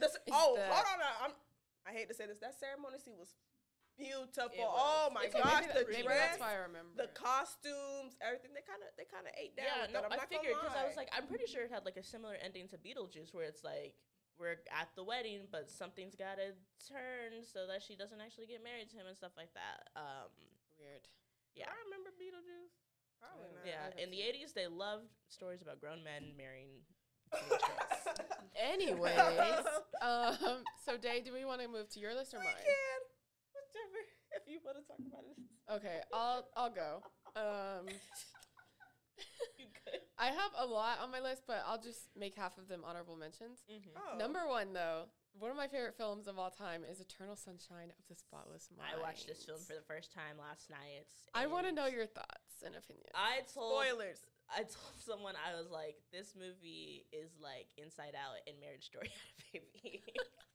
This- 0.00 0.16
is 0.28 0.32
oh, 0.32 0.56
that- 0.60 0.68
hold 0.68 1.00
on. 1.00 1.00
I'm, 1.28 1.32
I 1.88 1.92
hate 1.96 2.08
to 2.12 2.16
say 2.16 2.28
this. 2.28 2.40
That 2.40 2.56
ceremony 2.56 3.00
scene 3.00 3.16
was 3.16 3.32
beautiful. 3.98 4.72
Oh 4.72 5.10
my 5.12 5.24
It's 5.28 5.34
gosh, 5.36 5.66
the 5.68 5.84
that- 5.84 5.90
maybe 5.90 6.08
dress, 6.08 6.36
that's 6.36 6.40
why 6.40 6.54
I 6.56 6.60
remember. 6.66 6.94
the 6.96 7.08
costumes, 7.14 8.16
everything. 8.22 8.52
They 8.56 8.64
kind 8.64 8.80
of, 8.82 8.90
they 8.96 9.04
kind 9.08 9.26
of 9.28 9.32
ate 9.38 9.54
down. 9.56 9.66
Yeah, 9.68 9.82
with 9.86 9.92
no, 9.94 10.00
that. 10.02 10.06
I'm 10.10 10.16
I 10.16 10.22
not 10.24 10.28
figured 10.32 10.54
because 10.56 10.72
because 10.72 10.78
I 10.80 10.86
was 10.88 10.96
like, 10.96 11.10
I'm 11.12 11.26
pretty 11.28 11.46
sure 11.46 11.62
it 11.64 11.70
had 11.72 11.84
like 11.84 11.96
a 12.00 12.04
similar 12.06 12.34
ending 12.40 12.66
to 12.72 12.76
Beetlejuice, 12.80 13.32
where 13.36 13.44
it's 13.46 13.62
like 13.64 13.94
we're 14.40 14.58
at 14.72 14.88
the 14.96 15.04
wedding, 15.04 15.46
but 15.52 15.68
something's 15.70 16.16
got 16.16 16.40
to 16.40 16.56
turn 16.88 17.44
so 17.44 17.68
that 17.68 17.84
she 17.84 17.94
doesn't 17.94 18.18
actually 18.20 18.48
get 18.48 18.64
married 18.64 18.88
to 18.90 18.96
him 18.96 19.06
and 19.06 19.16
stuff 19.16 19.36
like 19.36 19.52
that. 19.54 19.92
Um, 19.94 20.32
Weird. 20.80 21.04
yeah, 21.54 21.68
I 21.68 21.76
remember 21.86 22.10
Beetlejuice. 22.16 22.74
Probably 23.20 23.54
Yeah. 23.68 23.92
not. 23.92 23.94
yeah. 23.96 24.02
In 24.02 24.10
the 24.10 24.18
seen 24.18 24.34
'80s, 24.48 24.52
they 24.56 24.66
loved 24.66 25.06
stories 25.28 25.62
about 25.62 25.78
grown 25.80 26.02
men 26.02 26.32
marrying. 26.36 26.82
girls. 27.32 27.60
Anyways, 28.56 29.64
um, 30.02 30.64
so 30.84 30.96
Day, 30.98 31.22
do 31.24 31.32
we 31.32 31.44
want 31.44 31.60
to 31.62 31.68
move 31.68 31.88
to 31.90 32.00
your 32.00 32.14
list 32.14 32.34
or 32.34 32.38
we 32.38 32.44
mine? 32.44 32.54
can. 32.60 33.00
Whichever. 34.32 34.44
If 34.44 34.52
you 34.52 34.58
want 34.64 34.78
to 34.78 34.84
talk 34.88 35.00
about 35.04 35.24
it. 35.28 35.36
Okay, 35.70 36.00
I'll 36.12 36.48
I'll 36.56 36.70
go. 36.70 37.02
Um. 37.36 37.86
I 40.18 40.26
have 40.26 40.52
a 40.56 40.66
lot 40.66 40.98
on 41.02 41.10
my 41.10 41.20
list, 41.20 41.42
but 41.46 41.64
I'll 41.66 41.80
just 41.80 42.08
make 42.16 42.36
half 42.36 42.56
of 42.56 42.68
them 42.68 42.82
honorable 42.86 43.16
mentions. 43.16 43.66
Mm-hmm. 43.70 43.90
Oh. 43.98 44.16
Number 44.16 44.46
one, 44.46 44.72
though, 44.72 45.10
one 45.34 45.50
of 45.50 45.56
my 45.56 45.66
favorite 45.66 45.96
films 45.96 46.28
of 46.28 46.38
all 46.38 46.50
time 46.50 46.82
is 46.88 47.00
Eternal 47.00 47.36
Sunshine 47.36 47.90
of 47.90 48.04
the 48.08 48.14
Spotless 48.14 48.68
Mind. 48.76 48.94
I 48.94 49.00
watched 49.02 49.26
this 49.26 49.44
film 49.44 49.58
for 49.66 49.74
the 49.74 49.82
first 49.82 50.12
time 50.14 50.38
last 50.38 50.70
night. 50.70 51.10
I 51.34 51.46
want 51.46 51.66
to 51.66 51.72
know 51.72 51.86
your 51.86 52.06
thoughts 52.06 52.62
and 52.64 52.76
opinions. 52.76 53.10
I 53.14 53.42
told 53.52 53.82
Spoilers. 53.82 54.22
I 54.52 54.62
told 54.62 54.94
someone 55.00 55.34
I 55.40 55.58
was 55.58 55.70
like, 55.70 55.96
this 56.12 56.34
movie 56.38 57.06
is 57.12 57.32
like 57.40 57.66
Inside 57.76 58.14
Out 58.14 58.38
and 58.46 58.60
Marriage 58.60 58.86
Story 58.86 59.10
had 59.52 59.62
a 59.62 59.78
baby. 59.82 60.02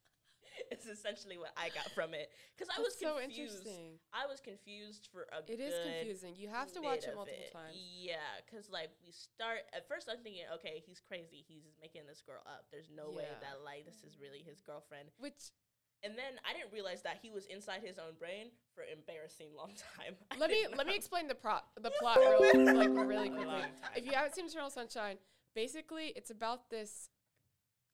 it's 0.70 0.86
essentially 0.86 1.38
what 1.38 1.52
I 1.56 1.70
got 1.70 1.90
from 1.92 2.14
it 2.14 2.30
because 2.56 2.72
I 2.72 2.80
was 2.80 2.96
so 2.98 3.18
confused. 3.18 3.64
interesting. 3.64 3.98
I 4.12 4.26
was 4.26 4.40
confused 4.40 5.08
for 5.12 5.26
a. 5.30 5.44
It 5.46 5.60
is 5.60 5.74
confusing. 5.74 6.34
You 6.36 6.48
have 6.48 6.72
to 6.74 6.80
watch 6.80 7.04
it 7.04 7.14
multiple 7.14 7.38
it. 7.38 7.52
times. 7.52 7.76
Yeah, 7.76 8.22
because 8.44 8.70
like 8.70 8.90
we 9.04 9.12
start 9.12 9.66
at 9.74 9.86
first, 9.88 10.08
I'm 10.10 10.22
thinking, 10.22 10.48
okay, 10.58 10.82
he's 10.84 11.00
crazy. 11.00 11.44
He's 11.46 11.70
making 11.80 12.06
this 12.06 12.22
girl 12.22 12.42
up. 12.46 12.66
There's 12.70 12.90
no 12.90 13.10
way 13.10 13.28
that 13.40 13.64
like 13.64 13.86
this 13.86 14.02
is 14.02 14.18
really 14.18 14.42
his 14.42 14.60
girlfriend. 14.60 15.08
Which 15.18 15.54
And 16.02 16.14
then 16.18 16.38
I 16.42 16.54
didn't 16.54 16.72
realize 16.72 17.02
that 17.02 17.18
he 17.22 17.30
was 17.30 17.46
inside 17.46 17.82
his 17.82 17.98
own 17.98 18.18
brain 18.18 18.50
for 18.74 18.82
an 18.82 18.98
embarrassing 18.98 19.54
long 19.56 19.72
time. 19.96 20.18
I 20.30 20.38
let 20.38 20.50
me 20.50 20.66
did 20.66 20.76
let 20.76 20.86
me 20.86 20.94
explain 20.94 21.28
the 21.28 21.38
prop 21.38 21.70
the 21.78 21.92
plot 22.00 22.18
real 22.18 22.40
like 22.74 22.90
really 22.90 23.30
quickly. 23.30 23.66
If 23.96 24.06
you 24.06 24.12
haven't 24.12 24.34
seen 24.34 24.46
Eternal 24.46 24.70
Sunshine, 24.70 25.18
basically 25.54 26.12
it's 26.16 26.30
about 26.30 26.70
this 26.70 27.10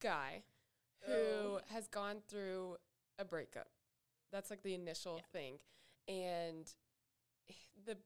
guy 0.02 0.44
who 1.06 1.12
Oh. 1.12 1.60
has 1.68 1.86
gone 1.88 2.22
through 2.28 2.76
a 3.18 3.24
breakup. 3.24 3.68
That's 4.32 4.50
like 4.50 4.62
the 4.62 4.74
initial 4.74 5.20
thing. 5.32 5.58
And 6.08 6.72
the 7.86 7.96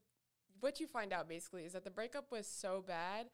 what 0.59 0.79
you 0.81 0.87
find 0.87 1.13
out 1.13 1.29
basically 1.29 1.63
is 1.63 1.71
that 1.73 1.83
the 1.85 1.89
breakup 1.91 2.31
was 2.31 2.45
so 2.45 2.81
bad 2.85 3.29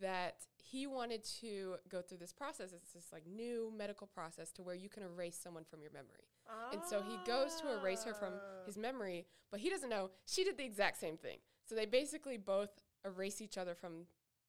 that 0.00 0.36
he 0.62 0.86
wanted 0.86 1.24
to 1.40 1.76
go 1.88 2.00
through 2.00 2.18
this 2.18 2.32
process. 2.32 2.72
It's 2.72 2.92
this 2.92 3.12
like 3.12 3.26
new 3.26 3.72
medical 3.76 4.06
process 4.06 4.52
to 4.52 4.62
where 4.62 4.76
you 4.76 4.88
can 4.88 5.02
erase 5.02 5.36
someone 5.36 5.64
from 5.64 5.82
your 5.82 5.90
memory. 5.90 6.28
And 6.72 6.80
so 6.84 7.02
he 7.02 7.16
goes 7.26 7.60
to 7.60 7.78
erase 7.78 8.04
her 8.04 8.14
from 8.14 8.34
Ah. 8.40 8.64
his 8.66 8.76
memory, 8.76 9.26
but 9.50 9.58
he 9.60 9.68
doesn't 9.68 9.88
know 9.88 10.10
she 10.26 10.44
did 10.44 10.56
the 10.56 10.64
exact 10.64 10.98
same 10.98 11.16
thing. 11.16 11.40
So 11.64 11.74
they 11.74 11.86
basically 11.86 12.36
both 12.38 12.70
erase 13.04 13.40
each 13.40 13.58
other 13.58 13.74
from 13.74 14.06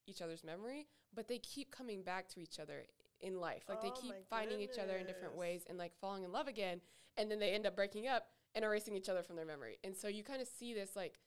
each 0.07 0.21
other's 0.21 0.43
memory, 0.43 0.87
but 1.13 1.27
they 1.27 1.39
keep 1.39 1.71
coming 1.71 2.03
back 2.03 2.27
to 2.29 2.39
each 2.39 2.59
other 2.59 2.85
in 3.21 3.39
life. 3.39 3.63
Like 3.69 3.81
they 3.81 3.89
Oh 3.89 3.99
keep 4.01 4.11
my 4.11 4.21
finding 4.29 4.59
each 4.61 4.77
other 4.79 4.97
in 4.97 5.05
different 5.07 5.35
ways 5.35 5.63
and 5.69 5.77
like 5.77 5.93
falling 5.99 6.23
in 6.23 6.31
love 6.31 6.47
again, 6.47 6.81
and 7.17 7.29
then 7.29 7.39
they 7.39 7.51
end 7.51 7.65
up 7.65 7.75
breaking 7.75 8.07
up 8.07 8.27
and 8.55 8.65
erasing 8.65 8.95
each 8.95 9.09
other 9.09 9.23
from 9.23 9.35
their 9.35 9.45
memory. 9.45 9.77
And 9.83 9.95
so 9.95 10.07
you 10.07 10.23
kind 10.23 10.41
of 10.41 10.47
see 10.47 10.73
this 10.73 10.95
like 10.95 11.19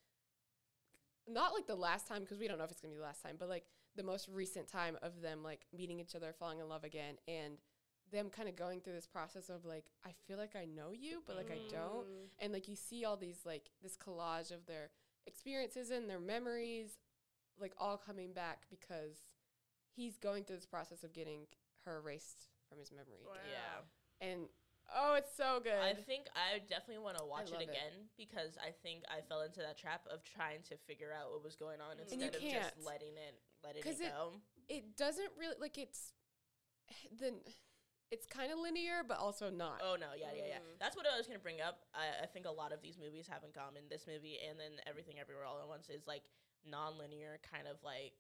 not 1.28 1.54
like 1.54 1.66
the 1.66 1.74
last 1.74 2.06
time 2.06 2.20
because 2.20 2.38
we 2.38 2.48
don't 2.48 2.58
know 2.58 2.64
if 2.64 2.70
it's 2.70 2.80
going 2.80 2.92
to 2.92 2.96
be 2.96 3.00
the 3.00 3.06
last 3.06 3.22
time, 3.22 3.36
but 3.38 3.48
like 3.48 3.64
the 3.96 4.02
most 4.02 4.28
recent 4.28 4.68
time 4.68 4.98
of 5.02 5.22
them 5.22 5.42
like 5.42 5.60
meeting 5.76 6.00
each 6.00 6.14
other, 6.14 6.32
falling 6.38 6.58
in 6.58 6.68
love 6.68 6.84
again 6.84 7.14
and 7.26 7.58
them 8.12 8.28
kind 8.28 8.48
of 8.48 8.54
going 8.56 8.80
through 8.80 8.92
this 8.92 9.06
process 9.06 9.48
of 9.48 9.64
like 9.64 9.86
I 10.04 10.10
feel 10.26 10.36
like 10.36 10.54
I 10.54 10.66
know 10.66 10.90
you, 10.92 11.22
but 11.26 11.36
like 11.36 11.50
I 11.50 11.58
don't 11.70 12.06
Mm. 12.06 12.28
and 12.40 12.52
like 12.52 12.68
you 12.68 12.76
see 12.76 13.04
all 13.04 13.16
these 13.16 13.40
like 13.46 13.70
this 13.82 13.96
collage 13.96 14.50
of 14.52 14.66
their 14.66 14.90
experiences 15.26 15.90
and 15.90 16.08
their 16.10 16.20
memories 16.20 16.98
like 17.58 17.72
all 17.78 17.96
coming 17.96 18.32
back 18.34 18.64
because 18.68 19.20
he's 19.96 20.18
going 20.18 20.44
through 20.44 20.56
this 20.56 20.66
process 20.66 21.02
of 21.02 21.12
getting 21.14 21.46
her 21.84 21.98
erased 21.98 22.48
from 22.68 22.78
his 22.78 22.90
memory 22.92 23.24
Wow. 23.26 23.34
Yeah. 23.48 24.26
and 24.28 24.48
oh 24.94 25.14
it's 25.14 25.34
so 25.36 25.60
good 25.62 25.72
I 25.80 25.94
think 25.94 26.26
I 26.36 26.58
definitely 26.60 27.02
want 27.02 27.18
to 27.18 27.24
watch 27.24 27.50
love 27.52 27.60
it 27.60 27.68
it. 27.68 27.70
again 27.70 28.08
because 28.16 28.56
I 28.60 28.70
think 28.82 29.04
I 29.08 29.20
fell 29.20 29.42
into 29.42 29.60
that 29.60 29.78
trap 29.78 30.02
of 30.12 30.24
trying 30.24 30.62
to 30.68 30.76
figure 30.86 31.12
out 31.12 31.32
what 31.32 31.42
was 31.44 31.56
going 31.56 31.80
on 31.80 31.96
instead 32.00 32.34
of 32.34 32.40
just 32.40 32.44
can't. 32.44 32.84
letting 32.84 33.16
it 33.16 33.36
letting 33.62 33.82
'Cause 33.82 34.00
it 34.00 34.06
it- 34.08 34.12
go. 34.12 34.32
it 34.68 34.96
doesn't 34.96 35.30
really 35.38 35.56
like 35.60 35.78
it's 35.78 36.12
the 37.18 37.34
it's 38.10 38.26
kind 38.26 38.52
of 38.52 38.58
linear 38.60 39.02
but 39.02 39.18
also 39.18 39.50
not 39.50 39.80
Oh 39.82 39.96
no, 39.98 40.12
yeah, 40.16 40.30
yeah, 40.36 40.46
yeah. 40.46 40.62
Mm. 40.62 40.78
That's 40.78 40.94
what 40.96 41.06
I 41.08 41.16
was 41.16 41.26
gonna 41.26 41.40
bring 41.42 41.60
up. 41.60 41.80
I, 41.94 42.22
I 42.22 42.26
think 42.26 42.46
a 42.46 42.50
lot 42.52 42.70
of 42.72 42.80
these 42.80 42.96
movies 42.98 43.26
have 43.26 43.42
in 43.42 43.50
common. 43.50 43.88
This 43.90 44.06
movie 44.06 44.38
and 44.38 44.60
then 44.60 44.78
Everything 44.86 45.18
Everywhere 45.18 45.44
All 45.44 45.58
at 45.58 45.66
Once 45.66 45.88
is 45.88 46.06
like 46.06 46.22
non-linear, 46.64 47.40
kind 47.42 47.66
of 47.66 47.82
like 47.82 48.12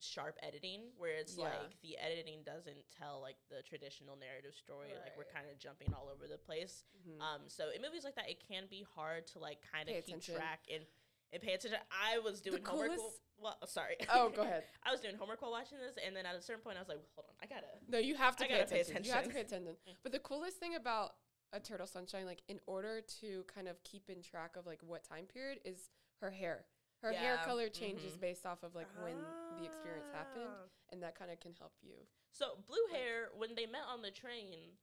sharp 0.00 0.36
editing, 0.42 0.90
where 0.96 1.16
it's 1.16 1.36
Yeah. 1.36 1.44
like 1.44 1.80
the 1.82 1.96
editing 1.98 2.42
doesn't 2.44 2.84
tell 2.96 3.20
like 3.20 3.36
the 3.48 3.62
traditional 3.62 4.16
narrative 4.16 4.54
story. 4.54 4.88
Like 4.92 5.16
we're 5.16 5.24
kind 5.32 5.46
of 5.50 5.58
jumping 5.58 5.92
all 5.94 6.08
over 6.12 6.26
the 6.26 6.38
place. 6.38 6.84
Mhm. 7.08 7.20
Um, 7.20 7.48
so 7.48 7.70
in 7.70 7.80
movies 7.82 8.04
like 8.04 8.14
that, 8.16 8.28
it 8.28 8.40
can 8.46 8.66
be 8.66 8.82
hard 8.94 9.26
to 9.28 9.38
like 9.38 9.60
kind 9.62 9.88
of 9.88 9.94
keep 9.96 10.04
attention. 10.06 10.36
track 10.36 10.60
and 10.72 10.84
and 11.32 11.42
pay 11.42 11.54
attention. 11.54 11.80
I 11.90 12.18
was 12.20 12.40
doing 12.40 12.64
homework. 12.64 12.90
while- 12.90 12.98
coolest- 12.98 13.20
Well, 13.38 13.66
sorry. 13.66 13.96
Oh, 14.08 14.30
go 14.30 14.42
ahead. 14.42 14.64
I 14.84 14.92
was 14.92 15.00
doing 15.00 15.16
homework 15.16 15.42
while 15.42 15.50
watching 15.50 15.78
this, 15.78 15.96
and 15.98 16.14
then 16.16 16.24
at 16.24 16.36
a 16.36 16.40
certain 16.40 16.62
point, 16.62 16.76
I 16.76 16.80
was 16.80 16.88
like, 16.88 17.00
hold 17.14 17.26
on, 17.28 17.34
I 17.42 17.46
gotta. 17.46 17.66
No, 17.88 17.98
you 17.98 18.14
have 18.14 18.36
to 18.36 18.44
pay 18.44 18.50
gotta 18.58 18.70
pay 18.70 18.80
attention. 18.80 19.04
You 19.04 19.10
have 19.12 19.24
to 19.24 19.30
pay 19.30 19.40
attention. 19.46 19.72
attention. 19.72 19.96
But 20.04 20.12
the 20.12 20.20
coolest 20.20 20.58
thing 20.58 20.76
about 20.76 21.16
Eternal 21.52 21.86
Sunshine, 21.88 22.26
like 22.26 22.42
in 22.48 22.60
order 22.66 23.00
to 23.20 23.44
kind 23.52 23.66
of 23.68 23.82
keep 23.82 24.08
in 24.08 24.22
track 24.22 24.56
of 24.56 24.66
like 24.66 24.82
what 24.84 25.02
time 25.04 25.26
period 25.26 25.60
is 25.64 25.90
her 26.20 26.30
hair. 26.30 26.64
Her 27.02 27.12
hair 27.12 27.38
color 27.44 27.68
changes 27.68 28.14
mhm. 28.16 28.20
based 28.20 28.46
off 28.46 28.62
of 28.62 28.74
like 28.74 28.88
when 29.02 29.14
the 29.58 29.64
experience 29.64 30.08
happened, 30.12 30.48
Ah. 30.48 30.68
and 30.90 31.02
that 31.02 31.14
kind 31.18 31.30
of 31.30 31.38
can 31.40 31.52
help 31.58 31.72
you. 31.82 31.94
So 32.32 32.56
blue 32.66 32.86
hair, 32.92 33.28
when 33.36 33.54
they 33.54 33.66
met 33.66 33.84
on 33.88 34.02
the 34.02 34.10
train, 34.10 34.76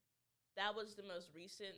that 0.55 0.75
was 0.75 0.95
the 0.95 1.03
most 1.03 1.29
recent 1.33 1.75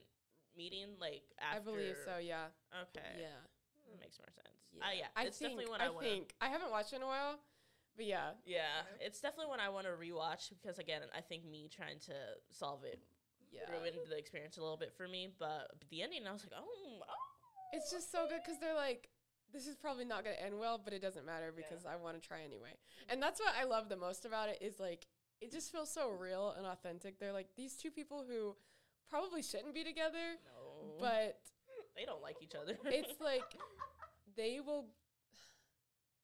meeting. 0.56 0.98
Like 1.00 1.24
after. 1.40 1.58
I 1.58 1.64
believe 1.64 1.96
so. 2.06 2.18
Yeah. 2.18 2.48
Okay. 2.74 3.20
Yeah. 3.20 3.42
That 3.92 4.00
makes 4.00 4.20
more 4.20 4.32
sense. 4.32 4.60
Yeah. 4.74 4.86
Uh, 4.86 4.92
yeah. 4.92 5.08
I 5.16 5.24
it's 5.26 5.38
think. 5.40 5.52
definitely 5.56 5.72
one 5.72 5.82
I 5.82 5.86
I, 5.86 5.90
want. 5.90 6.04
to 6.04 6.10
think 6.12 6.34
I 6.42 6.48
haven't 6.50 6.72
watched 6.72 6.94
in 6.94 7.02
a 7.02 7.08
while, 7.08 7.40
but 7.96 8.06
yeah. 8.06 8.32
Yeah, 8.46 8.84
it's 9.00 9.22
definitely 9.22 9.48
one 9.50 9.60
I 9.62 9.70
want 9.70 9.88
to 9.88 9.94
rewatch 9.94 10.50
because 10.50 10.80
again, 10.80 11.02
I 11.16 11.22
think 11.22 11.46
me 11.46 11.70
trying 11.72 12.00
to 12.12 12.14
solve 12.52 12.84
it 12.84 13.00
Yeah. 13.52 13.72
ruined 13.72 13.96
the 14.10 14.18
experience 14.18 14.58
a 14.58 14.62
little 14.62 14.78
bit 14.78 14.92
for 14.98 15.08
me. 15.08 15.30
But 15.40 15.72
the 15.90 16.02
ending, 16.04 16.28
I 16.28 16.34
was 16.34 16.44
like, 16.44 16.54
oh, 16.60 17.00
oh. 17.08 17.14
It's 17.74 17.92
just 17.92 18.12
so 18.12 18.28
good 18.28 18.40
because 18.44 18.60
they're 18.60 18.76
like, 18.76 19.10
this 19.56 19.68
is 19.68 19.76
probably 19.78 20.04
not 20.04 20.26
going 20.26 20.36
to 20.36 20.44
end 20.44 20.60
well, 20.60 20.80
but 20.84 20.92
it 20.94 21.02
doesn't 21.02 21.26
matter 21.26 21.54
because 21.56 21.86
I 21.86 21.96
want 21.96 22.22
to 22.22 22.28
try 22.28 22.44
anyway. 22.44 22.76
And 23.08 23.24
that's 23.24 23.40
what 23.40 23.54
I 23.60 23.64
love 23.64 23.88
the 23.88 23.96
most 23.96 24.26
about 24.26 24.50
it 24.50 24.58
is 24.60 24.80
like, 24.80 25.08
it 25.40 25.52
just 25.52 25.72
feels 25.72 25.90
so 25.90 26.10
real 26.12 26.54
and 26.58 26.68
authentic. 26.68 27.20
They're 27.20 27.32
like 27.32 27.48
these 27.56 27.76
two 27.78 27.90
people 27.90 28.26
who 28.28 28.56
probably 29.10 29.42
shouldn't 29.42 29.74
be 29.74 29.84
together, 29.84 30.36
no, 30.44 31.00
but 31.00 31.40
they 31.96 32.04
don't 32.04 32.22
like 32.22 32.38
each 32.42 32.56
other. 32.56 32.78
it's 32.86 33.20
like 33.22 33.44
they 34.36 34.60
will, 34.60 34.88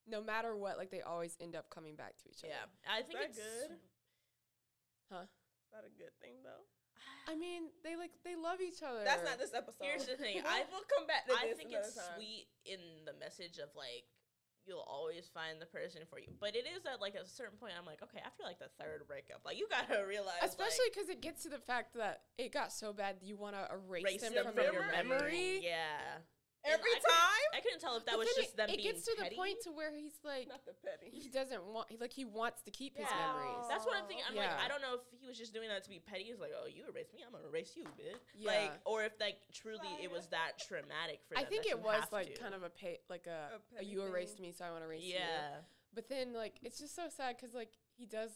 no 0.08 0.22
matter 0.22 0.56
what, 0.56 0.78
like 0.78 0.92
they 0.92 1.02
always 1.02 1.38
end 1.40 1.56
up 1.56 1.70
coming 1.70 1.96
back 1.96 2.18
to 2.24 2.30
each 2.30 2.44
other. 2.44 2.54
yeah, 2.54 2.92
I 2.92 3.02
think 3.02 3.20
that 3.20 3.30
it's 3.30 3.38
good? 3.38 3.78
Huh? 5.12 5.24
Is 5.24 5.72
that 5.72 5.84
a 5.88 5.94
good 5.98 6.12
thing 6.22 6.36
though? 6.44 6.64
I 7.28 7.36
mean, 7.36 7.70
they 7.84 7.96
like, 7.96 8.12
they 8.24 8.36
love 8.36 8.62
each 8.62 8.82
other. 8.84 9.04
That's 9.06 9.24
not 9.24 9.38
this 9.38 9.54
episode. 9.54 9.84
Here's 9.86 10.06
the 10.06 10.16
thing, 10.18 10.42
I 10.46 10.64
I- 10.66 10.72
will 10.72 10.86
come 10.90 11.06
back 11.08 11.28
to 11.28 11.34
I 11.34 11.48
this 11.50 11.58
think 11.58 11.72
it's 11.74 11.96
time. 11.96 12.06
sweet 12.18 12.48
in 12.66 12.80
the 13.06 13.14
message 13.20 13.58
of 13.58 13.70
like 13.76 14.06
you'll 14.66 14.86
always 14.86 15.26
find 15.34 15.60
the 15.60 15.66
person 15.66 16.02
for 16.10 16.20
you, 16.20 16.28
but 16.40 16.56
it 16.56 16.66
is 16.70 16.86
at 16.86 17.02
like 17.02 17.16
a 17.16 17.26
certain 17.26 17.58
point. 17.58 17.74
I'm 17.78 17.86
like, 17.86 18.04
okay, 18.04 18.22
after 18.24 18.44
like 18.44 18.60
the 18.60 18.70
third 18.80 19.04
breakup, 19.08 19.42
like 19.44 19.58
you 19.58 19.68
gotta 19.70 20.06
realize, 20.08 20.38
Especially 20.44 20.86
like, 20.86 20.94
because 20.94 21.10
it 21.10 21.22
gets 21.22 21.44
to 21.44 21.50
the 21.50 21.58
fact 21.60 21.96
that 21.96 22.22
it 22.38 22.54
got 22.54 22.72
so 22.72 22.94
bad 22.94 23.18
you 23.22 23.36
want 23.38 23.56
to 23.56 23.68
erase, 23.74 24.04
erase 24.06 24.22
them, 24.22 24.34
them 24.36 24.46
from, 24.46 24.54
from 24.56 24.64
your 24.64 24.74
your 24.74 24.92
memory. 24.92 25.62
Yeah, 25.64 25.98
And 26.16 26.24
Every 26.64 26.78
I 26.94 27.00
couldn't- 27.02 27.10
time. 27.10 27.50
I 27.54 27.60
couldn't 27.62 27.80
tell 27.82 27.98
if 27.98 28.06
that 28.06 28.14
But 28.16 28.20
was 28.28 28.34
just 28.38 28.54
it, 28.54 28.58
them 28.58 28.70
it 28.70 28.78
being 28.78 28.94
gets 28.94 29.06
to 29.06 29.16
the 29.18 29.34
point 29.36 29.58
to 29.66 29.72
where 29.72 29.90
he's 29.94 30.14
like, 30.24 30.48
Not 30.48 30.62
the 30.66 30.74
petty. 30.78 31.10
he 31.10 31.28
doesn't 31.30 31.64
want, 31.66 31.90
he, 31.90 31.98
like 31.98 32.14
he 32.14 32.24
wants 32.26 32.62
to 32.64 32.72
keep 32.72 32.96
his 32.96 33.08
memories. 33.10 33.66
That's 33.68 33.86
what 33.86 33.98
I'm 33.98 34.06
thinking. 34.06 34.26
I'm 34.30 34.36
like, 34.38 34.54
I 34.62 34.68
don't 34.70 34.82
know 34.82 34.96
if 34.96 35.02
he 35.20 35.28
was 35.28 35.38
just 35.38 35.54
doing 35.54 35.70
that 35.70 35.84
to 35.84 35.90
be 35.90 36.00
petty. 36.00 36.24
He's 36.30 36.40
like, 36.40 36.52
oh, 36.54 36.68
you 36.70 36.84
erased 36.88 37.14
me, 37.14 37.22
I'm 37.26 37.32
gonna 37.34 37.50
erase 37.50 37.74
you, 37.76 37.84
bitch. 37.98 38.22
Yeah. 38.38 38.52
Like, 38.52 38.74
or 38.86 39.04
if 39.04 39.14
like 39.20 39.38
truly 39.54 39.90
it 40.02 40.12
was 40.12 40.28
that 40.28 40.60
traumatic 40.62 41.22
for 41.28 41.38
I 41.38 41.42
them. 41.42 41.50
think 41.50 41.66
it 41.66 41.80
was 41.82 42.04
like 42.12 42.36
to. 42.36 42.42
kind 42.42 42.54
of 42.54 42.64
a 42.64 42.70
pay, 42.70 43.00
like 43.10 43.26
a, 43.28 43.58
A 43.78 43.82
a 43.82 43.84
you 43.84 44.04
erased 44.06 44.38
thing. 44.38 44.46
me, 44.48 44.52
so 44.54 44.66
I 44.66 44.72
want 44.72 44.84
to 44.84 44.88
erase 44.88 45.04
you. 45.04 45.16
yeah. 45.18 45.66
But 45.94 46.08
then 46.10 46.34
like 46.34 46.56
it's 46.62 46.80
just 46.80 46.96
so 46.96 47.10
sad 47.10 47.36
because 47.38 47.54
like 47.54 47.74
he 47.98 48.06
does 48.06 48.30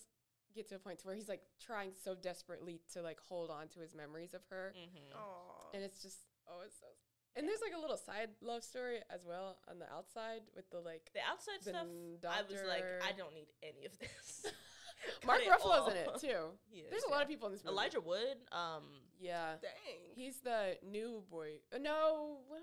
get 0.53 0.67
to 0.69 0.75
a 0.75 0.79
point 0.79 0.99
to 0.99 1.05
where 1.07 1.15
he's 1.15 1.29
like 1.29 1.41
trying 1.61 1.91
so 2.03 2.15
desperately 2.15 2.79
to 2.93 3.01
like 3.01 3.19
hold 3.19 3.51
on 3.51 3.67
to 3.69 3.79
his 3.79 3.93
memories 3.93 4.33
of 4.33 4.41
her, 4.49 4.73
Mm-hmm. 4.75 5.75
And 5.75 5.83
it's 5.83 6.01
just 6.01 6.19
oh, 6.49 6.61
it's 6.65 6.79
so. 6.79 6.87
And 7.35 7.47
there's 7.47 7.59
like 7.61 7.75
a 7.75 7.81
little 7.81 7.97
side 7.97 8.29
love 8.41 8.63
story 8.63 8.99
as 9.13 9.25
well 9.27 9.57
on 9.69 9.79
the 9.79 9.91
outside 9.91 10.41
with 10.55 10.69
the 10.71 10.79
like 10.79 11.11
The 11.13 11.19
outside 11.29 11.59
the 11.63 11.71
stuff, 11.71 11.87
I 12.29 12.41
was 12.47 12.61
like. 12.67 12.85
I 13.03 13.11
don't 13.11 13.33
need 13.33 13.51
any 13.61 13.85
of 13.85 13.97
this. 13.99 14.45
Mark 15.25 15.41
Ruffalo's 15.43 15.91
in 15.91 15.97
it 15.97 16.09
too. 16.19 16.55
Is, 16.73 16.89
There's 16.89 17.03
a 17.03 17.11
lot 17.11 17.21
of 17.21 17.27
people 17.27 17.47
in 17.47 17.53
this 17.53 17.63
movie. 17.63 17.73
Elijah 17.75 18.01
Wood, 18.01 18.37
um, 18.51 18.83
Yeah. 19.19 19.59
Dang. 19.61 19.99
He's 20.15 20.39
the 20.39 20.77
new 20.81 21.23
boy. 21.29 21.59
Uh, 21.73 21.77
no, 21.77 22.39
what 22.47 22.61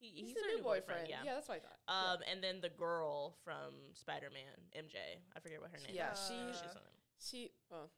he, 0.00 0.08
he's, 0.08 0.26
he's, 0.26 0.34
the 0.34 0.40
their 0.40 0.56
new 0.56 0.62
boyfriend. 0.64 1.06
boyfriend. 1.06 1.24
Yeah. 1.24 1.34
that's 1.34 1.48
what 1.48 1.60
I 1.60 1.62
thought. 1.62 1.78
Um, 1.86 2.18
and 2.30 2.42
then 2.42 2.58
the 2.60 2.70
girl 2.70 3.36
from 3.44 3.94
Spider 3.94 4.30
Man, 4.34 4.82
MJ. 4.84 4.98
I 5.36 5.38
forget 5.38 5.60
what 5.60 5.70
her 5.70 5.78
name. 5.78 5.90
Is. 5.90 5.94
Yeah, 5.94 6.12
is. 6.12 6.18
she- 6.26 6.58
she's 6.58 6.74
on 6.74 6.82
it. 6.82 6.96
She, 7.22 7.50
well, 7.70 7.88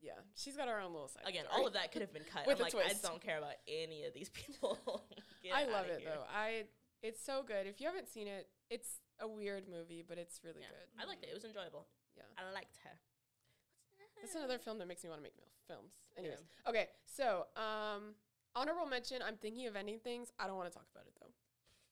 yeah, 0.00 0.12
she's 0.34 0.56
got 0.56 0.68
her 0.68 0.80
own 0.80 0.92
little 0.92 1.08
side. 1.08 1.22
Again, 1.26 1.44
story. 1.46 1.60
all 1.60 1.66
of 1.66 1.72
that 1.74 1.92
could 1.92 2.02
have 2.02 2.12
been 2.12 2.26
cut. 2.30 2.46
With 2.46 2.58
I'm 2.58 2.64
like, 2.64 2.74
I 2.74 2.94
don't 3.02 3.20
care 3.20 3.38
about 3.38 3.58
any 3.66 4.04
of 4.04 4.14
these 4.14 4.28
people. 4.28 4.78
I 5.54 5.64
love 5.66 5.86
it 5.86 6.00
here. 6.00 6.10
though. 6.14 6.24
I 6.32 6.64
it's 7.02 7.24
so 7.24 7.42
good. 7.46 7.66
If 7.66 7.80
you 7.80 7.86
haven't 7.86 8.08
seen 8.08 8.26
it, 8.26 8.48
it's 8.70 9.00
a 9.20 9.28
weird 9.28 9.68
movie, 9.68 10.04
but 10.06 10.18
it's 10.18 10.40
really 10.44 10.60
Yeah, 10.60 10.70
good. 10.70 11.02
I 11.02 11.06
liked 11.06 11.22
it. 11.24 11.30
It 11.30 11.34
was 11.34 11.44
enjoyable. 11.44 11.86
Yeah. 12.16 12.24
I 12.36 12.52
liked 12.52 12.78
her. 12.84 12.98
That's 14.20 14.34
another 14.34 14.58
film 14.58 14.78
that 14.78 14.88
makes 14.88 15.04
me 15.04 15.10
want 15.10 15.20
to 15.20 15.22
make 15.22 15.34
films. 15.68 15.92
Anyways, 16.18 16.42
okay. 16.68 16.88
So, 17.06 17.46
um, 17.54 18.14
honorable 18.56 18.86
mention. 18.86 19.22
I'm 19.22 19.36
thinking 19.36 19.68
of 19.68 19.76
ending 19.76 20.00
things. 20.02 20.32
I 20.40 20.48
don't 20.48 20.56
want 20.56 20.68
to 20.70 20.74
talk 20.74 20.86
about 20.92 21.06
it 21.06 21.14
though. 21.20 21.30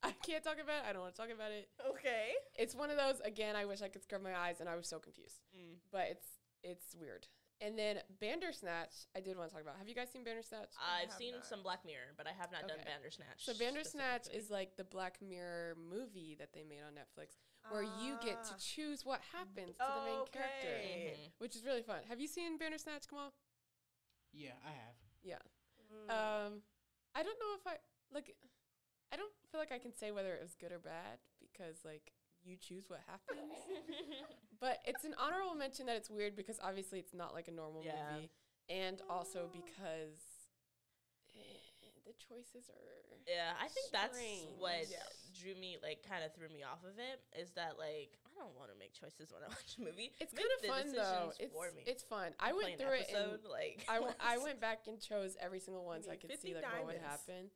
I 0.02 0.12
can't 0.26 0.42
talk 0.42 0.58
about 0.62 0.82
it. 0.82 0.88
I 0.88 0.92
don't 0.92 1.02
want 1.02 1.14
to 1.14 1.20
talk 1.20 1.30
about 1.30 1.50
it. 1.50 1.68
Okay. 1.88 2.34
It's 2.54 2.74
one 2.74 2.90
of 2.90 2.96
those. 2.96 3.20
Again, 3.24 3.54
I 3.56 3.64
wish 3.64 3.82
I 3.82 3.88
could 3.88 4.02
scrub 4.02 4.22
my 4.22 4.36
eyes, 4.36 4.60
and 4.60 4.68
I 4.68 4.76
was 4.76 4.88
so 4.88 4.98
confused. 4.98 5.40
Mm. 5.54 5.78
But 5.92 6.06
it's 6.10 6.26
it's 6.62 6.94
weird. 6.98 7.26
And 7.60 7.78
then 7.78 8.00
Bandersnatch, 8.20 9.08
I 9.16 9.20
did 9.20 9.36
want 9.38 9.48
to 9.48 9.54
talk 9.54 9.62
about. 9.62 9.76
Have 9.78 9.88
you 9.88 9.94
guys 9.94 10.10
seen 10.12 10.24
Bandersnatch? 10.24 10.68
I've 10.76 11.10
seen 11.12 11.36
not. 11.36 11.46
some 11.46 11.62
Black 11.62 11.86
Mirror, 11.86 12.12
but 12.16 12.26
I 12.26 12.32
have 12.36 12.52
not 12.52 12.68
done 12.68 12.76
Bandersnatch. 12.84 13.40
So 13.40 13.54
Bandersnatch 13.54 14.28
is 14.32 14.50
like 14.50 14.76
the 14.76 14.84
Black 14.84 15.16
Mirror 15.22 15.76
movie 15.80 16.36
that 16.38 16.52
they 16.52 16.64
made 16.64 16.82
on 16.86 16.92
Netflix, 16.92 17.40
where 17.70 17.82
you 17.82 18.18
get 18.22 18.44
to 18.44 18.52
Ah. 18.52 18.58
choose 18.60 19.06
what 19.06 19.20
happens 19.32 19.78
to 19.78 19.84
the 19.88 20.04
main 20.04 20.26
character, 20.28 20.68
Okay. 20.68 21.16
Mhm. 21.16 21.32
which 21.38 21.56
is 21.56 21.64
really 21.64 21.82
fun. 21.82 22.04
Have 22.04 22.20
you 22.20 22.28
seen 22.28 22.58
Bandersnatch? 22.58 23.08
Come 23.08 23.18
on. 23.20 23.32
Yeah, 24.32 24.52
I 24.62 24.70
have. 24.72 24.96
Yeah. 25.22 25.38
Mm. 25.90 26.10
Um, 26.10 26.62
I 27.14 27.22
don't 27.22 27.38
know 27.40 27.54
if 27.54 27.66
I 27.66 27.78
like. 28.12 28.36
I 29.10 29.16
don't 29.16 29.32
feel 29.50 29.60
like 29.60 29.72
I 29.72 29.78
can 29.78 29.94
say 29.94 30.10
whether 30.12 30.34
it 30.34 30.42
was 30.42 30.54
good 30.56 30.72
or 30.72 30.78
bad 30.78 31.20
because 31.40 31.84
like 31.86 32.12
you 32.44 32.56
choose 32.58 32.90
what 32.90 33.00
happens. 33.06 33.40
but 34.60 34.78
it's 34.84 35.04
an 35.04 35.14
honorable 35.18 35.54
mention 35.54 35.86
that 35.86 35.96
it's 35.96 36.10
weird 36.10 36.36
because 36.36 36.58
obviously 36.62 36.98
it's 36.98 37.14
not 37.14 37.34
like 37.34 37.48
a 37.48 37.52
normal 37.52 37.82
Yeah. 37.84 37.92
movie, 38.14 38.30
and 38.68 39.00
also 39.08 39.48
because 39.52 40.18
eh, 41.34 41.40
the 42.04 42.12
choices 42.18 42.68
are. 42.70 42.82
Yeah, 43.26 43.58
I 43.58 43.66
think 43.66 43.90
that's 43.90 44.16
what 44.58 44.86
Yeah. 44.88 45.02
drew 45.34 45.54
me, 45.58 45.78
like, 45.82 46.06
kind 46.06 46.22
of 46.22 46.30
threw 46.32 46.48
me 46.48 46.62
off 46.62 46.84
of 46.86 46.94
it. 46.98 47.18
Is 47.34 47.50
that 47.58 47.74
like 47.78 48.14
I 48.22 48.38
don't 48.38 48.54
want 48.54 48.70
to 48.70 48.78
make 48.78 48.92
choices 48.94 49.32
when 49.34 49.42
I 49.42 49.48
watch 49.50 49.74
a 49.78 49.82
movie. 49.82 50.12
It's 50.20 50.32
kind 50.32 50.46
of 50.46 50.60
fun 50.62 50.92
though. 50.94 51.32
It's 51.40 51.50
for 51.52 51.72
me. 51.74 51.82
it's 51.86 52.02
fun. 52.04 52.32
I 52.38 52.52
Play 52.52 52.62
went 52.62 52.72
an 52.74 52.86
through 52.86 52.96
it 53.02 53.10
and 53.10 53.42
like 53.50 53.82
I, 53.90 53.96
w- 53.98 54.14
I 54.20 54.38
once. 54.38 54.44
went 54.46 54.60
back 54.60 54.86
and 54.86 55.00
chose 55.00 55.34
every 55.42 55.58
single 55.58 55.84
one 55.84 56.02
so 56.04 56.10
I 56.12 56.16
could 56.16 56.30
see 56.38 56.54
like 56.54 56.62
what 56.62 56.86
would 56.94 57.02
happen. 57.02 57.50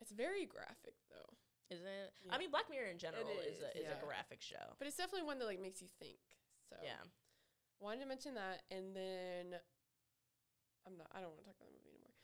It's 0.00 0.12
very 0.14 0.46
graphic 0.46 0.94
though, 1.10 1.34
isn't 1.74 1.82
it? 1.84 2.14
Yeah. 2.22 2.34
I 2.34 2.38
mean, 2.38 2.50
Black 2.54 2.70
Mirror 2.70 2.94
in 2.94 2.98
general 3.02 3.26
is, 3.42 3.58
a 3.58 3.74
is, 3.74 3.82
is 3.82 3.90
yeah. 3.90 3.98
a 3.98 4.04
graphic 4.06 4.38
show. 4.40 4.62
but 4.78 4.86
it's 4.86 4.96
definitely 4.96 5.26
one 5.26 5.40
that 5.42 5.46
like 5.50 5.58
makes 5.60 5.82
you 5.82 5.88
think. 5.98 6.22
So 6.68 6.76
Yeah. 6.82 7.00
wanted 7.80 8.00
to 8.02 8.06
mention 8.06 8.34
that, 8.34 8.62
and 8.70 8.94
then 8.94 9.56
I'm 10.86 10.96
not. 10.96 11.08
I 11.14 11.20
don't 11.20 11.30
want 11.32 11.40
to 11.40 11.46
talk 11.48 11.56
about 11.56 11.68
the 11.68 11.76
movie 11.78 11.92
anymore. 11.96 12.14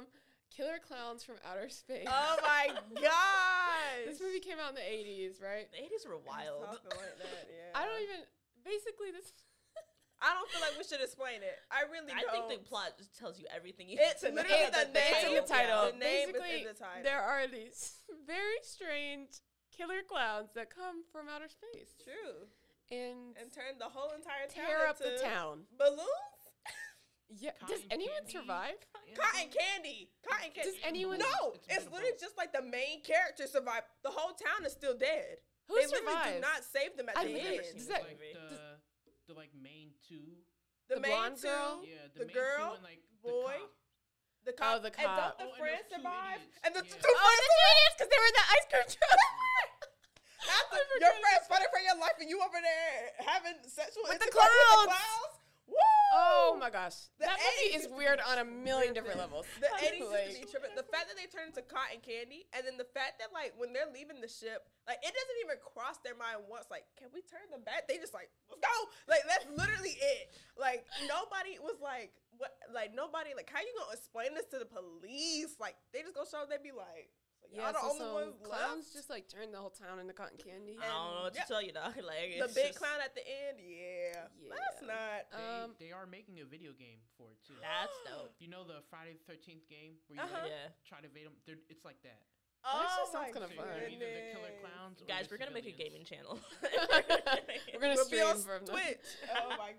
Um, 0.00 0.06
Killer 0.56 0.78
Clowns 0.80 1.20
from 1.24 1.36
Outer 1.44 1.68
Space. 1.68 2.08
oh 2.08 2.36
my 2.42 2.72
gosh. 2.94 4.04
this 4.06 4.20
movie 4.20 4.40
came 4.40 4.56
out 4.58 4.70
in 4.72 4.78
the 4.80 4.88
80s, 4.88 5.42
right? 5.42 5.68
The 5.72 5.80
eighties 5.84 6.06
were 6.08 6.16
wild. 6.16 6.64
Something 6.64 6.96
like 6.96 7.18
that, 7.20 7.44
yeah. 7.52 7.72
I 7.76 7.84
don't 7.84 8.00
even. 8.02 8.24
Basically, 8.64 9.12
this. 9.12 9.30
I 10.18 10.32
don't 10.32 10.48
feel 10.48 10.64
like 10.64 10.74
we 10.80 10.82
should 10.82 11.04
explain 11.04 11.44
it. 11.44 11.60
I 11.68 11.84
really 11.92 12.08
I 12.10 12.24
don't. 12.24 12.48
think 12.48 12.64
the 12.64 12.66
plot 12.66 12.96
just 12.96 13.12
tells 13.14 13.36
you 13.38 13.44
everything 13.52 13.86
you 13.92 14.00
It's 14.00 14.24
need 14.24 14.32
to 14.32 14.34
know. 14.34 14.42
literally 14.42 14.72
the 14.72 14.88
it's 14.96 15.24
in 15.28 15.34
the 15.36 15.44
title. 15.44 15.92
The 15.92 16.00
name 16.00 16.32
is 16.32 16.40
Basically, 16.40 16.64
in 16.64 16.72
the 16.72 16.78
title. 16.80 17.04
there 17.04 17.20
are 17.20 17.44
these 17.46 18.00
very 18.24 18.58
strange 18.64 19.44
killer 19.76 20.00
clowns 20.00 20.56
that 20.56 20.72
come 20.72 21.04
from 21.12 21.28
outer 21.28 21.52
space 21.52 21.92
True. 22.00 22.48
And, 22.90 23.34
And 23.40 23.52
turn 23.52 23.78
the 23.78 23.90
whole 23.90 24.12
entire 24.14 24.46
town 24.48 24.66
tear 24.66 24.86
up 24.86 24.98
the 24.98 25.18
town. 25.22 25.64
Balloons? 25.78 26.06
Yeah. 27.28 27.58
Does 27.66 27.82
anyone 27.90 28.22
candy. 28.22 28.38
survive? 28.38 28.78
Cotton 29.18 29.50
candy. 29.50 30.14
Cotton 30.22 30.54
candy. 30.54 30.70
Does 30.70 30.78
anyone? 30.86 31.18
no, 31.18 31.58
It's 31.66 31.82
it's, 31.82 31.90
literally 31.90 32.14
just 32.22 32.38
like 32.38 32.54
the 32.54 32.62
main 32.62 33.02
character 33.02 33.50
survived. 33.50 33.82
The 34.06 34.14
whole 34.14 34.30
town 34.38 34.62
is 34.62 34.70
still 34.70 34.94
dead. 34.94 35.42
Who 35.66 35.74
they 35.74 35.90
literally 35.90 36.38
do 36.38 36.38
not 36.38 36.62
save 36.62 36.94
them 36.94 37.10
at 37.10 37.18
I've 37.18 37.26
the 37.26 37.34
never 37.34 37.58
end. 37.58 37.66
seen 37.66 37.82
Does 37.82 37.90
that- 37.90 38.06
like 38.06 38.22
movie. 38.22 38.30
the 38.38 38.78
the 39.26 39.34
like 39.34 39.50
main 39.58 39.90
two. 40.06 40.38
The 40.86 40.94
The, 40.94 41.00
main 41.02 41.34
two, 41.34 41.50
girl? 41.50 41.82
Yeah, 41.82 42.06
the 42.14 42.18
the, 42.22 42.26
main 42.30 42.34
girl, 42.38 42.62
two 42.70 42.74
and 42.78 42.84
like 42.86 43.02
boy, 43.26 43.58
the 44.46 44.54
cop. 44.54 44.86
the 44.86 44.94
cop, 44.94 45.02
Oh, 45.02 45.42
the 45.42 45.42
and 45.42 45.42
don't 45.42 45.42
the 45.42 45.42
Oh, 45.42 45.50
and 45.50 45.58
friends 45.58 45.82
those 45.90 45.98
two 45.98 46.06
survive? 46.06 46.38
idiots. 46.46 46.62
And 46.62 46.70
the 46.78 46.82
Yeah. 46.86 46.94
two 47.02 47.10
Oh, 47.10 47.26
friends 47.26 47.42
that's 47.42 47.58
what 47.58 47.66
it 47.66 47.82
is 47.82 47.92
because 47.98 48.10
they 48.14 48.20
were 48.22 48.30
in 48.30 48.36
the 48.38 48.46
ice 48.54 48.66
cream 48.70 48.86
truck. 48.86 49.18
After 50.46 50.78
your 51.00 51.14
friends 51.20 51.44
fighting 51.50 51.70
for 51.72 51.82
your 51.82 51.98
life 51.98 52.16
and 52.20 52.28
you 52.30 52.38
over 52.40 52.58
there 52.62 53.12
having 53.26 53.58
sexual 53.66 54.06
With 54.06 54.18
the 54.18 54.26
intercourse 54.30 54.46
with 54.50 54.86
the 54.86 54.94
clowns. 54.94 55.34
Oh 55.34 55.42
Woo! 55.66 55.74
Oh 56.14 56.54
my 56.62 56.70
gosh, 56.70 57.10
The 57.18 57.26
that 57.26 57.42
movie 57.42 57.74
is 57.74 57.90
weird 57.90 58.22
on 58.22 58.38
a 58.38 58.46
million 58.46 58.94
different 58.94 59.18
levels. 59.18 59.44
The 59.58 59.66
80s 59.66 59.98
used 59.98 60.14
Like- 60.14 60.30
to 60.30 60.38
be 60.38 60.46
tripping. 60.46 60.74
The 60.78 60.86
fact 60.86 61.10
that 61.10 61.18
they 61.18 61.26
turned 61.26 61.50
into 61.50 61.66
cotton 61.66 61.98
candy, 61.98 62.46
and 62.54 62.62
then 62.62 62.78
the 62.78 62.86
fact 62.94 63.18
that 63.18 63.34
like 63.34 63.50
when 63.58 63.74
they're 63.74 63.90
leaving 63.90 64.22
the 64.22 64.30
ship, 64.30 64.62
like 64.86 65.02
it 65.02 65.10
doesn't 65.10 65.38
even 65.42 65.58
cross 65.58 65.98
their 66.06 66.14
mind 66.14 66.46
once. 66.46 66.70
Like, 66.70 66.86
can 66.94 67.10
we 67.10 67.20
turn 67.26 67.42
them 67.50 67.66
back? 67.66 67.90
They 67.90 67.98
just 67.98 68.14
like, 68.14 68.30
let's 68.46 68.62
go. 68.62 68.74
Like 69.10 69.26
that's 69.26 69.50
literally 69.50 69.98
it. 69.98 70.30
Like 70.54 70.86
nobody 71.10 71.58
was 71.58 71.82
like, 71.82 72.14
what? 72.38 72.54
Like 72.70 72.94
nobody 72.94 73.34
like, 73.34 73.50
how 73.50 73.58
you 73.58 73.74
gonna 73.74 73.90
explain 73.98 74.38
this 74.38 74.46
to 74.54 74.62
the 74.62 74.70
police? 74.70 75.58
Like 75.58 75.74
they 75.90 76.06
just 76.06 76.14
gonna 76.14 76.30
show. 76.30 76.46
They 76.46 76.62
be 76.62 76.70
like, 76.70 77.10
so 77.48 77.56
Yeah, 77.56 77.70
y'all 77.70 77.72
the 77.72 77.98
so 77.98 78.04
only 78.10 78.24
some 78.24 78.42
clowns 78.42 78.84
left. 78.90 78.92
just 78.98 79.08
like 79.10 79.28
turned 79.28 79.54
the 79.54 79.58
whole 79.58 79.70
town 79.74 79.98
into 80.02 80.12
cotton 80.12 80.38
candy. 80.38 80.76
I 80.76 80.86
don't 80.90 81.14
know 81.14 81.22
what 81.30 81.34
to 81.34 81.40
yeah. 81.40 81.48
tell 81.50 81.62
you, 81.62 81.72
dog. 81.72 81.94
Like 82.02 82.36
the 82.42 82.50
big 82.52 82.74
just- 82.74 82.78
clown 82.78 82.98
at 83.04 83.14
the 83.14 83.24
end. 83.24 83.56
Yeah, 83.62 84.26
that's 84.50 84.82
Yeah. 84.82 84.90
not. 84.90 85.20
They, 85.30 85.38
Um, 85.64 85.68
they 85.78 85.90
are 85.92 86.06
making 86.06 86.40
a 86.40 86.46
video 86.46 86.72
game 86.74 87.00
for 87.16 87.30
it 87.32 87.38
too. 87.46 87.54
That's 87.62 87.94
dope. 88.06 88.34
You 88.38 88.48
know 88.48 88.64
the 88.64 88.82
Friday 88.90 89.14
the 89.14 89.24
Thirteenth 89.26 89.66
game 89.70 89.98
where 90.06 90.16
you 90.18 90.22
Uh-huh. 90.26 90.42
like, 90.42 90.50
Yeah. 90.50 90.68
try 90.86 91.00
to 91.00 91.06
evade 91.06 91.26
them. 91.26 91.36
They're, 91.46 91.62
it's 91.70 91.84
like 91.84 92.02
that. 92.02 92.20
That 92.66 92.82
actually 92.82 93.06
Oh 93.06 93.12
sounds 93.14 93.30
my 93.30 93.46
kinda 93.46 93.48
fun. 93.54 93.68
either 93.78 94.10
the 94.10 94.24
killer 94.34 94.50
goodness. 94.50 94.58
clowns. 94.66 94.96
or 95.02 95.04
Guys, 95.06 95.28
the 95.28 95.34
we're 95.34 95.38
gonna 95.38 95.54
make 95.54 95.66
a 95.70 95.76
gaming 95.76 96.02
channel. 96.04 96.34
We're 96.62 97.78
gonna 97.80 97.94
We'll 97.94 98.08
be 98.10 98.20
on 98.20 98.38
stream 98.38 98.58
from 98.58 98.66
them. 98.66 98.74
Twitch. 98.74 99.06
Oh 99.30 99.54
my 99.56 99.70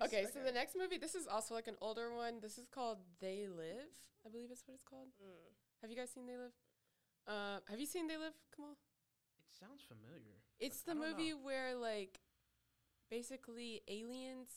gosh. 0.00 0.08
okay, 0.08 0.24
so 0.32 0.40
the 0.42 0.52
next 0.52 0.74
movie, 0.76 0.96
this 0.96 1.14
is 1.14 1.26
also 1.26 1.52
like 1.54 1.68
an 1.68 1.76
older 1.82 2.14
one. 2.14 2.40
This 2.40 2.56
is 2.56 2.66
called 2.68 2.98
They 3.20 3.48
Live. 3.48 3.90
I 4.24 4.30
believe 4.30 4.48
it's 4.50 4.62
what 4.66 4.74
it's 4.74 4.82
called. 4.84 5.08
Mm. 5.22 5.52
Have 5.82 5.90
you 5.90 5.96
guys 5.96 6.10
seen 6.10 6.26
They 6.26 6.36
Live? 6.36 6.52
Uh, 7.26 7.58
have 7.68 7.78
you 7.78 7.86
seen 7.86 8.06
They 8.08 8.16
Live? 8.16 8.34
Come 8.54 8.64
on. 8.66 8.76
It 9.38 9.54
sounds 9.58 9.82
familiar. 9.86 10.42
It's 10.58 10.82
the 10.82 10.94
movie 10.94 11.30
know. 11.30 11.38
where 11.42 11.76
like 11.76 12.20
basically 13.10 13.82
aliens, 13.88 14.50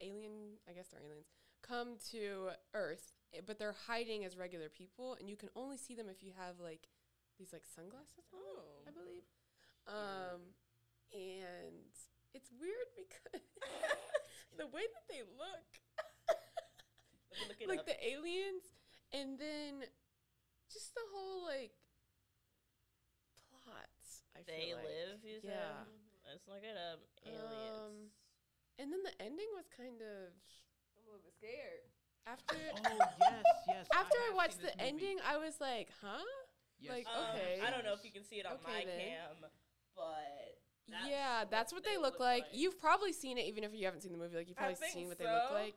alien, 0.00 0.56
I 0.68 0.72
guess 0.72 0.88
they're 0.88 1.02
aliens, 1.04 1.26
come 1.62 1.96
to 2.12 2.50
Earth, 2.74 3.12
eh, 3.34 3.40
but 3.44 3.58
they're 3.58 3.74
hiding 3.86 4.24
as 4.24 4.36
regular 4.36 4.68
people, 4.68 5.16
and 5.20 5.28
you 5.28 5.36
can 5.36 5.48
only 5.56 5.76
see 5.76 5.94
them 5.94 6.08
if 6.08 6.22
you 6.22 6.32
have 6.38 6.60
like 6.60 6.88
these 7.38 7.52
like 7.52 7.64
sunglasses 7.66 8.28
on, 8.32 8.40
Oh. 8.40 8.86
I 8.86 8.90
believe. 8.90 9.24
Um, 9.86 10.40
and 11.12 11.88
it's 12.34 12.50
weird 12.60 12.88
because 12.96 13.46
the 14.58 14.66
way 14.66 14.82
that 14.84 15.04
they 15.08 15.22
look, 15.24 15.68
like 17.68 17.80
up. 17.80 17.86
the 17.86 17.96
aliens, 18.06 18.64
and 19.12 19.38
then 19.38 19.84
just 20.72 20.94
the 20.94 21.04
whole 21.14 21.44
like. 21.44 21.72
I 24.38 24.42
they 24.46 24.70
feel 24.70 24.78
like. 24.78 24.86
live. 24.86 25.18
You 25.26 25.36
said. 25.42 25.50
Yeah. 25.58 25.82
Let's 26.28 26.44
look 26.46 26.62
it 26.62 26.76
up. 26.78 27.00
Aliens. 27.26 27.78
Um, 27.82 27.94
And 28.78 28.92
then 28.92 29.02
the 29.02 29.14
ending 29.18 29.48
was 29.58 29.66
kind 29.74 29.98
of 29.98 30.30
I'm 30.94 31.02
a 31.02 31.10
little 31.10 31.24
bit 31.24 31.34
scared. 31.34 31.82
after 32.28 32.54
Oh 32.86 32.98
yes, 33.18 33.44
yes. 33.66 33.84
after 33.94 34.14
I, 34.20 34.26
have 34.30 34.36
watched 34.36 34.60
the 34.60 34.70
this 34.70 34.76
movie. 34.78 34.88
ending, 34.88 35.16
I 35.26 35.36
was 35.40 35.56
like, 35.60 35.88
huh? 36.04 36.22
Yes, 36.78 36.92
like, 36.92 37.06
Um, 37.10 37.34
okay. 37.34 37.58
I 37.64 37.70
don't 37.74 37.82
know 37.84 37.94
if 37.96 38.04
you 38.04 38.12
can 38.12 38.22
see 38.22 38.36
it 38.38 38.46
on 38.46 38.60
Okay 38.62 38.70
my 38.70 38.84
then. 38.86 39.00
cam, 39.00 39.50
but 39.96 40.62
that's 40.88 41.08
yeah, 41.08 41.44
that's 41.50 41.72
what 41.72 41.84
they, 41.84 41.96
look, 41.98 42.20
like. 42.20 42.44
You've 42.52 42.78
probably 42.78 43.12
seen 43.12 43.36
it, 43.36 43.44
even 43.46 43.64
if 43.64 43.74
you 43.74 43.84
haven't 43.84 44.02
seen 44.02 44.12
the 44.12 44.18
movie. 44.18 44.36
Like 44.36 44.48
you've 44.48 44.56
probably 44.56 44.76
think 44.76 44.92
seen 44.94 45.08
what 45.08 45.18
they 45.18 45.24
look 45.26 45.50
like. 45.52 45.74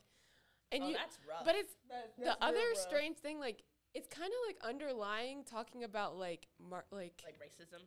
And 0.72 0.84
oh, 0.84 0.88
you, 0.88 0.94
that's 0.94 1.18
rough. 1.28 1.44
but 1.44 1.56
it's 1.56 1.74
That- 1.90 2.16
the 2.20 2.36
other 2.44 2.64
rough. 2.76 2.78
strange 2.80 3.18
thing. 3.18 3.40
Like 3.40 3.64
it's 3.94 4.08
kind 4.08 4.32
of 4.32 4.40
like 4.48 4.58
underlying 4.64 5.44
talking 5.44 5.84
about 5.84 6.16
like 6.18 6.48
mar- 6.60 6.86
like, 6.92 7.22
like 7.26 7.36
racism. 7.40 7.82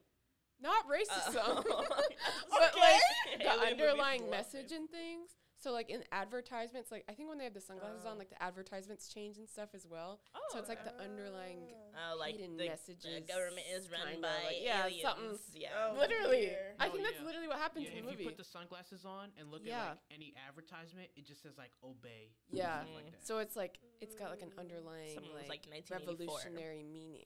Not 0.64 0.88
racism, 0.88 1.62
Oh. 1.70 1.84
but 2.50 2.74
Okay. 2.74 2.80
like 2.80 3.38
the 3.38 3.44
Alien 3.52 3.72
underlying 3.72 4.30
message 4.30 4.70
racism. 4.72 4.76
in 4.76 4.88
things. 4.88 5.28
So 5.56 5.72
like 5.72 5.88
in 5.88 6.04
advertisements, 6.12 6.90
like 6.92 7.04
I 7.08 7.12
think 7.14 7.28
when 7.30 7.38
they 7.38 7.44
have 7.44 7.54
the 7.54 7.60
sunglasses 7.60 8.02
Oh. 8.04 8.10
on, 8.10 8.18
like 8.18 8.28
the 8.28 8.42
advertisements 8.42 9.08
change 9.08 9.38
and 9.38 9.48
stuff 9.48 9.70
as 9.72 9.86
well. 9.88 10.20
Oh, 10.34 10.40
so 10.52 10.58
it's 10.58 10.68
like 10.68 10.84
the 10.84 10.92
underlying 11.02 11.72
Oh, 11.96 12.18
like 12.18 12.36
hidden 12.36 12.58
the, 12.58 12.68
messages, 12.68 13.00
the 13.14 13.20
government 13.24 13.64
is 13.72 13.88
run 13.90 14.04
kinda, 14.12 14.28
by 14.28 14.44
like- 14.44 14.60
yeah, 14.60 14.84
aliens. 14.84 15.02
something- 15.02 15.38
Yeah. 15.54 15.68
Oh, 15.72 15.96
literally. 16.02 16.52
dear. 16.52 16.74
I 16.78 16.86
No, 16.86 16.92
think 16.92 17.00
oh, 17.00 17.08
that's 17.08 17.20
yeah. 17.20 17.26
literally 17.26 17.48
what 17.48 17.58
happens 17.58 17.84
Yeah, 17.86 17.92
in 17.92 17.96
if 17.98 18.04
the 18.04 18.10
movie. 18.10 18.24
you 18.24 18.28
put 18.28 18.36
the 18.36 18.44
sunglasses 18.44 19.04
on 19.06 19.30
and 19.40 19.50
look 19.50 19.62
Yeah. 19.64 19.84
at 19.84 19.88
like 19.90 19.98
any 20.12 20.34
advertisement, 20.48 21.08
it 21.16 21.24
just 21.24 21.40
says 21.42 21.56
like 21.56 21.72
obey. 21.82 22.34
or 22.52 22.56
Yeah. 22.60 22.80
something 22.84 22.94
Like 22.96 23.14
so 23.24 23.38
it's 23.38 23.56
like 23.56 23.78
it's 24.02 24.14
got 24.16 24.28
like 24.30 24.42
an 24.42 24.52
underlying 24.58 25.14
Someone 25.14 25.32
like, 25.48 25.64
like 25.70 25.84
revolutionary 25.88 26.82
meaning. 26.84 27.24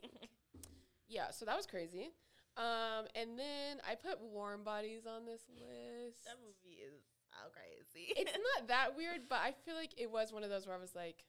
yeah, 1.08 1.30
so 1.32 1.44
that 1.44 1.56
was 1.56 1.66
crazy. 1.66 2.10
Um, 2.58 3.06
and 3.14 3.38
then 3.38 3.78
I 3.88 3.94
put 3.94 4.18
Warm 4.20 4.64
Bodies 4.64 5.06
on 5.06 5.24
this 5.24 5.46
list. 5.54 6.26
That 6.26 6.42
movie 6.42 6.82
is 6.82 6.98
so 7.30 7.46
crazy. 7.54 8.12
it's 8.18 8.34
not 8.58 8.66
that 8.68 8.96
weird, 8.96 9.30
but 9.30 9.38
I 9.38 9.54
feel 9.64 9.76
like 9.76 9.94
it 9.96 10.10
was 10.10 10.32
one 10.32 10.42
of 10.42 10.50
those 10.50 10.66
where 10.66 10.74
I 10.74 10.80
was 10.80 10.94
like, 10.94 11.22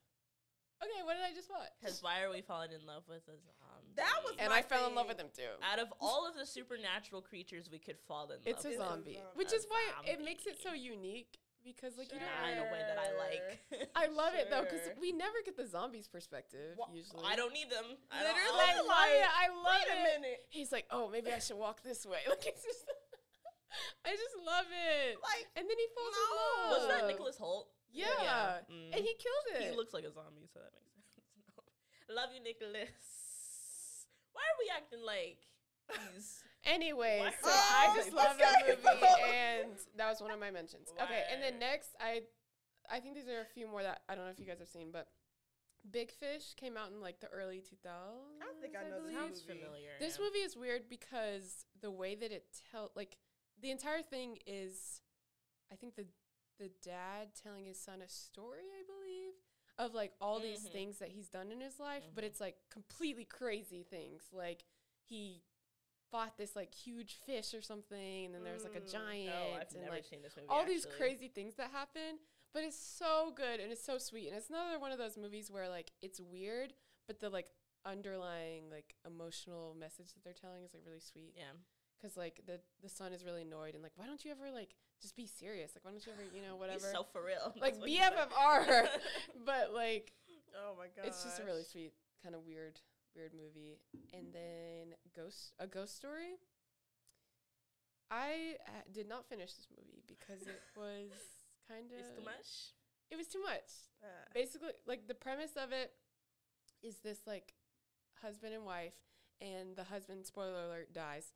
okay, 0.81 1.03
what 1.05 1.13
did 1.13 1.23
I 1.23 1.33
just 1.35 1.49
watch? 1.51 1.69
Because 1.79 2.01
why 2.01 2.21
are 2.23 2.31
we 2.31 2.41
falling 2.41 2.71
in 2.71 2.81
love 2.87 3.03
with 3.07 3.21
a 3.29 3.37
zombie? 3.37 3.93
That 3.95 4.15
was 4.25 4.35
and 4.39 4.49
my 4.49 4.59
I 4.59 4.61
fell 4.61 4.87
in 4.89 4.95
love 4.95 5.07
with 5.07 5.19
him 5.19 5.29
too. 5.35 5.53
out 5.61 5.77
of 5.79 5.93
all 6.01 6.27
of 6.27 6.35
the 6.35 6.45
supernatural 6.45 7.21
creatures 7.21 7.69
we 7.71 7.79
could 7.79 7.99
fall 8.07 8.31
in 8.31 8.37
It's 8.45 8.63
love 8.63 8.73
It's 8.73 8.75
a 8.75 8.77
zombie, 8.77 9.13
zombie. 9.21 9.35
which 9.35 9.51
A 9.51 9.55
is 9.55 9.65
why 9.69 9.81
it 10.05 10.23
makes 10.23 10.45
it 10.47 10.57
so 10.63 10.73
unique 10.73 11.37
because 11.63 11.97
like 11.97 12.11
you 12.11 12.19
Yeah, 12.19 12.29
don't. 12.41 12.51
in 12.51 12.57
a 12.65 12.67
way 12.71 12.81
that 12.81 12.97
I 12.97 13.09
like. 13.17 13.89
I 13.95 14.07
love 14.07 14.33
it 14.35 14.49
though 14.49 14.63
because 14.63 14.81
we 14.99 15.11
never 15.11 15.37
get 15.45 15.55
the 15.57 15.67
zombies 15.67 16.07
perspective 16.07 16.77
Wha- 16.77 16.87
usually. 16.93 17.23
I 17.25 17.35
don't 17.35 17.53
need 17.53 17.69
them. 17.69 17.85
I 18.11 18.23
don't, 18.23 18.33
Literally, 18.35 18.63
I 18.65 18.73
I'll- 18.77 18.87
love 18.87 19.09
like, 19.09 19.19
it. 19.19 19.29
I 19.29 19.45
love 19.51 19.81
Wait 19.83 19.89
a 19.91 19.97
minute. 20.19 20.39
He's 20.49 20.71
like, 20.71 20.85
oh, 20.91 21.09
maybe 21.09 21.31
I 21.31 21.39
should 21.39 21.57
walk 21.57 21.83
this 21.83 22.05
way. 22.05 22.19
Like 22.29 22.45
it's 22.45 22.63
just, 22.63 22.85
I 24.05 24.11
just 24.17 24.35
love 24.41 24.65
it. 24.71 25.17
Like, 25.21 25.45
and 25.55 25.63
then 25.67 25.77
he 25.77 25.87
falls 25.93 26.13
in 26.15 26.25
no. 26.25 26.33
love. 26.33 26.69
Was 26.73 26.85
that 26.89 27.03
Nicholas 27.07 27.37
Hoult? 27.37 27.67
Yeah, 27.91 28.61
Mm. 28.69 28.93
and 28.93 29.01
he 29.01 29.13
killed 29.17 29.47
it. 29.57 29.69
He 29.69 29.75
looks 29.75 29.93
like 29.93 30.05
a 30.05 30.13
zombie, 30.13 30.45
so 30.53 30.59
that 30.61 30.69
makes 30.77 30.93
sense. 30.93 31.09
Love 32.09 32.29
you, 32.33 32.41
Nicholas. 32.41 32.89
Why 34.33 34.41
are 34.45 34.57
we 34.61 34.69
acting 34.69 35.01
like 35.05 35.37
he's 35.41 35.58
Anyway, 36.65 37.19
What? 37.19 37.33
so 37.41 37.49
I 37.49 37.87
Oh, 37.89 37.95
just 37.95 38.13
let's 38.13 38.27
love 38.29 38.37
that 38.37 38.67
movie, 38.67 39.05
and 39.25 39.71
that 39.97 40.09
was 40.09 40.21
one 40.21 40.31
of 40.31 40.39
my 40.39 40.51
mentions. 40.51 40.89
Okay, 41.01 41.23
and 41.31 41.41
then 41.41 41.57
next, 41.57 41.95
I, 41.99 42.21
I 42.89 42.99
think 42.99 43.15
these 43.15 43.27
are 43.27 43.41
a 43.41 43.45
few 43.45 43.67
more 43.67 43.81
that 43.81 44.01
I 44.09 44.15
don't 44.15 44.25
know 44.25 44.31
if 44.31 44.39
you 44.39 44.45
guys 44.45 44.59
have 44.59 44.67
seen, 44.67 44.91
but 44.91 45.07
Big 45.89 46.11
Fish 46.11 46.53
came 46.57 46.75
out 46.77 46.91
in 46.91 47.01
like 47.01 47.19
the 47.21 47.27
early 47.29 47.61
2000s. 47.61 48.41
I 48.41 48.61
think 48.61 48.75
I 48.75 48.89
know 48.89 49.01
this 49.05 49.15
sounds 49.15 49.41
familiar? 49.41 49.91
This 49.99 50.17
yeah. 50.19 50.25
movie 50.25 50.39
is 50.39 50.57
weird 50.57 50.89
because 50.89 51.65
the 51.81 51.91
way 51.91 52.15
that 52.15 52.31
it 52.31 52.45
tell 52.71 52.91
like 52.95 53.17
the 53.61 53.71
entire 53.71 54.01
thing 54.01 54.37
is 54.45 55.01
I 55.71 55.75
think 55.75 55.95
the 55.95 56.05
the 56.59 56.69
dad 56.83 57.29
telling 57.41 57.65
his 57.65 57.79
son 57.79 58.01
a 58.01 58.09
story, 58.09 58.63
I 58.77 58.83
believe, 58.85 59.33
of 59.77 59.93
like 59.95 60.11
all 60.19 60.41
these 60.41 60.67
Mhm. 60.67 60.71
things 60.71 60.99
that 60.99 61.09
he's 61.09 61.29
done 61.29 61.51
in 61.53 61.61
his 61.61 61.79
life, 61.79 62.03
but 62.13 62.23
Mhm. 62.25 62.27
it's 62.27 62.41
like 62.41 62.57
completely 62.69 63.23
crazy 63.23 63.83
things. 63.83 64.23
Like 64.33 64.65
he 64.99 65.41
fought 66.11 66.37
this 66.37 66.55
like 66.55 66.73
huge 66.73 67.17
fish 67.25 67.53
or 67.53 67.61
something 67.61 68.25
and 68.25 68.33
then 68.33 68.43
there 68.43 68.53
was 68.53 68.63
like 68.63 68.75
a 68.75 68.81
Mm. 68.81 68.91
giant 68.91 69.33
Oh, 69.35 69.53
I've 69.61 69.71
and 69.73 69.81
never 69.81 69.95
like 69.95 70.05
seen 70.05 70.21
this 70.21 70.33
movie. 70.35 70.47
all 70.49 70.65
these 70.65 70.85
crazy 70.97 71.27
things 71.27 71.55
that 71.55 71.71
happen 71.71 72.17
but 72.53 72.63
it's 72.63 72.77
so 72.79 73.31
good 73.35 73.59
and 73.59 73.71
it's 73.71 73.83
so 73.83 73.97
sweet 73.97 74.27
and 74.27 74.35
it's 74.37 74.49
another 74.49 74.79
one 74.79 74.91
of 74.91 74.97
those 74.97 75.17
movies 75.17 75.51
where 75.51 75.69
like 75.69 75.91
it's 76.01 76.19
weird 76.19 76.73
but 77.07 77.19
the 77.19 77.29
like 77.29 77.51
underlying 77.85 78.69
like 78.69 78.95
emotional 79.05 79.75
message 79.79 80.13
that 80.13 80.23
they're 80.23 80.33
telling 80.33 80.63
is 80.63 80.73
like 80.73 80.83
really 80.85 80.99
sweet 80.99 81.33
Yeah. 81.35 81.51
because 82.01 82.15
like 82.17 82.41
the 82.45 82.59
the 82.81 82.89
son 82.89 83.13
is 83.13 83.23
really 83.25 83.41
annoyed 83.43 83.73
and 83.73 83.83
like 83.83 83.93
why 83.95 84.05
don't 84.05 84.23
you 84.23 84.31
ever 84.31 84.51
like 84.51 84.75
just 85.01 85.15
be 85.15 85.25
serious 85.25 85.71
like 85.75 85.83
why 85.85 85.91
don't 85.91 86.05
you 86.05 86.11
ever 86.13 86.23
you 86.35 86.41
know 86.41 86.55
whatever 86.61 86.85
He's 86.87 86.91
so 86.91 87.03
for 87.11 87.23
real. 87.23 87.53
like 87.61 87.73
That's 87.75 87.79
what 87.79 87.89
he 87.89 87.97
said. 87.97 88.13
BFFR 88.13 88.87
but 89.45 89.73
like 89.73 90.13
Oh 90.55 90.75
my 90.77 90.87
god. 90.95 91.05
it's 91.07 91.23
just 91.23 91.39
a 91.39 91.43
really 91.43 91.63
sweet 91.63 91.93
kind 92.23 92.35
of 92.35 92.41
weird 92.45 92.79
weird 93.15 93.33
movie. 93.33 93.79
And 94.13 94.33
then 94.33 94.95
ghost 95.15 95.53
a 95.59 95.67
ghost 95.67 95.95
story? 95.95 96.39
I 98.11 98.55
uh, 98.67 98.71
did 98.91 99.07
not 99.07 99.29
finish 99.29 99.53
this 99.53 99.67
movie 99.69 100.03
because 100.07 100.47
it 100.47 100.61
was 100.77 101.11
kind 101.67 101.91
of 101.91 101.99
It's 101.99 102.09
too 102.17 102.25
much. 102.25 102.73
it 103.11 103.15
was 103.17 103.27
too 103.27 103.41
much. 103.41 103.69
Uh, 104.03 104.25
basically 104.33 104.71
like 104.87 105.07
the 105.07 105.13
premise 105.13 105.55
of 105.55 105.71
it 105.71 105.93
is 106.81 106.99
this 106.99 107.19
like 107.27 107.53
husband 108.21 108.53
and 108.53 108.65
wife 108.65 108.95
and 109.41 109.75
the 109.75 109.85
husband 109.85 110.25
spoiler 110.25 110.65
alert 110.65 110.93
dies. 110.93 111.33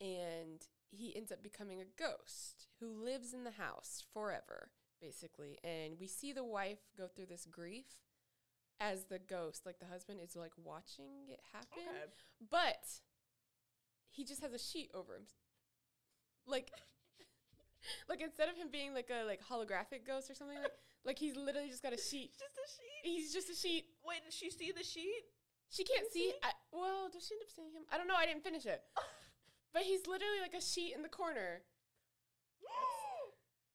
And 0.00 0.62
he 0.90 1.14
ends 1.16 1.32
up 1.32 1.42
becoming 1.42 1.80
a 1.80 1.84
ghost 1.98 2.66
who 2.80 3.04
lives 3.04 3.32
in 3.32 3.44
the 3.44 3.52
house 3.52 4.04
forever 4.12 4.70
basically. 5.00 5.58
And 5.64 5.94
we 5.98 6.06
see 6.06 6.32
the 6.32 6.44
wife 6.44 6.78
go 6.96 7.08
through 7.08 7.26
this 7.26 7.46
grief 7.50 7.86
as 8.82 9.04
the 9.04 9.20
ghost 9.20 9.64
like 9.64 9.78
the 9.78 9.86
husband 9.86 10.18
is 10.22 10.34
like 10.34 10.52
watching 10.56 11.30
it 11.30 11.38
happen 11.52 11.86
okay. 11.88 12.10
but 12.50 12.82
he 14.10 14.24
just 14.24 14.42
has 14.42 14.52
a 14.52 14.58
sheet 14.58 14.90
over 14.92 15.14
him 15.14 15.22
like 16.46 16.72
like 18.08 18.20
instead 18.20 18.48
of 18.48 18.56
him 18.56 18.66
being 18.72 18.92
like 18.92 19.10
a 19.10 19.24
like 19.24 19.40
holographic 19.40 20.04
ghost 20.04 20.28
or 20.30 20.34
something 20.34 20.58
like 20.58 20.72
like 21.04 21.18
he's 21.18 21.36
literally 21.36 21.68
just 21.68 21.82
got 21.82 21.92
a 21.92 21.98
sheet 21.98 22.32
Just 22.34 22.58
a 22.58 22.66
sheet. 22.66 23.02
He's 23.02 23.32
just 23.32 23.50
a 23.50 23.54
sheet. 23.54 23.84
Wait, 24.04 24.22
did 24.24 24.32
she 24.32 24.50
see 24.50 24.72
the 24.76 24.84
sheet? 24.84 25.26
She 25.70 25.84
can't 25.84 26.06
Is 26.06 26.12
see. 26.12 26.20
he? 26.20 26.32
I, 26.42 26.50
well, 26.70 27.08
does 27.10 27.26
she 27.26 27.34
end 27.34 27.42
up 27.42 27.50
seeing 27.50 27.72
him? 27.72 27.82
I 27.90 27.96
don't 27.96 28.06
know. 28.06 28.14
I 28.14 28.26
didn't 28.26 28.44
finish 28.44 28.66
it. 28.66 28.82
but 29.74 29.82
he's 29.82 30.06
literally 30.06 30.40
like 30.40 30.54
a 30.54 30.60
sheet 30.60 30.94
in 30.94 31.02
the 31.02 31.08
corner. 31.08 31.62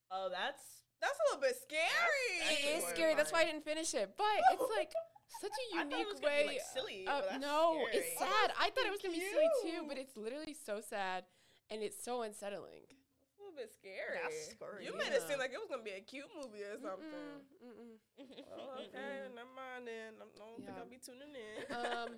Oh, 0.10 0.30
that's 0.32 0.77
That's 1.02 1.18
a 1.18 1.24
little 1.30 1.42
bit 1.42 1.56
scary. 1.62 2.32
It 2.50 2.78
is 2.78 2.84
scary. 2.90 3.14
That's 3.16 3.32
why 3.32 3.42
I 3.42 3.46
didn't 3.46 3.64
finish 3.64 3.94
it. 3.94 4.14
But 4.18 4.38
it's 4.52 4.66
like 4.76 4.92
such 5.42 5.52
a 5.54 5.78
I 5.78 5.84
thought 5.84 5.94
it 5.94 6.00
unique 6.00 6.08
was 6.10 6.20
gonna 6.20 6.34
be, 6.34 6.42
way. 6.42 6.48
like, 6.58 6.66
silly, 6.74 7.02
of- 7.06 7.22
but 7.22 7.30
that's 7.38 7.42
no, 7.42 7.86
it's 7.94 8.16
scary. 8.16 8.32
sad. 8.32 8.48
I 8.60 8.70
thought 8.74 8.86
it 8.90 8.92
was 8.92 9.02
gonna 9.02 9.14
be 9.14 9.22
silly 9.30 9.50
too, 9.62 9.86
but 9.88 9.98
it's 9.98 10.18
literally 10.18 10.56
so 10.58 10.82
sad 10.82 11.26
and 11.70 11.84
it's 11.84 12.02
so 12.02 12.22
unsettling. 12.24 12.88
a 12.90 13.38
little 13.38 13.54
bit 13.54 13.70
scary. 13.70 14.18
That's 14.24 14.58
scary. 14.58 14.86
You 14.90 14.98
made 14.98 15.14
it 15.14 15.22
seem 15.30 15.38
like 15.38 15.54
it 15.54 15.62
was 15.62 15.70
gonna 15.70 15.86
be 15.86 15.94
a 15.94 16.02
cute 16.02 16.30
movie 16.34 16.66
or 16.66 16.80
something. 16.82 17.46
Mm-mm, 17.62 18.02
mm-mm. 18.18 18.42
Oh, 18.58 18.82
okay, 18.82 19.30
never 19.38 19.54
mind 19.54 19.86
then. 19.86 20.18
I 20.18 20.26
don't 20.34 20.58
think 20.66 20.74
I'll 20.74 20.90
be 20.90 20.98
tuning 20.98 21.36
in. 21.38 21.58
um, 21.78 22.10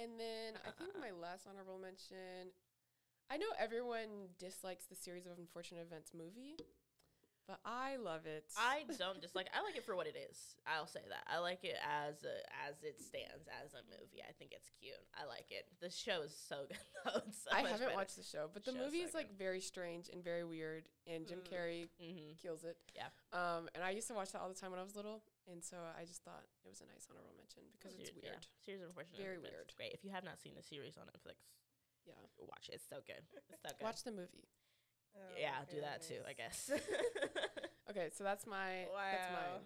and 0.00 0.16
then 0.16 0.56
I 0.64 0.72
think 0.80 0.96
my 0.96 1.12
last 1.12 1.44
honorable 1.44 1.76
mention. 1.76 2.54
I 3.30 3.36
know 3.36 3.48
everyone 3.58 4.32
dislikes 4.38 4.84
the 4.86 4.94
series 4.94 5.24
of 5.26 5.38
unfortunate 5.38 5.80
events 5.80 6.12
movie, 6.12 6.56
but 7.46 7.60
I 7.64 7.96
love 7.96 8.24
it. 8.26 8.44
I 8.56 8.84
don't 8.98 9.20
dislike. 9.20 9.48
I 9.52 9.60
like 9.62 9.76
it 9.76 9.84
for 9.84 9.94
what 9.94 10.06
it 10.06 10.16
is. 10.16 10.56
I'll 10.66 10.86
say 10.86 11.04
that. 11.08 11.24
I 11.28 11.38
like 11.38 11.60
it 11.64 11.76
as 11.84 12.24
a, 12.24 12.34
as 12.64 12.80
it 12.82 13.00
stands 13.00 13.44
as 13.62 13.74
a 13.76 13.84
movie. 13.92 14.24
I 14.24 14.32
think 14.38 14.52
it's 14.56 14.70
cute. 14.80 14.96
I 15.12 15.28
like 15.28 15.52
it. 15.52 15.68
The 15.80 15.90
show 15.92 16.22
is 16.24 16.32
so 16.32 16.64
good 16.68 16.80
though. 17.04 17.20
It's 17.28 17.44
so 17.44 17.50
I 17.52 17.60
haven't 17.68 17.84
better. 17.84 17.94
watched 17.94 18.16
the 18.16 18.24
show, 18.24 18.48
but 18.52 18.64
the 18.64 18.72
movie 18.72 19.02
so 19.04 19.08
is 19.08 19.14
like 19.14 19.28
very 19.36 19.60
strange 19.60 20.08
and 20.08 20.24
very 20.24 20.44
weird, 20.44 20.88
and 21.06 21.26
Jim 21.28 21.40
Mm. 21.44 21.50
Carrey 21.52 21.82
Mhm. 22.00 22.40
kills 22.40 22.64
it. 22.64 22.76
Yeah. 22.96 23.12
Um, 23.36 23.68
and 23.74 23.84
I 23.84 23.90
used 23.92 24.08
to 24.08 24.14
watch 24.14 24.32
that 24.32 24.40
all 24.40 24.48
the 24.48 24.56
time 24.56 24.70
when 24.72 24.80
I 24.80 24.84
was 24.86 24.96
little, 24.96 25.20
and 25.50 25.60
so 25.62 25.76
I 25.98 26.04
just 26.08 26.24
thought 26.24 26.44
it 26.64 26.68
was 26.68 26.80
a 26.80 26.88
nice 26.88 27.04
honorable 27.10 27.34
mention 27.36 27.64
because 27.76 27.92
it's 28.00 28.08
yeah. 28.16 28.32
weird. 28.32 28.46
Series 28.64 28.80
of 28.80 28.88
unfortunate 28.88 29.20
Very 29.20 29.36
weird. 29.38 29.68
is 29.68 29.76
Great. 29.76 29.92
If 29.92 30.04
you 30.04 30.10
have 30.16 30.24
not 30.24 30.40
seen 30.40 30.54
the 30.56 30.62
series 30.64 30.96
on 30.96 31.04
Netflix, 31.12 31.44
Yeah. 32.08 32.16
watch 32.40 32.68
it. 32.72 32.80
It's 32.80 32.88
so 32.88 33.04
good. 33.04 33.20
It's 33.36 33.60
so 33.62 33.68
good. 33.76 33.84
Watch 33.84 34.02
the 34.04 34.12
movie. 34.12 34.48
Oh, 35.14 35.34
yeah, 35.38 35.62
do 35.70 35.80
that 35.80 36.02
too. 36.02 36.20
I 36.26 36.32
guess. 36.34 36.70
Okay, 37.84 38.08
so 38.16 38.24
that's 38.24 38.48
my 38.48 38.88
that's 38.88 39.28
mine. 39.30 39.62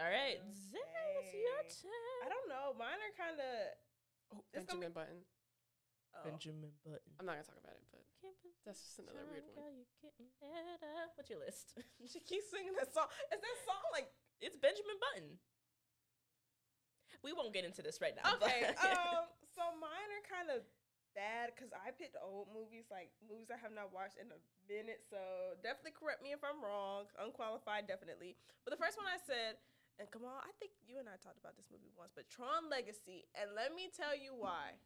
All 0.00 0.08
right, 0.08 0.40
Okay. 0.40 0.56
Zay, 0.72 1.12
it's 1.20 1.36
your 1.36 1.62
turn. 1.84 2.18
I 2.24 2.28
don't 2.32 2.48
know. 2.48 2.72
Mine 2.80 2.96
are 2.96 3.14
kind 3.14 3.36
of. 3.38 3.52
Oh, 4.32 4.40
It's 4.56 4.64
gonna 4.66 4.88
Benjamin 4.88 4.92
Button. 4.96 5.20
Oh. 6.16 6.24
Benjamin 6.24 6.72
Button. 6.80 7.12
I'm 7.20 7.28
not 7.28 7.36
gonna 7.38 7.46
talk 7.46 7.60
about 7.60 7.76
it, 7.76 7.84
but 7.92 8.02
that's 8.64 8.80
just 8.80 8.98
another 9.04 9.22
weird 9.28 9.46
one. 9.52 9.62
Girl, 9.62 9.70
you're 9.76 9.92
getting 10.00 10.32
better. 10.40 11.12
What's 11.14 11.28
your 11.28 11.44
list? 11.44 11.76
She 12.10 12.18
keeps 12.24 12.48
singing 12.48 12.72
that 12.80 12.88
song. 12.90 13.06
Is 13.30 13.38
that 13.38 13.58
song 13.68 13.84
like 13.92 14.08
it's 14.40 14.56
Benjamin 14.56 14.96
Button. 14.96 15.36
We 17.20 17.36
won't 17.36 17.52
get 17.52 17.68
into 17.68 17.84
this 17.84 18.00
right 18.00 18.16
now. 18.16 18.40
okay? 18.40 18.64
um, 18.80 19.28
so 19.52 19.60
mine 19.76 20.08
are 20.08 20.24
kind 20.24 20.48
of 20.48 20.64
bad 21.12 21.52
because 21.54 21.70
I 21.74 21.90
picked 21.94 22.16
old 22.18 22.50
movies, 22.50 22.88
like 22.90 23.10
movies 23.22 23.50
I 23.50 23.58
have 23.58 23.74
not 23.74 23.90
watched 23.90 24.18
in 24.18 24.30
a 24.30 24.40
minute. 24.66 25.02
So 25.06 25.18
definitely 25.60 25.94
correct 25.96 26.22
me 26.22 26.32
if 26.32 26.42
I'm 26.42 26.62
wrong. 26.62 27.10
Unqualified, 27.18 27.90
definitely. 27.90 28.38
But 28.62 28.74
the 28.74 28.80
first 28.80 28.96
one 28.96 29.10
I 29.10 29.18
said, 29.20 29.58
and 30.00 30.08
come 30.08 30.24
on, 30.24 30.40
I 30.40 30.52
think 30.56 30.72
you 30.80 30.96
and 30.96 31.10
I 31.10 31.20
talked 31.20 31.36
about 31.36 31.60
this 31.60 31.68
movie 31.68 31.92
once, 31.92 32.16
but 32.16 32.30
Tron 32.32 32.72
Legacy, 32.72 33.28
and 33.36 33.52
let 33.52 33.76
me 33.76 33.92
tell 33.92 34.16
you 34.16 34.32
why. 34.32 34.80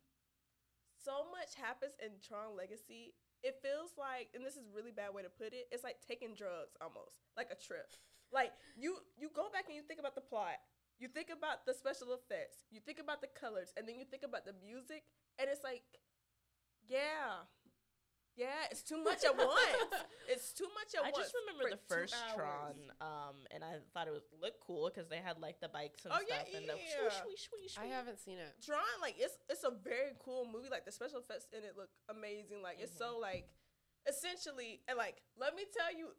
So 0.99 1.29
much 1.31 1.55
happens 1.55 1.95
in 2.01 2.19
Tron 2.19 2.57
Legacy. 2.57 3.13
It 3.45 3.61
feels 3.61 3.93
like, 3.95 4.33
and 4.33 4.41
this 4.41 4.57
is 4.57 4.73
really 4.73 4.91
bad 4.91 5.13
way 5.13 5.23
to 5.23 5.31
put 5.31 5.53
it. 5.53 5.69
It's 5.69 5.85
like 5.85 6.01
taking 6.03 6.33
drugs 6.33 6.75
almost, 6.81 7.21
like 7.37 7.53
a 7.53 7.59
trip. 7.61 7.93
Like 8.33 8.57
you, 8.75 9.05
you 9.15 9.29
go 9.31 9.53
back 9.53 9.69
and 9.69 9.77
you 9.77 9.85
think 9.85 10.01
about 10.01 10.17
the 10.17 10.25
plot. 10.25 10.59
You 10.99 11.07
think 11.07 11.29
about 11.29 11.67
the 11.67 11.75
special 11.75 12.15
effects. 12.15 12.65
You 12.71 12.81
think 12.81 12.99
about 12.99 13.21
the 13.21 13.31
colors, 13.31 13.75
and 13.77 13.87
then 13.87 13.99
you 13.99 14.07
think 14.07 14.23
about 14.23 14.47
the 14.47 14.55
music, 14.63 15.05
and 15.39 15.51
it's 15.51 15.63
like, 15.67 15.83
yeah, 16.89 17.45
yeah, 18.37 18.67
it's 18.71 18.83
too 18.83 18.99
much 19.03 19.23
at 19.25 19.37
once. 19.37 19.55
It's 20.25 20.57
too 20.57 20.67
much 20.73 20.97
at 20.97 21.05
I 21.05 21.13
once. 21.13 21.21
I 21.21 21.23
just 21.29 21.37
remember 21.37 21.69
the 21.69 21.85
first 21.85 22.17
hours. 22.17 22.33
Tron, 22.35 22.77
um, 23.05 23.37
and 23.53 23.61
I 23.61 23.77
thought 23.93 24.09
it 24.09 24.17
was 24.17 24.25
looked 24.41 24.59
cool 24.65 24.89
because 24.89 25.05
they 25.13 25.21
had 25.21 25.37
like 25.37 25.61
the 25.61 25.69
bikes 25.69 26.03
and 26.09 26.17
Oh, 26.17 26.25
yeah, 26.25 26.41
stuff, 26.49 26.57
and 26.57 26.65
the 26.65 26.81
yeah. 26.81 27.13
shwee, 27.13 27.37
shwee, 27.37 27.69
shwee, 27.69 27.85
I 27.85 27.93
haven't 27.93 28.19
seen 28.19 28.41
it. 28.41 28.49
Tron, 28.65 28.81
like 29.05 29.21
it's 29.21 29.37
it's 29.53 29.63
a 29.69 29.71
very 29.85 30.17
cool 30.25 30.49
movie. 30.49 30.73
Like 30.73 30.89
the 30.89 30.97
special 30.97 31.21
effects 31.21 31.47
in 31.53 31.61
it 31.63 31.77
look 31.77 31.93
amazing. 32.09 32.65
Like 32.65 32.81
it's 32.81 32.97
so 32.97 33.21
like 33.21 33.53
essentially 34.09 34.81
and 34.89 34.97
like 34.97 35.21
let 35.39 35.55
me 35.55 35.65
tell 35.71 35.93
you 35.93 36.13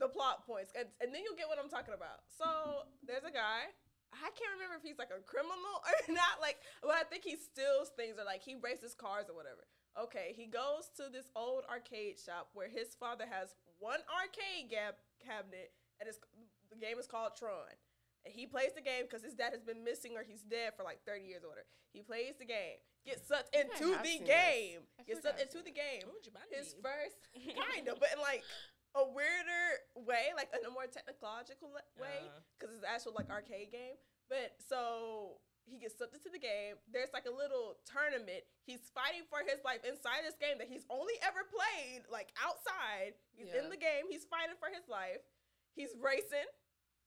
the 0.00 0.08
plot 0.08 0.46
points 0.48 0.72
and, 0.72 0.88
and 1.04 1.12
then 1.12 1.20
you'll 1.24 1.36
get 1.36 1.48
what 1.48 1.60
I'm 1.60 1.68
talking 1.68 1.92
about. 1.94 2.24
So 2.32 2.88
there's 3.04 3.24
a 3.28 3.32
guy. 3.32 3.68
I 4.10 4.28
can't 4.34 4.56
remember 4.58 4.74
if 4.74 4.82
he's 4.82 4.98
like 4.98 5.12
a 5.14 5.20
criminal 5.22 5.76
or 5.86 5.96
not. 6.10 6.40
Like, 6.40 6.58
well, 6.82 6.96
I 6.96 7.04
think 7.04 7.22
he 7.22 7.36
steals 7.36 7.92
things 7.94 8.16
or 8.18 8.24
like 8.24 8.42
he 8.42 8.56
races 8.58 8.96
cars 8.96 9.28
or 9.30 9.36
whatever. 9.36 9.62
Okay, 10.00 10.32
he 10.34 10.46
goes 10.46 10.88
to 10.96 11.12
this 11.12 11.28
old 11.36 11.64
arcade 11.68 12.16
shop 12.16 12.48
where 12.54 12.68
his 12.68 12.96
father 12.96 13.24
has 13.28 13.52
one 13.78 14.00
arcade 14.08 14.70
gab- 14.70 15.00
cabinet 15.20 15.76
and 16.00 16.08
it's, 16.08 16.18
the 16.72 16.80
game 16.80 16.96
is 16.98 17.06
called 17.06 17.36
Tron. 17.36 17.76
And 18.24 18.32
he 18.32 18.44
plays 18.44 18.72
the 18.76 18.84
game 18.84 19.04
because 19.08 19.24
his 19.24 19.36
dad 19.36 19.52
has 19.52 19.64
been 19.64 19.84
missing 19.84 20.16
or 20.16 20.24
he's 20.24 20.44
dead 20.44 20.72
for 20.76 20.84
like 20.84 21.00
30 21.04 21.24
years 21.24 21.44
or 21.44 21.52
whatever. 21.52 21.68
He 21.92 22.00
plays 22.00 22.36
the 22.38 22.48
game, 22.48 22.80
gets 23.04 23.26
sucked 23.26 23.52
into 23.56 23.96
the 24.00 24.20
game, 24.24 24.84
gets 25.08 25.24
sucked 25.24 25.40
into 25.40 25.64
the 25.64 25.72
game. 25.72 26.04
His 26.52 26.76
first, 26.80 27.16
kind 27.56 27.88
of, 27.88 27.98
but 27.98 28.12
in 28.12 28.20
like 28.20 28.44
a 28.94 29.04
weirder 29.04 30.04
way, 30.04 30.32
like 30.36 30.52
in 30.52 30.64
a 30.64 30.72
more 30.72 30.86
technological 30.86 31.72
way, 31.72 32.20
uh-huh. 32.28 32.44
because 32.56 32.76
it's 32.76 32.84
an 32.84 32.92
actual 32.92 33.16
like 33.16 33.28
arcade 33.32 33.72
game. 33.72 33.96
But 34.28 34.54
so 34.62 35.40
he 35.66 35.78
gets 35.78 35.96
sucked 35.96 36.14
into 36.14 36.30
the 36.30 36.38
game. 36.38 36.76
There's 36.92 37.12
like 37.12 37.26
a 37.26 37.30
little 37.34 37.76
tournament. 37.86 38.42
He's 38.66 38.90
fighting 38.94 39.22
for 39.30 39.40
his 39.46 39.62
life 39.64 39.84
inside 39.84 40.24
this 40.26 40.34
game 40.40 40.58
that 40.58 40.68
he's 40.68 40.84
only 40.90 41.14
ever 41.22 41.44
played 41.46 42.04
like 42.10 42.32
outside. 42.42 43.14
He's 43.36 43.48
Yeah. 43.54 43.62
in 43.64 43.70
the 43.70 43.76
game. 43.76 44.08
He's 44.08 44.24
fighting 44.24 44.56
for 44.58 44.68
his 44.68 44.88
life. 44.88 45.22
He's 45.74 45.94
racing, 45.96 46.48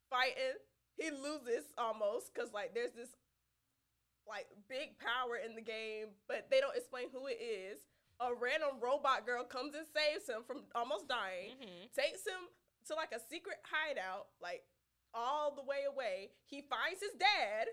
fighting. 0.09 0.57
He 0.95 1.11
loses 1.11 1.65
almost 1.77 2.33
because 2.33 2.53
like 2.53 2.73
there's 2.73 2.93
this 2.93 3.09
like 4.27 4.47
big 4.69 4.97
power 4.99 5.35
in 5.35 5.55
the 5.55 5.61
game, 5.61 6.15
but 6.27 6.49
they 6.49 6.61
don't 6.61 6.75
explain 6.77 7.09
who 7.11 7.27
it 7.27 7.41
is. 7.41 7.79
A 8.21 8.33
random 8.33 8.79
robot 8.79 9.25
girl 9.25 9.43
comes 9.43 9.75
and 9.75 9.85
saves 9.87 10.29
him 10.29 10.43
from 10.47 10.63
almost 10.75 11.07
dying 11.09 11.57
Mhm. 11.59 11.91
takes 11.93 12.25
him 12.25 12.47
to 12.87 12.95
like 12.95 13.11
a 13.11 13.19
secret 13.19 13.59
hideout, 13.65 14.29
like 14.39 14.63
all 15.13 15.51
the 15.51 15.63
way 15.63 15.83
away. 15.83 16.31
He 16.45 16.61
finds 16.61 17.01
his 17.01 17.13
dad. 17.15 17.67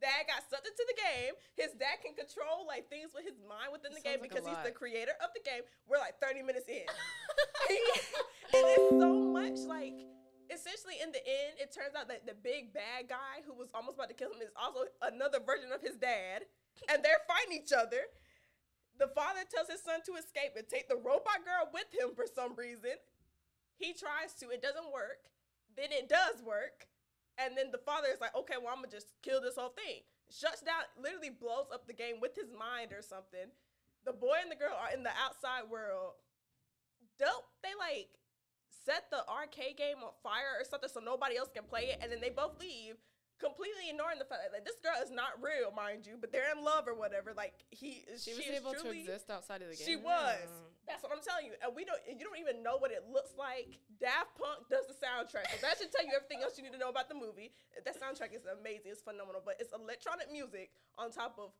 Dad 0.00 0.28
got 0.28 0.44
sucked 0.48 0.68
into 0.68 0.84
the 0.84 0.98
game. 0.98 1.32
His 1.56 1.72
dad 1.80 2.04
can 2.04 2.12
control 2.12 2.68
like 2.68 2.88
things 2.92 3.16
with 3.16 3.24
his 3.24 3.40
mind 3.48 3.72
within 3.72 3.96
the 3.96 4.02
Sounds 4.04 4.20
game 4.20 4.20
like 4.20 4.28
because 4.28 4.44
he's 4.44 4.60
the 4.60 4.74
creator 4.74 5.16
of 5.24 5.32
the 5.32 5.40
game. 5.40 5.64
We're 5.88 6.02
like 6.02 6.20
30 6.20 6.44
minutes 6.44 6.68
in. 6.68 6.84
and 8.54 8.64
it's 8.76 8.90
so 9.00 9.12
much 9.12 9.64
like 9.64 9.96
essentially 10.52 11.00
in 11.02 11.10
the 11.10 11.22
end, 11.24 11.58
it 11.58 11.72
turns 11.72 11.96
out 11.96 12.08
that 12.08 12.28
the 12.28 12.36
big 12.36 12.76
bad 12.76 13.08
guy 13.08 13.42
who 13.44 13.56
was 13.56 13.72
almost 13.72 13.96
about 13.96 14.12
to 14.12 14.18
kill 14.18 14.30
him 14.32 14.44
is 14.44 14.52
also 14.54 14.86
another 15.02 15.40
version 15.40 15.72
of 15.72 15.80
his 15.80 15.96
dad. 15.96 16.46
And 16.92 17.00
they're 17.00 17.24
fighting 17.24 17.56
each 17.56 17.72
other. 17.72 18.12
The 19.00 19.08
father 19.12 19.44
tells 19.48 19.68
his 19.68 19.84
son 19.84 20.00
to 20.08 20.16
escape 20.16 20.56
and 20.56 20.68
take 20.68 20.88
the 20.88 20.96
robot 20.96 21.44
girl 21.44 21.68
with 21.72 21.88
him 21.92 22.16
for 22.16 22.24
some 22.28 22.56
reason. 22.56 22.96
He 23.76 23.92
tries 23.92 24.32
to, 24.40 24.48
it 24.52 24.64
doesn't 24.64 24.92
work. 24.92 25.28
Then 25.76 25.92
it 25.92 26.08
does 26.08 26.40
work. 26.40 26.88
And 27.38 27.56
then 27.56 27.70
the 27.70 27.78
father 27.78 28.08
is 28.12 28.20
like, 28.20 28.34
okay, 28.34 28.54
well, 28.56 28.72
I'm 28.72 28.80
gonna 28.80 28.88
just 28.88 29.12
kill 29.22 29.40
this 29.40 29.56
whole 29.56 29.74
thing. 29.76 30.02
Shuts 30.30 30.60
down, 30.62 30.82
literally 31.00 31.30
blows 31.30 31.68
up 31.72 31.86
the 31.86 31.92
game 31.92 32.16
with 32.20 32.34
his 32.34 32.50
mind 32.50 32.92
or 32.92 33.02
something. 33.02 33.52
The 34.04 34.12
boy 34.12 34.40
and 34.42 34.50
the 34.50 34.56
girl 34.56 34.74
are 34.74 34.92
in 34.94 35.02
the 35.02 35.12
outside 35.22 35.68
world. 35.70 36.14
Don't 37.18 37.44
they 37.62 37.74
like 37.78 38.08
set 38.68 39.10
the 39.10 39.26
arcade 39.28 39.76
game 39.76 39.98
on 40.02 40.12
fire 40.22 40.56
or 40.58 40.64
something 40.64 40.88
so 40.88 41.00
nobody 41.00 41.36
else 41.36 41.50
can 41.52 41.64
play 41.64 41.92
it? 41.94 41.98
And 42.02 42.10
then 42.10 42.20
they 42.20 42.30
both 42.30 42.58
leave, 42.60 42.96
completely 43.38 43.90
ignoring 43.90 44.18
the 44.18 44.24
fact 44.24 44.42
that 44.44 44.52
like, 44.52 44.64
this 44.64 44.76
girl 44.82 44.96
is 45.02 45.10
not 45.10 45.36
real, 45.42 45.72
mind 45.74 46.06
you, 46.06 46.16
but 46.20 46.32
they're 46.32 46.50
in 46.56 46.62
love 46.64 46.88
or 46.88 46.94
whatever. 46.94 47.32
Like 47.36 47.54
he, 47.70 48.04
She 48.16 48.32
was 48.32 48.44
is 48.46 48.56
able 48.56 48.72
to 48.74 48.90
exist 48.90 49.30
outside 49.30 49.62
of 49.62 49.68
the 49.70 49.76
game. 49.76 49.86
she 49.86 49.96
was. 49.96 50.48
Mm. 50.48 50.75
That's 50.86 51.02
what 51.02 51.10
I'm 51.10 51.22
telling 51.22 51.50
you. 51.50 51.58
And 51.58 51.74
we 51.74 51.82
don't. 51.82 51.98
And 52.06 52.14
you 52.18 52.24
don't 52.24 52.38
even 52.38 52.62
know 52.62 52.78
what 52.78 52.94
it 52.94 53.02
looks 53.10 53.34
like. 53.34 53.82
Daft 53.98 54.38
Punk 54.38 54.70
does 54.70 54.86
the 54.86 54.94
soundtrack, 54.94 55.50
so 55.50 55.58
that 55.66 55.82
should 55.82 55.90
tell 55.90 56.06
you 56.06 56.14
everything 56.14 56.46
else 56.46 56.54
you 56.54 56.62
need 56.62 56.74
to 56.74 56.80
know 56.80 56.94
about 56.94 57.10
the 57.10 57.18
movie. 57.18 57.50
That 57.74 57.98
soundtrack 57.98 58.30
is 58.30 58.46
amazing. 58.46 58.94
It's 58.94 59.02
phenomenal. 59.02 59.42
But 59.42 59.58
it's 59.58 59.74
electronic 59.74 60.30
music 60.30 60.70
on 60.94 61.10
top 61.10 61.36
of 61.42 61.50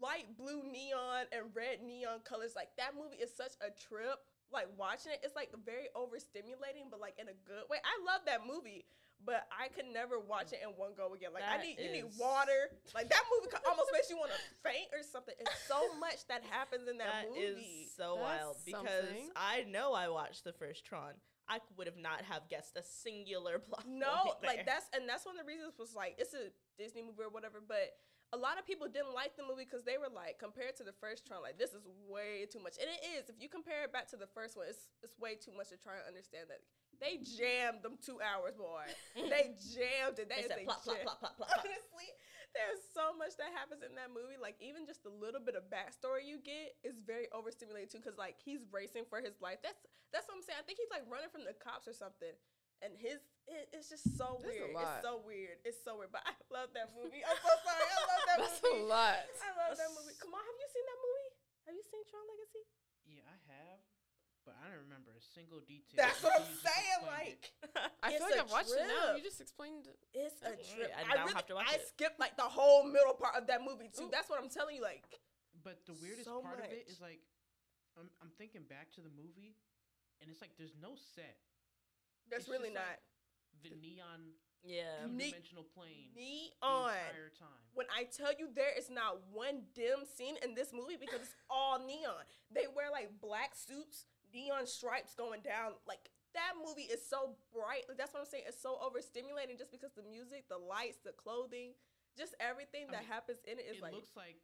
light 0.00 0.32
blue 0.36 0.64
neon 0.64 1.28
and 1.32 1.52
red 1.52 1.84
neon 1.84 2.24
colors. 2.24 2.56
Like 2.56 2.72
that 2.80 2.96
movie 2.96 3.20
is 3.20 3.28
such 3.28 3.60
a 3.60 3.68
trip. 3.68 4.24
Like 4.52 4.68
watching 4.78 5.12
it, 5.12 5.20
it's 5.24 5.34
like 5.36 5.50
very 5.64 5.90
overstimulating, 5.92 6.88
but 6.88 7.00
like 7.00 7.20
in 7.20 7.28
a 7.28 7.36
good 7.44 7.68
way. 7.68 7.78
I 7.84 7.94
love 8.06 8.24
that 8.24 8.46
movie. 8.46 8.84
But 9.24 9.48
I 9.52 9.68
could 9.68 9.86
never 9.92 10.20
watch 10.20 10.52
it 10.52 10.60
in 10.62 10.70
one 10.76 10.92
go 10.96 11.14
again. 11.14 11.30
Like 11.32 11.44
I 11.44 11.56
That 11.56 11.64
need, 11.64 11.76
you 11.80 11.90
need 11.92 12.12
water. 12.20 12.72
Like 12.94 13.08
that 13.08 13.24
movie 13.32 13.52
almost 13.68 13.88
makes 13.92 14.08
you 14.10 14.16
want 14.16 14.32
to 14.32 14.40
faint 14.60 14.88
or 14.92 15.00
something. 15.02 15.34
It's 15.40 15.64
so 15.68 15.80
much 16.00 16.26
that 16.28 16.44
happens 16.48 16.88
in 16.88 16.98
that, 16.98 17.28
That 17.28 17.36
is 17.36 17.56
movie. 17.56 17.88
so 17.96 18.16
That's 18.20 18.24
wild 18.24 18.56
because 18.64 19.08
something. 19.08 19.30
I 19.36 19.64
know 19.64 19.92
I 19.94 20.08
watched 20.08 20.44
the 20.44 20.52
first 20.52 20.84
Tron. 20.84 21.16
I 21.48 21.60
would 21.76 21.86
have 21.86 22.00
not 22.00 22.20
have 22.24 22.48
guessed 22.48 22.76
a 22.76 22.82
singular 22.82 23.58
plot. 23.64 23.84
No, 23.88 24.36
point 24.40 24.44
like 24.44 24.64
that's 24.64 24.88
and 24.96 25.08
that's 25.08 25.24
one 25.24 25.36
of 25.36 25.44
the 25.44 25.48
reasons 25.48 25.76
was 25.78 25.94
like 25.94 26.16
it's 26.16 26.32
a 26.32 26.48
Disney 26.80 27.00
movie 27.04 27.24
or 27.24 27.28
whatever, 27.32 27.60
but 27.60 27.96
a 28.32 28.36
lot 28.40 28.58
of 28.58 28.66
people 28.66 28.88
didn't 28.88 29.12
like 29.14 29.36
the 29.36 29.44
movie 29.46 29.62
because 29.68 29.84
they 29.84 29.96
were 30.00 30.08
like 30.12 30.40
compared 30.40 30.74
to 30.80 30.84
the 30.84 30.96
first 31.00 31.24
Tron, 31.28 31.40
like 31.44 31.56
this 31.60 31.72
is 31.76 31.84
way 32.08 32.44
too 32.48 32.60
much, 32.60 32.76
and 32.80 32.88
it 32.92 33.00
is. 33.16 33.28
If 33.32 33.36
you 33.40 33.48
compare 33.48 33.84
it 33.84 33.92
back 33.92 34.08
to 34.12 34.16
the 34.20 34.26
first 34.32 34.56
one, 34.56 34.66
it's 34.68 34.88
it's 35.04 35.16
way 35.20 35.36
too 35.36 35.52
much 35.56 35.68
to 35.72 35.76
try 35.80 35.96
and 36.00 36.04
understand 36.08 36.48
that 36.52 36.60
they 37.00 37.18
jammed 37.22 37.82
them 37.82 37.98
two 38.02 38.18
hours, 38.22 38.54
boy. 38.58 38.84
they 39.16 39.54
jammed 39.74 40.18
it. 40.18 40.28
They 40.30 40.42
They, 40.42 40.48
said 40.48 40.58
they 40.62 40.68
plop, 40.68 40.82
plop, 40.84 40.96
jam- 40.96 41.06
plop, 41.06 41.18
plop, 41.20 41.34
plop, 41.38 41.50
plop. 41.50 41.64
Honestly, 41.64 42.08
there's 42.54 42.82
so 42.94 43.10
much 43.16 43.34
that 43.42 43.50
happens 43.54 43.82
in 43.82 43.94
that 43.98 44.14
movie. 44.14 44.38
Like 44.38 44.54
even 44.62 44.86
just 44.86 45.02
a 45.06 45.12
little 45.12 45.42
bit 45.42 45.58
of 45.58 45.66
backstory 45.72 46.22
you 46.28 46.38
get 46.42 46.78
is 46.86 47.02
very 47.02 47.26
overstimulating 47.34 47.90
too. 47.90 47.98
Cause 48.04 48.14
like 48.18 48.38
he's 48.38 48.62
racing 48.70 49.04
for 49.10 49.18
his 49.18 49.34
life. 49.42 49.58
That's 49.64 49.78
that's 50.14 50.30
what 50.30 50.38
I'm 50.38 50.44
saying. 50.46 50.62
I 50.62 50.64
think 50.66 50.78
he's 50.78 50.92
like 50.94 51.02
running 51.10 51.30
from 51.34 51.42
the 51.42 51.54
cops 51.58 51.90
or 51.90 51.94
something. 51.96 52.30
And 52.82 52.94
his 52.94 53.18
it, 53.50 53.70
it's 53.74 53.88
just 53.90 54.04
so 54.18 54.38
That's 54.44 54.54
a 54.54 54.70
weird. 54.70 54.74
lot. 54.76 55.00
It's 55.00 55.02
so 55.06 55.14
weird. 55.24 55.56
It's 55.66 55.80
so 55.82 55.98
weird. 55.98 56.12
But 56.14 56.22
I 56.28 56.34
love 56.54 56.70
that 56.78 56.94
movie. 56.94 57.22
I'm 57.26 57.38
so 57.42 57.52
sorry. 57.64 57.86
I 57.90 57.98
love 58.06 58.22
that 58.28 58.38
That's 58.44 58.60
a 58.60 58.70
movie. 58.70 58.86
lot. 58.86 59.18
I 59.42 59.50
love 59.58 59.74
that 59.78 59.90
movie. 59.94 60.14
Come 60.22 60.32
on, 60.36 60.42
have 60.42 60.58
you 60.58 60.68
seen 60.70 60.86
that 60.86 61.00
movie? 61.02 61.30
Have 61.70 61.74
you 61.74 61.84
seen 61.90 62.02
Tron 62.06 62.22
Legacy? 62.28 62.64
Yeah, 63.08 63.24
I 63.28 63.36
have, 63.52 63.80
but 64.44 64.54
I 64.60 64.68
don't 64.68 64.84
remember 64.86 65.10
a 65.16 65.24
single 65.34 65.60
detail. 65.64 65.96
That's 65.96 66.20
what 66.22 66.36
I'm 66.36 66.44
until 66.44 66.54
you 66.54 66.60
just 66.60 66.68
saying. 66.68 67.02
Like. 67.08 67.42
I 68.04 68.08
feel 68.12 68.24
like 68.28 68.38
I've 68.40 68.52
watched 68.52 68.72
it 68.76 68.84
now. 68.86 69.16
You 69.16 69.24
just 69.24 69.40
explained. 69.40 69.88
It's 70.12 70.36
a 70.44 70.54
trip. 70.60 70.92
I 70.92 71.04
I, 71.08 71.16
now 71.16 71.24
really, 71.26 71.34
have 71.36 71.48
to 71.48 71.56
watch 71.56 71.68
I 71.72 71.80
it. 71.80 71.88
skipped 71.88 72.20
like 72.20 72.36
the 72.36 72.46
whole 72.48 72.84
middle 72.84 73.16
part 73.16 73.34
of 73.36 73.48
that 73.48 73.64
movie 73.64 73.88
too. 73.88 74.06
Ooh. 74.06 74.12
That's 74.12 74.28
what 74.28 74.38
I'm 74.40 74.48
telling 74.52 74.76
you. 74.76 74.84
Like 74.84 75.04
But 75.64 75.82
the 75.88 75.96
weirdest 75.98 76.28
So 76.28 76.40
part 76.44 76.60
of 76.60 76.68
it 76.68 76.84
is 76.88 77.00
like, 77.00 77.20
I'm 77.98 78.08
I'm 78.22 78.30
thinking 78.36 78.62
back 78.68 78.92
to 78.96 79.00
the 79.00 79.10
movie, 79.12 79.56
and 80.20 80.28
it's 80.30 80.40
like 80.44 80.54
there's 80.60 80.76
no 80.80 80.94
set. 81.16 81.40
That's 82.30 82.44
It's 82.44 82.52
really 82.52 82.70
just 82.72 82.80
not. 82.80 82.96
like 83.00 83.64
The 83.64 83.72
neon 83.80 84.36
yeah. 84.64 85.04
Ne- 85.04 85.28
two-dimensional 85.28 85.64
plane 85.76 86.08
the 86.16 86.24
Neon. 86.64 86.88
entire 86.96 87.28
time. 87.36 87.60
When 87.74 87.84
I 87.92 88.04
tell 88.08 88.32
you 88.32 88.48
there 88.48 88.72
is 88.72 88.88
not 88.88 89.20
one 89.30 89.68
dim 89.76 90.08
scene 90.08 90.36
in 90.42 90.54
this 90.54 90.72
movie 90.72 90.96
because 90.98 91.20
it's 91.20 91.36
all 91.50 91.78
neon. 91.84 92.24
They 92.50 92.64
wear 92.74 92.88
like 92.90 93.20
black 93.20 93.52
suits, 93.54 94.06
neon 94.34 94.66
stripes 94.66 95.14
going 95.14 95.40
down. 95.40 95.72
Like 95.86 96.10
that 96.34 96.58
movie 96.58 96.90
is 96.90 97.00
so 97.06 97.36
bright. 97.54 97.86
That's 97.96 98.12
what 98.12 98.20
I'm 98.20 98.26
saying. 98.26 98.44
It's 98.46 98.60
so 98.60 98.76
overstimulating 98.82 99.56
just 99.56 99.70
because 99.70 99.92
the 99.94 100.02
music, 100.02 100.50
the 100.50 100.58
lights, 100.58 100.98
the 101.04 101.12
clothing, 101.14 101.72
just 102.18 102.34
everything 102.40 102.90
I 102.90 102.98
that 102.98 103.02
mean, 103.06 103.10
happens 103.14 103.38
in 103.46 103.58
it 103.58 103.66
is 103.70 103.78
it 103.78 103.82
like 103.82 103.94
looks 103.94 104.12
like 104.16 104.36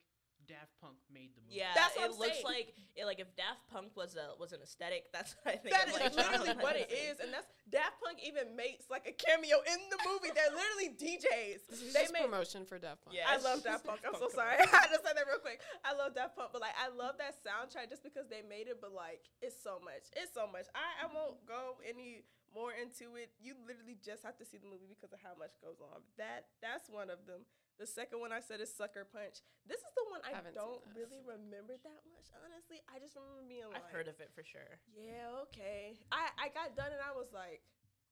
Daft 0.50 0.74
Punk 0.82 0.98
made 1.06 1.30
the 1.38 1.42
movie. 1.46 1.62
Yeah, 1.62 1.70
That's 1.78 1.94
what 1.94 2.10
it 2.10 2.12
I'm 2.12 2.18
looks 2.18 2.42
saying. 2.42 2.50
like 2.50 2.68
it, 2.98 3.06
like 3.06 3.22
if 3.22 3.30
Daft 3.38 3.62
Punk 3.70 3.94
was 3.94 4.18
a 4.18 4.34
was 4.34 4.50
an 4.50 4.58
aesthetic. 4.66 5.06
That's 5.14 5.38
what 5.38 5.54
I 5.54 5.56
think. 5.62 5.70
That 5.70 5.86
of, 5.86 5.94
is 5.94 6.00
like, 6.02 6.10
literally 6.18 6.58
what 6.58 6.74
it 6.74 6.90
is, 7.10 7.22
and 7.22 7.30
that's 7.30 7.46
Daft 7.70 8.02
Punk 8.02 8.18
even 8.18 8.58
makes 8.58 8.90
like 8.90 9.06
a 9.06 9.14
cameo 9.14 9.62
in 9.62 9.78
the 9.94 10.00
movie. 10.02 10.34
They're 10.34 10.50
literally 10.50 10.90
DJs. 10.98 11.70
This 11.70 11.78
is 11.86 11.94
They 11.94 12.10
just 12.10 12.12
make. 12.12 12.26
promotion 12.26 12.66
for 12.66 12.82
Daft 12.82 13.06
Punk. 13.06 13.14
Yeah. 13.14 13.30
I 13.30 13.38
love 13.38 13.62
Daft 13.62 13.86
Punk. 13.86 14.02
I'm 14.02 14.18
so 14.18 14.26
sorry. 14.34 14.58
commercial. 14.58 14.74
I 14.82 14.90
just 14.90 15.06
said 15.06 15.14
that 15.14 15.30
real 15.30 15.38
quick. 15.38 15.62
I 15.86 15.94
love 15.94 16.18
Daft 16.18 16.34
Punk, 16.34 16.50
but 16.50 16.60
like 16.60 16.74
I 16.74 16.90
love 16.90 17.14
that 17.22 17.38
soundtrack 17.46 17.86
just 17.86 18.02
because 18.02 18.26
they 18.26 18.42
made 18.42 18.66
it. 18.66 18.82
But 18.82 18.90
like 18.90 19.22
it's 19.38 19.54
so 19.54 19.78
much. 19.78 20.10
It's 20.18 20.34
so 20.34 20.50
much. 20.50 20.66
I, 20.74 21.06
I 21.06 21.14
won't 21.14 21.38
go 21.46 21.78
any 21.86 22.26
more 22.50 22.74
into 22.74 23.14
it. 23.14 23.30
You 23.38 23.54
literally 23.62 23.96
just 24.02 24.26
have 24.26 24.34
to 24.42 24.44
see 24.44 24.58
the 24.58 24.66
movie 24.66 24.90
because 24.90 25.14
of 25.14 25.22
how 25.22 25.38
much 25.38 25.54
goes 25.62 25.78
on. 25.78 26.02
That 26.18 26.50
that's 26.58 26.90
one 26.90 27.06
of 27.10 27.22
them. 27.30 27.46
The 27.80 27.88
second 27.88 28.20
one 28.20 28.28
I 28.28 28.44
said 28.44 28.60
is 28.60 28.68
Sucker 28.68 29.08
Punch. 29.08 29.40
This 29.64 29.80
is 29.80 29.88
the 29.96 30.04
one 30.12 30.20
I 30.20 30.36
don't 30.52 30.84
really 30.92 31.24
remember 31.24 31.80
that 31.80 32.00
much. 32.12 32.28
Honestly, 32.44 32.84
I 32.92 33.00
just 33.00 33.16
remember 33.16 33.40
being 33.48 33.64
like, 33.72 33.80
I've 33.80 33.88
heard 33.88 34.04
of 34.04 34.20
it 34.20 34.28
for 34.36 34.44
sure. 34.44 34.76
yeah, 34.92 35.32
okay. 35.48 35.96
I, 36.12 36.28
I 36.36 36.46
got 36.52 36.76
done 36.76 36.92
and 36.92 37.00
I 37.00 37.16
was 37.16 37.32
like, 37.32 37.64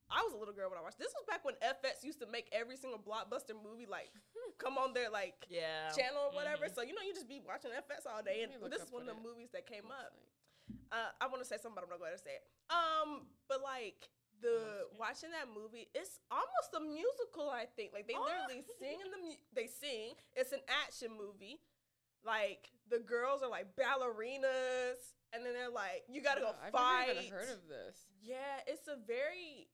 I 0.09 0.25
was 0.25 0.33
a 0.33 0.41
little 0.41 0.57
girl 0.57 0.73
when 0.73 0.81
I 0.81 0.83
watched. 0.83 0.97
This 0.97 1.13
was 1.13 1.29
back 1.29 1.45
when 1.45 1.53
FX 1.61 2.01
used 2.01 2.17
to 2.25 2.29
make 2.33 2.49
every 2.49 2.81
single 2.81 2.97
blockbuster 2.97 3.53
movie 3.53 3.85
like 3.85 4.09
come 4.57 4.81
on 4.81 4.97
their 4.97 5.13
like 5.13 5.37
Yeah. 5.53 5.93
channel 5.93 6.33
or 6.33 6.33
whatever. 6.33 6.65
Mhm. 6.65 6.73
So 6.73 6.81
you 6.81 6.97
know 6.97 7.05
you 7.05 7.13
just 7.13 7.29
be 7.29 7.45
watching 7.45 7.69
FX 7.77 8.09
all 8.09 8.25
day, 8.25 8.41
and 8.49 8.57
Let 8.57 8.57
me 8.57 8.65
look 8.65 8.73
this 8.73 8.89
is 8.89 8.93
one 8.93 9.05
of 9.05 9.13
the 9.13 9.21
movies 9.21 9.53
that 9.53 9.69
came 9.69 9.85
looks 9.85 10.01
up. 10.01 10.17
like. 10.17 10.33
Uh, 10.97 11.13
I 11.21 11.29
want 11.29 11.45
to 11.45 11.49
say 11.49 11.61
something, 11.61 11.77
but 11.77 11.85
I'm 11.85 11.93
not 11.93 12.01
going 12.01 12.17
to 12.17 12.25
say 12.25 12.41
it. 12.41 12.45
Um, 12.73 13.29
but 13.53 13.61
like 13.61 14.09
the 14.41 14.87
oh, 14.87 14.97
watching 14.99 15.31
that 15.31 15.49
movie, 15.53 15.89
it's 15.95 16.21
almost 16.31 16.75
a 16.77 16.81
musical. 16.81 17.51
I 17.51 17.67
think 17.67 17.93
like 17.93 18.07
they 18.07 18.15
Oh. 18.17 18.25
literally 18.25 18.65
sing 18.79 18.99
in 19.05 19.11
the 19.11 19.19
mu- 19.19 19.43
they 19.55 19.67
sing. 19.67 20.15
It's 20.35 20.53
an 20.53 20.61
action 20.85 21.11
movie. 21.17 21.61
Like 22.25 22.71
the 22.91 22.99
girls 22.99 23.43
are 23.43 23.51
like 23.51 23.75
ballerinas, 23.77 24.99
and 25.33 25.45
then 25.45 25.55
they're 25.55 25.71
like, 25.71 26.05
you 26.09 26.23
got 26.23 26.35
to 26.35 26.41
go 26.41 26.51
Oh, 26.51 26.65
I've 26.67 26.73
fight. 26.73 27.09
never 27.09 27.21
even 27.21 27.33
heard 27.33 27.51
of 27.51 27.69
this. 27.69 27.97
Yeah, 28.23 28.63
it's 28.67 28.89
a 28.89 28.97
very 29.07 29.69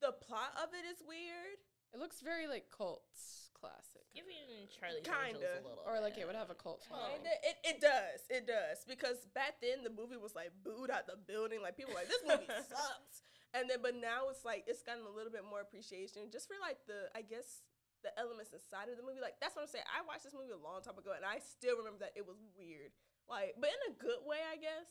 the 0.00 0.12
plot 0.12 0.54
of 0.62 0.70
it 0.74 0.86
is 0.86 1.02
weird. 1.06 1.58
It 1.92 1.98
looks 1.98 2.20
very 2.20 2.46
like 2.46 2.70
cults 2.70 3.50
classic. 3.58 4.06
Giving 4.14 4.68
Charlie's 4.70 5.02
Kinda. 5.02 5.34
Angels 5.42 5.64
a 5.64 5.68
little. 5.68 5.84
Or 5.86 6.00
like 6.00 6.18
it 6.18 6.26
would 6.26 6.36
have 6.38 6.50
a 6.50 6.54
cult 6.54 6.86
oh. 6.86 6.94
following. 6.94 7.22
Kinda. 7.22 7.34
It, 7.42 7.56
it 7.64 7.78
does. 7.80 8.20
It 8.30 8.46
does. 8.46 8.84
Because 8.86 9.26
back 9.34 9.58
then 9.60 9.82
the 9.82 9.90
movie 9.90 10.16
was 10.16 10.34
like 10.34 10.52
booed 10.62 10.90
out 10.90 11.06
the 11.06 11.18
building. 11.18 11.60
Like 11.62 11.76
people 11.76 11.94
were 11.94 12.00
like, 12.00 12.08
this 12.08 12.22
movie 12.22 12.46
sucks. 12.70 13.26
And 13.54 13.68
then 13.68 13.80
but 13.80 13.96
now 13.96 14.28
it's 14.28 14.44
like 14.44 14.64
it's 14.68 14.82
gotten 14.82 15.04
a 15.08 15.14
little 15.14 15.32
bit 15.32 15.44
more 15.44 15.60
appreciation 15.64 16.28
just 16.30 16.48
for 16.48 16.56
like 16.60 16.84
the 16.86 17.08
I 17.16 17.22
guess 17.22 17.64
the 18.04 18.12
elements 18.20 18.52
inside 18.52 18.88
of 18.92 18.96
the 19.00 19.02
movie. 19.02 19.20
Like 19.24 19.40
that's 19.40 19.56
what 19.56 19.62
I'm 19.64 19.72
saying. 19.72 19.88
I 19.88 20.04
watched 20.06 20.22
this 20.24 20.36
movie 20.36 20.52
a 20.52 20.60
long 20.60 20.84
time 20.84 20.98
ago 21.00 21.16
and 21.16 21.24
I 21.24 21.40
still 21.40 21.76
remember 21.80 21.98
that 22.06 22.12
it 22.14 22.26
was 22.28 22.38
weird. 22.56 22.92
Like, 23.28 23.56
but 23.60 23.68
in 23.72 23.80
a 23.92 23.94
good 23.96 24.22
way, 24.24 24.40
I 24.44 24.56
guess. 24.56 24.88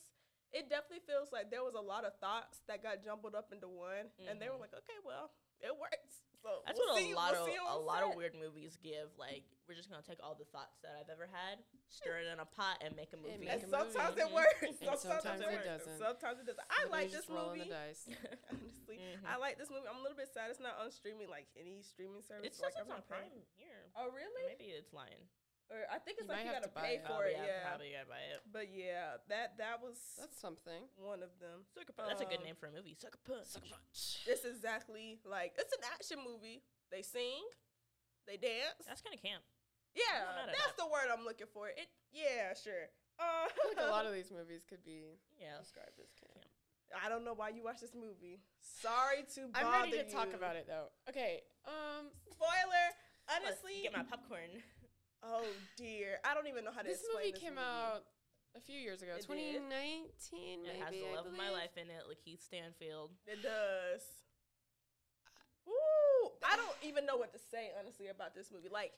It 0.55 0.69
definitely 0.71 1.03
feels 1.03 1.33
like 1.35 1.51
there 1.51 1.59
was 1.63 1.75
a 1.75 1.83
lot 1.83 2.05
of 2.07 2.15
thoughts 2.23 2.63
that 2.71 2.79
got 2.81 3.03
jumbled 3.03 3.35
up 3.35 3.51
into 3.51 3.67
one, 3.67 4.07
and 4.31 4.39
they 4.39 4.47
were 4.47 4.55
Mhm. 4.55 4.61
like, 4.63 4.73
"Okay, 4.73 4.95
well, 5.03 5.29
it 5.59 5.75
works." 5.75 6.23
So 6.47 6.63
That's 6.63 6.79
we'll 6.79 6.95
what 6.95 7.03
see- 7.03 7.11
a 7.11 7.19
lot 7.19 7.35
we'll 7.35 7.43
of 7.43 7.75
a 7.75 7.83
lot 7.83 8.07
of 8.07 8.15
weird 8.15 8.31
movies 8.39 8.79
give. 8.79 9.11
Like 9.19 9.43
we're 9.67 9.75
just 9.75 9.91
gonna 9.91 9.99
take 10.07 10.23
all 10.23 10.31
the 10.31 10.47
thoughts 10.55 10.79
that 10.79 10.95
I've 10.95 11.11
ever 11.11 11.27
had, 11.27 11.59
stir 11.91 12.23
it 12.23 12.31
in 12.31 12.39
a 12.39 12.47
pot, 12.47 12.79
and 12.79 12.95
make 12.95 13.11
a 13.11 13.19
movie. 13.19 13.35
make 13.43 13.51
And 13.59 13.67
a 13.67 13.67
movie. 13.67 13.91
sometimes 13.91 14.15
it 14.15 14.31
works. 14.31 14.55
And 14.63 14.95
sometimes 14.95 15.43
it 15.43 15.51
works. 15.51 15.67
doesn't. 15.67 15.99
Sometimes 15.99 16.39
it 16.39 16.47
doesn't. 16.47 16.63
I 16.71 16.87
Maybe 16.87 16.91
like 16.95 17.07
this 17.11 17.19
just 17.19 17.27
rolling 17.27 17.59
movie. 17.59 17.67
the 17.67 17.75
dice. 17.75 18.07
Honestly, 18.47 18.95
Mhm. 19.03 19.27
I 19.27 19.35
like 19.43 19.59
this 19.59 19.67
movie. 19.67 19.91
I'm 19.91 19.99
a 19.99 20.03
little 20.07 20.15
bit 20.15 20.31
sad 20.31 20.47
it's 20.47 20.63
not 20.63 20.79
on 20.79 20.87
streaming 20.87 21.27
like 21.27 21.51
any 21.59 21.83
streaming 21.83 22.23
service. 22.23 22.47
It 22.47 22.55
says 22.55 22.71
like, 22.71 22.79
it's 22.79 22.87
I'm 22.87 22.95
on 22.95 23.03
Prime 23.11 23.43
here. 23.59 23.91
Oh 23.99 24.07
really? 24.15 24.47
Maybe 24.47 24.71
it's 24.71 24.95
lying. 24.95 25.27
Or 25.67 25.83
I 25.91 25.99
think 25.99 26.15
it's 26.23 26.27
You 26.27 26.31
like 26.31 26.47
you 26.47 26.51
gotta 26.55 26.71
pay 26.71 26.95
it. 26.95 27.03
for 27.03 27.19
Probably, 27.19 27.35
it. 27.35 27.43
yeah, 27.43 27.59
Yeah. 27.59 27.67
probably 27.67 27.91
gotta 27.91 28.07
buy 28.07 28.23
it. 28.31 28.39
But 28.47 28.67
yeah, 28.71 29.19
that 29.27 29.57
that 29.59 29.83
was 29.83 29.99
That's 30.15 30.39
something. 30.39 30.87
one 30.95 31.19
of 31.19 31.35
them. 31.43 31.67
Sucker 31.75 31.91
Punch. 31.91 32.07
That's 32.07 32.23
a 32.23 32.29
good 32.31 32.39
Um, 32.39 32.47
name 32.47 32.55
for 32.55 32.67
a 32.67 32.71
movie. 32.71 32.95
Sucker 32.95 33.19
Punch. 33.27 33.47
Sucker 33.51 33.67
Punch. 33.67 34.23
It's 34.31 34.45
exactly 34.47 35.19
like 35.27 35.59
it's 35.59 35.73
an 35.75 35.83
action 35.91 36.23
movie. 36.23 36.63
They 36.89 37.03
sing, 37.03 37.43
they 38.31 38.37
dance. 38.39 38.79
That's 38.87 39.01
kind 39.03 39.11
of 39.11 39.19
camp. 39.21 39.43
yeah, 39.91 40.23
mad 40.39 40.49
at 40.49 40.55
that's 40.55 40.79
the 40.79 40.87
word 40.87 41.11
I'm 41.11 41.25
looking 41.27 41.51
for. 41.51 41.67
It. 41.67 41.91
Yeah, 42.15 42.55
sure. 42.55 42.87
Uh, 43.19 43.43
I 43.43 43.49
feel 43.51 43.67
like 43.75 43.83
a 43.83 43.91
lot 43.91 44.05
of 44.07 44.13
these 44.17 44.31
movies 44.31 44.63
could 44.63 44.85
be 44.87 45.19
Yeah. 45.35 45.57
described 45.59 45.99
as 45.99 46.07
camp. 46.15 46.47
I 46.95 47.09
don't 47.09 47.25
know 47.25 47.33
why 47.35 47.49
you 47.49 47.59
watch 47.63 47.81
this 47.83 47.91
movie. 47.93 48.39
Sorry 48.63 49.27
to 49.35 49.51
bother 49.51 49.67
I'm 49.67 49.91
ready 49.91 49.97
to 49.99 50.07
talk 50.09 50.31
about 50.33 50.55
it 50.55 50.63
though. 50.71 50.87
Okay. 51.09 51.41
Um, 51.67 52.07
Spoiler. 52.31 52.87
Let's 53.27 53.59
Honestly, 53.59 53.83
get 53.83 53.91
my 53.91 54.03
popcorn. 54.03 54.47
Oh 55.27 55.45
dear, 55.75 56.19
I 56.23 56.33
don't 56.33 56.47
even 56.47 56.63
know 56.63 56.71
how 56.71 56.81
to 56.81 56.87
this 56.87 56.99
explain 57.03 57.19
movie 57.27 57.31
this 57.33 57.41
came 57.41 57.55
movie. 57.55 57.67
out 57.67 58.03
a 58.55 58.61
few 58.61 58.79
years 58.79 59.01
ago, 59.01 59.11
It 59.19 59.27
did. 59.27 59.59
2019 59.59 60.63
maybe. 60.63 60.71
it 60.71 60.81
has 60.83 60.91
the 60.95 61.03
I 61.11 61.15
love 61.15 61.25
of 61.27 61.35
my 61.37 61.49
life 61.51 61.75
in 61.75 61.89
it, 61.91 62.03
LaKeith 62.07 62.41
Stanfield. 62.41 63.11
It 63.27 63.43
does. 63.43 64.01
Ooh, 65.67 66.31
I 66.47 66.55
don't 66.55 66.77
even 66.81 67.05
know 67.05 67.17
what 67.17 67.33
to 67.33 67.39
say 67.39 67.71
honestly 67.79 68.07
about 68.07 68.33
this 68.35 68.51
movie. 68.51 68.69
Like, 68.71 68.93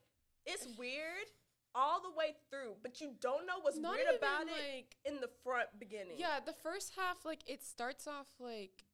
it's 0.45 0.67
weird 0.77 1.27
all 1.75 2.01
the 2.01 2.11
way 2.17 2.35
through, 2.49 2.73
but 2.81 3.01
you 3.01 3.11
don't 3.21 3.45
know 3.45 3.59
what's 3.61 3.77
Not 3.77 3.93
weird 3.95 4.07
even 4.07 4.17
about 4.17 4.41
it 4.47 4.53
like 4.53 4.95
in 5.05 5.21
the 5.21 5.29
front 5.43 5.69
beginning. 5.79 6.17
yeah, 6.17 6.39
the 6.45 6.53
first 6.53 6.93
half 6.95 7.25
like 7.25 7.41
it 7.49 7.63
starts 7.63 8.07
off 8.07 8.27
like 8.39 8.85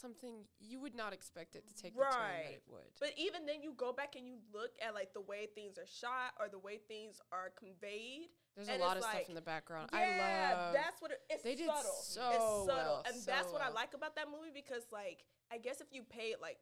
something 0.00 0.44
you 0.60 0.80
would 0.80 0.94
not 0.94 1.12
expect 1.12 1.54
it 1.56 1.66
to 1.68 1.74
take 1.74 1.94
the 1.94 2.02
turn 2.02 2.44
that 2.44 2.52
it 2.52 2.62
would. 2.70 2.88
But 3.00 3.10
even 3.16 3.46
then, 3.46 3.62
you 3.62 3.74
go 3.76 3.92
back 3.92 4.14
and 4.16 4.26
you 4.26 4.36
look 4.52 4.72
at 4.84 4.94
like 4.94 5.12
the 5.12 5.20
way 5.20 5.48
things 5.54 5.78
are 5.78 5.86
shot 5.86 6.34
or 6.40 6.48
the 6.48 6.58
way 6.58 6.78
things 6.88 7.20
are 7.32 7.50
conveyed. 7.58 8.30
There's 8.56 8.68
a 8.68 8.78
lot 8.78 8.96
of 8.96 9.02
like, 9.02 9.12
stuff 9.12 9.28
in 9.28 9.34
the 9.34 9.40
background. 9.40 9.90
Yeah, 9.92 9.98
I 9.98 10.54
love. 10.54 10.74
that's 10.74 11.00
what 11.00 11.12
it, 11.12 11.20
it's 11.30 11.42
They 11.42 11.54
did 11.54 11.66
subtle. 11.66 12.02
so 12.02 12.28
it's 12.30 12.38
subtle, 12.38 12.66
well, 12.66 13.04
and 13.06 13.14
so 13.14 13.30
that's 13.30 13.52
what 13.52 13.62
I 13.62 13.70
like 13.70 13.94
about 13.94 14.16
that 14.16 14.26
movie 14.26 14.50
because, 14.52 14.82
like, 14.90 15.24
I 15.52 15.58
guess 15.58 15.80
if 15.80 15.88
you 15.92 16.02
paid 16.02 16.36
like 16.42 16.58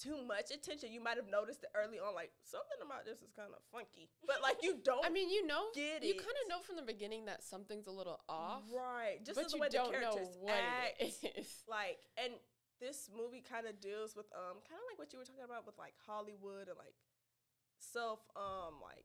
too 0.00 0.16
much 0.24 0.50
attention, 0.50 0.92
you 0.92 1.02
might 1.02 1.20
have 1.20 1.28
noticed 1.28 1.62
it 1.62 1.70
early 1.76 2.00
on, 2.00 2.14
like 2.16 2.32
something 2.40 2.80
about 2.80 3.04
this 3.04 3.20
is 3.20 3.30
kind 3.36 3.52
of 3.52 3.60
funky. 3.68 4.08
But 4.24 4.40
like, 4.42 4.64
you 4.64 4.80
don't. 4.84 5.04
I 5.04 5.10
mean, 5.12 5.28
you 5.28 5.46
know, 5.46 5.68
get 5.74 6.02
you 6.02 6.16
kind 6.16 6.36
of 6.40 6.48
know 6.48 6.60
from 6.64 6.76
the 6.76 6.86
beginning 6.86 7.26
that 7.26 7.44
something's 7.44 7.86
a 7.86 7.92
little 7.92 8.20
off, 8.28 8.64
right? 8.72 9.20
Just 9.24 9.36
but 9.36 9.52
you 9.52 9.60
way 9.60 9.68
don't 9.68 9.92
the 9.92 10.00
know 10.00 10.16
characters 10.16 10.36
what 10.40 10.56
act, 10.56 10.96
it 11.00 11.36
is. 11.36 11.62
like, 11.68 12.00
and 12.16 12.32
this 12.80 13.12
movie 13.12 13.44
kind 13.44 13.68
of 13.68 13.78
deals 13.80 14.16
with 14.16 14.26
um, 14.32 14.64
kind 14.64 14.80
of 14.80 14.86
like 14.88 14.96
what 14.96 15.12
you 15.12 15.20
were 15.20 15.28
talking 15.28 15.44
about 15.44 15.68
with 15.68 15.76
like 15.76 15.94
Hollywood 16.08 16.72
and 16.72 16.80
like 16.80 16.96
self 17.76 18.20
um, 18.36 18.80
like 18.80 19.04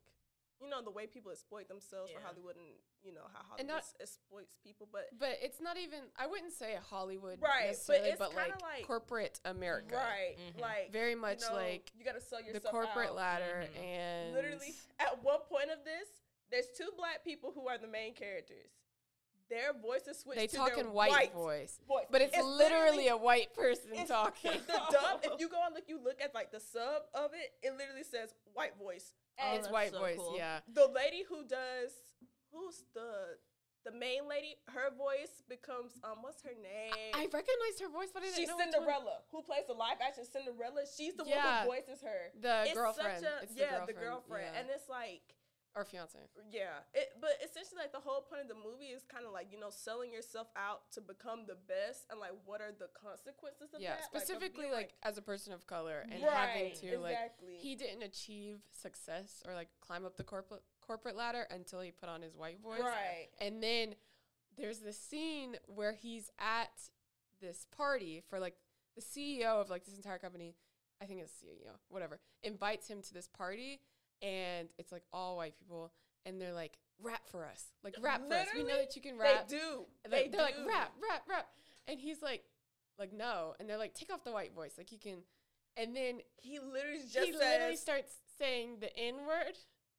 you 0.60 0.68
know 0.68 0.82
the 0.82 0.90
way 0.90 1.06
people 1.06 1.30
exploit 1.32 1.68
themselves 1.68 2.10
for 2.10 2.20
Hollywood 2.20 2.56
and 2.56 2.66
you 3.02 3.12
know 3.12 3.22
how 3.32 3.40
Hollywood 3.48 3.66
not- 3.68 3.84
exploits 4.00 4.56
people, 4.64 4.88
but 4.90 5.08
But 5.18 5.38
it's 5.42 5.60
not 5.60 5.76
even. 5.76 6.00
I 6.16 6.26
wouldn't 6.26 6.52
say 6.52 6.74
a 6.74 6.80
Hollywood 6.80 7.40
Right, 7.40 7.62
but 7.62 7.66
necessarily, 7.68 8.08
it's 8.10 8.18
but, 8.18 8.34
like, 8.34 8.50
kinda 8.52 8.64
like- 8.64 8.86
corporate 8.86 9.40
America. 9.44 9.96
right, 9.96 10.36
Mhm. 10.38 10.60
like 10.60 10.90
Very 10.90 11.14
much 11.14 11.42
you 11.42 11.48
know, 11.50 11.54
like 11.56 11.92
you 11.94 12.04
got 12.04 12.14
to 12.14 12.20
sell 12.20 12.40
yourself 12.40 12.62
the 12.64 12.70
corporate 12.70 13.10
out. 13.10 13.14
ladder 13.16 13.68
Mhm. 13.70 13.76
and 13.78 14.34
Literally, 14.34 14.74
at 14.98 15.22
one 15.22 15.40
point 15.42 15.70
of 15.70 15.84
this, 15.84 16.08
there's 16.50 16.68
two 16.76 16.90
black 16.96 17.22
people 17.24 17.52
who 17.52 17.68
are 17.68 17.78
the 17.78 17.88
main 17.88 18.14
characters. 18.14 18.70
their 19.48 19.72
voices 19.72 20.18
switch 20.18 20.34
They 20.36 20.48
to 20.48 20.56
talk 20.56 20.70
their 20.74 20.80
in 20.84 20.92
white, 20.92 21.30
voice, 21.32 21.78
voice. 21.86 22.06
but 22.10 22.20
it's, 22.20 22.36
literally, 22.36 23.06
a 23.06 23.16
white 23.16 23.54
person 23.54 24.04
talking. 24.04 24.50
the 24.66 24.82
dub. 24.90 25.20
If 25.24 25.38
you 25.38 25.48
go 25.48 25.62
and 25.64 25.72
look, 25.72 25.88
you 25.88 25.98
look 26.00 26.20
at 26.20 26.34
like 26.34 26.50
the 26.50 26.58
sub 26.58 27.04
of 27.14 27.32
it. 27.32 27.54
It 27.62 27.76
literally 27.76 28.02
says 28.02 28.34
white 28.54 28.74
voice. 28.74 29.14
Oh, 29.38 29.42
And 29.48 29.58
it's 29.58 29.68
white 29.70 29.90
so 29.92 29.98
voice, 30.00 30.16
cool. 30.18 30.34
yeah. 30.36 30.60
the 30.72 30.88
lady 30.88 31.22
who 31.28 31.44
does 31.46 31.92
who's 32.52 32.84
the 32.94 33.36
the 33.84 33.92
main 33.92 34.26
lady, 34.26 34.56
her 34.74 34.90
voice 34.90 35.44
becomes 35.48 35.92
um 36.02 36.18
what's 36.22 36.42
her 36.42 36.50
name? 36.58 37.12
I 37.14 37.28
recognized 37.30 37.78
her 37.80 37.88
voice, 37.88 38.10
but 38.12 38.22
I 38.22 38.26
didn't 38.26 38.38
She's 38.38 38.48
know 38.48 38.56
which 38.56 38.66
one. 38.66 38.72
Cinderella, 38.82 39.18
who 39.30 39.42
plays 39.42 39.62
the 39.68 39.74
live 39.78 39.98
action 40.02 40.24
Cinderella. 40.26 40.82
She's 40.90 41.14
the 41.14 41.22
Yeah. 41.24 41.38
one 41.38 41.62
who 41.62 41.66
voices 41.86 42.02
her. 42.02 42.32
The 42.40 42.64
It's 42.66 42.74
girlfriend. 42.74 43.22
Such 43.22 43.30
a, 43.30 43.42
it's 43.44 43.54
the 43.54 43.60
yeah, 43.60 43.70
girlfriend. 43.70 43.88
the 43.88 44.00
girlfriend, 44.02 44.48
yeah. 44.54 44.58
and 44.58 44.66
it's 44.74 44.88
like 44.88 45.35
or 45.76 45.84
fiance. 45.84 46.18
yeah, 46.50 46.80
it. 46.94 47.12
But 47.20 47.36
essentially, 47.44 47.78
like 47.78 47.92
the 47.92 48.00
whole 48.00 48.22
point 48.22 48.40
of 48.40 48.48
the 48.48 48.56
movie 48.56 48.96
is 48.96 49.04
kind 49.04 49.26
of 49.26 49.32
like 49.32 49.52
you 49.52 49.60
know 49.60 49.68
selling 49.70 50.10
yourself 50.10 50.48
out 50.56 50.90
to 50.92 51.00
become 51.00 51.44
the 51.46 51.56
best, 51.68 52.06
and 52.10 52.18
like 52.18 52.32
what 52.46 52.60
are 52.60 52.72
the 52.72 52.88
consequences 52.96 53.74
of 53.74 53.80
Yeah, 53.80 53.90
that? 53.90 54.08
Like, 54.12 54.22
of 54.22 54.26
specifically 54.26 54.72
being, 54.72 54.72
like, 54.72 54.94
as 55.04 55.18
a 55.18 55.22
person 55.22 55.52
of 55.52 55.66
color 55.66 56.02
and 56.10 56.22
right, 56.24 56.32
having 56.32 56.72
to 56.80 56.98
like 56.98 57.18
he 57.60 57.76
didn't 57.76 58.02
achieve 58.02 58.60
success 58.72 59.42
or 59.46 59.54
like 59.54 59.68
climb 59.80 60.04
up 60.06 60.16
the 60.16 60.24
corporate 60.24 60.62
corporate 60.80 61.16
ladder 61.16 61.46
until 61.50 61.80
he 61.80 61.90
put 61.92 62.08
on 62.08 62.22
his 62.22 62.34
white 62.34 62.60
voice. 62.62 62.80
right. 62.80 63.28
And 63.40 63.62
then 63.62 63.94
there's 64.56 64.78
this 64.78 64.98
scene 64.98 65.56
where 65.66 65.92
he's 65.92 66.30
at 66.38 66.72
this 67.40 67.66
party 67.76 68.22
for 68.28 68.40
like 68.40 68.54
the 68.94 69.02
CEO 69.02 69.60
of 69.60 69.68
like 69.68 69.84
this 69.84 69.96
entire 69.96 70.18
company, 70.18 70.54
I 71.02 71.04
think 71.04 71.20
it's 71.20 71.32
CEO, 71.32 71.72
whatever, 71.88 72.18
invites 72.42 72.88
him 72.88 73.02
to 73.02 73.12
this 73.12 73.28
party 73.28 73.80
and 74.22 74.68
it's 74.78 74.92
like 74.92 75.02
all 75.12 75.36
white 75.36 75.58
people 75.58 75.92
and 76.24 76.40
they're 76.40 76.52
like, 76.54 76.78
rap 77.02 77.20
for 77.30 77.44
us. 77.46 77.64
Like 77.84 77.94
rap 78.00 78.22
for 78.28 78.34
us. 78.34 78.46
We 78.54 78.62
know 78.64 78.76
that 78.76 78.96
you 78.96 79.02
can 79.02 79.16
They 79.18 79.24
rap. 79.24 79.48
do. 79.48 79.84
And 80.04 80.12
They 80.12 80.22
Like, 80.22 80.32
they're 80.32 80.42
like 80.42 80.56
rap, 80.66 80.92
rap, 81.02 81.22
rap. 81.28 81.46
And 81.88 82.00
he's 82.00 82.22
like 82.22 82.44
like 82.98 83.12
no. 83.12 83.54
And 83.60 83.68
they're 83.68 83.78
like, 83.78 83.94
take 83.94 84.12
off 84.12 84.24
the 84.24 84.32
white 84.32 84.54
voice. 84.54 84.72
Like 84.78 84.90
you 84.92 84.98
can 84.98 85.18
and 85.76 85.94
then 85.94 86.20
He 86.36 86.58
literally 86.58 87.00
just 87.12 87.26
he 87.26 87.32
literally 87.32 87.76
starts 87.76 88.14
saying 88.38 88.78
the 88.80 88.94
N 88.98 89.16
word. 89.26 89.56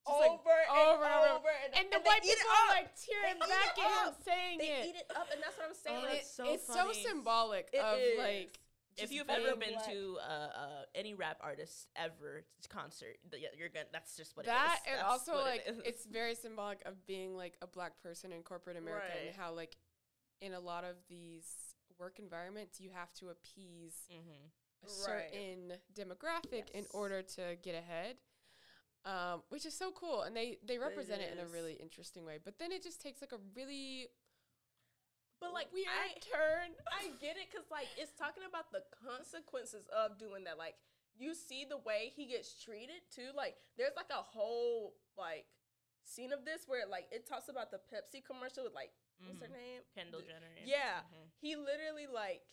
over, 0.07 0.19
like, 0.19 0.31
and 0.71 0.87
over 0.89 1.03
and 1.03 1.13
over. 1.13 1.35
over, 1.35 1.51
and, 1.65 1.73
And 1.77 1.87
the 1.91 1.97
and 1.97 2.05
white 2.05 2.21
people 2.23 2.47
are 2.49 2.75
like 2.75 2.89
tearing 2.95 3.37
They 3.39 3.45
eat 3.45 3.49
back 3.51 3.77
it 3.77 3.83
at 3.83 4.07
him 4.07 4.13
saying 4.25 4.57
They 4.57 4.65
it. 4.71 4.85
eat 4.89 4.95
it 5.03 5.11
up, 5.15 5.27
and 5.31 5.41
that's 5.43 5.57
what 5.57 5.67
I'm 5.67 5.75
saying. 5.75 5.97
Oh, 5.99 6.03
and 6.07 6.09
like, 6.09 6.21
it, 6.21 6.25
so 6.25 6.43
it's 6.53 6.65
so 6.67 6.91
symbolic 6.93 7.69
It 7.73 7.79
of 7.83 7.99
is. 7.99 8.17
like 8.17 8.59
If 8.97 9.11
you've 9.11 9.29
ever 9.29 9.55
been 9.55 9.73
black. 9.73 9.85
to 9.91 10.17
uh, 10.21 10.31
uh, 10.31 10.83
any 10.95 11.13
rap 11.13 11.37
artist 11.41 11.87
ever 11.95 12.43
concert, 12.69 13.17
you're 13.57 13.69
gonna. 13.69 13.85
That's 13.91 14.15
just 14.17 14.35
what 14.35 14.45
that 14.45 14.79
it 14.85 14.89
is. 14.89 14.95
and 14.97 15.07
also 15.07 15.35
like 15.35 15.63
it 15.67 15.75
it's 15.85 16.05
very 16.05 16.35
symbolic 16.35 16.81
of 16.85 17.05
being 17.05 17.35
like 17.35 17.57
a 17.61 17.67
black 17.67 18.01
person 18.01 18.31
in 18.31 18.41
corporate 18.43 18.77
America 18.77 19.05
Right. 19.13 19.27
and 19.27 19.35
how 19.35 19.53
like 19.53 19.77
in 20.41 20.53
a 20.53 20.59
lot 20.59 20.83
of 20.83 20.95
these 21.09 21.75
work 21.99 22.19
environments 22.19 22.79
you 22.79 22.89
have 22.91 23.11
to 23.13 23.29
appease 23.29 24.05
Mhm. 24.11 24.51
a 24.83 24.85
Right. 24.85 25.31
certain 25.31 25.73
demographic 25.93 26.69
in 26.71 26.85
order 26.91 27.21
to 27.23 27.55
get 27.61 27.75
ahead. 27.75 28.17
Um, 29.05 29.43
which 29.49 29.65
is 29.65 29.73
so 29.73 29.91
cool, 29.93 30.23
and 30.23 30.35
they 30.35 30.57
they 30.63 30.77
represent 30.77 31.21
it, 31.21 31.31
in 31.31 31.39
a 31.39 31.47
really 31.47 31.73
interesting 31.75 32.25
way. 32.25 32.39
But 32.43 32.59
then 32.59 32.73
it 32.73 32.83
just 32.83 32.99
takes 32.99 33.21
like 33.21 33.31
a 33.31 33.37
really 33.55 34.09
but 35.39 35.53
like 35.53 35.67
weird 35.73 35.87
I, 35.91 36.13
turn. 36.19 36.73
I 36.99 37.09
get 37.21 37.37
it 37.37 37.49
because 37.51 37.65
like 37.69 37.87
it's 37.97 38.13
talking 38.17 38.43
about 38.47 38.71
the 38.71 38.83
consequences 39.05 39.85
of 39.93 40.17
doing 40.17 40.43
that. 40.45 40.57
Like 40.57 40.75
you 41.17 41.33
see 41.33 41.65
the 41.65 41.77
way 41.81 42.11
he 42.15 42.25
gets 42.27 42.53
treated 42.61 43.01
too. 43.13 43.33
Like 43.35 43.55
there's 43.77 43.95
like 43.95 44.09
a 44.11 44.21
whole 44.21 44.93
like 45.17 45.45
scene 46.03 46.31
of 46.33 46.45
this 46.45 46.63
where 46.67 46.85
like 46.87 47.07
it 47.11 47.27
talks 47.27 47.49
about 47.49 47.69
the 47.71 47.81
Pepsi 47.89 48.23
commercial 48.23 48.63
with 48.63 48.73
like 48.73 48.91
what's 49.25 49.41
her 49.41 49.47
Mhm. 49.49 49.57
name? 49.57 49.81
Kendall 49.95 50.21
Jenner. 50.21 50.49
Yeah, 50.65 51.01
Mhm. 51.09 51.29
he 51.41 51.55
literally 51.55 52.07
like 52.07 52.45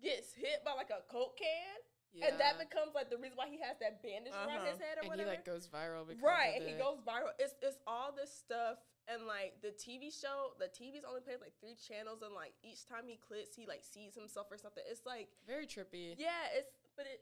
gets 0.00 0.32
hit 0.34 0.64
by 0.64 0.72
like 0.72 0.90
a 0.90 1.00
coke 1.08 1.36
can, 1.38 2.28
and 2.28 2.38
that 2.40 2.58
becomes 2.58 2.94
like 2.94 3.10
the 3.10 3.16
reason 3.16 3.36
why 3.36 3.48
he 3.48 3.58
has 3.60 3.78
that 3.80 4.02
bandage 4.02 4.32
around 4.34 4.50
Uh-huh. 4.62 4.66
his 4.70 4.80
head 4.80 4.98
or 4.98 5.00
and 5.00 5.08
whatever. 5.08 5.30
he 5.30 5.36
like 5.36 5.44
goes 5.44 5.66
viral 5.66 6.06
because 6.06 6.22
right 6.22 6.56
of 6.60 6.62
and 6.62 6.70
he 6.70 6.74
goes 6.78 7.00
viral 7.00 7.32
it's, 7.38 7.54
it's 7.62 7.78
all 7.86 8.12
this 8.12 8.30
stuff 8.32 8.78
and 9.08 9.26
like 9.28 9.60
the 9.60 9.68
tv 9.76 10.08
show 10.08 10.56
the 10.58 10.68
tv's 10.72 11.04
only 11.04 11.20
plays 11.20 11.40
like 11.44 11.52
three 11.60 11.76
channels 11.76 12.22
and 12.24 12.32
like 12.32 12.56
each 12.64 12.86
time 12.88 13.04
he 13.04 13.20
clicks 13.20 13.52
he 13.54 13.66
like 13.68 13.84
sees 13.84 14.14
himself 14.16 14.48
or 14.50 14.56
something 14.56 14.82
it's 14.88 15.04
like 15.04 15.28
very 15.46 15.66
trippy. 15.68 16.16
yeah 16.16 16.48
it's 16.56 16.72
but 16.96 17.04
it 17.04 17.20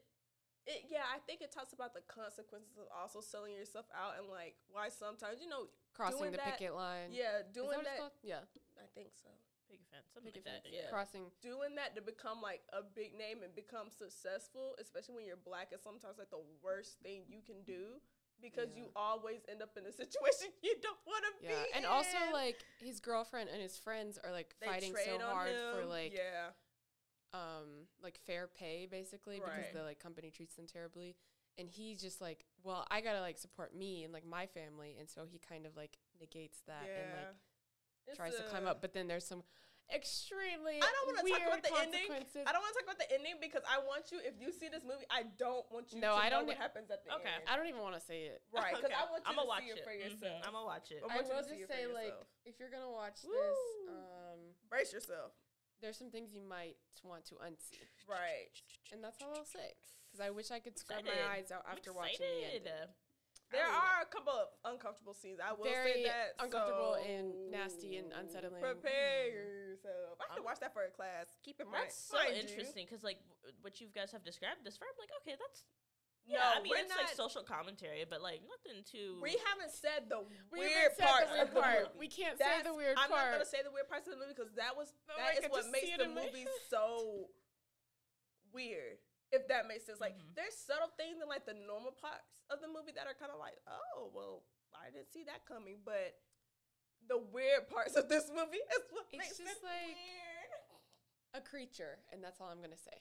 it 0.63 0.87
yeah 0.87 1.03
i 1.11 1.19
think 1.27 1.43
it 1.43 1.51
talks 1.51 1.75
about 1.75 1.91
the 1.91 1.99
consequences 2.07 2.79
of 2.79 2.87
also 2.95 3.19
selling 3.19 3.51
yourself 3.51 3.83
out 3.91 4.15
and 4.15 4.31
like 4.31 4.55
why 4.71 4.87
sometimes 4.87 5.43
you 5.43 5.49
know 5.51 5.67
Crossing 5.91 6.31
the 6.31 6.39
that- 6.39 6.57
picket 6.57 6.73
line. 6.73 7.11
yeah 7.11 7.43
Is 7.43 7.51
that 7.51 7.53
doing 7.53 7.83
it's 7.83 7.99
that. 7.99 8.15
Yeah. 8.23 8.47
i 8.79 8.87
think 8.95 9.11
so 9.11 9.27
Picket 9.69 9.87
fence, 9.89 10.05
something 10.13 10.29
Picket 10.31 10.45
like 10.45 10.53
that. 10.53 10.61
fence. 10.69 10.75
Yeah. 10.75 10.89
Crossing. 10.93 11.25
doing 11.41 11.73
that 11.81 11.95
to 11.97 12.01
become 12.03 12.39
like 12.43 12.61
a 12.71 12.83
big 12.85 13.17
name 13.17 13.41
and 13.41 13.49
become 13.57 13.89
successful, 13.89 14.75
especially 14.77 15.15
when 15.17 15.25
you're 15.25 15.39
black, 15.39 15.71
is 15.73 15.81
sometimes 15.81 16.19
like 16.21 16.29
the 16.29 16.43
worst 16.61 16.99
thing 17.01 17.23
you 17.25 17.41
can 17.41 17.63
do 17.65 17.97
because 18.43 18.67
Yeah. 18.75 18.83
you 18.83 18.89
always 18.95 19.39
end 19.49 19.61
up 19.63 19.71
in 19.77 19.85
a 19.87 19.91
situation 20.03 20.49
you 20.61 20.75
don't 20.83 20.99
want 21.07 21.23
to 21.25 21.31
Yeah. 21.47 21.49
be. 21.49 21.77
And 21.77 21.85
also 21.85 22.17
like 22.33 22.59
his 22.77 22.99
girlfriend 22.99 23.49
and 23.49 23.61
his 23.61 23.77
friends 23.77 24.19
are 24.23 24.31
like 24.31 24.53
They 24.59 24.67
fighting 24.67 24.93
so 24.93 25.17
hard 25.19 25.55
for 25.71 25.85
like 25.85 26.13
yeah, 26.13 26.51
um 27.33 27.87
like 28.03 28.19
fair 28.27 28.47
pay 28.47 28.85
basically 28.85 29.39
because 29.39 29.73
the 29.73 29.81
like 29.83 29.99
company 29.99 30.29
treats 30.29 30.55
them 30.55 30.67
terribly 30.67 31.15
and 31.57 31.67
he's 31.69 31.99
just 32.01 32.21
like 32.21 32.45
well 32.63 32.85
i 32.91 33.01
gotta 33.01 33.21
like 33.21 33.37
support 33.37 33.75
me 33.75 34.03
and 34.03 34.13
like 34.13 34.25
my 34.25 34.45
family 34.45 34.95
and 34.99 35.09
so 35.09 35.21
he 35.25 35.39
kind 35.39 35.65
of 35.65 35.75
like 35.75 35.97
negates 36.19 36.59
that 36.67 36.89
and 36.95 37.11
like 37.11 37.29
It's 38.07 38.17
tries 38.17 38.35
to 38.35 38.43
climb 38.43 38.67
up 38.67 38.81
but 38.81 38.93
then 38.93 39.07
there's 39.07 39.25
some 39.25 39.43
extremely 39.91 40.79
I 40.79 40.87
don't 40.87 41.05
want 41.11 41.17
to 41.19 41.27
talk 41.27 41.43
about 41.47 41.63
the 41.63 41.73
ending. 41.81 42.07
I 42.45 42.51
don't 42.55 42.61
want 42.63 42.71
to 42.71 42.77
talk 42.79 42.87
about 42.87 42.99
the 43.01 43.09
ending 43.11 43.35
because 43.41 43.61
I 43.67 43.81
want 43.83 44.11
you. 44.13 44.19
If 44.23 44.39
you 44.39 44.53
see 44.53 44.69
this 44.71 44.83
movie, 44.85 45.05
I 45.11 45.27
don't 45.41 45.65
want 45.73 45.91
you 45.91 45.99
No, 45.99 46.15
to 46.15 46.21
I 46.21 46.29
know 46.29 46.39
don't 46.41 46.47
Know 46.47 46.55
what 46.55 46.61
happens 46.61 46.87
at 46.93 47.03
the 47.03 47.11
end. 47.11 47.21
Okay. 47.25 47.33
end. 47.35 47.43
I 47.49 47.57
don't 47.57 47.67
even 47.67 47.81
want 47.83 47.95
to 47.97 48.03
say 48.03 48.29
it 48.31 48.41
Right, 48.53 48.73
because 48.75 48.91
I 48.93 49.05
want 49.11 49.23
you 49.25 49.31
I'ma 49.33 49.43
to 49.43 49.47
watch 49.47 49.63
see 49.65 49.73
it 49.75 49.83
for 49.83 49.91
Mhm. 49.93 50.03
yourself. 50.07 50.39
I'ma 50.47 50.61
watch 50.63 50.87
it. 50.91 51.01
I 51.03 51.07
i 51.07 51.15
want 51.19 51.27
will 51.29 51.43
to 51.43 51.49
see 51.49 51.59
just 51.61 51.67
it 51.67 51.67
for 51.67 51.73
say 51.73 51.85
like 51.91 52.15
if 52.45 52.59
you're 52.59 52.71
gonna 52.73 52.91
watch 52.91 53.21
this 53.21 53.59
um 53.89 54.39
Brace 54.69 54.93
yourself. 54.93 55.31
there's 55.81 55.97
some 55.97 56.09
things 56.11 56.33
you 56.33 56.41
might 56.41 56.77
want 57.03 57.25
to 57.27 57.35
unsee 57.43 57.79
Right. 58.07 58.49
and 58.91 59.03
that's 59.03 59.21
all 59.21 59.35
i'll 59.35 59.45
say 59.45 59.75
because 60.07 60.19
i 60.23 60.29
wish 60.31 60.51
i 60.51 60.59
could 60.59 60.77
scrub 60.79 61.03
my 61.03 61.19
eyes 61.35 61.51
out 61.51 61.63
I'm 61.67 61.75
after 61.77 61.91
watching 61.93 62.19
the 62.19 62.39
excited. 62.47 62.67
ending. 62.67 62.89
There 63.51 63.67
are 63.67 64.01
a 64.01 64.05
couple 64.09 64.33
of 64.33 64.47
uncomfortable 64.65 65.13
scenes. 65.13 65.39
I 65.39 65.53
will 65.53 65.65
Very 65.65 65.93
say 65.93 66.03
that. 66.05 66.33
uncomfortable 66.39 66.97
so 66.97 67.05
and 67.05 67.51
nasty 67.51 67.97
and 67.97 68.11
unsettling. 68.11 68.59
Prepare 68.61 69.62
yourself. 70.43 70.43
I 70.43 70.43
can 70.43 70.45
I'm- 70.45 70.51
watch 70.51 70.59
that 70.59 70.73
for 70.75 70.83
a 70.83 70.91
class. 70.91 71.27
Keep 71.43 71.61
in 71.63 71.67
mind. 71.71 71.87
That's 71.87 71.95
so 71.97 72.17
mind 72.19 72.35
interesting 72.35 72.85
because, 72.85 73.03
like, 73.03 73.19
what 73.63 73.79
you 73.79 73.87
guys 73.93 74.11
have 74.11 74.23
described 74.23 74.63
this 74.63 74.75
for, 74.77 74.85
I'm 74.85 74.99
like, 74.99 75.09
okay, 75.23 75.35
that's 75.39 75.63
No, 76.27 76.35
yeah. 76.39 76.55
I 76.55 76.61
mean, 76.63 76.71
we're 76.71 76.83
it's 76.83 76.95
like 76.95 77.11
social 77.15 77.43
commentary, 77.43 78.03
but 78.07 78.21
like 78.23 78.39
nothing 78.47 78.79
too. 78.87 79.19
We 79.19 79.35
haven't 79.43 79.71
said 79.75 80.07
the 80.07 80.23
We 80.51 80.59
weird 80.63 80.71
haven't 80.71 80.95
said 80.95 81.07
parts 81.07 81.27
the 81.27 81.35
weird 81.35 81.47
of 81.47 81.53
the 81.53 81.59
part. 81.59 81.79
movie. 81.91 81.99
We 81.99 82.07
can't 82.07 82.37
That's- 82.39 82.63
say 82.63 82.63
the 82.63 82.75
weird 82.75 82.95
I'm 82.95 83.11
part. 83.11 83.27
not 83.27 83.31
gonna 83.35 83.51
say 83.51 83.59
the 83.59 83.71
weird 83.75 83.87
parts 83.91 84.07
of 84.07 84.15
the 84.15 84.19
movie 84.23 84.31
because 84.35 84.55
that 84.55 84.71
was 84.75 84.95
No, 85.07 85.15
I 85.19 85.35
that 85.35 85.43
is 85.43 85.51
what 85.51 85.67
makes 85.67 85.91
the 85.99 86.07
movie 86.07 86.47
so 86.71 87.27
weird. 88.55 88.99
If 89.35 89.47
that 89.49 89.67
makes 89.67 89.83
sense, 89.85 89.99
like 89.99 90.15
Mhm. 90.15 90.35
there's 90.35 90.55
subtle 90.55 90.89
things 90.95 91.19
in 91.19 91.27
like 91.27 91.43
the 91.45 91.55
normal 91.55 91.91
parts 91.91 92.39
of 92.49 92.61
the 92.61 92.67
movie 92.71 92.93
that 92.93 93.07
are 93.07 93.15
kind 93.15 93.31
of 93.31 93.39
like, 93.39 93.59
oh 93.67 94.07
well, 94.13 94.45
I 94.73 94.91
didn't 94.91 95.11
see 95.11 95.23
that 95.25 95.45
coming, 95.45 95.81
but 95.83 96.15
the 97.07 97.17
weird 97.17 97.67
parts 97.67 97.95
of 97.97 98.07
this 98.07 98.29
movie 98.29 98.63
is 98.63 98.83
what 98.91 99.07
It's 99.11 99.17
makes 99.19 99.37
just 99.43 99.59
it 99.59 99.63
like- 99.63 99.95
weird. 99.95 100.32
A 101.33 101.41
creature, 101.41 101.97
and 102.13 102.23
that's 102.23 102.39
all 102.39 102.47
I'm 102.49 102.61
gonna 102.61 102.77
say. 102.77 102.93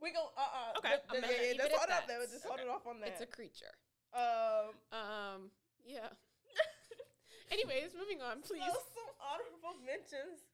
We 0.00 0.12
go, 0.12 0.32
uh, 0.36 0.40
uh, 0.40 0.78
Okay, 0.78 0.98
th- 0.98 1.02
I'm 1.08 1.12
th- 1.16 1.22
gonna 1.24 1.32
yeah, 1.32 1.40
yeah, 1.40 1.48
leave 1.54 1.62
just 1.62 1.70
it 1.70 1.72
at 1.72 1.78
hold 1.78 1.90
that. 1.90 2.02
up 2.04 2.08
there, 2.08 2.20
just 2.26 2.44
hold 2.44 2.58
Okay. 2.60 2.68
it 2.68 2.72
off 2.72 2.84
on 2.86 3.00
that. 3.00 3.08
It's 3.16 3.22
a 3.24 3.30
creature. 3.30 3.72
um, 4.12 4.74
Um, 4.92 5.40
yeah. 5.86 6.10
Anyways, 7.54 7.92
moving 7.96 8.20
on, 8.20 8.40
please. 8.42 8.64
So 8.64 8.76
some 8.96 9.12
honorable 9.20 9.76
mentions 9.84 10.44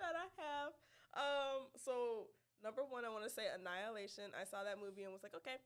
that 0.00 0.14
I 0.16 0.28
have. 0.40 0.72
Um, 1.16 1.60
so 1.76 2.28
number 2.62 2.84
one, 2.84 3.04
I 3.04 3.10
want 3.10 3.24
to 3.24 3.32
say 3.32 3.48
Annihilation. 3.48 4.30
I 4.36 4.44
saw 4.44 4.62
that 4.64 4.76
movie 4.80 5.04
and 5.04 5.12
was 5.12 5.24
like, 5.24 5.34
okay. 5.36 5.56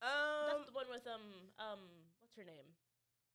Um, 0.00 0.56
That's 0.56 0.68
the 0.72 0.76
one 0.76 0.88
with 0.88 1.04
um 1.08 1.52
um 1.60 1.80
what's 2.24 2.32
her 2.36 2.44
name? 2.44 2.64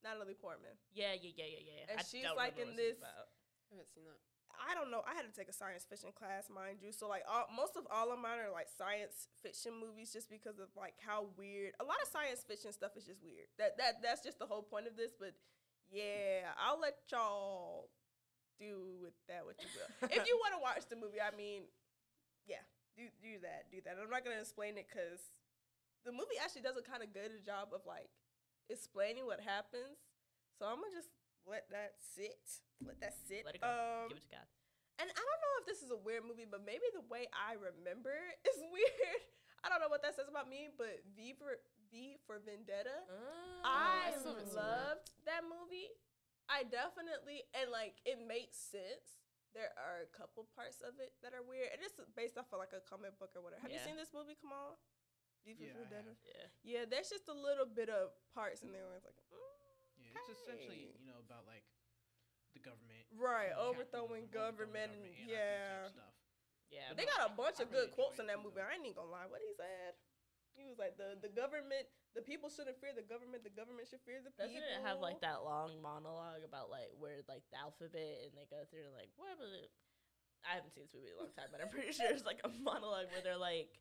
Natalie 0.02 0.38
Portman. 0.38 0.74
Yeah, 0.94 1.14
yeah, 1.18 1.34
yeah, 1.38 1.50
yeah, 1.50 1.64
yeah. 1.66 1.82
And 1.90 1.98
I 2.00 2.04
she's, 2.06 2.22
don't 2.26 2.38
like, 2.38 2.54
remember 2.58 2.78
in 2.78 2.78
what 2.78 2.86
it's 2.86 2.98
this- 2.98 3.02
about. 3.06 3.28
I 3.70 3.70
haven't 3.78 3.90
seen 3.94 4.06
that. 4.06 4.22
I 4.62 4.74
don't 4.74 4.92
know. 4.92 5.04
I 5.04 5.14
had 5.14 5.28
to 5.28 5.36
take 5.36 5.50
a 5.50 5.56
science 5.56 5.86
fiction 5.88 6.10
class, 6.16 6.48
mind 6.48 6.80
you. 6.84 6.92
So 6.92 7.08
like, 7.08 7.24
all, 7.28 7.48
most 7.52 7.76
of 7.76 7.84
all 7.92 8.12
of 8.12 8.20
mine 8.20 8.40
are 8.40 8.52
like 8.52 8.68
science 8.72 9.28
fiction 9.44 9.74
movies, 9.76 10.12
just 10.12 10.30
because 10.30 10.60
of 10.60 10.70
like 10.76 10.96
how 11.00 11.32
weird. 11.38 11.74
A 11.80 11.86
lot 11.86 12.00
of 12.04 12.08
science 12.08 12.44
fiction 12.44 12.72
stuff 12.72 12.96
is 12.96 13.06
just 13.06 13.22
weird. 13.24 13.48
That 13.58 13.78
that 13.78 14.00
that's 14.02 14.24
just 14.24 14.40
the 14.40 14.48
whole 14.48 14.64
point 14.64 14.88
of 14.88 14.96
this. 14.96 15.12
But 15.16 15.36
yeah, 15.92 16.52
I'll 16.58 16.80
let 16.80 16.96
y'all 17.12 17.92
do 18.60 19.00
with 19.04 19.16
that 19.28 19.44
what 19.44 19.60
you 19.60 19.70
will. 19.76 19.92
if 20.10 20.24
you 20.28 20.36
want 20.44 20.56
to 20.56 20.62
watch 20.62 20.88
the 20.88 20.96
movie, 20.96 21.20
I 21.20 21.36
mean, 21.36 21.68
yeah, 22.48 22.64
do 22.96 23.08
do 23.20 23.40
that, 23.44 23.68
do 23.72 23.84
that. 23.84 24.00
I'm 24.00 24.10
not 24.10 24.24
gonna 24.24 24.40
explain 24.40 24.80
it 24.80 24.88
because 24.88 25.36
the 26.08 26.14
movie 26.14 26.40
actually 26.40 26.64
does 26.64 26.78
a 26.78 26.86
kind 26.86 27.04
of 27.04 27.12
good 27.12 27.44
job 27.44 27.76
of 27.76 27.84
like 27.84 28.10
explaining 28.70 29.26
what 29.26 29.42
happens. 29.42 30.00
So 30.58 30.66
I'm 30.66 30.80
gonna 30.80 30.96
just 30.96 31.12
let 31.48 31.70
that 31.72 31.96
sit. 32.02 32.42
Let 32.84 33.00
that 33.02 33.14
sit. 33.28 33.46
Let 33.46 33.56
it 33.56 33.62
go. 33.62 33.70
Um, 33.70 34.10
Give 34.10 34.18
it 34.20 34.26
to 34.30 34.34
God. 34.36 34.48
and 35.02 35.08
I 35.10 35.22
don't 35.22 35.42
know 35.42 35.56
if 35.62 35.66
this 35.70 35.82
is 35.86 35.90
a 35.94 36.00
weird 36.00 36.26
movie, 36.28 36.46
but 36.50 36.66
maybe 36.66 36.86
the 36.94 37.06
way 37.08 37.26
I 37.34 37.56
remember 37.58 38.12
it 38.14 38.38
is 38.52 38.60
weird. 38.70 39.22
I 39.66 39.70
don't 39.70 39.82
know 39.82 39.90
what 39.90 40.06
that 40.06 40.14
says 40.14 40.30
about 40.30 40.46
me, 40.50 40.70
but 40.74 41.02
V 41.18 41.34
for 41.38 41.58
V 41.90 42.18
for 42.30 42.38
Vendetta. 42.44 43.06
Oh, 43.10 43.66
I 43.66 44.14
still 44.14 44.38
haven't 44.38 44.54
that. 44.54 44.62
loved 44.62 45.06
that 45.26 45.42
movie. 45.46 45.90
I 46.46 46.62
definitely 46.62 47.42
and 47.58 47.74
like 47.74 47.98
it 48.06 48.22
makes 48.22 48.58
sense. 48.62 49.18
There 49.58 49.72
are 49.80 50.04
a 50.06 50.10
couple 50.14 50.46
parts 50.54 50.84
of 50.84 51.00
it 51.02 51.16
that 51.24 51.32
are 51.34 51.42
weird, 51.42 51.72
and 51.74 51.80
it's 51.82 51.96
based 52.14 52.36
off 52.38 52.52
of 52.54 52.60
like 52.62 52.76
a 52.76 52.84
comic 52.86 53.16
book 53.18 53.34
or 53.34 53.42
whatever. 53.42 53.64
Have 53.64 53.72
you 53.74 53.80
seen 53.82 53.96
this 53.98 54.12
movie? 54.14 54.36
Come 54.38 54.52
on, 54.54 54.76
V 55.48 55.56
for 55.58 55.64
Yeah, 55.66 55.80
Vendetta. 55.82 56.14
yeah. 56.28 56.46
Yeah, 56.62 56.84
there's 56.86 57.08
just 57.10 57.26
a 57.32 57.34
little 57.34 57.66
bit 57.66 57.88
of 57.90 58.12
parts 58.36 58.62
in 58.68 58.70
there 58.76 58.84
where 58.86 59.00
it's 59.00 59.08
like, 59.08 59.16
mm, 59.32 59.40
Yeah, 59.40 59.45
it's 60.16 60.32
essentially 60.32 60.96
you 60.98 61.06
know 61.06 61.20
about 61.22 61.44
like 61.46 61.64
the 62.56 62.64
government, 62.64 63.04
right, 63.16 63.52
you 63.52 63.60
know, 63.60 63.76
overthrowing 63.76 64.32
capitalism, 64.32 64.72
government, 64.72 64.92
and 64.96 65.28
yeah. 65.28 65.92
stuff. 65.92 66.16
Yeah. 66.72 66.90
But 66.92 66.98
they 66.98 67.08
got 67.08 67.30
a 67.30 67.34
bunch 67.36 67.60
I 67.60 67.68
of 67.68 67.72
really 67.72 67.92
good 67.92 67.96
quotes 67.96 68.18
in 68.18 68.26
that 68.32 68.40
movie. 68.42 68.58
though. 68.58 68.68
I 68.68 68.80
ain't 68.80 68.96
gonna 68.96 69.12
lie. 69.12 69.28
What 69.28 69.44
he 69.44 69.52
said? 69.54 69.94
He 70.56 70.64
was 70.64 70.80
like, 70.80 70.96
the 70.96 71.20
the 71.20 71.28
government, 71.30 71.84
the 72.16 72.24
people 72.24 72.48
shouldn't 72.48 72.80
fear 72.80 72.96
the 72.96 73.04
government. 73.04 73.44
The 73.44 73.52
government 73.52 73.92
should 73.92 74.02
fear 74.08 74.24
the 74.24 74.32
Doesn't 74.40 74.56
people. 74.56 74.72
it 74.72 74.88
have 74.88 75.04
like 75.04 75.20
that 75.20 75.44
long 75.44 75.78
monologue 75.84 76.48
about 76.48 76.72
like 76.72 76.90
where 76.96 77.20
like 77.28 77.44
the 77.52 77.60
alphabet 77.60 78.24
and 78.24 78.34
they 78.40 78.48
go 78.48 78.64
through 78.72 78.88
like 78.96 79.12
what? 79.20 79.36
I 80.46 80.56
haven't 80.62 80.72
seen 80.72 80.86
this 80.88 80.94
movie 80.94 81.10
in 81.12 81.18
a 81.18 81.22
long 81.26 81.34
time, 81.36 81.50
but 81.52 81.60
I'm 81.60 81.74
pretty 81.74 81.92
sure 81.92 82.06
it's 82.08 82.24
like 82.24 82.40
a 82.46 82.52
monologue 82.64 83.12
where 83.12 83.20
they're 83.26 83.42
like 83.42 83.74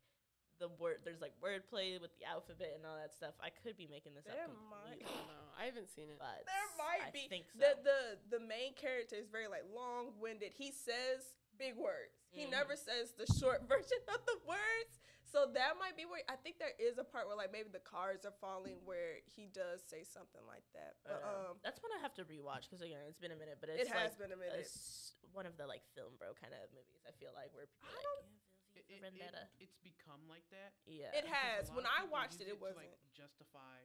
the 0.58 0.68
word 0.78 0.98
there's 1.04 1.20
like 1.20 1.32
wordplay 1.42 2.00
with 2.00 2.10
the 2.18 2.24
alphabet 2.24 2.72
and 2.76 2.86
all 2.86 2.96
that 2.96 3.12
stuff. 3.12 3.34
I 3.42 3.50
could 3.50 3.76
be 3.76 3.86
making 3.90 4.14
this 4.14 4.26
up. 4.26 4.34
There 4.34 4.44
up 4.44 4.54
might- 4.70 5.00
completely, 5.00 5.26
No, 5.26 5.40
I 5.58 5.64
haven't 5.66 5.88
seen 5.90 6.08
it. 6.10 6.18
but 6.18 6.46
There 6.46 6.70
might 6.78 7.08
I 7.08 7.10
be. 7.10 7.26
think 7.28 7.46
so. 7.52 7.58
The 7.58 7.72
the 7.82 8.38
the 8.38 8.40
main 8.44 8.74
character 8.74 9.16
is 9.16 9.28
very 9.28 9.48
like 9.48 9.64
long 9.74 10.12
winded. 10.20 10.52
He 10.54 10.70
says 10.70 11.34
big 11.58 11.76
words. 11.76 12.14
He 12.30 12.46
Mhm. 12.46 12.50
never 12.50 12.74
says 12.76 13.12
the 13.14 13.26
short 13.38 13.62
version 13.68 13.98
of 14.08 14.24
the 14.26 14.38
words. 14.46 14.98
So 15.34 15.46
that 15.50 15.74
might 15.82 15.96
be 15.98 16.04
where 16.06 16.22
I 16.30 16.36
think 16.38 16.58
there 16.62 16.74
is 16.78 16.98
a 16.98 17.02
part 17.02 17.26
where 17.26 17.34
like 17.36 17.50
maybe 17.50 17.66
the 17.68 17.82
cards 17.82 18.22
are 18.24 18.30
falling 18.40 18.78
where 18.86 19.18
he 19.26 19.46
does 19.50 19.82
say 19.82 20.04
something 20.06 20.46
like 20.46 20.62
that. 20.74 20.94
But 21.02 21.22
Uh, 21.26 21.50
um, 21.50 21.58
that's 21.66 21.82
when 21.82 21.90
I 21.90 21.98
have 22.06 22.14
to 22.14 22.24
rewatch 22.24 22.70
because 22.70 22.82
again 22.82 23.02
it's 23.10 23.18
been 23.18 23.32
a 23.34 23.36
minute, 23.36 23.58
but 23.60 23.68
it's 23.70 23.82
it 23.82 23.88
has 23.90 24.14
like 24.14 24.18
been 24.18 24.30
a 24.32 24.36
minute. 24.38 24.54
it's 24.62 25.14
one 25.32 25.46
of 25.46 25.56
the 25.58 25.66
like 25.66 25.82
film 25.98 26.14
bro 26.18 26.34
kind 26.34 26.54
of 26.54 26.70
movies. 26.70 27.02
I 27.02 27.10
feel 27.18 27.32
like 27.34 27.50
where 27.52 27.66
people 27.66 27.90
I 27.90 27.98
are 27.98 28.02
don't- 28.02 28.22
like 28.22 28.30
yeah, 28.30 28.43
It, 28.88 28.92
V 28.92 28.94
it, 28.96 29.02
Vendetta. 29.02 29.48
it, 29.58 29.68
it's 29.70 29.78
become 29.80 30.20
like 30.28 30.44
that. 30.52 30.76
yeah, 30.84 31.12
It 31.16 31.24
has. 31.28 31.72
When 31.72 31.86
I 31.88 32.04
watched 32.08 32.40
it, 32.40 32.48
it 32.48 32.60
wasn't. 32.60 32.84
like 32.88 32.96
justify 33.16 33.80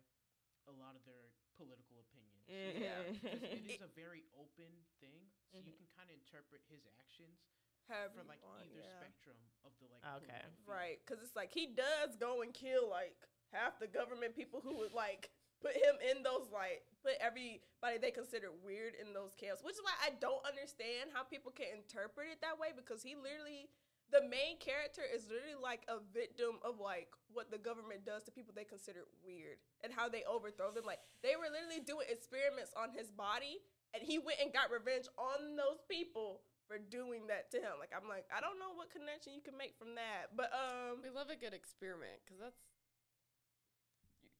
a 0.67 0.73
lot 0.75 0.93
of 0.93 1.01
their 1.07 1.31
political 1.57 2.03
opinions. 2.03 2.45
Yeah. 2.47 3.01
'Cause 3.19 3.41
it 3.41 3.65
is 3.79 3.81
a 3.81 3.91
very 3.95 4.27
open 4.37 4.69
thing, 4.99 5.31
so 5.49 5.57
you 5.57 5.71
Mhm. 5.73 5.77
can 5.81 5.87
kind 5.95 6.09
of 6.11 6.15
interpret 6.19 6.61
his 6.69 6.85
actions 6.99 7.39
Have 7.87 8.13
for 8.13 8.23
like 8.23 8.43
on, 8.43 8.61
either 8.67 8.81
yeah. 8.83 8.99
spectrum 9.01 9.37
of 9.65 9.71
the 9.79 9.87
like. 9.87 10.03
Okay. 10.23 10.45
Right, 10.67 10.99
because 11.03 11.23
it's 11.23 11.35
like 11.35 11.51
he 11.51 11.67
does 11.67 12.15
go 12.17 12.41
and 12.43 12.53
kill 12.53 12.87
like 12.89 13.17
half 13.51 13.79
the 13.79 13.87
government 13.87 14.35
people 14.35 14.61
who 14.61 14.77
would 14.77 14.93
like 14.93 15.31
put 15.59 15.75
him 15.75 15.95
in 16.11 16.21
those 16.23 16.49
like 16.51 16.85
put 17.01 17.15
everybody 17.19 17.97
they 17.99 18.11
consider 18.11 18.51
weird 18.51 18.93
in 18.95 19.11
those 19.13 19.33
camps, 19.35 19.63
which 19.63 19.73
is 19.75 19.81
why 19.81 19.95
I 20.05 20.11
don't 20.11 20.45
understand 20.45 21.11
how 21.13 21.23
people 21.23 21.51
can 21.51 21.67
interpret 21.73 22.29
it 22.29 22.41
that 22.41 22.59
way 22.59 22.71
because 22.75 23.01
he 23.01 23.15
literally 23.15 23.69
the 24.11 24.21
main 24.25 24.57
character 24.57 25.01
is 25.05 25.29
literally 25.29 25.57
like 25.61 25.85
a 25.87 26.01
victim 26.13 26.57
of 26.65 26.79
like 26.81 27.09
what 27.29 27.51
the 27.53 27.57
government 27.61 28.05
does 28.05 28.23
to 28.25 28.31
people 28.33 28.53
they 28.57 28.65
consider 28.65 29.05
weird 29.21 29.61
and 29.85 29.93
how 29.93 30.09
they 30.09 30.23
overthrow 30.25 30.71
them. 30.73 30.85
Like 30.85 30.99
they 31.21 31.37
were 31.37 31.49
literally 31.51 31.81
doing 31.85 32.09
experiments 32.09 32.73
on 32.73 32.89
his 32.93 33.13
body 33.13 33.61
and 33.93 34.01
he 34.01 34.17
went 34.17 34.41
and 34.41 34.49
got 34.53 34.73
revenge 34.73 35.05
on 35.17 35.53
those 35.57 35.81
people 35.85 36.41
for 36.65 36.77
doing 36.77 37.25
that 37.29 37.49
to 37.53 37.57
him. 37.61 37.77
Like 37.81 37.93
I'm 37.93 38.09
like, 38.09 38.25
I 38.33 38.41
don't 38.41 38.57
know 38.57 38.73
what 38.73 38.89
connection 38.93 39.33
you 39.37 39.41
can 39.45 39.57
make 39.57 39.77
from 39.77 39.93
that. 39.97 40.33
But 40.33 40.49
um 40.53 41.01
We 41.05 41.09
love 41.13 41.29
a 41.29 41.37
good 41.37 41.53
experiment 41.53 42.21
because 42.25 42.41
that's. 42.41 42.61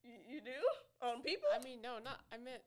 you, 0.03 0.17
you 0.25 0.39
do? 0.41 0.59
On 1.01 1.21
people? 1.21 1.47
I 1.53 1.61
mean, 1.63 1.81
no, 1.81 1.97
not. 2.03 2.19
I 2.33 2.37
meant 2.37 2.61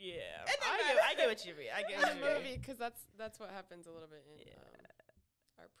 yeah. 0.00 0.48
I 0.48 0.78
get. 0.80 0.96
I 1.10 1.12
get 1.14 1.28
what 1.28 1.44
you 1.44 1.52
mean. 1.58 1.68
I 1.76 1.82
get 1.84 1.98
what 2.02 2.08
the 2.14 2.18
you 2.18 2.24
mean. 2.24 2.34
movie 2.40 2.56
because 2.56 2.78
that's 2.78 3.02
that's 3.18 3.36
what 3.38 3.50
happens 3.50 3.86
a 3.86 3.92
little 3.92 4.08
bit 4.08 4.24
in 4.32 4.46
Yeah. 4.48 4.54
um, 4.56 4.64
our 4.64 4.69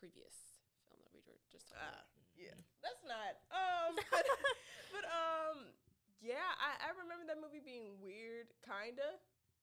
previous 0.00 0.64
film 0.88 0.98
that 1.04 1.12
we 1.12 1.20
were 1.28 1.36
just 1.52 1.68
talking 1.68 1.84
Ah, 1.84 2.00
about. 2.00 2.08
yeah. 2.34 2.56
That's 2.80 3.04
not. 3.04 3.36
Um 3.52 3.92
but, 4.12 4.24
but 4.96 5.04
um 5.04 5.58
yeah, 6.24 6.52
I, 6.60 6.88
I 6.88 6.96
remember 7.00 7.24
that 7.28 7.36
movie 7.40 7.60
being 7.64 8.00
weird, 8.00 8.48
kinda. 8.64 9.20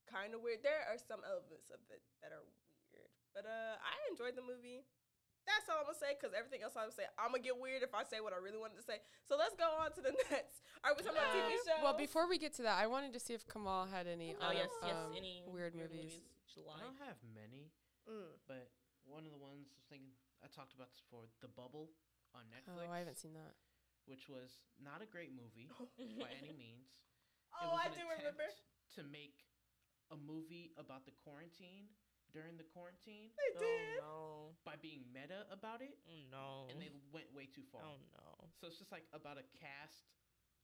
Kinda 0.09 0.37
weird. 0.39 0.61
There 0.61 0.85
are 0.89 0.97
some 1.01 1.21
elements 1.25 1.73
of 1.73 1.81
it 1.89 2.01
that 2.21 2.29
are 2.33 2.45
weird. 2.93 3.09
But 3.33 3.49
uh 3.49 3.81
I 3.81 3.97
enjoyed 4.13 4.37
the 4.37 4.45
movie. 4.45 4.85
That's 5.47 5.63
all 5.71 5.79
I'm 5.79 5.87
gonna 5.87 5.95
say 5.97 6.11
because 6.13 6.35
everything 6.35 6.59
else 6.61 6.75
I'm 6.75 6.91
gonna 6.91 6.99
say, 6.99 7.07
I'm 7.15 7.31
gonna 7.31 7.39
get 7.41 7.55
weird 7.55 7.79
if 7.81 7.95
I 7.95 8.03
say 8.03 8.19
what 8.19 8.35
I 8.35 8.39
really 8.43 8.59
wanted 8.59 8.77
to 8.77 8.85
say. 8.85 8.99
So 9.25 9.39
let's 9.39 9.55
go 9.55 9.65
on 9.79 9.95
to 9.95 10.01
the 10.03 10.11
next. 10.29 10.59
Are 10.83 10.91
we 10.93 11.01
talking 11.01 11.15
about 11.17 11.31
TV 11.33 11.55
Uh, 11.55 11.63
shows? 11.65 11.81
Well, 11.81 11.95
before 11.97 12.27
we 12.27 12.35
get 12.37 12.51
to 12.59 12.67
that, 12.67 12.75
I 12.77 12.85
wanted 12.91 13.15
to 13.15 13.21
see 13.23 13.31
if 13.31 13.47
Kamal 13.47 13.87
had 13.87 14.05
any 14.11 14.35
Oh 14.37 14.51
other, 14.51 14.59
yes, 14.59 14.71
yes. 14.83 14.91
um, 14.99 15.15
Any 15.15 15.47
weird 15.47 15.71
movies. 15.73 16.19
I 16.19 16.51
July. 16.51 16.79
don't 16.83 16.99
have 17.05 17.15
many, 17.31 17.71
Mm. 18.09 18.33
but 18.49 18.67
one 19.07 19.23
of 19.23 19.31
the 19.31 19.39
ones 19.39 19.71
I 19.71 19.77
was 19.79 19.87
thinking 19.87 20.11
I 20.43 20.47
talked 20.53 20.73
about 20.77 20.89
this 20.93 21.01
before, 21.01 21.27
The 21.41 21.49
Bubble 21.51 21.91
on 22.37 22.45
Netflix. 22.53 22.85
Oh, 22.87 22.91
I 22.93 22.99
haven't 23.01 23.17
seen 23.17 23.33
that. 23.33 23.57
Which 24.05 24.29
was 24.31 24.63
not 24.79 25.03
a 25.03 25.09
great 25.09 25.35
movie 25.35 25.67
by 26.21 26.31
any 26.39 26.55
means. 26.55 26.87
Oh, 27.51 27.75
I 27.75 27.89
do 27.91 27.99
remember. 28.07 28.47
To 28.95 29.01
make 29.03 29.43
a 30.09 30.17
movie 30.17 30.71
about 30.79 31.03
the 31.03 31.11
quarantine 31.25 31.91
during 32.31 32.55
the 32.55 32.63
quarantine 32.71 33.29
They 33.35 33.51
Oh 33.55 33.59
did. 33.61 33.97
no. 33.99 34.23
by 34.63 34.79
being 34.79 35.03
meta 35.11 35.43
about 35.51 35.83
it, 35.83 35.99
Oh 36.07 36.23
no. 36.31 36.47
and 36.71 36.79
they 36.79 36.89
went 37.11 37.27
way 37.35 37.45
too 37.51 37.67
far. 37.67 37.83
Oh 37.83 37.99
no. 38.15 38.47
So 38.57 38.65
it's 38.71 38.79
just 38.79 38.89
like 38.95 39.03
about 39.11 39.35
a 39.37 39.45
cast 39.59 40.07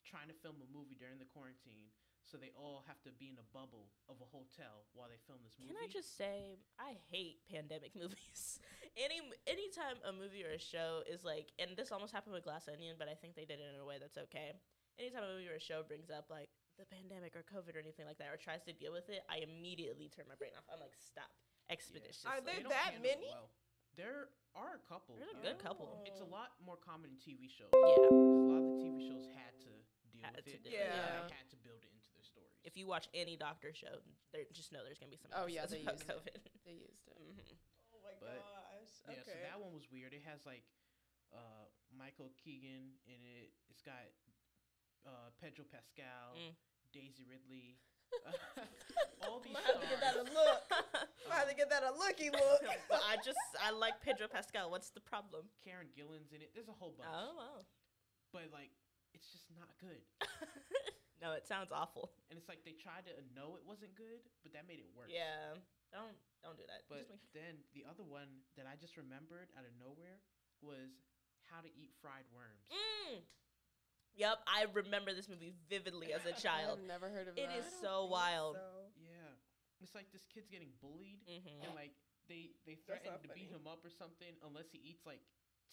trying 0.07 0.31
to 0.31 0.37
film 0.39 0.59
a 0.63 0.69
movie 0.71 0.95
during 0.95 1.19
the 1.19 1.27
quarantine, 1.29 1.91
so 2.23 2.37
they 2.39 2.51
all 2.55 2.83
have 2.87 2.97
to 3.03 3.11
be 3.19 3.29
in 3.29 3.37
a 3.37 3.47
bubble 3.51 3.91
of 4.07 4.17
a 4.23 4.27
hotel 4.31 4.87
while 4.95 5.07
they 5.11 5.19
film 5.27 5.39
this 5.43 5.55
movie. 5.59 5.75
Can 5.75 5.83
I 5.83 5.91
just 5.91 6.15
say 6.17 6.57
I 6.79 6.95
hate 7.11 7.43
pandemic 7.51 7.93
movies. 7.99 8.59
Any 8.95 9.19
anytime 9.47 9.97
a 10.07 10.11
movie 10.15 10.43
or 10.45 10.55
a 10.55 10.61
show 10.61 11.03
is 11.09 11.23
like, 11.25 11.51
and 11.59 11.75
this 11.75 11.91
almost 11.91 12.13
happened 12.15 12.33
with 12.37 12.43
Glass 12.47 12.69
Onion, 12.71 12.95
but 12.97 13.09
I 13.11 13.15
think 13.17 13.35
they 13.35 13.45
did 13.45 13.59
it 13.59 13.67
in 13.73 13.79
a 13.81 13.85
way 13.85 13.97
that's 13.99 14.17
okay. 14.29 14.55
Anytime 15.01 15.25
a 15.25 15.31
movie 15.33 15.49
or 15.49 15.57
a 15.57 15.63
show 15.63 15.81
brings 15.81 16.09
up 16.13 16.29
like 16.29 16.49
the 16.77 16.85
pandemic 16.85 17.33
or 17.35 17.41
COVID 17.45 17.73
or 17.75 17.81
anything 17.81 18.05
like 18.05 18.17
that, 18.21 18.29
or 18.33 18.37
tries 18.37 18.61
to 18.69 18.73
deal 18.73 18.93
with 18.93 19.09
it, 19.09 19.21
I 19.29 19.41
immediately 19.45 20.09
turn 20.09 20.25
my 20.29 20.37
brain 20.37 20.53
off. 20.57 20.65
I'm 20.69 20.77
like, 20.81 20.93
stop, 21.01 21.29
expeditiously. 21.69 22.29
Are 22.29 22.41
there 22.41 22.61
that 22.69 23.01
many? 23.01 23.29
well. 23.33 23.49
There 23.93 24.33
are 24.57 24.73
a 24.77 24.83
couple. 24.89 25.21
There's 25.21 25.37
a 25.37 25.41
yeah. 25.41 25.53
good 25.53 25.61
couple. 25.61 26.01
Oh. 26.01 26.05
It's 26.09 26.17
a 26.21 26.25
Oh. 26.25 26.33
lot 26.33 26.57
more 26.65 26.81
common 26.81 27.13
in 27.13 27.17
TV 27.21 27.45
shows. 27.45 27.69
Yeah, 27.73 28.09
A 28.09 28.09
lot 28.09 28.57
of 28.65 28.73
the 28.73 28.81
TV 28.89 29.05
shows 29.05 29.29
had 29.37 29.53
to 29.61 29.69
deal 30.09 30.25
Had 30.25 30.33
with 30.41 30.49
to 30.49 30.57
it. 30.57 30.65
do 30.65 30.69
it. 30.73 30.81
Yeah. 30.81 31.29
They 31.29 31.37
had 31.37 31.45
to 31.53 31.57
build 31.61 31.77
it 31.85 31.92
into 31.92 31.92
their 31.92 31.92
stories. 31.92 31.92
If 32.63 32.77
you 32.79 32.87
watch 32.87 33.07
any 33.13 33.35
doctor 33.35 33.71
show, 33.75 33.99
there 34.31 34.43
just 34.55 34.71
know 34.71 34.79
there's 34.87 34.97
gonna 34.99 35.11
be 35.11 35.19
some. 35.19 35.31
Oh, 35.35 35.47
yeah, 35.51 35.67
they 35.67 35.83
about 35.83 35.99
used 35.99 36.07
it. 36.07 36.15
COVID. 36.15 36.37
They 36.65 36.75
used 36.79 37.03
it. 37.11 37.17
hmm 37.19 37.35
Oh 37.91 37.99
my 38.03 38.15
But, 38.23 38.39
gosh. 38.39 38.91
Yeah, 39.11 39.23
so 39.27 39.35
that 39.35 39.59
one 39.59 39.75
was 39.75 39.83
weird. 39.91 40.15
It 40.15 40.23
has 40.23 40.39
like 40.47 40.63
uh, 41.35 41.67
Michael 41.91 42.31
Keegan 42.39 42.95
in 43.03 43.19
it. 43.19 43.51
It's 43.69 43.83
got 43.83 43.99
uh, 45.03 45.29
Pedro 45.43 45.65
Pascal, 45.67 46.39
Mm. 46.39 46.55
Daisy 46.95 47.27
Ridley. 47.27 47.75
all 49.25 49.41
these 49.41 49.51
Might 49.57 49.65
have 49.65 49.81
to 49.81 49.87
get 49.89 49.99
that 49.99 50.15
a 50.15 50.23
stars. 50.23 50.37
look. 50.37 50.59
Might 51.27 51.39
have 51.43 51.49
to 51.49 51.55
get 51.57 51.69
that 51.73 51.83
a 51.83 51.91
looky 51.97 52.29
look. 52.29 52.61
But 52.89 53.01
I 53.09 53.17
just 53.19 53.41
I 53.59 53.71
like 53.75 53.99
Pedro 53.99 54.27
Pascal. 54.31 54.69
What's 54.71 54.91
the 54.93 55.01
problem? 55.01 55.49
Karen 55.65 55.87
Gillan's 55.97 56.31
in 56.31 56.39
it. 56.45 56.51
There's 56.53 56.69
a 56.69 56.77
whole 56.77 56.93
bunch. 56.95 57.09
Oh 57.11 57.33
wow. 57.35 57.65
But 58.31 58.53
like, 58.53 58.69
it's 59.13 59.27
just 59.33 59.49
not 59.57 59.67
good. 59.81 59.99
no, 61.23 61.31
it 61.39 61.47
sounds 61.47 61.71
awful. 61.71 62.11
And 62.27 62.35
it's 62.35 62.51
like 62.51 62.67
they 62.67 62.75
tried 62.75 63.07
to 63.07 63.15
know 63.31 63.55
it 63.55 63.63
wasn't 63.63 63.95
good, 63.95 64.19
but 64.43 64.51
that 64.51 64.67
made 64.67 64.83
it 64.83 64.89
worse. 64.91 65.07
Yeah. 65.07 65.55
Don't 65.95 66.11
don't 66.43 66.59
do 66.59 66.67
that. 66.67 66.83
But 66.91 67.07
make- 67.07 67.23
then 67.37 67.63
the 67.71 67.87
other 67.87 68.03
one 68.03 68.43
that 68.59 68.67
I 68.67 68.75
just 68.75 68.99
remembered 68.99 69.47
out 69.55 69.63
of 69.63 69.71
nowhere 69.79 70.19
was 70.59 70.91
How 71.47 71.63
to 71.63 71.71
Eat 71.71 71.95
Fried 72.03 72.27
Worms. 72.35 72.67
Mm. 72.67 73.23
Yep, 74.19 74.37
I 74.45 74.67
remember 74.75 75.09
this 75.15 75.25
movie 75.31 75.55
vividly 75.71 76.11
as 76.13 76.21
a 76.27 76.35
child. 76.45 76.77
I've 76.83 76.85
never 76.85 77.09
heard 77.09 77.25
of 77.31 77.37
It 77.39 77.49
that. 77.49 77.57
is 77.63 77.65
so 77.81 78.05
wild. 78.05 78.59
Yeah, 78.99 79.33
it's 79.81 79.95
like 79.95 80.11
this 80.13 80.27
kid's 80.29 80.51
getting 80.51 80.69
bullied, 80.83 81.23
hmm 81.25 81.63
and 81.63 81.71
like 81.73 81.95
they 82.29 82.53
they 82.67 82.75
That's 82.77 82.85
threaten 82.85 83.09
not 83.15 83.23
to 83.25 83.29
beat 83.33 83.49
him 83.49 83.65
up 83.65 83.81
or 83.85 83.89
something 83.93 84.33
unless 84.45 84.69
he 84.69 84.79
eats 84.83 85.01
like 85.07 85.21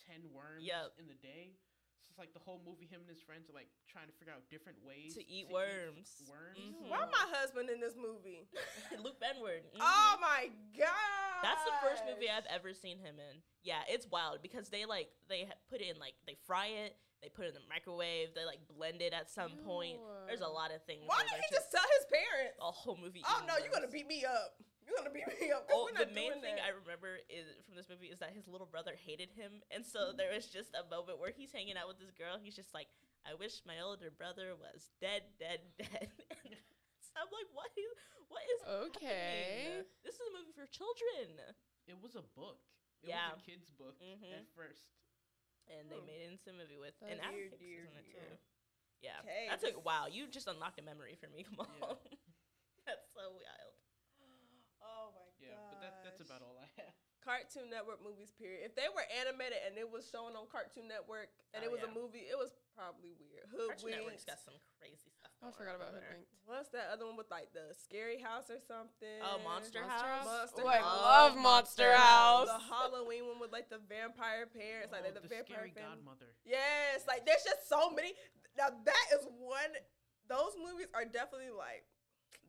ten 0.09 0.25
worms 0.33 0.65
Yep. 0.65 0.97
in 1.01 1.07
the 1.09 1.19
day. 1.21 1.57
So 2.01 2.09
it's 2.11 2.19
like 2.19 2.33
the 2.33 2.41
whole 2.43 2.61
movie, 2.67 2.87
him 2.89 3.01
and 3.05 3.11
his 3.11 3.21
friends 3.23 3.49
are 3.51 3.57
like 3.57 3.69
trying 3.87 4.07
to 4.09 4.15
figure 4.17 4.33
out 4.33 4.43
different 4.51 4.79
ways 4.85 5.15
To 5.15 5.23
eat 5.29 5.47
worms. 5.53 6.25
worms. 6.29 6.59
Mhm. 6.59 6.89
Why 6.89 7.05
my 7.07 7.27
husband 7.37 7.71
in 7.71 7.79
this 7.81 7.95
movie? 7.97 8.49
Luke 9.05 9.21
Benward. 9.21 9.63
mhm. 9.71 9.81
Oh 9.81 10.17
my 10.21 10.51
god. 10.77 11.41
That's 11.43 11.65
the 11.65 11.77
first 11.85 12.03
movie 12.09 12.29
I've 12.29 12.47
ever 12.51 12.73
seen 12.75 12.99
him 12.99 13.17
in. 13.21 13.43
Yeah, 13.63 13.81
it's 13.89 14.07
wild 14.11 14.43
because 14.43 14.69
they 14.69 14.85
like 14.87 15.09
they 15.29 15.49
put 15.69 15.81
it 15.81 15.89
in 15.93 15.99
like 16.01 16.15
they 16.27 16.37
fry 16.47 16.67
it, 16.89 16.97
they 17.23 17.29
put 17.29 17.45
it 17.45 17.49
in 17.49 17.55
the 17.61 17.69
microwave, 17.69 18.33
they 18.35 18.45
like 18.45 18.61
blend 18.69 19.01
it 19.03 19.13
at 19.13 19.31
some 19.31 19.57
point. 19.65 20.01
There's 20.27 20.41
a 20.41 20.49
lot 20.49 20.73
of 20.75 20.83
things. 20.85 21.05
Why 21.07 21.17
where 21.17 21.25
didn't 21.25 21.45
they're 21.47 21.51
he 21.53 21.57
just 21.57 21.71
tell 21.71 21.85
his 22.01 22.07
parents? 22.09 22.57
a 22.61 22.71
whole 22.73 22.97
movie? 23.01 23.23
Oh 23.25 23.41
eating 23.41 23.49
no, 23.49 23.55
you're 23.63 23.73
gonna 23.73 23.89
beat 23.93 24.07
me 24.09 24.25
up. 24.25 24.57
You're 24.91 24.99
gonna 24.99 25.11
beat 25.15 25.31
me 25.41 25.51
up. 25.55 25.69
'cause 25.71 25.77
Oh, 25.79 25.87
we're 25.87 25.95
the 26.05 26.11
main 26.11 26.31
doing 26.35 26.43
thing 26.43 26.57
that. 26.57 26.65
I 26.67 26.75
remember 26.75 27.21
is 27.31 27.47
from 27.65 27.77
this 27.79 27.89
movie 27.89 28.11
is 28.11 28.19
that 28.19 28.33
his 28.35 28.49
little 28.49 28.67
brother 28.67 28.95
hated 28.99 29.31
him, 29.31 29.63
and 29.71 29.87
so 29.87 30.11
there 30.13 30.35
was 30.35 30.51
just 30.51 30.75
a 30.75 30.83
moment 30.91 31.19
where 31.23 31.31
he's 31.31 31.53
hanging 31.53 31.77
out 31.79 31.87
with 31.87 31.99
this 32.03 32.11
girl. 32.11 32.39
He's 32.43 32.57
just 32.57 32.75
like, 32.75 32.89
"I 33.25 33.35
wish 33.35 33.63
my 33.65 33.79
older 33.81 34.11
brother 34.11 34.57
was 34.57 34.91
dead, 35.01 35.23
dead, 35.39 35.61
dead." 35.79 36.11
so 36.99 37.11
I'm 37.17 37.31
like, 37.31 37.47
"What 37.55 37.71
is? 37.79 37.93
What 38.29 38.43
is 38.51 38.61
Okay. 38.97 39.63
happening? 39.63 39.87
This 40.03 40.15
is 40.19 40.27
a 40.27 40.33
movie 40.39 40.53
for 40.53 40.67
children." 40.67 41.39
It 41.87 42.01
was 42.01 42.17
a 42.17 42.23
book. 42.23 42.59
It 43.03 43.09
Yeah. 43.11 43.31
was 43.33 43.41
a 43.41 43.45
kid's 43.47 43.71
book 43.71 43.99
Mhm. 44.01 44.33
at 44.35 44.49
first. 44.55 44.91
and 45.71 45.89
they 45.89 46.01
Hmm. 46.01 46.07
made 46.07 46.21
it 46.23 46.31
into 46.33 46.51
a 46.51 46.53
movie 46.53 46.77
with 46.79 46.99
That's 46.99 47.13
and 47.13 47.21
Adam 47.21 47.35
weird, 47.35 47.57
dear, 47.61 47.85
is 47.85 47.93
in 47.93 47.99
it 47.99 48.11
too. 48.11 48.39
Yeah, 49.03 49.21
Okay, 49.21 49.47
that's 49.49 49.63
like 49.63 49.75
this- 49.77 49.85
wow. 49.85 50.07
You 50.07 50.27
just 50.27 50.49
unlocked 50.49 50.81
a 50.81 50.83
memory 50.83 51.15
for 51.15 51.29
me. 51.29 51.45
Come 51.45 51.61
on, 51.61 51.69
that's 52.87 53.07
so 53.15 53.31
wild. 53.31 53.75
Oh 54.83 55.13
my 55.15 55.21
Yeah, 55.39 55.55
but 55.71 55.80
that, 55.91 56.03
that's 56.17 56.23
about 56.25 56.43
all 56.47 56.57
I 56.61 56.69
have. 56.81 56.95
Cartoon 57.21 57.69
Network 57.69 58.01
movies. 58.01 58.33
Period. 58.33 58.65
If 58.65 58.73
they 58.73 58.89
were 58.89 59.05
animated 59.13 59.61
and 59.69 59.77
it 59.77 59.85
was 59.85 60.09
shown 60.09 60.33
on 60.41 60.49
Cartoon 60.49 60.89
Network 60.89 61.29
and 61.53 61.61
Oh, 61.61 61.67
it 61.69 61.71
was 61.71 61.85
yeah. 61.85 61.93
a 61.93 61.95
movie, 61.95 62.25
it 62.25 62.33
was 62.41 62.49
probably 62.73 63.13
weird. 63.21 63.45
Cartoon 63.53 63.93
Network's 63.93 64.25
Hoodwinked. 64.25 64.25
got 64.25 64.41
some 64.41 64.57
crazy 64.81 65.13
stuff. 65.13 65.29
I 65.45 65.53
forgot 65.53 65.77
about 65.77 65.93
over. 65.93 66.01
Hoodwinked. 66.01 66.33
What's 66.49 66.73
that 66.73 66.89
other 66.89 67.05
one 67.05 67.21
with 67.21 67.29
like 67.29 67.53
the 67.53 67.77
scary 67.77 68.17
house 68.25 68.49
or 68.49 68.57
something? 68.65 69.21
Oh, 69.21 69.37
Monster, 69.45 69.85
Monster 69.85 70.09
House. 70.09 70.25
Monster 70.25 70.63
Oh, 70.65 70.73
I 70.73 70.81
love 70.81 71.33
Monster 71.37 71.93
House. 71.93 72.49
The 72.49 72.65
Halloween 72.73 73.29
one 73.29 73.37
with 73.37 73.53
like 73.53 73.69
the 73.69 73.85
vampire 73.85 74.49
parents, 74.49 74.89
like 74.89 75.05
Oh, 75.05 75.13
the, 75.13 75.21
the 75.21 75.29
vampire 75.29 75.69
scary 75.69 75.71
family. 75.77 76.01
godmother. 76.01 76.33
Yes, 76.49 77.05
like 77.05 77.29
there's 77.29 77.45
just 77.45 77.69
so 77.69 77.93
many. 77.93 78.17
Now 78.57 78.73
that 78.73 79.07
is 79.21 79.29
one. 79.37 79.77
Those 80.25 80.57
movies 80.57 80.89
are 80.97 81.05
definitely 81.05 81.53
like. 81.53 81.85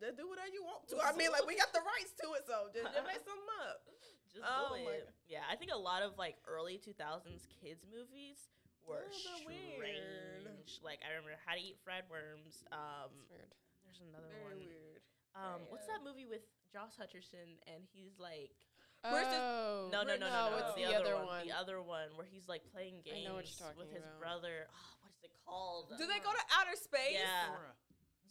Just 0.02 0.18
do 0.18 0.26
whatever 0.26 0.50
you 0.50 0.66
want 0.66 0.90
to. 0.90 0.98
I 0.98 1.14
mean, 1.14 1.30
like 1.30 1.46
we 1.46 1.54
got 1.56 1.70
the 1.72 1.86
rights 1.86 2.12
to 2.26 2.34
it, 2.34 2.44
so 2.50 2.68
just, 2.74 2.90
just 2.90 3.06
make 3.06 3.22
some 3.22 3.38
up. 3.70 3.86
Just 4.32 4.48
Oh 4.48 4.80
do 4.80 4.88
it. 4.88 5.12
Yeah, 5.28 5.44
I 5.52 5.60
think 5.60 5.76
a 5.76 5.78
lot 5.78 6.02
of 6.08 6.16
like 6.16 6.40
early 6.48 6.80
2000s 6.80 7.52
kids 7.52 7.84
movies 7.84 8.40
were 8.88 9.04
Little 9.12 9.44
bit 9.44 9.44
weird. 9.44 10.48
strange. 10.48 10.80
Like 10.80 11.04
I 11.04 11.12
remember 11.12 11.36
How 11.44 11.54
to 11.54 11.60
Eat 11.60 11.76
Fried 11.84 12.08
Worms. 12.08 12.64
Um, 12.72 13.12
It's 13.12 13.28
weird. 13.28 13.52
there's 13.84 14.00
another 14.08 14.32
Very 14.32 14.56
one. 14.56 14.72
weird. 14.72 15.04
Um, 15.36 15.60
what's 15.68 15.84
that 15.92 16.00
movie 16.08 16.24
with 16.24 16.48
Josh 16.72 16.96
Hutcherson 16.96 17.60
and 17.68 17.84
he's 17.92 18.16
like 18.24 18.56
Where's 19.04 19.28
this- 19.28 19.36
Oh. 19.36 19.92
no 19.92 20.08
no 20.08 20.16
no 20.16 20.32
no 20.32 20.32
no, 20.32 20.56
What's 20.56 20.80
the, 20.80 20.88
the 20.88 20.96
other 20.96 21.12
other 21.12 21.28
one, 21.28 21.28
one? 21.28 21.44
the 21.44 21.52
other 21.52 21.78
one 21.84 22.08
where 22.16 22.24
he's 22.32 22.48
like 22.48 22.64
playing 22.72 23.04
games 23.04 23.28
I 23.28 23.28
know 23.28 23.36
what 23.36 23.52
you're 23.52 23.76
with 23.76 23.92
his 23.92 24.00
about. 24.08 24.16
brother. 24.24 24.72
Oh, 24.72 24.96
what 25.04 25.12
is 25.12 25.28
it 25.28 25.36
called? 25.44 25.92
Do 26.00 26.08
they 26.08 26.24
go 26.24 26.32
to 26.32 26.44
outer 26.56 26.80
space? 26.80 27.20
Yeah. 27.20 27.52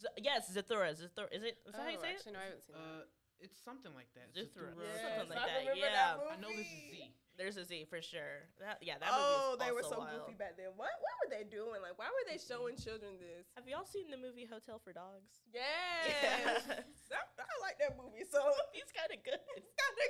Zora. 0.01 0.13
Z- 0.17 0.23
yes, 0.25 0.41
Zathura. 0.49 0.89
Zathura. 0.97 1.29
Is 1.31 1.43
it? 1.45 1.57
Is 1.65 1.73
that 1.77 1.81
how 1.85 1.89
you 1.93 1.97
Oh, 1.97 2.03
say 2.03 2.11
actually, 2.17 2.33
no, 2.33 2.39
I 2.41 2.45
haven't 2.49 2.65
seen 2.65 2.75
Uh, 2.75 3.03
it's 3.41 3.57
something 3.61 3.93
like 3.93 4.09
that. 4.17 4.33
Zathura. 4.33 4.73
Zathura. 4.73 4.85
Yes, 4.89 5.01
Something 5.17 5.29
like 5.33 5.37
I 5.37 5.47
that, 5.47 5.59
remember 5.65 5.81
yeah. 5.81 5.93
that 5.93 6.13
I 6.21 6.35
know 6.41 6.49
movie. 6.49 6.61
this 6.61 6.73
is 6.73 6.89
Z. 6.91 7.13
There's 7.39 7.57
a 7.57 7.65
Z 7.65 7.73
for 7.89 8.01
sure. 8.03 8.45
That, 8.61 8.77
yeah, 8.85 8.99
that 9.01 9.09
oh, 9.09 9.55
movie 9.57 9.57
is 9.57 9.59
they 9.65 9.71
were 9.73 9.87
so 9.87 9.97
wild. 10.03 10.13
goofy 10.29 10.37
back 10.37 10.59
then. 10.59 10.75
What 10.77 10.93
what 11.01 11.13
were 11.25 11.31
they 11.31 11.41
doing? 11.47 11.81
Like, 11.81 11.97
why 11.97 12.05
were 12.11 12.25
they 12.29 12.37
showing 12.37 12.77
children 12.77 13.17
this? 13.17 13.49
Have 13.57 13.65
y'all 13.65 13.87
seen 13.87 14.11
the 14.13 14.19
movie 14.19 14.45
Hotel 14.45 14.77
for 14.77 14.93
Dogs? 14.93 15.41
Yes, 15.49 16.61
That- 17.09 17.29
I 17.41 17.55
like 17.65 17.81
that 17.81 17.97
movie. 17.97 18.25
So 18.29 18.41
He's 18.77 18.91
kind 18.93 19.09
of 19.09 19.19
good. 19.25 19.41
it's 19.57 19.73
kind 19.73 19.95
of 19.95 20.09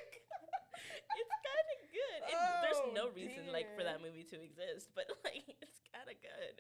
It's 1.16 1.32
kind 1.40 1.68
of 1.72 1.80
good. 1.94 2.20
And 2.32 2.40
there's 2.68 2.82
Oh, 2.84 2.92
no 2.92 3.06
reason 3.16 3.48
like 3.54 3.70
for 3.80 3.84
that 3.88 4.02
movie 4.04 4.28
to 4.28 4.38
exist, 4.42 4.92
but 4.98 5.08
like 5.24 5.46
it's 5.64 5.80
kind 5.94 6.10
of 6.12 6.18
good. 6.20 6.56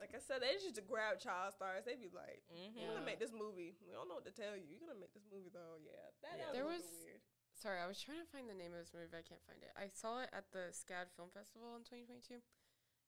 Like 0.00 0.12
I 0.12 0.20
said, 0.20 0.44
they 0.44 0.52
just 0.52 0.68
used 0.68 0.76
to 0.80 0.84
grab 0.84 1.16
child 1.18 1.56
stars. 1.56 1.84
They'd 1.88 2.00
be 2.00 2.12
like, 2.12 2.44
Mm-hmm. 2.52 2.76
"We're 2.76 2.92
gonna 2.96 3.04
make 3.08 3.20
this 3.22 3.32
movie. 3.32 3.74
We 3.84 3.92
don't 3.96 4.08
know 4.10 4.20
what 4.20 4.28
to 4.28 4.34
tell 4.36 4.52
you. 4.56 4.64
You're 4.68 4.82
gonna 4.84 5.00
make 5.00 5.12
this 5.16 5.24
movie 5.32 5.48
though. 5.52 5.80
Yeah, 5.80 5.96
that, 6.22 6.34
Yeah. 6.36 6.44
that 6.48 6.52
There 6.52 6.68
was, 6.68 6.84
a 6.84 6.92
was- 6.92 7.00
weird. 7.00 7.22
Sorry, 7.56 7.80
I 7.80 7.88
was 7.88 7.96
trying 7.96 8.20
to 8.20 8.28
find 8.28 8.44
the 8.44 8.54
name 8.58 8.76
of 8.76 8.84
this 8.84 8.92
movie, 8.92 9.08
but 9.08 9.24
I 9.24 9.24
can't 9.24 9.40
find 9.48 9.56
it. 9.64 9.72
I 9.72 9.88
saw 9.88 10.20
it 10.20 10.28
at 10.36 10.52
the 10.52 10.68
SCAD 10.76 11.08
Film 11.16 11.32
Festival 11.32 11.72
in 11.72 11.88
2022, 11.88 12.44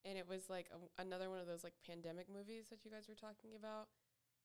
and 0.09 0.17
it 0.17 0.25
was 0.25 0.49
like 0.49 0.73
a, 0.73 0.81
another 0.97 1.29
one 1.29 1.37
of 1.37 1.45
those 1.47 1.61
like 1.63 1.77
pandemic 1.85 2.33
movies 2.33 2.73
that 2.73 2.81
you 2.81 2.91
guys 2.91 3.05
were 3.13 3.19
talking 3.19 3.53
about. 3.53 3.93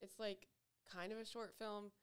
It's 0.04 0.20
like 0.20 0.52
kind 0.92 1.16
of 1.16 1.20
a 1.20 1.26
short 1.26 1.56
film 1.56 1.96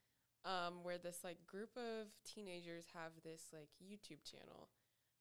um, 0.49 0.80
where 0.80 0.97
this 0.97 1.20
like 1.20 1.45
group 1.45 1.76
of 1.76 2.09
teenagers 2.24 2.88
have 2.97 3.12
this 3.20 3.53
like 3.53 3.68
YouTube 3.76 4.24
channel, 4.24 4.72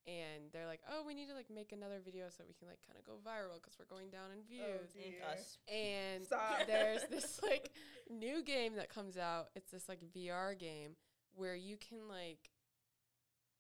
and 0.10 0.49
they're 0.51 0.66
like, 0.66 0.82
"Oh, 0.89 1.03
we 1.05 1.14
need 1.14 1.28
to 1.30 1.36
like 1.36 1.49
make 1.53 1.72
another 1.72 2.01
video 2.03 2.26
so 2.34 2.43
we 2.47 2.55
can 2.57 2.68
like 2.68 2.80
kind 2.88 2.97
of 2.97 3.05
go 3.05 3.22
viral 3.22 3.62
because 3.62 3.78
we're 3.78 3.86
going 3.86 4.10
down 4.10 4.34
in 4.34 4.39
oh, 4.41 4.49
views." 4.49 4.89
dear. 4.97 5.22
Us. 5.30 5.57
and 5.70 6.26
Stop. 6.26 6.66
there's 6.68 7.05
this 7.12 7.39
like 7.43 7.70
new 8.10 8.41
game 8.41 8.76
that 8.76 8.89
comes 8.89 9.18
out. 9.18 9.49
It's 9.55 9.70
this 9.72 9.88
like 9.88 10.01
VR 10.16 10.57
game 10.57 10.97
where 11.36 11.53
you 11.55 11.78
can 11.78 12.07
like 12.10 12.49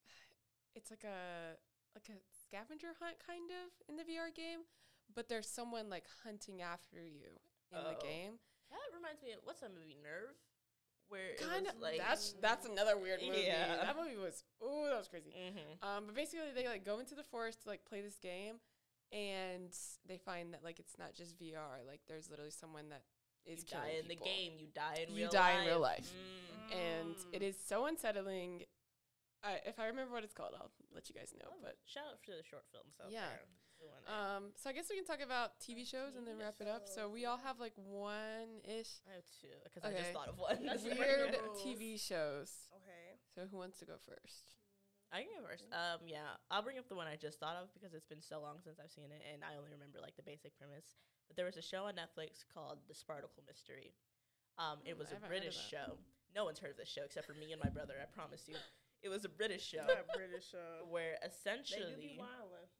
it's 0.75 0.89
like 0.89 1.03
a 1.03 1.53
like 1.93 2.09
a 2.09 2.17
scavenger 2.45 2.97
hunt 2.99 3.17
kind 3.25 3.49
of 3.53 3.69
in 3.87 3.97
the 3.97 4.03
VR 4.03 4.33
game, 4.33 4.65
but 5.13 5.29
there's 5.29 5.47
someone 5.47 5.89
like 5.89 6.05
hunting 6.23 6.61
after 6.61 6.97
you 7.05 7.37
in 7.71 7.83
the 7.83 7.97
Oh. 7.97 8.01
game. 8.01 8.33
That 8.69 8.89
reminds 8.93 9.21
me 9.23 9.31
of 9.33 9.39
what's 9.43 9.61
that 9.61 9.73
movie 9.73 9.97
Nerve, 10.01 10.37
where 11.09 11.35
Kind 11.39 11.67
of 11.67 11.73
like 11.81 11.97
that's 11.97 12.33
that's 12.41 12.65
another 12.65 12.97
weird 12.97 13.21
movie. 13.21 13.43
Yeah. 13.45 13.77
That 13.83 13.95
movie 13.97 14.15
was 14.17 14.43
oh 14.61 14.85
that 14.89 14.97
was 14.97 15.07
crazy. 15.07 15.31
Mhm. 15.35 15.83
Um, 15.87 16.05
but 16.05 16.15
basically, 16.15 16.51
they 16.55 16.67
like 16.67 16.85
go 16.85 16.99
into 16.99 17.15
the 17.15 17.23
forest 17.23 17.63
to 17.63 17.69
like 17.69 17.83
play 17.85 18.01
this 18.01 18.17
game, 18.21 18.55
and 19.11 19.75
they 20.07 20.17
find 20.17 20.53
that 20.53 20.63
like 20.63 20.79
it's 20.79 20.97
not 20.97 21.13
just 21.15 21.37
VR. 21.39 21.83
Like 21.87 22.01
there's 22.07 22.29
literally 22.29 22.51
someone 22.51 22.89
that 22.89 23.03
is 23.45 23.59
you 23.61 23.67
die 23.77 23.93
in 24.01 24.07
the 24.07 24.15
game. 24.15 24.53
You 24.59 24.67
die 24.73 25.05
in 25.07 25.13
You 25.13 25.23
real 25.23 25.31
die 25.31 25.53
life. 25.55 25.61
in 25.61 25.67
real 25.67 25.79
life. 25.79 26.11
Mm. 26.11 26.75
and 26.77 27.15
it 27.33 27.41
Mm. 27.41 27.55
so 27.67 27.85
unsettling. 27.85 28.63
I 29.43 29.59
if 29.65 29.79
I 29.79 29.87
remember 29.87 30.13
what 30.13 30.23
it's 30.23 30.33
called, 30.33 30.53
I'll 30.59 30.71
let 30.93 31.09
you 31.09 31.15
guys 31.15 31.33
know. 31.33 31.47
Oh, 31.49 31.57
But 31.61 31.77
shout 31.85 32.03
out 32.11 32.21
to 32.23 32.31
the 32.31 32.43
short 32.43 32.65
films 32.71 32.99
out 33.03 33.09
Yeah. 33.11 33.27
there. 33.29 33.45
Doing 33.79 33.95
it. 33.95 34.11
um, 34.11 34.43
so 34.55 34.69
I 34.69 34.73
guess 34.73 34.87
we 34.91 34.95
can 34.99 35.05
talk 35.07 35.23
about 35.23 35.59
TV 35.59 35.87
shows 35.87 36.15
and 36.19 36.27
then 36.27 36.35
TV 36.35 36.43
wrap 36.43 36.59
it 36.59 36.67
up. 36.67 36.87
So 36.87 37.07
we 37.09 37.25
all 37.25 37.39
have 37.39 37.59
like 37.59 37.73
one 37.75 38.59
ish 38.67 38.99
I 39.07 39.15
have 39.15 39.27
two 39.39 39.55
because 39.63 39.83
I 39.87 39.91
just 39.95 40.11
okay. 40.11 40.13
thought 40.13 40.27
of 40.29 40.37
one. 40.37 40.59
That's 40.65 40.83
weird 40.83 41.31
random. 41.33 41.55
TV 41.63 41.95
shows. 41.99 42.51
Okay. 42.75 43.17
So 43.35 43.47
who 43.49 43.57
wants 43.57 43.79
to 43.79 43.85
go 43.85 43.95
first? 43.97 44.59
I 45.11 45.25
can 45.25 45.31
go 45.33 45.41
first. 45.47 45.65
Um, 45.73 46.05
yeah, 46.05 46.37
I'll 46.53 46.61
bring 46.61 46.77
up 46.77 46.85
the 46.85 46.93
one 46.99 47.07
I 47.09 47.15
just 47.17 47.39
thought 47.41 47.57
of 47.57 47.73
because 47.73 47.95
it's 47.97 48.05
been 48.05 48.21
so 48.21 48.37
long 48.43 48.61
since 48.61 48.77
I've 48.77 48.91
seen 48.93 49.09
it, 49.09 49.25
and 49.25 49.41
I 49.41 49.57
only 49.57 49.73
remember 49.73 49.97
like 49.97 50.13
the 50.19 50.21
basic 50.27 50.53
premise. 50.53 50.99
But 51.25 51.33
there 51.37 51.49
was 51.49 51.57
a 51.57 51.65
show 51.65 51.89
on 51.89 51.97
Netflix 51.97 52.45
called 52.45 52.77
The 52.85 52.93
Sparticle 52.93 53.41
Mystery. 53.49 53.93
Um, 54.61 54.77
it 54.85 54.93
Hmm, 54.93 54.99
was 55.01 55.09
I 55.09 55.11
a 55.11 55.13
haven't 55.17 55.29
heard 55.33 55.37
of 55.37 55.43
British 55.49 55.57
that. 55.65 55.71
show. 55.73 55.89
No 56.37 56.45
one's 56.45 56.59
heard 56.61 56.69
of 56.69 56.77
this 56.77 56.89
show 56.93 57.01
except 57.05 57.25
for 57.25 57.33
me 57.33 57.53
and 57.53 57.61
my 57.63 57.69
brother. 57.73 57.97
I 57.97 58.05
promise 58.13 58.45
you. 58.45 58.53
It 59.01 59.09
was 59.09 59.23
a 59.25 59.29
British 59.29 59.65
show. 59.65 59.85
That 59.87 60.07
British 60.13 60.49
show. 60.51 60.85
where 60.89 61.15
They 61.21 61.27
essentially, 61.27 62.17
be 62.17 62.19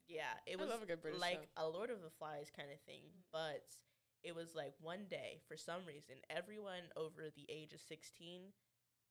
yeah, 0.08 0.36
it 0.46 0.58
I 0.58 0.62
was 0.62 0.70
love 0.70 0.84
a 0.84 0.86
good 0.86 1.02
British 1.02 1.22
like 1.22 1.48
show. 1.56 1.66
a 1.66 1.70
Lord 1.70 1.90
of 1.90 2.02
the 2.02 2.10
Flies 2.10 2.52
kind 2.56 2.70
of 2.72 2.80
thing, 2.82 3.04
but 3.32 3.64
it 4.24 4.36
was 4.36 4.56
like 4.56 4.74
one 4.82 5.08
day 5.10 5.40
for 5.48 5.56
some 5.56 5.86
reason 5.88 6.16
everyone 6.30 6.92
over 6.98 7.32
the 7.36 7.48
age 7.48 7.72
of 7.72 7.80
16 7.80 8.52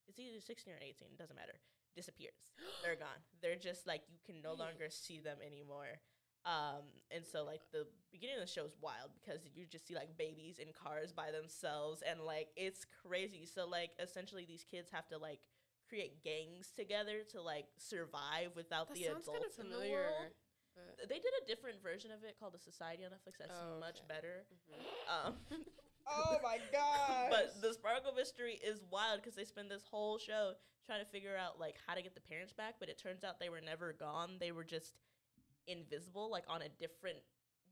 it's 0.07 0.19
either 0.19 0.41
16 0.41 0.73
or 0.73 0.77
18 0.77 1.17
doesn't 1.17 1.37
matter 1.37 1.57
disappears. 1.97 2.37
They're 2.85 2.97
gone. 2.97 3.21
They're 3.43 3.57
just 3.57 3.87
like 3.87 4.03
you 4.09 4.19
can 4.25 4.41
no 4.43 4.53
longer 4.55 4.87
see 4.91 5.19
them 5.19 5.39
anymore. 5.45 5.99
Um 6.47 6.85
and 7.11 7.25
so 7.27 7.45
like 7.45 7.63
the 7.73 7.87
beginning 8.13 8.37
of 8.37 8.47
the 8.47 8.53
show 8.53 8.65
is 8.65 8.77
wild 8.81 9.11
because 9.21 9.41
you 9.55 9.67
just 9.67 9.87
see 9.87 9.95
like 9.95 10.17
babies 10.17 10.59
in 10.59 10.69
cars 10.73 11.13
by 11.13 11.31
themselves 11.31 12.03
and 12.09 12.21
like 12.21 12.49
it's 12.57 12.87
crazy. 13.03 13.47
So 13.47 13.67
like 13.67 13.91
essentially 13.99 14.45
these 14.47 14.65
kids 14.65 14.89
have 14.93 15.09
to 15.09 15.19
like 15.19 15.41
create 15.89 16.23
gangs 16.23 16.71
together 16.77 17.23
to 17.33 17.41
like 17.43 17.67
survive 17.79 18.53
without 18.55 18.89
That 18.89 18.95
the 18.95 19.05
sounds 19.05 19.27
kind 19.27 19.39
of 19.39 19.43
adults 19.51 19.59
in 19.59 19.69
the 19.69 19.75
familiar. 19.75 20.03
world 20.03 20.33
but- 20.77 21.09
they 21.09 21.19
did 21.19 21.33
a 21.43 21.47
different 21.47 21.83
version 21.83 22.13
of 22.13 22.23
it 22.23 22.37
called 22.39 22.55
the 22.55 22.59
Society 22.63 23.05
on 23.05 23.11
Netflix. 23.11 23.39
That's 23.39 23.51
Oh, 23.59 23.81
much 23.81 23.99
okay. 23.99 24.07
better. 24.09 24.47
Mhm. 24.71 25.27
Um, 25.27 25.37
Oh 26.11 26.39
my 26.43 26.59
god. 26.73 27.29
but 27.31 27.61
the 27.61 27.75
Sparticle 27.75 28.13
mystery 28.13 28.61
is 28.65 28.83
wild 28.91 29.21
because 29.21 29.35
they 29.35 29.45
spend 29.45 29.71
this 29.71 29.83
whole 29.85 30.19
show 30.19 30.55
trying 30.87 31.01
to 31.05 31.11
figure 31.11 31.37
out 31.37 31.59
like 31.59 31.77
how 31.87 31.95
to 31.95 32.01
get 32.03 32.15
the 32.15 32.21
parents 32.21 32.53
back, 32.53 32.77
but 32.81 32.89
it 32.89 32.97
turns 32.97 33.25
out 33.25 33.39
they 33.41 33.51
were 33.51 33.61
never 33.61 33.93
gone. 33.93 34.37
They 34.41 34.53
were 34.53 34.65
just 34.65 34.95
invisible, 35.67 36.31
like 36.31 36.45
on 36.49 36.63
a 36.63 36.69
different 36.69 37.19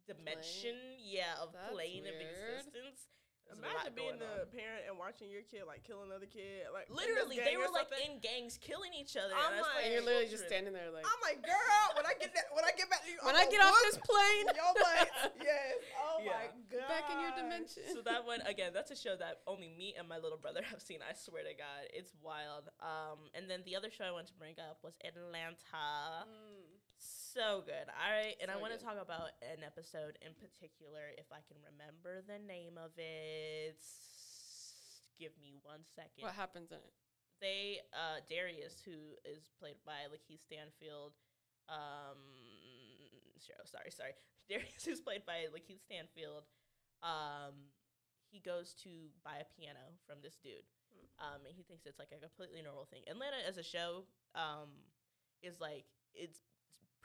dimension, 0.06 0.76
yeah, 0.98 1.34
of 1.40 1.52
That's 1.52 1.72
plane 1.72 2.04
of 2.06 2.14
existence. 2.14 3.06
There's 3.46 3.58
a 3.58 3.62
lot 3.62 3.86
Imagine 3.86 3.94
being 3.94 4.18
the 4.18 4.42
on. 4.42 4.50
parent 4.50 4.82
and 4.90 4.98
watching 4.98 5.30
your 5.30 5.46
kid 5.46 5.62
like 5.70 5.86
kill 5.86 6.02
another 6.02 6.26
kid. 6.26 6.66
Like 6.74 6.90
Literally, 6.90 7.38
they 7.38 7.54
were 7.56 7.70
like 7.70 7.86
in 8.02 8.18
gangs 8.18 8.58
killing 8.58 8.90
each 8.92 9.14
other. 9.14 9.32
I'm 9.34 9.54
and 9.54 9.62
like- 9.62 9.86
and 9.86 9.88
you're 9.94 10.02
literally 10.02 10.26
just 10.28 10.46
standing 10.50 10.74
there 10.74 10.90
like, 10.90 11.06
I'm 11.06 11.20
like, 11.22 11.40
girl, 11.46 11.86
when 11.94 12.04
I 12.06 12.14
get 12.18 12.34
that, 12.34 12.50
when 12.50 12.66
I 12.66 12.74
get 12.74 12.90
back 12.90 13.06
to 13.06 13.10
you, 13.10 13.22
when 13.22 13.38
I 13.38 13.46
I'm 13.46 13.50
get 13.50 13.62
gonna 13.62 13.70
off 13.70 13.78
whoop 13.78 13.94
this 13.94 14.00
plane, 14.02 14.46
your 14.50 14.72
butt. 14.74 15.06
yes. 15.46 15.78
Oh 16.02 16.18
Yeah. 16.20 16.34
my 16.34 16.46
god. 16.74 16.88
back 16.90 17.06
in 17.14 17.16
your 17.22 17.32
dimension. 17.38 17.82
so 17.94 18.02
that 18.02 18.26
one 18.26 18.42
again 18.50 18.72
that's 18.74 18.90
a 18.90 18.98
show 18.98 19.14
that 19.16 19.40
only 19.46 19.70
me 19.70 19.94
and 19.98 20.08
my 20.08 20.18
little 20.18 20.38
brother 20.38 20.60
have 20.70 20.80
seen 20.82 20.98
i 21.06 21.14
swear 21.14 21.42
to 21.46 21.54
god 21.54 21.86
it's 21.94 22.12
wild 22.22 22.68
um 22.82 23.30
and 23.34 23.48
then 23.48 23.60
the 23.64 23.76
other 23.76 23.90
show 23.90 24.04
i 24.04 24.10
want 24.10 24.26
to 24.26 24.34
bring 24.34 24.54
up 24.58 24.78
was 24.82 24.94
atlanta 25.06 26.26
Mm. 26.26 26.65
So 27.36 27.60
good. 27.68 27.84
All 27.92 28.08
right 28.08 28.32
and 28.40 28.48
i 28.48 28.56
want 28.56 28.72
to 28.72 28.80
talk 28.80 28.96
about 28.96 29.36
an 29.44 29.60
episode 29.60 30.16
in 30.24 30.32
particular 30.40 31.12
if 31.20 31.28
i 31.28 31.44
can 31.44 31.60
remember 31.60 32.24
the 32.24 32.40
name 32.40 32.80
of 32.80 32.96
it. 32.96 33.76
Give 35.20 35.36
me 35.36 35.52
one 35.60 35.84
second. 35.92 36.24
What 36.24 36.32
happens 36.32 36.72
in 36.72 36.80
it? 36.80 36.96
they 37.44 37.84
uh 37.92 38.24
Darius, 38.24 38.80
who 38.80 39.20
is 39.28 39.52
played 39.60 39.76
by 39.84 40.08
LaKeith 40.08 40.40
Stanfield, 40.40 41.12
um, 41.68 42.16
Cheryl, 43.36 43.68
sorry, 43.68 43.92
sorry, 43.92 44.16
Darius, 44.48 44.88
who's 44.88 45.04
played 45.04 45.28
by 45.28 45.52
LaKeith 45.52 45.84
Stanfield, 45.84 46.48
um, 47.04 47.68
he 48.32 48.40
goes 48.40 48.72
to 48.88 49.12
buy 49.20 49.44
a 49.44 49.48
piano 49.52 50.00
from 50.08 50.24
this 50.24 50.40
dude, 50.40 50.64
um, 51.20 51.44
and 51.44 51.52
he 51.52 51.62
thinks 51.62 51.84
it's 51.84 52.00
like 52.00 52.16
a 52.16 52.20
completely 52.20 52.64
normal 52.64 52.88
thing. 52.88 53.04
Atlanta 53.04 53.44
as 53.44 53.60
a 53.60 53.66
show, 53.66 54.08
um, 54.32 54.72
is 55.44 55.60
like 55.60 55.84
it's 56.16 56.40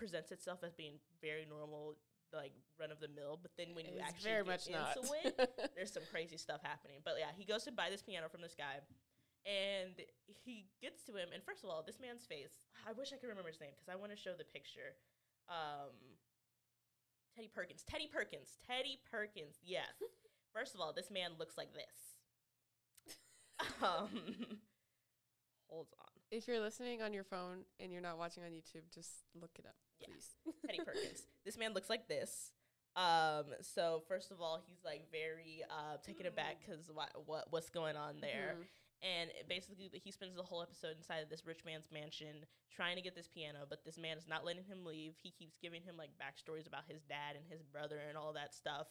presents 0.01 0.33
itself 0.33 0.65
as 0.65 0.73
being 0.73 0.97
very 1.21 1.45
normal, 1.45 1.93
like 2.33 2.57
run 2.81 2.89
of 2.89 2.97
the 2.97 3.07
mill. 3.13 3.37
But 3.37 3.53
then 3.53 3.77
when 3.77 3.85
you 3.85 4.01
It's 4.01 4.09
actually 4.09 4.33
very 4.33 4.41
get 4.41 4.49
much 4.49 4.65
not. 4.65 4.97
into 4.97 5.13
it, 5.21 5.37
there's 5.77 5.93
some 5.93 6.01
crazy 6.09 6.41
stuff 6.41 6.65
happening. 6.65 7.05
But 7.05 7.21
yeah, 7.21 7.29
he 7.37 7.45
goes 7.45 7.61
to 7.69 7.71
buy 7.71 7.93
this 7.93 8.01
piano 8.01 8.25
from 8.25 8.41
this 8.41 8.57
guy, 8.57 8.81
and 9.45 9.93
he 10.25 10.65
gets 10.81 11.05
to 11.05 11.13
him. 11.13 11.29
And 11.29 11.45
first 11.45 11.61
of 11.61 11.69
all, 11.69 11.85
this 11.85 12.01
man's 12.01 12.25
face. 12.25 12.65
I 12.81 12.97
wish 12.97 13.13
I 13.13 13.21
could 13.21 13.29
remember 13.29 13.53
his 13.53 13.61
name 13.61 13.77
because 13.77 13.93
I 13.93 13.95
want 13.95 14.09
to 14.09 14.17
show 14.17 14.33
the 14.33 14.49
picture. 14.49 14.97
Um, 15.45 15.93
Teddy 17.37 17.53
Perkins. 17.53 17.85
Teddy 17.85 18.09
Perkins. 18.09 18.57
Teddy 18.65 18.97
Perkins. 19.05 19.61
Yes. 19.61 19.93
first 20.57 20.73
of 20.73 20.81
all, 20.81 20.97
this 20.97 21.13
man 21.13 21.37
looks 21.37 21.61
like 21.61 21.69
this. 21.77 22.17
um, 23.85 24.09
hold 25.69 25.93
on. 26.01 26.20
If 26.31 26.47
you're 26.47 26.59
listening 26.59 27.01
on 27.01 27.13
your 27.13 27.23
phone 27.23 27.65
and 27.79 27.91
you're 27.91 28.01
not 28.01 28.17
watching 28.17 28.43
on 28.43 28.49
YouTube, 28.51 28.83
just 28.93 29.11
look 29.39 29.51
it 29.59 29.65
up, 29.65 29.75
Yeah. 29.99 30.07
please. 30.07 30.35
Teddy 30.65 30.79
Perkins. 30.85 31.23
This 31.45 31.57
man 31.57 31.73
looks 31.73 31.89
like 31.89 32.07
this. 32.07 32.51
Um, 32.95 33.45
so 33.61 34.01
first 34.07 34.31
of 34.31 34.41
all, 34.41 34.59
he's 34.65 34.79
like 34.83 35.09
very 35.11 35.63
uh 35.69 35.97
taken 36.05 36.25
aback 36.25 36.57
because 36.59 36.89
what 36.93 37.09
what 37.25 37.45
what's 37.49 37.69
going 37.69 37.95
on 37.95 38.19
there, 38.19 38.55
Mhm. 38.59 38.65
and 39.01 39.31
basically 39.47 39.89
he 39.93 40.11
spends 40.11 40.35
the 40.35 40.43
whole 40.43 40.61
episode 40.61 40.97
inside 40.97 41.19
of 41.23 41.29
this 41.29 41.45
rich 41.45 41.63
man's 41.63 41.89
mansion 41.89 42.45
trying 42.69 42.97
to 42.97 43.01
get 43.01 43.15
this 43.15 43.29
piano, 43.29 43.59
but 43.69 43.85
this 43.85 43.97
man 43.97 44.17
is 44.17 44.27
not 44.27 44.43
letting 44.43 44.65
him 44.65 44.83
leave. 44.85 45.13
He 45.23 45.31
keeps 45.31 45.55
giving 45.61 45.83
him 45.83 45.95
like 45.95 46.09
backstories 46.19 46.67
about 46.67 46.83
his 46.89 47.01
dad 47.03 47.35
and 47.37 47.45
his 47.49 47.63
brother 47.63 47.97
and 48.09 48.17
all 48.17 48.33
that 48.33 48.53
stuff. 48.53 48.87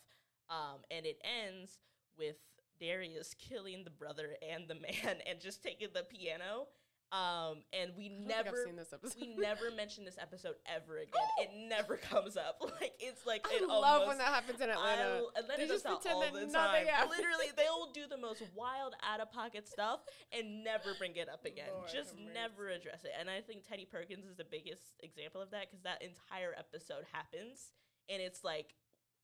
Um, 0.49 0.81
and 0.91 1.05
it 1.05 1.21
ends 1.23 1.79
with 2.17 2.37
Darius 2.81 3.35
killing 3.35 3.85
the 3.85 3.91
brother 3.91 4.37
and 4.43 4.67
the 4.67 4.75
man 4.81 5.21
and 5.29 5.41
just 5.41 5.63
taking 5.63 5.89
the 5.93 6.05
piano. 6.05 6.69
Um, 7.11 7.67
and 7.75 7.91
we 7.99 8.07
I 8.07 8.23
never 8.23 8.63
seen 8.65 8.77
this 8.77 8.93
episode. 8.93 9.19
we 9.21 9.35
never 9.35 9.71
mention 9.77 10.05
this 10.05 10.15
episode 10.21 10.55
ever 10.65 10.99
again. 10.99 11.27
It 11.43 11.51
never 11.69 11.97
comes 11.99 12.37
up. 12.37 12.63
Like 12.81 12.95
it's 13.03 13.27
like 13.27 13.45
I 13.51 13.57
it 13.59 13.67
love 13.67 13.83
almost, 14.07 14.09
when 14.09 14.19
that 14.23 14.31
happens 14.31 14.61
in 14.63 14.71
I 14.71 14.79
Atlanta. 14.79 15.03
l- 15.27 15.33
Atlanta 15.37 15.59
They 15.59 15.67
does 15.67 15.83
just 15.83 15.85
that 15.91 15.99
pretend 16.01 16.15
all 16.15 16.21
that 16.23 16.33
the 16.33 16.47
nothing 16.47 16.87
time. 16.87 16.87
happened. 16.87 17.11
Literally, 17.19 17.51
they 17.59 17.67
will 17.69 17.91
do 17.93 18.07
the 18.07 18.17
most 18.17 18.43
wild, 18.55 18.95
out 19.03 19.19
of 19.19 19.29
pocket 19.35 19.67
stuff 19.67 20.01
and 20.31 20.63
never 20.63 20.95
bring 21.03 21.17
it 21.19 21.29
up 21.29 21.45
again. 21.45 21.69
Lord 21.75 21.91
just 21.91 22.15
never 22.17 22.71
address 22.71 23.03
it. 23.03 23.11
And 23.19 23.27
I 23.29 23.43
think 23.43 23.67
Teddy 23.67 23.85
Perkins 23.91 24.25
is 24.25 24.37
the 24.39 24.47
biggest 24.47 24.95
example 25.03 25.43
of 25.43 25.51
that 25.51 25.67
because 25.67 25.83
that 25.83 26.01
entire 26.07 26.55
episode 26.55 27.03
happens, 27.11 27.75
and 28.09 28.23
it's 28.23 28.47
like, 28.47 28.73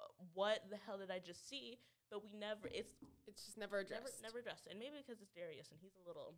uh, 0.02 0.10
what 0.34 0.66
the 0.68 0.76
hell 0.84 0.98
did 0.98 1.14
I 1.14 1.22
just 1.22 1.46
see? 1.48 1.78
But 2.10 2.26
we 2.26 2.34
never. 2.34 2.66
It's 2.66 2.98
it's 3.30 3.46
just 3.46 3.56
never 3.56 3.78
never 3.78 3.86
addressed. 3.86 4.22
never 4.26 4.38
addressed, 4.42 4.66
and 4.66 4.76
maybe 4.82 4.98
because 5.06 5.22
it's 5.22 5.30
Darius 5.32 5.70
and 5.70 5.78
he's 5.80 5.94
a 5.94 6.02
little. 6.02 6.34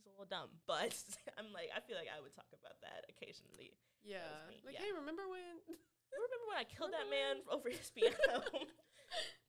He's 0.00 0.08
a 0.08 0.16
little 0.16 0.24
dumb, 0.32 0.48
but 0.64 0.96
I'm 1.38 1.52
like, 1.52 1.68
I 1.76 1.84
feel 1.84 2.00
like 2.00 2.08
I 2.08 2.16
would 2.24 2.32
talk 2.32 2.48
about 2.56 2.80
that 2.80 3.04
occasionally. 3.12 3.76
Yeah. 4.00 4.24
me, 4.48 4.64
Like, 4.64 4.80
yeah. 4.80 4.88
hey, 4.88 4.96
remember 4.96 5.28
when? 5.28 5.60
Remember 6.10 6.38
when 6.50 6.58
I 6.58 6.66
killed 6.66 6.90
that 6.90 7.06
man 7.06 7.38
over 7.46 7.70
his 7.70 7.86
piano? 7.94 8.42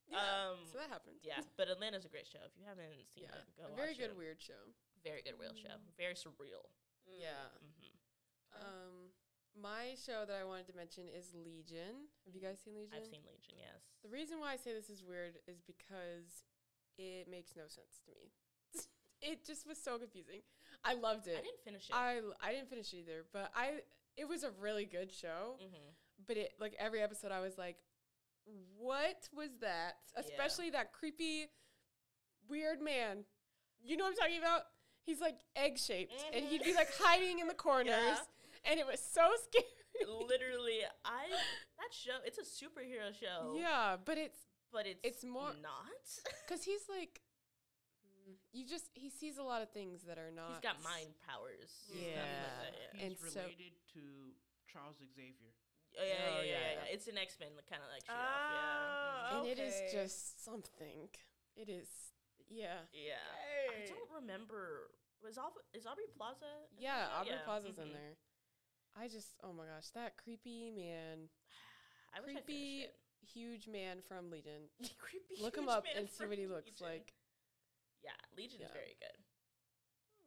yeah. 0.06 0.22
um, 0.53 0.61
so 0.69 0.78
that 0.78 0.94
happened. 0.94 1.18
yeah, 1.26 1.41
but 1.57 1.72
Atlanta's 1.72 2.06
a 2.06 2.11
great 2.11 2.28
show. 2.30 2.38
If 2.45 2.53
you 2.53 2.68
haven't 2.69 2.91
seen 3.15 3.26
Yeah. 3.26 3.34
it, 3.34 3.49
go 3.57 3.65
a 3.65 3.73
very 3.73 3.98
good 3.98 4.14
it. 4.14 4.19
weird 4.19 4.38
show. 4.38 4.61
Very 5.02 5.26
good 5.26 5.40
real 5.41 5.57
show. 5.57 5.73
Very 5.98 6.14
surreal. 6.14 6.61
Yeah. 7.10 7.49
hmm 7.57 7.98
Um, 8.61 9.10
my 9.57 9.98
show 9.98 10.22
that 10.30 10.38
I 10.38 10.45
wanted 10.45 10.69
to 10.69 10.76
mention 10.78 11.10
is 11.10 11.34
Legion. 11.34 12.06
Have 12.30 12.38
you 12.38 12.44
guys 12.45 12.61
seen 12.61 12.78
Legion? 12.78 12.94
I've 12.94 13.10
seen 13.10 13.26
Legion. 13.26 13.57
Yes. 13.57 13.82
The 14.06 14.14
reason 14.14 14.38
why 14.38 14.53
I 14.53 14.57
say 14.61 14.69
this 14.78 14.94
is 14.94 15.02
weird 15.02 15.41
is 15.49 15.65
because 15.65 16.45
it 17.02 17.26
makes 17.26 17.57
no 17.57 17.65
sense 17.65 17.98
to 18.06 18.14
me. 18.14 18.30
It 19.22 19.45
just 19.45 19.68
was 19.68 19.77
so 19.81 19.98
confusing. 19.98 20.41
I 20.84 20.93
loved 20.95 21.27
it. 21.27 21.38
I 21.38 21.41
didn't 21.41 21.64
finish 21.64 21.89
it. 21.89 21.93
I 21.95 22.19
I 22.41 22.52
didn't 22.53 22.69
finish 22.69 22.93
it 22.93 22.98
either, 22.98 23.26
but 23.31 23.52
I 23.56 23.81
it 24.18 24.27
was 24.27 24.43
a 24.43 24.52
really 24.60 24.85
good 24.85 25.11
show. 25.11 25.56
hmm 25.60 25.89
But 26.27 26.38
it 26.38 26.53
like 26.60 26.76
every 26.80 27.02
episode 27.02 27.31
I 27.31 27.39
was 27.41 27.57
like, 27.57 27.77
what 28.77 29.30
was 29.35 29.49
that? 29.61 29.93
Yeah. 30.15 30.22
Especially 30.22 30.69
that 30.72 30.91
creepy, 30.93 31.48
weird 32.49 32.81
man. 32.81 33.26
You 33.84 33.98
know 33.98 34.03
what 34.06 34.11
I'm 34.11 34.18
talking 34.18 34.38
about? 34.39 34.61
He's 35.03 35.19
like 35.19 35.39
egg 35.56 35.77
shaped, 35.80 36.14
and 36.34 36.45
he'd 36.45 36.64
be 36.64 36.72
Mhm. 36.73 36.76
like 36.76 36.93
hiding 36.95 37.39
in 37.39 37.48
the 37.48 37.53
corners, 37.56 37.88
Yeah. 37.95 38.19
and 38.65 38.80
it 38.80 38.85
was 38.85 38.99
so 38.99 39.31
scary. 39.43 39.65
Literally, 40.07 40.80
I 41.03 41.27
that 41.30 41.91
show. 41.93 42.18
It's 42.26 42.38
a 42.38 42.43
superhero 42.43 43.14
show. 43.19 43.56
Yeah, 43.57 43.98
but 44.03 44.18
it's 44.18 44.39
but 44.72 44.85
it's 44.88 44.99
it's 45.03 45.23
more- 45.23 45.53
not. 45.61 46.22
because 46.48 46.64
he's 46.64 46.88
like, 46.89 47.22
you 48.53 48.65
just 48.68 48.90
he 48.94 49.10
sees 49.10 49.38
a 49.38 49.44
lot 49.44 49.61
of 49.61 49.69
things 49.72 50.03
that 50.07 50.18
are 50.18 50.32
not. 50.32 50.60
He's 50.60 50.64
got 50.64 50.84
mind 50.84 51.15
powers. 51.26 51.72
He's 51.88 52.03
Yeah. 52.03 52.26
Definitely, 52.26 52.88
He's 52.94 53.03
And 53.03 53.14
so- 53.32 53.41
related 53.41 53.73
to 53.94 54.02
Charles 54.72 54.98
Xavier. 54.99 55.53
Oh, 55.99 56.03
yeah, 56.03 56.07
yeah, 56.07 56.15
Oh, 56.15 56.40
yeah, 56.40 56.44
yeah, 56.44 56.52
yeah. 56.52 56.84
yeah. 56.88 56.94
It's 56.95 57.07
an 57.07 57.18
X 57.18 57.36
Men 57.40 57.49
kind 57.69 57.84
of 57.84 57.90
like 57.91 58.03
shit 58.07 58.15
Ah. 58.15 59.40
off. 59.40 59.44
and 59.44 59.48
it 59.52 59.60
is 59.60 59.76
just 59.91 60.44
something. 60.44 61.10
It 61.56 61.68
is, 61.68 61.90
yeah, 62.48 62.88
Yeah. 62.94 63.19
Yeah. 63.68 63.84
I 63.84 63.88
don't 63.88 64.11
remember. 64.23 64.91
Was 65.22 65.38
Aubrey, 65.38 65.61
is 65.73 65.86
Aubrey 65.86 66.07
Plaza? 66.15 66.45
yeah. 66.80 66.98
that? 67.07 67.11
Aubrey 67.11 67.32
Yeah, 67.36 67.44
Plaza's 67.45 67.78
in 67.78 67.90
mhm. 67.90 67.94
there. 67.94 68.15
I 68.95 69.07
just, 69.07 69.36
oh 69.44 69.53
my 69.53 69.65
gosh, 69.65 69.90
that 69.94 70.18
creepy 70.18 70.72
man, 70.72 71.30
I 72.15 72.19
wish 72.22 72.36
I 72.36 72.41
creepy 72.41 72.88
huge 73.22 73.68
man 73.68 74.02
from 74.07 74.32
Legion. 74.32 74.69
creepy. 74.98 75.41
Look 75.41 75.57
him 75.57 75.69
up 75.69 75.84
man 75.86 75.98
and 75.98 76.10
see 76.10 76.26
what 76.26 76.38
he 76.38 76.48
looks 76.48 76.65
Legion. 76.82 76.88
like. 76.88 77.14
Yeah, 78.03 78.11
Legion's 78.38 78.61
Yeah. 78.61 78.73
very 78.73 78.95
good. 78.99 79.18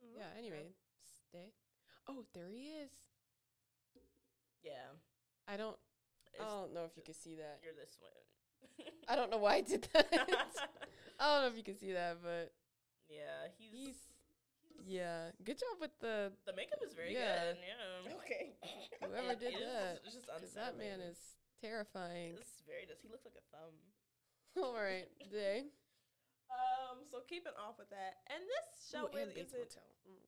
Mm, 0.04 0.16
Yeah. 0.18 0.28
okay. 0.30 0.38
Anyway, 0.38 0.66
stay. 1.02 1.52
Oh, 2.08 2.24
there 2.34 2.48
he 2.48 2.68
is. 2.84 2.92
Yeah. 4.62 4.96
I 5.48 5.56
don't. 5.56 5.76
It's, 6.32 6.42
I 6.42 6.48
don't 6.48 6.72
know 6.74 6.84
if 6.84 6.96
you 6.96 7.02
can 7.02 7.14
see 7.14 7.36
that. 7.36 7.60
You're 7.62 7.74
this 7.74 7.98
one. 8.00 8.86
I 9.08 9.14
don't 9.16 9.30
know 9.30 9.38
why 9.38 9.56
I 9.56 9.60
did 9.60 9.86
that. 9.92 10.08
I 11.20 11.24
don't 11.34 11.42
know 11.42 11.48
if 11.48 11.56
you 11.56 11.62
can 11.62 11.76
see 11.76 11.92
that, 11.92 12.18
but 12.22 12.52
yeah, 13.08 13.48
he's, 13.58 13.70
he's. 13.72 13.96
Yeah. 14.86 15.30
Good 15.44 15.58
job 15.58 15.78
with 15.80 15.92
the 16.00 16.32
the 16.46 16.52
makeup 16.54 16.80
is 16.84 16.92
very 16.94 17.12
Yeah. 17.14 17.52
good. 17.54 17.56
Yeah. 17.62 18.14
Okay. 18.16 18.52
whoever 19.00 19.34
did 19.38 19.54
that. 19.54 20.00
It's 20.04 20.14
just 20.14 20.26
that 20.26 20.76
man 20.76 20.98
unsettling. 21.00 21.00
is 21.12 21.18
terrifying. 21.60 22.34
It's 22.40 22.62
very. 22.66 22.84
Does 22.86 22.98
he 23.00 23.08
looks 23.08 23.24
like 23.24 23.36
a 23.38 23.44
thumb? 23.54 23.74
All 24.56 24.74
right, 24.74 25.06
Day. 25.32 25.64
Um. 26.54 27.02
So 27.10 27.20
keeping 27.26 27.54
off 27.58 27.76
with 27.78 27.90
that, 27.90 28.22
and 28.30 28.40
this 28.46 28.66
show 28.90 29.10
Ooh, 29.10 29.14
really 29.14 29.34
isn't. 29.34 29.50
Motel. 29.74 29.90
Mm. 30.06 30.22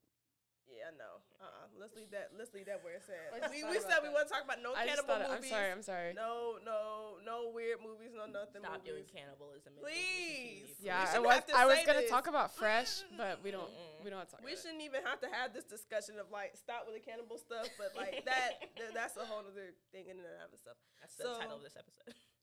Yeah, 0.67 0.91
no. 0.99 1.23
Uh. 1.39 1.47
uh 1.47 1.67
Let's 1.79 1.95
leave 1.95 2.11
that. 2.11 2.35
Let's 2.35 2.51
leave 2.51 2.67
that 2.67 2.83
where 2.83 2.99
it's 2.99 3.07
I 3.07 3.39
at. 3.39 3.55
We, 3.55 3.63
we 3.63 3.79
said 3.79 4.03
we 4.03 4.11
that. 4.11 4.19
want 4.19 4.27
to 4.27 4.33
talk 4.35 4.43
about 4.43 4.59
no 4.59 4.75
I 4.75 4.83
cannibal 4.83 5.15
thought. 5.15 5.23
It, 5.23 5.31
I'm 5.31 5.39
movies. 5.39 5.55
sorry. 5.55 5.71
I'm 5.71 5.85
sorry. 5.87 6.11
No, 6.19 6.59
no, 6.67 7.23
no 7.23 7.55
weird 7.55 7.79
movies. 7.79 8.11
No 8.11 8.27
nothing. 8.27 8.67
Stop 8.67 8.83
doing 8.83 9.07
cannibalism. 9.07 9.79
in 9.79 9.83
Please. 9.87 10.75
Disney 10.75 10.91
TV, 10.91 10.91
We 10.91 10.91
Yeah, 10.91 11.15
I 11.15 11.23
was. 11.23 11.43
I 11.55 11.65
was 11.71 11.79
gonna 11.87 12.03
this. 12.03 12.11
talk 12.11 12.27
about 12.27 12.51
fresh, 12.59 13.07
but 13.15 13.39
we 13.47 13.55
don't. 13.55 13.71
Mm-mm. 13.71 14.03
We 14.03 14.11
don't 14.11 14.27
talk 14.27 14.43
We 14.43 14.59
about 14.59 14.63
shouldn't 14.67 14.83
even 14.83 15.07
have 15.07 15.23
to 15.23 15.31
have 15.31 15.55
this 15.55 15.65
discussion 15.71 16.19
of 16.19 16.35
like 16.35 16.59
stop 16.59 16.83
with 16.91 16.99
the 16.99 17.05
cannibal 17.05 17.39
stuff, 17.39 17.71
but 17.79 17.95
like 17.95 18.27
that, 18.27 18.59
th- 18.79 18.91
that's 18.91 19.15
a 19.15 19.23
whole 19.27 19.47
other 19.47 19.71
thing 19.95 20.11
in 20.11 20.19
and 20.19 20.27
of 20.43 20.51
itself. 20.51 20.77
That's 20.99 21.15
the 21.15 21.31
title 21.39 21.57
of 21.59 21.65
this 21.65 21.79
episode. 21.79 22.11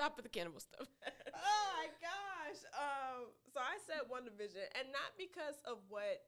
Stop 0.00 0.16
with 0.16 0.24
the 0.24 0.32
cannibal 0.32 0.64
stuff. 0.64 0.88
oh 1.36 1.64
my 1.76 1.92
gosh. 2.00 2.64
Um, 2.72 3.28
so 3.52 3.60
I 3.60 3.76
said 3.84 4.08
WandaVision, 4.08 4.64
and 4.80 4.88
not 4.96 5.12
because 5.20 5.60
of 5.68 5.76
what 5.92 6.24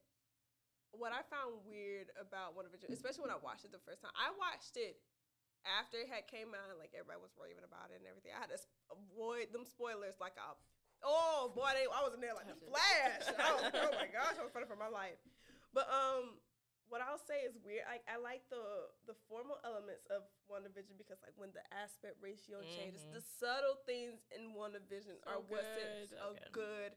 what 0.92 1.16
I 1.16 1.24
found 1.32 1.56
weird 1.64 2.12
about 2.20 2.52
WandaVision, 2.52 2.92
especially 2.92 3.24
when 3.24 3.32
I 3.32 3.40
watched 3.40 3.64
it 3.64 3.72
the 3.72 3.80
first 3.80 4.04
time. 4.04 4.12
I 4.12 4.28
watched 4.36 4.76
it 4.76 5.00
after 5.64 6.04
it 6.04 6.12
had 6.12 6.28
came 6.28 6.52
out, 6.52 6.76
like 6.76 6.92
everybody 6.92 7.16
was 7.24 7.32
raving 7.40 7.64
about 7.64 7.88
it 7.88 8.04
and 8.04 8.04
everything. 8.04 8.36
I 8.36 8.44
had 8.44 8.52
to 8.52 8.60
avoid 8.92 9.56
them 9.56 9.64
spoilers 9.64 10.20
like 10.20 10.36
a 10.36 10.52
oh 11.00 11.48
boy, 11.56 11.72
they, 11.72 11.88
I 11.88 12.04
was 12.04 12.12
in 12.12 12.20
there 12.20 12.36
like 12.36 12.52
the 12.52 12.60
flash. 12.68 13.24
Was, 13.24 13.72
oh 13.72 13.96
my 13.96 14.12
gosh, 14.12 14.36
I 14.36 14.44
was 14.44 14.52
running 14.52 14.68
for 14.68 14.76
my 14.76 14.92
life. 14.92 15.16
But 15.72 15.88
um, 15.88 16.36
what 16.92 17.00
I'll 17.00 17.16
say 17.16 17.40
is 17.48 17.56
weird. 17.64 17.88
I, 17.88 18.04
I 18.04 18.20
like 18.20 18.44
the 18.52 18.92
the 19.08 19.16
formal 19.32 19.56
elements 19.64 20.04
of 20.12 20.28
WandaVision 20.52 21.00
because 21.00 21.16
like 21.24 21.32
when 21.40 21.48
the 21.56 21.64
aspect 21.72 22.20
ratio 22.20 22.60
changes, 22.60 23.00
Mhm. 23.08 23.16
the 23.16 23.24
subtle 23.24 23.80
things 23.88 24.20
in 24.28 24.52
WandaVision 24.52 25.16
So 25.24 25.30
are 25.32 25.40
what's 25.48 25.64
sets 25.72 26.12
good. 26.12 26.20
a 26.20 26.28
good. 26.36 26.52
good 26.52 26.92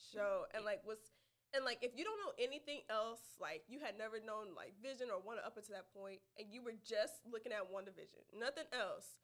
show. 0.00 0.48
And 0.56 0.64
like 0.64 0.80
what's 0.88 1.12
and 1.52 1.64
like 1.68 1.84
if 1.84 1.92
you 1.96 2.02
don't 2.08 2.16
know 2.24 2.32
anything 2.40 2.80
else, 2.88 3.20
like 3.36 3.68
you 3.68 3.78
had 3.84 3.96
never 4.00 4.16
known 4.24 4.56
like 4.56 4.72
Vision 4.80 5.12
or 5.12 5.20
one 5.20 5.36
up 5.44 5.56
until 5.60 5.76
that 5.76 5.92
point, 5.92 6.24
and 6.40 6.48
you 6.48 6.64
were 6.64 6.74
just 6.80 7.20
looking 7.28 7.52
at 7.52 7.68
WandaVision, 7.68 8.24
nothing 8.32 8.64
else. 8.72 9.20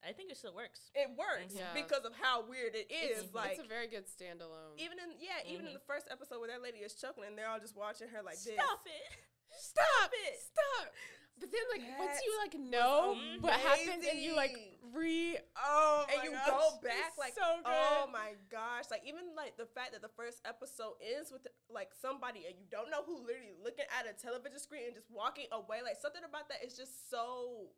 I 0.00 0.12
think 0.16 0.30
it 0.32 0.38
still 0.40 0.54
works. 0.56 0.88
It 0.96 1.10
works 1.12 1.52
Yeah. 1.52 1.74
because 1.76 2.06
of 2.08 2.14
how 2.16 2.40
weird 2.40 2.72
it 2.74 2.88
is. 2.90 3.24
It's, 3.28 3.34
like 3.34 3.50
it's 3.58 3.60
a 3.60 3.68
very 3.68 3.86
good 3.86 4.06
standalone. 4.06 4.78
even 4.80 4.96
in 4.98 5.12
yeah, 5.20 5.44
even 5.44 5.66
in 5.66 5.72
Mhm. 5.72 5.82
the 5.82 5.84
first 5.84 6.08
episode 6.10 6.38
where 6.40 6.48
that 6.48 6.62
lady 6.62 6.78
is 6.78 6.94
choking 6.94 7.24
and 7.24 7.36
they're 7.36 7.48
all 7.50 7.60
just 7.60 7.76
watching 7.76 8.08
her 8.08 8.22
like 8.22 8.38
this. 8.40 8.54
Stop 8.54 8.86
it. 8.86 9.18
stop! 9.60 10.10
It, 10.12 10.40
stop. 10.40 10.92
But 11.40 11.48
then, 11.48 11.64
like, 11.72 11.84
once 11.98 12.20
you 12.20 12.32
like 12.36 12.54
know 12.60 13.16
what 13.40 13.54
happens 13.54 14.04
and 14.04 14.20
you 14.20 14.36
like 14.36 14.52
re 14.92 15.38
Oh 15.56 16.04
my 16.06 16.12
and 16.12 16.24
you 16.24 16.30
gosh, 16.36 16.48
go 16.52 16.60
back 16.84 17.16
like 17.16 17.32
so 17.32 17.64
oh 17.64 18.04
my 18.12 18.36
gosh. 18.52 18.92
Like 18.92 19.02
even 19.08 19.32
like 19.36 19.56
the 19.56 19.64
fact 19.64 19.92
that 19.96 20.02
the 20.02 20.12
first 20.20 20.44
episode 20.44 21.00
ends 21.00 21.32
with 21.32 21.48
like 21.72 21.96
somebody 21.96 22.44
and 22.44 22.60
you 22.60 22.68
don't 22.68 22.90
know 22.90 23.00
who 23.08 23.24
literally 23.24 23.56
looking 23.56 23.88
at 23.88 24.04
a 24.04 24.12
television 24.12 24.60
screen 24.60 24.84
and 24.84 24.94
just 24.94 25.08
walking 25.08 25.48
away 25.52 25.80
like 25.80 25.96
something 25.96 26.22
about 26.28 26.52
that 26.52 26.60
is 26.60 26.76
just 26.76 27.08
so 27.08 27.72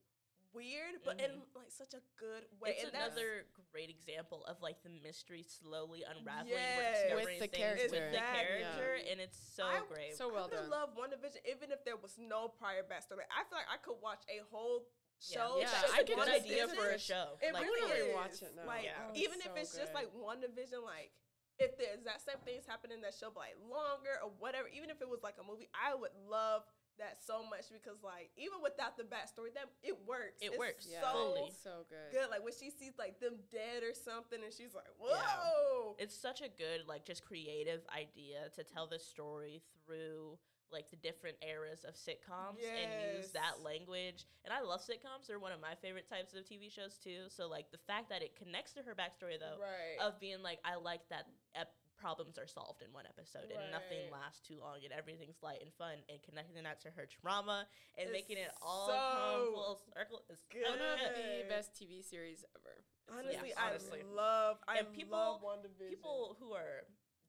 weird 0.55 1.01
but 1.05 1.21
in 1.21 1.33
mm-hmm. 1.41 1.59
like 1.59 1.73
such 1.73 1.93
a 1.97 2.03
good 2.21 2.45
way 2.61 2.77
It's 2.77 2.85
and 2.85 2.93
that's 2.93 3.17
another 3.17 3.49
great 3.73 3.89
example 3.89 4.45
of 4.45 4.61
like 4.61 4.81
the 4.85 4.93
mystery 5.03 5.45
slowly 5.45 6.05
unraveling. 6.05 6.57
Yes. 6.57 7.09
With 7.13 7.25
the 7.27 7.49
discovering 7.49 7.51
character. 7.51 7.83
with 7.83 7.93
the 7.93 8.03
Exactly. 8.13 8.61
character, 8.61 8.91
and 9.11 9.17
it's 9.21 9.41
so 9.41 9.65
I- 9.65 9.85
great. 9.89 10.13
so 10.17 10.29
well 10.29 10.47
I 10.47 10.55
done. 10.55 10.69
would 10.69 10.73
love 10.73 10.89
WandaVision 10.93 11.43
even 11.49 11.73
if 11.73 11.85
there 11.85 11.97
was 11.97 12.21
no 12.21 12.53
prior 12.53 12.85
backstory. 12.85 13.25
I 13.33 13.49
feel 13.49 13.57
like 13.57 13.73
I 13.73 13.81
could 13.81 13.97
watch 14.05 14.23
a 14.29 14.45
whole 14.53 14.89
show. 15.23 15.57
Yeah, 15.59 15.73
just 15.73 15.95
I 15.95 16.05
with 16.05 16.07
could 16.13 16.19
One 16.19 16.27
good 16.29 16.37
just 16.37 16.47
idea 16.47 16.63
Division. 16.69 16.85
for 16.85 16.89
a 16.93 17.01
show. 17.01 17.27
It 17.41 17.55
like, 17.55 17.65
really 17.65 17.83
wanna 17.83 18.03
is. 18.03 18.13
rewatch 18.13 18.39
it 18.43 18.53
now. 18.59 18.67
Like 18.67 18.85
Yeah. 18.85 19.09
Oh, 19.09 19.17
even 19.17 19.39
it's 19.41 19.49
if 19.49 19.53
so 19.55 19.61
it's 19.61 19.75
just 19.79 19.93
like 19.95 20.11
WandaVision, 20.13 20.83
like 20.85 21.15
if 21.61 21.77
the 21.79 21.87
exact 21.95 22.27
same 22.27 22.41
things 22.45 22.67
happen 22.67 22.91
in 22.91 23.01
that 23.03 23.15
show, 23.15 23.31
but 23.33 23.47
like 23.49 23.59
longer 23.71 24.19
or 24.21 24.31
whatever. 24.43 24.69
Even 24.69 24.91
if 24.91 25.01
it 25.01 25.09
was 25.09 25.23
like 25.23 25.39
a 25.41 25.47
movie, 25.47 25.71
I 25.73 25.95
would 25.95 26.13
love 26.27 26.67
that 26.99 27.19
so 27.25 27.43
much 27.43 27.71
because 27.73 28.03
like 28.03 28.31
even 28.37 28.61
without 28.63 28.97
the 28.97 29.05
backstory, 29.05 29.53
that 29.55 29.69
it 29.83 29.97
works. 30.07 30.41
It 30.41 30.53
It's 30.53 30.59
works, 30.59 30.89
yeah, 30.91 31.01
so 31.01 31.13
fully. 31.13 31.51
so 31.63 31.85
good. 31.89 32.13
good. 32.13 32.29
Like 32.31 32.45
when 32.45 32.53
she 32.53 32.71
sees 32.71 32.93
like 32.99 33.21
them 33.21 33.37
dead 33.51 33.83
or 33.83 33.95
something, 33.95 34.43
and 34.43 34.53
she's 34.53 34.75
like, 34.75 34.89
Yeah. 35.01 35.17
"Whoa!" 35.17 35.97
it's 35.99 36.15
such 36.17 36.41
a 36.41 36.49
good 36.49 36.87
like 36.87 37.05
just 37.05 37.25
creative 37.25 37.81
idea 37.95 38.49
to 38.57 38.65
tell 38.65 38.87
the 38.87 38.99
story 38.99 39.63
through 39.85 40.39
like 40.71 40.89
the 40.89 40.97
different 40.97 41.37
eras 41.47 41.85
of 41.85 41.93
sitcoms 41.95 42.57
and 42.65 42.89
use 43.19 43.31
that 43.33 43.61
language 43.63 44.25
and 44.47 44.55
i 44.55 44.61
love 44.63 44.81
sitcoms 44.81 45.27
they're 45.29 45.39
one 45.39 45.53
of 45.53 45.61
my 45.61 45.75
favorite 45.83 46.09
types 46.09 46.33
of 46.33 46.47
tv 46.47 46.73
shows 46.73 46.97
too 46.97 47.29
so 47.29 47.47
like 47.47 47.71
the 47.73 47.79
fact 47.87 48.09
that 48.09 48.23
it 48.23 48.35
connects 48.37 48.73
to 48.73 48.81
her 48.81 48.95
backstory 48.95 49.37
though 49.39 49.61
right. 49.61 50.01
of 50.01 50.19
being 50.19 50.41
like 50.43 50.59
i 50.65 50.75
like 50.75 51.07
that 51.11 51.27
ep- 51.29 51.42
problems 52.03 52.35
are 52.37 52.51
solved 52.51 52.83
in 52.83 52.91
one 52.91 53.07
episode 53.07 53.47
and 53.55 53.71
nothing 53.71 54.11
lasts 54.11 54.43
too 54.43 54.59
long 54.59 54.83
and 54.83 54.91
everything's 54.91 55.39
light 55.39 55.63
and 55.63 55.71
fun 55.79 56.03
and 56.11 56.19
connecting 56.27 56.59
that 56.67 56.83
to 56.83 56.91
her 56.99 57.07
trauma 57.07 57.63
and 57.95 58.11
It's 58.11 58.19
making 58.19 58.43
it 58.43 58.51
all 58.59 58.91
so 58.91 58.99
come 58.99 59.55
full 59.55 59.79
circle 59.95 60.21
is 60.27 60.43
good. 60.51 60.67
One 60.75 60.83
of 60.83 60.99
the 61.15 61.47
best 61.47 61.79
TV 61.79 62.03
series 62.03 62.43
ever. 62.59 62.75
It's 62.75 63.47
honestly, 63.47 64.03
I 64.03 64.03
love. 64.03 64.59
I 64.67 64.83
And 64.83 64.91
people- 64.93 65.15
love 65.15 65.47
WandaVision. 65.47 65.89
people 65.95 66.37
who 66.43 66.53
are 66.59 66.83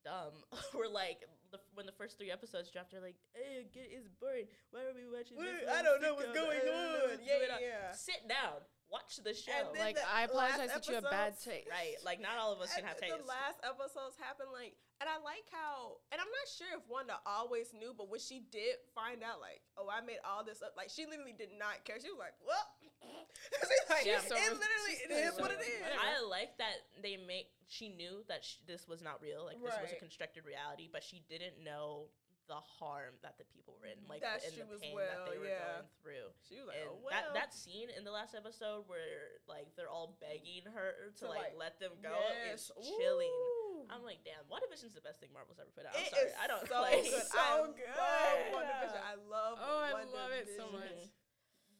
dumb 0.03 0.33
were 0.73 0.89
like 0.89 1.21
the, 1.53 1.59
when 1.77 1.85
the 1.85 1.93
first 1.95 2.17
three 2.17 2.27
episodes 2.31 2.67
dropped 2.69 2.91
they're 2.91 2.99
like 2.99 3.15
hey 3.31 3.63
get 3.71 3.87
it's 3.87 4.09
boring 4.19 4.43
why 4.71 4.81
are 4.83 4.91
we 4.91 5.07
watching 5.07 5.37
this 5.39 5.47
Wait, 5.47 5.63
little 5.63 5.79
I 5.79 5.81
don't 5.81 6.01
know 6.01 6.13
what's 6.15 6.33
going 6.35 6.59
I 6.59 6.75
on. 6.75 7.07
what's 7.07 7.23
Yeah, 7.23 7.55
yeah. 7.61 7.91
sit 7.95 8.19
down 8.27 8.59
watch 8.93 9.17
the 9.25 9.33
show 9.33 9.73
like 9.73 9.97
the 9.97 10.05
I 10.05 10.29
apologize 10.29 10.69
last 10.69 10.85
that 10.85 10.87
you 10.87 10.93
have 11.01 11.09
bad 11.09 11.33
taste. 11.41 11.65
right 11.65 11.97
like 12.05 12.21
not 12.21 12.37
all 12.37 12.53
of 12.53 12.61
us 12.61 12.69
can 12.77 12.85
have 12.85 13.01
taste. 13.01 13.09
And 13.09 13.25
the 13.25 13.27
last 13.27 13.57
episodes 13.65 14.13
happened 14.21 14.53
like, 14.53 14.77
and 15.01 15.09
I 15.09 15.17
like 15.25 15.49
how, 15.51 15.97
and 16.13 16.21
I'm 16.21 16.29
not 16.29 16.47
sure 16.47 16.69
if 16.77 16.85
Wanda 16.87 17.17
always 17.25 17.73
knew, 17.73 17.91
but 17.97 18.07
when 18.07 18.21
she 18.21 18.45
did 18.53 18.77
find 18.95 19.19
out, 19.25 19.41
like, 19.43 19.59
oh, 19.75 19.89
I 19.91 19.99
made 20.05 20.21
all 20.23 20.45
this 20.47 20.61
up, 20.63 20.77
like, 20.79 20.87
she 20.93 21.03
literally 21.03 21.35
did 21.35 21.51
not 21.59 21.83
care. 21.83 21.99
She 21.99 22.07
was 22.07 22.21
like, 22.21 22.37
well, 22.39 22.63
she's 23.67 23.89
like, 23.91 24.05
Yeah, 24.07 24.23
it 24.23 24.29
so 24.29 24.37
literally, 24.37 24.95
she's 24.95 25.09
it 25.09 25.11
is 25.11 25.35
like, 25.35 25.41
what 25.43 25.51
it 25.51 25.59
whatever. 25.59 25.75
is. 25.75 25.83
Whatever. 25.83 26.07
I 26.07 26.23
like 26.29 26.55
that 26.61 26.77
they 27.03 27.17
make. 27.19 27.51
She 27.67 27.89
knew 27.89 28.23
that 28.31 28.45
sh- 28.47 28.61
this 28.63 28.87
was 28.87 29.01
not 29.03 29.19
real, 29.19 29.43
like 29.43 29.59
this 29.59 29.75
was 29.75 29.91
a 29.91 29.99
constructed 29.99 30.45
reality, 30.47 30.87
but 30.87 31.03
she 31.03 31.19
didn't 31.27 31.59
know 31.65 32.07
the 32.51 32.59
harm 32.59 33.15
that 33.23 33.39
the 33.39 33.47
people 33.55 33.75
were 33.79 33.87
in, 33.87 33.95
like 34.11 34.19
That 34.19 34.43
the, 34.43 34.51
she 34.51 34.59
the 34.61 34.67
was 34.67 34.83
pain 34.83 34.95
that 34.99 35.23
they 35.29 35.39
were 35.39 35.47
yeah. 35.47 35.79
going 35.83 35.87
through. 36.03 36.27
She 36.43 36.59
was 36.59 36.67
like, 36.67 36.83
And 36.83 36.91
oh, 36.91 36.99
well. 36.99 37.11
that 37.15 37.31
that 37.33 37.49
scene 37.55 37.87
in 37.91 38.03
the 38.03 38.11
last 38.11 38.35
episode 38.35 38.83
where 38.91 39.39
like 39.47 39.71
they're 39.79 39.89
all 39.91 40.19
begging 40.19 40.67
her 40.67 41.11
to, 41.15 41.23
To, 41.23 41.31
like, 41.31 41.55
like, 41.55 41.55
let 41.55 41.79
them 41.79 41.95
go 42.03 42.11
yes. 42.43 42.67
is 42.67 42.87
chilling. 42.99 43.31
Ooh. 43.31 43.87
I'm 43.91 44.03
like, 44.03 44.23
damn, 44.23 44.43
WandaVision's 44.51 44.95
the 44.95 45.03
best 45.03 45.19
thing 45.19 45.31
Marvel's 45.35 45.59
ever 45.59 45.71
put 45.75 45.83
out. 45.87 45.95
I'm 45.95 46.03
It 46.07 46.11
sorry, 46.11 46.27
is 46.31 46.35
I 46.39 46.45
don't 46.47 46.67
so 46.67 46.79
like 46.87 47.03
good. 47.03 47.27
So 47.31 47.39
I 47.39 47.63
good. 47.71 47.95
love 47.95 48.39
WandaVision. 48.59 49.01
I 49.03 49.15
love 49.27 49.55
Oh, 49.59 49.79
I 49.83 50.03
love 50.07 50.31
it 50.35 50.47
so 50.55 50.67
much. 50.71 50.91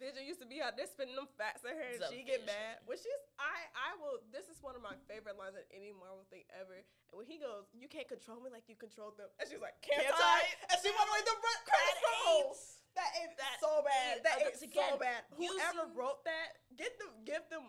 Vision 0.04 0.28
used 0.28 0.44
to 0.44 0.50
be 0.50 0.60
out 0.60 0.76
there 0.76 0.84
spitting 0.92 1.16
them 1.16 1.32
facts 1.40 1.64
at 1.64 1.72
her, 1.80 1.88
and 1.96 2.04
The 2.04 2.12
she 2.12 2.28
get 2.28 2.44
mad. 2.44 2.84
When 2.84 3.00
she's, 3.00 3.24
I, 3.40 3.72
I 3.72 3.96
will. 4.04 4.20
This 4.36 4.52
is 4.52 4.60
one 4.60 4.76
of 4.76 4.84
my 4.84 5.00
favorite 5.08 5.40
lines 5.40 5.56
in 5.56 5.64
any 5.72 5.96
Marvel 5.96 6.28
thing 6.28 6.44
ever. 6.60 6.76
And 6.76 7.16
when 7.16 7.24
he 7.24 7.40
goes, 7.40 7.72
"You 7.72 7.88
can't 7.88 8.06
control 8.12 8.44
me 8.44 8.52
like 8.52 8.68
you 8.68 8.76
controlled 8.76 9.16
them," 9.16 9.32
and 9.40 9.48
she's 9.48 9.64
like, 9.64 9.80
"Can't, 9.80 10.04
Can't 10.04 10.20
I?" 10.20 10.44
I? 10.44 10.76
And 10.76 10.78
she 10.84 10.92
went 10.92 11.08
like 11.08 11.24
the 11.24 11.38
red 11.40 11.60
credit 11.64 11.96
That 12.04 12.20
roll. 12.28 12.52
That 13.00 13.12
is 13.24 13.32
That 13.40 13.56
so 13.64 13.72
bad. 13.82 14.12
is- 14.20 14.24
That 14.28 14.38
is 14.44 14.60
that's 14.60 14.62
so 14.62 14.68
again, 14.68 14.94
bad. 15.00 15.22
Whoever 15.40 15.88
wrote 15.96 16.22
that, 16.28 16.60
get 16.76 16.94
them, 17.00 17.10
give 17.24 17.42
them 17.48 17.64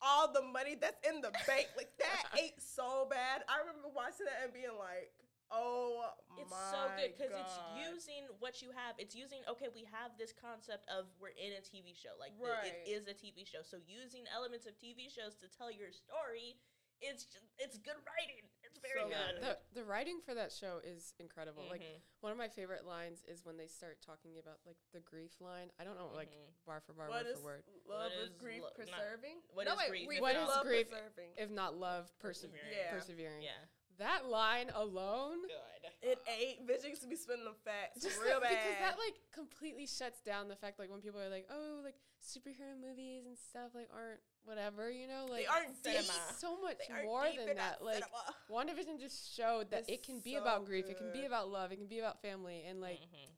all 0.00 0.32
the 0.32 0.42
money 0.42 0.74
that's 0.74 0.98
in 1.06 1.20
the 1.20 1.30
bank. 1.46 1.68
Like 1.76 1.92
that 2.00 2.32
ate 2.40 2.56
so 2.58 3.06
bad. 3.12 3.44
I 3.46 3.60
remember 3.62 3.92
watching 3.92 4.24
that 4.26 4.40
and 4.42 4.50
being 4.56 4.74
like, 4.80 5.12
"Oh 5.50 6.04
It's 6.38 6.50
my 6.50 6.70
so 6.70 6.90
good 6.96 7.16
because 7.16 7.32
it's 7.32 7.58
using 7.76 8.26
what 8.38 8.60
you 8.62 8.70
have. 8.72 8.94
It's 8.98 9.14
using 9.14 9.40
okay, 9.48 9.68
we 9.74 9.84
have 9.90 10.16
this 10.18 10.32
concept 10.32 10.88
of 10.88 11.06
we're 11.20 11.28
in 11.36 11.52
a 11.54 11.60
TV 11.62 11.94
show, 11.94 12.14
like 12.18 12.36
the- 12.38 12.68
it 12.68 12.82
is 12.86 13.06
a 13.08 13.14
TV 13.14 13.44
show. 13.44 13.62
So 13.62 13.78
using 13.86 14.26
elements 14.28 14.66
of 14.66 14.76
TV 14.78 15.08
shows 15.08 15.34
to 15.36 15.48
tell 15.48 15.70
your 15.70 15.90
story, 15.92 16.58
it's 17.00 17.24
just, 17.24 17.44
it's 17.58 17.78
good 17.78 17.94
writing. 18.06 18.48
It's 18.64 18.78
very 18.80 19.00
So 19.00 19.08
good. 19.08 19.40
The 19.40 19.58
the 19.80 19.84
writing 19.84 20.20
for 20.20 20.34
that 20.34 20.52
show 20.52 20.78
is 20.84 21.14
incredible. 21.18 21.62
Like 21.70 21.80
Mhm. 21.80 22.02
one 22.20 22.32
of 22.32 22.38
my 22.38 22.48
favorite 22.48 22.84
lines 22.84 23.22
is 23.24 23.44
when 23.44 23.56
they 23.56 23.68
start 23.68 24.02
talking 24.02 24.36
about 24.38 24.58
like 24.66 24.76
the 24.92 25.00
grief 25.00 25.40
line. 25.40 25.70
I 25.78 25.84
don't 25.84 25.96
know 25.96 26.08
like 26.08 26.30
Mhm. 26.34 26.64
bar 26.66 26.80
for 26.80 26.92
bar, 26.92 27.08
What 27.08 27.24
word 27.24 27.30
is 27.30 27.38
for 27.38 27.44
word. 27.44 27.64
love 27.86 28.10
What 28.10 28.12
is 28.12 28.30
is 28.30 28.36
grief 28.36 28.62
lo- 28.62 28.68
not- 28.68 28.74
preserving? 28.74 29.42
what 29.50 29.64
no, 29.66 29.72
is 29.74 29.78
wait, 29.78 29.88
grief 29.90 30.06
grief 30.08 30.20
What 30.20 30.36
is 30.36 30.48
is 30.48 30.56
grief 30.62 30.90
preserving. 30.90 31.34
If 31.36 31.50
not 31.50 31.74
love, 31.74 32.06
perse- 32.18 32.42
Persevering. 32.42 32.72
Yeah. 32.72 32.90
persevering. 32.90 33.42
yeah, 33.42 33.64
That 33.98 34.26
line 34.26 34.70
alone, 34.74 35.42
good. 35.42 35.90
It 36.02 36.18
ate. 36.30 36.62
Vision 36.66 36.90
used 36.90 37.02
to 37.02 37.08
be 37.08 37.16
spinning 37.16 37.44
them 37.44 37.54
facts 37.64 38.00
just 38.02 38.20
real 38.22 38.34
like- 38.40 38.42
bad. 38.42 38.58
because 38.62 38.78
that 38.78 38.96
like 38.98 39.16
completely 39.34 39.86
shuts 39.86 40.20
down 40.20 40.46
the 40.48 40.54
fact 40.56 40.78
like 40.78 40.90
when 40.90 41.00
people 41.00 41.20
are 41.20 41.28
like, 41.28 41.48
oh, 41.50 41.80
like 41.82 41.96
superhero 42.22 42.78
movies 42.78 43.26
and 43.26 43.36
stuff 43.36 43.74
like 43.74 43.88
aren't 43.92 44.20
whatever, 44.44 44.90
you 44.90 45.06
know, 45.08 45.26
like 45.28 45.42
they 45.42 45.46
aren't 45.46 45.74
deep. 45.82 45.98
cinema. 46.06 46.18
so 46.38 46.54
much 46.62 46.78
They 46.86 47.02
more 47.04 47.26
than 47.36 47.56
that. 47.58 47.82
not 47.82 47.82
Like 47.82 48.04
cinema. 48.06 48.34
WandaVision 48.70 49.00
just 49.00 49.34
showed 49.34 49.70
that 49.72 49.90
It's 49.90 49.98
it 49.98 50.02
can 50.06 50.20
be 50.20 50.34
so 50.34 50.42
about 50.42 50.64
grief, 50.66 50.86
it 50.88 50.96
can 50.98 51.10
be 51.12 51.24
about 51.26 51.50
love, 51.50 51.72
it 51.72 51.76
can 51.76 51.86
be 51.90 51.98
about 51.98 52.22
family, 52.22 52.62
and 52.68 52.80
like 52.80 53.00
Mhm. 53.02 53.34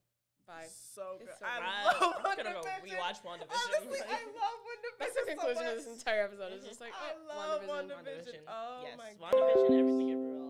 bye. 0.47 0.69
so 0.69 1.17
It's 1.21 1.33
good. 1.33 1.39
so 1.41 1.47
I 1.49 1.57
good. 1.57 2.01
love 2.05 2.15
I'm 2.25 2.37
gonna 2.37 2.53
go 2.53 2.61
WandaVision. 2.61 3.01
rewatch 3.01 3.19
WandaVision. 3.25 3.49
Honestly, 3.49 4.01
I 4.05 4.21
love 4.29 4.59
WandaVision. 4.69 4.99
That's 5.01 5.15
the 5.17 5.21
so 5.25 5.27
conclusion 5.33 5.67
of 5.67 5.75
this 5.81 5.87
entire 5.89 6.25
episode. 6.25 6.53
It's 6.53 6.67
just 6.67 6.81
like, 6.81 6.93
I 6.93 7.17
oh, 7.17 7.29
love 7.33 7.63
WandaVision. 7.65 8.05
WandaVision. 8.05 8.41
Oh 8.49 8.81
yes, 8.85 8.99
my 8.99 9.11
WandaVision, 9.17 9.81
everything 9.81 10.11
everywhere 10.13 10.41
all 10.41 10.45
at 10.45 10.50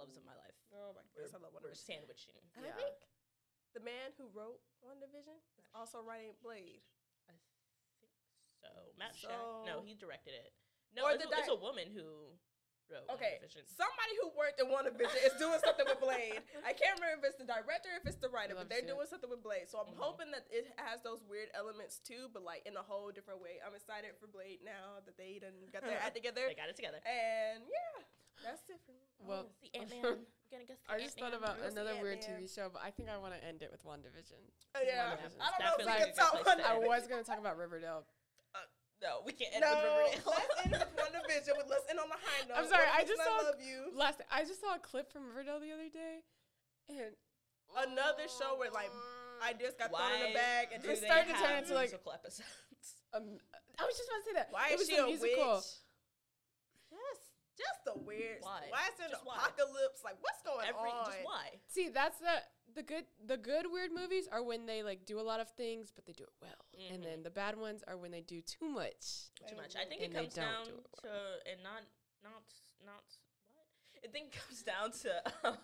loves 0.00 0.16
of 0.16 0.24
my 0.24 0.32
life. 0.34 0.56
Oh 0.72 0.96
my 0.96 1.04
We're, 1.12 1.28
goodness, 1.28 1.36
I 1.36 1.44
love 1.44 1.52
we're 1.52 1.68
WandaVision. 1.70 1.84
sandwiching. 1.84 2.40
And 2.56 2.64
Yeah. 2.64 2.72
I 2.72 2.80
think 2.80 2.96
the 3.76 3.84
man 3.84 4.16
who 4.16 4.26
wrote 4.32 4.58
WandaVision 4.80 5.36
is 5.60 5.68
also 5.76 6.00
writing 6.00 6.32
Blade. 6.40 6.80
I 7.28 7.36
think 8.00 8.16
so. 8.64 8.70
Matt 8.96 9.12
Shack. 9.14 9.36
No, 9.68 9.84
he 9.84 9.92
directed 9.94 10.32
it. 10.34 10.56
No, 10.96 11.06
Or 11.06 11.12
it's, 11.14 11.22
the 11.22 11.28
a, 11.30 11.38
it's 11.38 11.52
a 11.52 11.54
woman 11.54 11.86
who 11.94 12.34
wrote 12.90 13.06
Okay, 13.14 13.38
WandaVision. 13.38 13.62
somebody 13.70 14.14
who 14.18 14.34
worked 14.34 14.58
in 14.58 14.66
WandaVision 14.66 15.20
is 15.22 15.38
doing 15.38 15.62
something 15.62 15.86
with 15.86 16.02
Blade. 16.02 16.42
I 16.66 16.74
can't 16.74 16.98
remember 16.98 17.22
if 17.22 17.30
it's 17.30 17.38
the 17.38 17.46
director, 17.46 17.94
or 17.94 18.02
if 18.02 18.06
it's 18.10 18.18
the 18.18 18.26
writer, 18.32 18.58
but 18.58 18.66
they're 18.66 18.82
see 18.82 18.90
it. 18.90 18.94
doing 18.98 19.06
something 19.06 19.30
with 19.30 19.46
Blade. 19.46 19.70
So 19.70 19.78
I'm 19.78 19.94
Mhm. 19.94 20.02
hoping 20.02 20.34
that 20.34 20.50
it 20.50 20.66
has 20.82 20.98
those 21.06 21.22
weird 21.22 21.54
elements 21.54 22.02
too, 22.02 22.26
but 22.34 22.42
like 22.42 22.66
in 22.66 22.74
a 22.74 22.82
whole 22.82 23.14
different 23.14 23.38
way. 23.38 23.62
I'm 23.62 23.78
excited 23.78 24.18
for 24.18 24.26
Blade 24.26 24.66
now 24.66 24.98
that 25.06 25.14
they 25.14 25.38
done 25.38 25.54
got 25.70 25.86
their 25.86 25.94
act 26.02 26.18
together. 26.18 26.42
They 26.50 26.58
got 26.58 26.66
it 26.66 26.74
together. 26.74 26.98
And 27.06 27.62
yeah, 27.70 28.02
that's 28.44 28.62
it 28.68 28.80
for 28.86 28.92
me. 28.92 29.04
Well, 29.20 29.46
wanna 29.50 29.74
Ant 29.74 29.90
Man. 29.90 30.24
gonna 30.50 30.64
go. 30.66 30.74
I 30.88 30.98
just 30.98 31.18
thought 31.18 31.34
about 31.34 31.60
another 31.60 31.94
weird 32.00 32.20
TV 32.22 32.48
show, 32.48 32.70
but 32.72 32.82
I 32.82 32.90
think 32.90 33.08
I 33.08 33.16
want 33.18 33.34
to 33.34 33.40
end 33.44 33.62
it 33.62 33.70
with 33.70 33.84
WandaVision. 33.84 34.40
Oh, 34.74 34.80
yeah, 34.84 35.14
WandaVision. 35.14 35.38
I 35.40 35.46
don't 35.52 35.60
know 35.60 35.72
if 35.76 35.78
we 35.78 35.84
Definitely 35.84 35.92
can 35.92 36.02
a 36.02 36.06
good 36.06 36.16
talk 36.16 36.30
place 36.32 36.44
to 36.44 36.50
WandaVision. 36.50 36.84
I 36.84 36.88
was 36.88 37.06
going 37.06 37.20
to 37.22 37.28
talk 37.28 37.38
about 37.38 37.56
Riverdale. 37.58 38.04
No, 39.00 39.24
we 39.24 39.32
can't 39.32 39.48
end 39.56 39.64
No, 39.64 39.72
with 39.72 39.80
Riverdale. 40.20 40.28
let's 40.36 40.60
end 40.60 40.72
with 40.76 40.92
WandaVision. 40.92 41.52
With- 41.56 41.70
Let's 41.72 41.88
end 41.88 41.98
on 42.00 42.08
the 42.12 42.20
high 42.20 42.44
note. 42.48 42.56
I'm 42.60 42.68
sorry, 42.68 42.84
I 42.84 43.00
WandaVision, 43.00 43.08
just 43.08 43.22
saw- 43.24 43.40
I 43.40 43.48
love 43.48 43.60
you. 43.64 43.78
Last, 43.96 44.20
I 44.30 44.44
just 44.44 44.60
saw 44.60 44.74
a 44.76 44.78
clip 44.78 45.08
from 45.12 45.24
Riverdale 45.28 45.60
the 45.60 45.72
other 45.72 45.88
day, 45.88 46.20
and 46.90 47.16
Another 47.76 48.26
show 48.26 48.58
where 48.58 48.68
like 48.70 48.90
ideas 49.46 49.72
got 49.78 49.88
thrown 49.94 50.10
in 50.20 50.20
Why 50.20 50.30
a 50.30 50.34
bag 50.34 50.68
and 50.74 50.84
It 50.84 50.88
just 50.88 51.04
started 51.06 51.32
to 51.32 51.38
turn 51.40 51.62
into, 51.62 51.72
like- 51.72 51.88
musical 51.94 52.12
episodes? 52.12 52.50
um, 53.14 53.38
I 53.78 53.84
was 53.86 53.96
just 53.96 54.08
about 54.10 54.18
to 54.20 54.24
say 54.26 54.32
that. 54.34 54.48
Why 54.50 54.68
it 54.68 54.72
is 54.74 54.78
was 54.80 54.88
she 54.90 54.96
a 54.96 55.04
a 55.04 55.06
musical. 55.06 55.54
witch? 55.54 55.64
Just, 57.60 57.84
just 57.84 57.84
the 57.84 57.96
weird. 58.02 58.40
Why? 58.40 58.64
Why 58.72 58.88
is 58.88 58.96
it 58.98 59.04
an 59.04 59.10
Just 59.12 59.26
why? 59.28 59.36
apocalypse? 59.36 60.00
Like, 60.02 60.16
what's 60.24 60.40
going 60.42 60.64
Every 60.64 60.88
on? 60.90 61.04
just 61.12 61.20
why? 61.22 61.60
See, 61.68 61.88
that's 61.92 62.16
the 62.18 62.40
the 62.72 62.82
good 62.86 63.04
the 63.26 63.36
good 63.36 63.66
weird 63.68 63.90
movies 63.92 64.28
are 64.30 64.42
when 64.42 64.64
they 64.64 64.82
like 64.82 65.04
do 65.04 65.18
a 65.18 65.26
lot 65.26 65.40
of 65.42 65.50
things 65.58 65.90
but 65.94 66.06
they 66.06 66.12
do 66.14 66.24
it 66.24 66.32
well. 66.40 66.62
And 66.90 67.02
Mhm. 67.02 67.04
then 67.04 67.18
the 67.22 67.30
bad 67.34 67.58
ones 67.58 67.82
are 67.86 67.96
when 67.98 68.10
they 68.14 68.22
do 68.22 68.40
too 68.40 68.64
much. 68.70 69.28
too 69.48 69.56
much. 69.56 69.74
I 69.76 69.84
think 69.84 70.00
and 70.02 70.14
it 70.14 70.16
comes 70.16 70.34
down 70.34 70.64
do 70.64 70.78
it 70.78 70.86
to 71.02 71.50
and 71.50 71.62
not 71.62 71.82
not 72.22 72.46
not 72.86 73.04
what. 73.52 73.66
I 74.04 74.08
think 74.08 74.32
it 74.32 74.38
comes 74.46 74.62
down 74.62 74.92
to 75.04 75.10
um, 75.44 75.58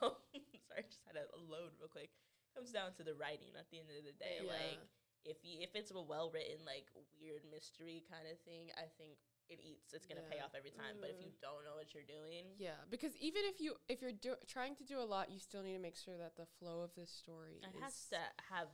sorry, 0.66 0.82
I 0.82 0.82
just 0.82 1.00
had 1.06 1.16
a 1.16 1.26
load 1.38 1.72
real 1.78 1.88
quick. 1.88 2.10
Comes 2.54 2.72
down 2.72 2.92
to 2.98 3.04
the 3.04 3.14
writing 3.14 3.54
at 3.56 3.70
the 3.70 3.78
end 3.78 3.88
of 3.96 4.02
the 4.04 4.12
day. 4.18 4.42
Yeah. 4.42 4.50
Like 4.50 4.82
if 5.24 5.38
you 5.46 5.62
if 5.62 5.76
it's 5.78 5.90
a 5.92 6.00
well 6.00 6.30
written 6.34 6.64
like 6.66 6.90
weird 7.22 7.42
mystery 7.50 8.02
kind 8.10 8.26
of 8.26 8.38
thing, 8.42 8.70
I 8.76 8.90
think 8.98 9.14
it 9.48 9.60
eats. 9.62 9.92
It's 9.92 10.06
gonna 10.06 10.26
pay 10.30 10.40
off 10.40 10.54
every 10.56 10.70
time. 10.70 10.98
But 11.00 11.10
if 11.10 11.20
you 11.20 11.30
mm. 11.30 11.40
don't 11.40 11.62
know 11.64 11.76
what 11.76 11.94
you're 11.94 12.06
doing, 12.06 12.54
Yeah, 12.58 12.78
because 12.90 13.16
even 13.16 13.42
if 13.44 13.60
you 13.60 13.74
if 13.88 14.02
you're 14.02 14.16
do- 14.16 14.42
trying 14.46 14.74
to 14.76 14.84
do 14.84 14.98
a 14.98 15.06
lot, 15.06 15.30
you 15.30 15.38
still 15.38 15.62
need 15.62 15.74
to 15.74 15.82
make 15.82 15.96
sure 15.96 16.16
that 16.18 16.36
the 16.36 16.46
flow 16.58 16.82
of 16.82 16.94
this 16.94 17.10
story 17.10 17.60
it 17.62 17.82
has 17.82 18.08
to 18.10 18.18
have 18.50 18.68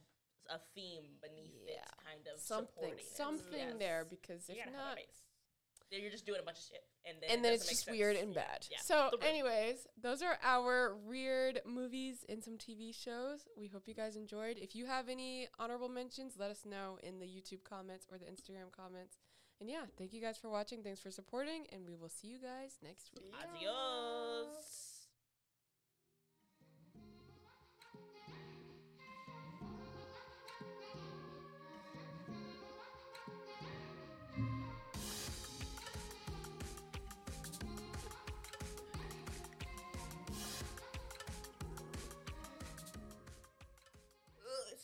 a 0.51 0.59
theme 0.75 1.19
beneath 1.21 1.55
it, 1.67 1.79
kind 2.03 2.27
of 2.33 2.41
something 2.41 2.95
something 3.15 3.79
there 3.79 4.07
because 4.09 4.49
You 4.49 4.57
if 4.59 4.73
not. 4.73 4.99
You're 5.91 6.11
just 6.11 6.25
doing 6.25 6.41
a 6.41 6.43
bunch 6.43 6.57
of 6.57 6.65
shit, 6.65 6.85
and 7.05 7.19
then 7.21 7.31
and 7.31 7.41
it 7.41 7.43
then 7.43 7.53
it's 7.53 7.69
just 7.69 7.85
sense. 7.85 7.95
weird 7.95 8.17
and 8.17 8.35
bad. 8.35 8.67
Yeah. 8.71 8.79
So, 8.83 9.11
anyways, 9.21 9.87
those 10.01 10.23
are 10.23 10.39
our 10.43 10.97
weird 10.97 11.61
movies 11.67 12.25
and 12.31 12.43
some 12.43 12.57
TV 12.57 12.95
shows. 12.95 13.47
We 13.59 13.69
hope 13.69 13.87
you 13.87 13.93
guys 13.93 14.17
enjoyed. 14.17 14.57
If 14.57 14.75
you 14.75 14.87
have 14.87 15.11
any 15.11 15.49
honorable 15.59 15.91
mentions, 15.91 16.39
let 16.39 16.51
us 16.51 16.65
know 16.65 16.99
in 17.03 17.19
the 17.19 17.27
YouTube 17.27 17.63
comments 17.63 18.07
or 18.11 18.17
the 18.17 18.25
Instagram 18.25 18.73
comments. 18.75 19.19
And 19.63 19.71
yeah, 19.71 19.85
thank 19.97 20.13
you 20.13 20.21
guys 20.21 20.37
for 20.37 20.51
watching. 20.51 20.83
Thanks 20.83 20.99
for 20.99 21.13
supporting. 21.13 21.67
And 21.73 21.87
we 21.87 21.95
will 21.95 22.09
see 22.09 22.27
you 22.27 22.39
guys 22.39 22.79
next 22.83 23.13
week. 23.15 23.33
Adios. 23.33 24.49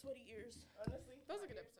sweaty 0.00 0.22
ears. 0.30 0.54
Honestly, 0.86 1.14
those 1.26 1.42
are 1.42 1.48
good 1.48 1.56
ears. 1.56 1.77